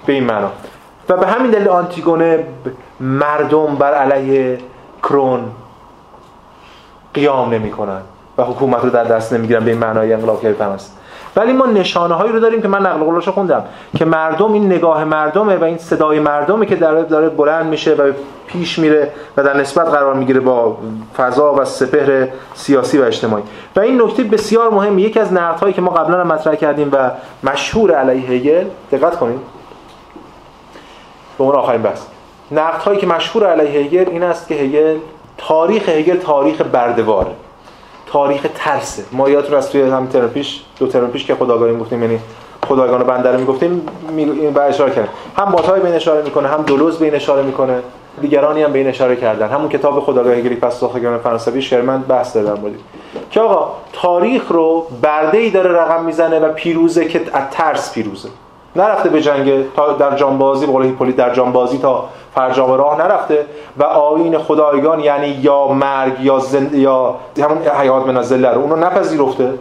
به 0.05 0.13
این 0.13 0.23
معنا. 0.23 0.49
و 1.09 1.17
به 1.17 1.27
همین 1.27 1.51
دلیل 1.51 1.69
آنتیگونه 1.69 2.45
مردم 2.99 3.75
بر 3.75 3.93
علیه 3.93 4.57
کرون 5.03 5.43
قیام 7.13 7.53
نمی‌کنن 7.53 8.01
و 8.37 8.43
حکومت 8.43 8.83
رو 8.83 8.89
در 8.89 9.03
دست 9.03 9.33
نمی‌گیرن 9.33 9.65
به 9.65 9.71
این 9.71 9.79
معنای 9.79 10.13
انقلاب 10.13 10.41
کبیر 10.41 10.53
فرانسه. 10.53 10.91
ولی 11.35 11.53
ما 11.53 11.65
نشانه 11.65 12.13
هایی 12.15 12.31
رو 12.31 12.39
داریم 12.39 12.61
که 12.61 12.67
من 12.67 12.85
نقل 12.85 13.03
قولش 13.03 13.29
خوندم 13.29 13.63
که 13.97 14.05
مردم 14.05 14.53
این 14.53 14.65
نگاه 14.65 15.03
مردمه 15.03 15.55
و 15.55 15.63
این 15.63 15.77
صدای 15.77 16.19
مردمه 16.19 16.65
که 16.65 16.75
داره 16.75 17.03
داره 17.03 17.29
بلند 17.29 17.65
میشه 17.65 17.93
و 17.93 18.11
پیش 18.47 18.79
میره 18.79 19.11
و 19.37 19.43
در 19.43 19.57
نسبت 19.57 19.87
قرار 19.87 20.13
می‌گیره 20.13 20.39
با 20.39 20.77
فضا 21.17 21.53
و 21.53 21.65
سپهر 21.65 22.27
سیاسی 22.53 22.97
و 22.97 23.03
اجتماعی. 23.03 23.43
و 23.75 23.79
این 23.79 24.01
نکته 24.01 24.23
بسیار 24.23 24.69
مهم 24.69 24.99
یکی 24.99 25.19
از 25.19 25.37
هایی 25.37 25.73
که 25.73 25.81
ما 25.81 25.91
قبلا 25.91 26.21
هم 26.21 26.27
مطرح 26.27 26.55
کردیم 26.55 26.89
و 26.91 27.11
مشهور 27.43 27.91
علیه 27.91 28.29
هگل 28.29 28.65
دقت 28.91 29.19
کنید 29.19 29.39
به 31.37 31.43
اون 31.43 31.55
آخرین 31.55 31.81
بحث. 31.81 32.01
هایی 32.85 32.99
که 32.99 33.07
مشهور 33.07 33.47
علیه 33.47 33.81
هگل 33.81 34.09
این 34.09 34.23
است 34.23 34.47
که 34.47 34.55
هگل 34.55 34.97
تاریخ 35.37 35.89
هگل 35.89 36.17
تاریخ 36.17 36.61
بردواره. 36.61 37.31
تاریخ 38.13 38.47
ترسه 38.55 39.03
ما 39.11 39.29
یادتون 39.29 39.57
از 39.57 39.69
توی 39.69 39.81
هم 39.81 40.07
ترپیش 40.07 40.61
دو 40.79 40.87
ترپیش 40.87 41.25
که 41.25 41.35
خداگاهی 41.35 41.77
گفتیم 41.77 42.03
یعنی 42.03 42.19
خدایگان 42.67 43.03
بنده 43.03 43.31
رو 43.31 43.39
می‌گفتیم 43.39 43.81
بعد 44.53 44.69
اشاره 44.69 44.91
کردن. 44.91 45.09
هم 45.37 45.45
باتای 45.45 45.81
به 45.81 45.95
اشاره 45.95 46.21
می‌کنه 46.21 46.47
هم 46.47 46.61
دولوز 46.61 46.97
به 46.97 47.15
اشاره 47.15 47.41
می‌کنه 47.41 47.79
دیگرانی 48.21 48.63
هم 48.63 48.71
به 48.71 48.79
این 48.79 48.87
اشاره 48.87 49.15
کردن. 49.15 49.49
همون 49.49 49.69
کتاب 49.69 49.99
خداگاه 49.99 50.33
هگلی 50.33 50.55
پس 50.55 50.79
ساختگان 50.79 51.17
فرانسوی 51.17 51.61
شرمند 51.61 52.07
بحث 52.07 52.35
دادن 52.35 52.55
بودیم 52.55 52.79
که 53.31 53.41
آقا 53.41 53.73
تاریخ 53.93 54.51
رو 54.51 54.87
برده 55.01 55.37
ای 55.37 55.49
داره 55.49 55.71
رقم 55.71 56.03
می‌زنه 56.03 56.39
و 56.39 56.53
پیروزه 56.53 57.05
که 57.05 57.21
از 57.33 57.43
ترس 57.51 57.93
پیروزه. 57.93 58.29
نرفته 58.75 59.09
به 59.09 59.21
جنگ 59.21 59.73
تا 59.75 59.93
در 59.93 60.15
جانبازی 60.15 60.65
به 60.65 60.71
قول 60.71 61.11
در 61.11 61.33
جانبازی 61.33 61.77
تا 61.77 62.09
فرجام 62.35 62.71
راه 62.71 62.97
نرفته 62.97 63.45
و 63.77 63.83
آیین 63.83 64.37
خدایگان 64.37 64.99
یعنی 64.99 65.27
یا 65.27 65.67
مرگ 65.67 66.19
یا 66.21 66.39
زند 66.39 66.73
یا 66.73 67.15
همون 67.37 67.57
حیات 67.79 68.07
من 68.07 68.17
از 68.17 68.33
رو 68.33 68.59
اونو 68.59 68.75
نپذیرفته. 68.75 69.53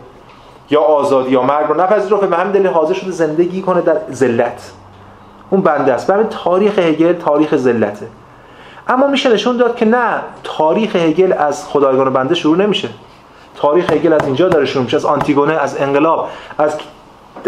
یا 0.71 0.81
آزادی 0.81 1.31
یا 1.31 1.43
مرگ 1.43 1.67
رو 1.69 1.81
نپذیرفته 1.81 2.27
به 2.27 2.37
همین 2.37 2.53
دلیل 2.53 2.67
حاضر 2.67 2.95
شده 2.95 3.11
زندگی 3.11 3.63
کنه 3.63 3.81
در 3.81 3.97
ذلت. 4.13 4.73
اون 5.51 5.61
بنده 5.61 5.93
است. 5.93 6.07
برای 6.07 6.25
تاریخ 6.31 6.79
هگل 6.79 7.13
تاریخ 7.13 7.57
ذلته. 7.57 8.07
اما 8.89 9.07
میشه 9.07 9.33
نشون 9.33 9.57
داد 9.57 9.77
که 9.77 9.85
نه 9.85 10.21
تاریخ 10.45 10.97
هگل 10.97 11.33
از 11.33 11.69
خدایگان 11.69 12.13
بنده 12.13 12.35
شروع 12.35 12.57
نمیشه. 12.57 12.89
تاریخ 13.57 13.93
هگل 13.93 14.13
از 14.13 14.25
اینجا 14.25 14.49
داره 14.49 14.67
شروع 14.67 14.85
میشه 14.85 14.97
از 14.97 15.05
آنتیگونه 15.05 15.53
از 15.53 15.81
انقلاب 15.81 16.29
از 16.59 16.79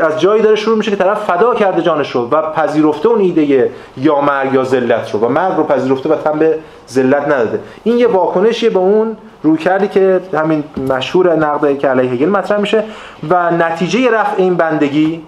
از 0.02 0.20
جایی 0.20 0.43
داره 0.43 0.56
شروع 0.56 0.78
میشه 0.78 0.90
که 0.90 0.97
طرف 0.97 1.24
فدا 1.24 1.55
کرده 1.55 1.82
جانش 1.82 2.10
رو 2.10 2.28
و 2.28 2.43
پذیرفته 2.43 3.09
اون 3.09 3.20
ایده 3.20 3.70
یا 3.97 4.20
مرگ 4.20 4.55
یا 4.55 4.64
ذلت 4.64 5.10
رو 5.10 5.20
و 5.20 5.28
مرگ 5.28 5.56
رو 5.56 5.64
پذیرفته 5.64 6.09
و 6.09 6.16
تن 6.16 6.39
به 6.39 6.59
ذلت 6.89 7.23
نداده. 7.23 7.60
این 7.85 7.98
یه 7.98 8.06
واکنشیه 8.06 8.70
به 8.70 8.78
اون 8.78 9.16
روی 9.43 9.59
کردی 9.59 9.89
که 9.89 10.20
همین 10.35 10.64
مشهور 10.89 11.36
نقد 11.36 11.78
که 11.78 11.89
علیه 11.89 12.10
هگل 12.10 12.28
مطرح 12.28 12.60
میشه 12.60 12.85
و 13.31 13.51
نتیجه 13.51 14.10
رفع 14.10 14.35
این 14.36 14.55
بندگی 14.55 15.23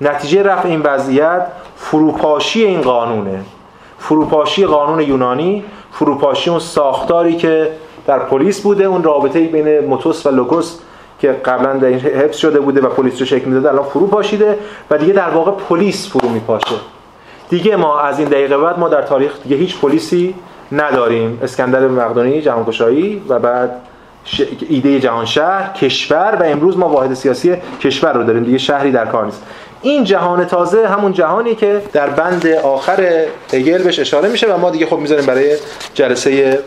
نتیجه 0.00 0.42
رفع 0.42 0.68
این 0.68 0.80
وضعیت 0.80 1.46
فروپاشی 1.76 2.64
این 2.64 2.80
قانونه. 2.80 3.40
فروپاشی 3.98 4.66
قانون 4.66 5.00
یونانی 5.00 5.64
فروپاشی 5.92 6.50
اون 6.50 6.58
ساختاری 6.58 7.36
که 7.36 7.70
در 8.06 8.18
پلیس 8.18 8.60
بوده 8.60 8.84
اون 8.84 9.02
رابطه 9.02 9.40
بین 9.40 9.78
موتوس 9.78 10.26
و 10.26 10.30
لوگوس 10.30 10.78
که 11.18 11.32
قبلا 11.32 11.72
در 11.72 11.86
این 11.86 11.98
حفظ 11.98 12.36
شده 12.36 12.60
بوده 12.60 12.80
و 12.80 12.88
پلیس 12.88 13.20
رو 13.20 13.26
شکل 13.26 13.44
می‌داده 13.44 13.68
الان 13.68 13.84
فرو 13.84 14.06
پاشیده 14.06 14.58
و 14.90 14.98
دیگه 14.98 15.12
در 15.12 15.28
واقع 15.28 15.50
پلیس 15.50 16.08
فرو 16.10 16.28
میپاشه. 16.28 16.76
دیگه 17.48 17.76
ما 17.76 18.00
از 18.00 18.18
این 18.18 18.28
دقیقه 18.28 18.58
بعد 18.58 18.78
ما 18.78 18.88
در 18.88 19.02
تاریخ 19.02 19.32
دیگه 19.42 19.56
هیچ 19.56 19.78
پلیسی 19.80 20.34
نداریم. 20.72 21.38
اسکندر 21.42 21.88
مقدونی 21.88 22.42
جهانگشایی 22.42 23.22
و 23.28 23.38
بعد. 23.38 23.70
ایده 24.68 25.00
جهان 25.00 25.24
شهر 25.24 25.72
کشور 25.72 26.38
و 26.40 26.44
امروز 26.44 26.78
ما 26.78 26.88
واحد 26.88 27.14
سیاسی 27.14 27.56
کشور 27.80 28.12
رو 28.12 28.24
داریم. 28.24 28.44
دیگه 28.44 28.58
شهری 28.58 28.92
در 28.92 29.06
کار 29.06 29.24
نیست. 29.24 29.42
این 29.82 30.04
جهان 30.04 30.44
تازه 30.44 30.88
همون 30.88 31.12
جهانی 31.12 31.54
که 31.54 31.82
در 31.92 32.10
بند 32.10 32.46
آخر 32.46 33.24
هگل 33.52 33.82
بهش 33.82 33.98
اشاره 33.98 34.28
میشه 34.28 34.54
و 34.54 34.58
ما 34.58 34.70
دیگه 34.70 34.86
خب 34.86 34.98
می‌ذاریم 34.98 35.26
برای 35.26 35.56
جلسه 35.94 36.58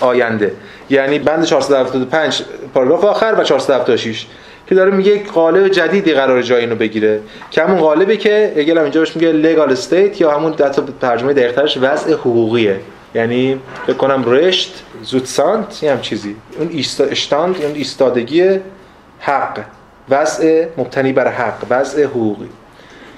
آینده. 0.00 0.52
یعنی 0.90 1.18
بند 1.18 1.44
475 1.44 2.42
پاراگراف 2.74 3.04
آخر 3.04 3.34
و 3.38 3.44
476 3.44 4.26
که 4.68 4.74
داره 4.74 4.90
میگه 4.90 5.22
قالب 5.24 5.68
جدیدی 5.68 6.12
قرار 6.12 6.42
جای 6.42 6.60
اینو 6.60 6.74
بگیره. 6.74 7.20
که 7.50 7.62
همون 7.62 7.78
قالبی 7.78 8.16
که 8.16 8.52
هگل 8.56 8.78
اینجا 8.78 9.00
بهش 9.00 9.16
میگه 9.16 9.56
legal 9.56 9.76
state 9.76 10.20
یا 10.20 10.30
همون 10.30 10.52
حتی 10.52 10.82
ترجمه 11.00 11.32
دقیق‌ترش 11.32 11.78
وضع 11.80 12.12
حقوقیه. 12.12 12.80
یعنی 13.14 13.60
فکر 13.86 13.96
کنم 13.96 14.24
رشت 14.26 14.82
زودسانت 15.02 15.82
یه 15.82 15.92
هم 15.92 16.00
چیزی. 16.00 16.36
اون 16.58 16.70
اشتاند 17.10 17.62
اون 17.62 17.74
ایستادگی 17.74 18.60
حق. 19.20 19.60
وضع 20.10 20.66
مبتنی 20.76 21.12
بر 21.12 21.28
حق 21.28 21.64
وضع 21.70 22.04
حقوقی. 22.04 22.48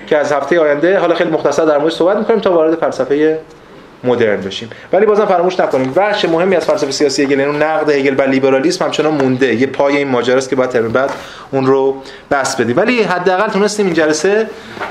که 0.07 0.17
از 0.17 0.33
هفته 0.33 0.61
آینده 0.61 0.99
حالا 0.99 1.15
خیلی 1.15 1.31
مختصر 1.31 1.65
در 1.65 1.79
موردش 1.79 1.95
صحبت 1.95 2.17
می‌کنیم 2.17 2.41
تا 2.41 2.53
وارد 2.53 2.75
فلسفه 2.75 3.39
مدرن 4.05 4.41
بشیم. 4.41 4.71
ولی 4.93 5.07
بازم 5.07 5.27
فراموش 5.27 5.61
نکنیم. 5.61 5.93
بخش 5.93 6.25
مهمی 6.25 6.57
از 6.57 6.65
فلسفه 6.65 6.91
سیاسی 6.91 7.23
هگل 7.23 7.39
یعنی 7.39 7.59
نقد 7.59 7.91
هگل 7.91 8.15
بر 8.15 8.27
لیبرالیسم 8.27 8.85
همچنان 8.85 9.15
مونده. 9.15 9.55
یه 9.55 9.67
پای 9.67 9.97
این 9.97 10.09
ماجراست 10.09 10.51
که 10.51 10.57
باید 10.57 10.71
ترم 10.71 10.89
بعد 10.89 11.11
اون 11.51 11.67
رو 11.67 11.97
بس 12.31 12.57
بدیم. 12.57 12.77
ولی 12.77 13.03
حداقل 13.03 13.49
تونستیم 13.49 13.87
این 13.87 13.95
جلسه 13.95 14.51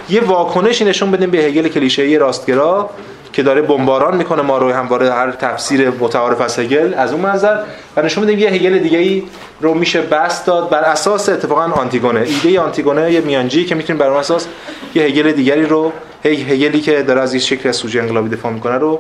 یه 0.10 0.22
واکنشی 0.22 0.86
نشون 0.86 1.11
بدیم 1.11 1.31
به 1.31 1.38
هگل 1.38 1.68
کلیشه‌ای 1.68 2.18
راستگرا 2.18 2.90
که 3.34 3.44
داره 3.44 3.61
بمباران 3.61 4.18
می‌کنه. 4.18 4.41
ما 4.41 4.57
رو 4.57 4.72
همواره 4.72 5.14
هر 5.14 5.31
تفسیر 5.31 5.90
متعارف 5.90 6.41
از 6.41 6.60
هگل 6.60 6.94
از 6.94 7.11
اون 7.11 7.22
منظر. 7.22 7.57
و 7.98 8.02
نشون 8.02 8.23
بدیم 8.23 8.40
یه 8.40 8.49
هگل 8.49 8.77
دیگه 8.77 8.98
ای 8.98 9.23
رو 9.61 9.73
میشه 9.73 10.02
بس 10.02 10.45
داد. 10.45 10.69
بر 10.69 10.80
اساس 10.80 11.30
اتفاقا 11.30 11.61
آنتیگونه. 11.61 12.19
ایده 12.19 12.60
آنتیگونه 12.60 13.11
یه 13.11 13.22
میانجی 13.22 13.65
که 13.65 13.76
می‌تونیم 13.76 13.99
بر 13.99 14.07
اون 14.07 14.18
اساس 14.19 14.48
یه 14.95 15.03
هگل 15.03 15.31
دیگری 15.31 15.65
رو 15.65 15.91
هگلی 16.23 16.81
که 16.81 17.03
داره 17.03 17.21
از 17.21 17.33
این 17.33 17.41
شکل 17.41 17.69
از 17.69 17.75
سوژه 17.75 17.99
انقلابی 17.99 18.29
دفاع 18.29 18.51
می‌کنه 18.51 18.77
رو 18.77 18.99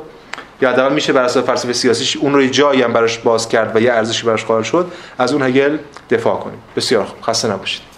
یا 0.61 0.69
حداقل 0.69 0.93
میشه 0.93 1.13
بر 1.13 1.23
اساس 1.23 1.45
فلسفه 1.45 1.73
سیاسیش 1.73 2.17
اون 2.17 2.33
رو 2.33 2.45
جایی 2.45 2.81
هم 2.81 2.93
براش 2.93 3.17
باز 3.17 3.49
کرد 3.49 3.75
و 3.75 3.79
یه 3.79 3.93
ارزشی 3.93 4.25
براش 4.25 4.45
قائل 4.45 4.63
شد 4.63 4.91
از 5.17 5.33
اون 5.33 5.41
هگل 5.41 5.77
دفاع 6.09 6.39
کنیم. 6.39 6.59
بسیار 6.75 7.03
خوب. 7.03 7.21
خسته 7.21 7.47
نباشید. 7.47 7.88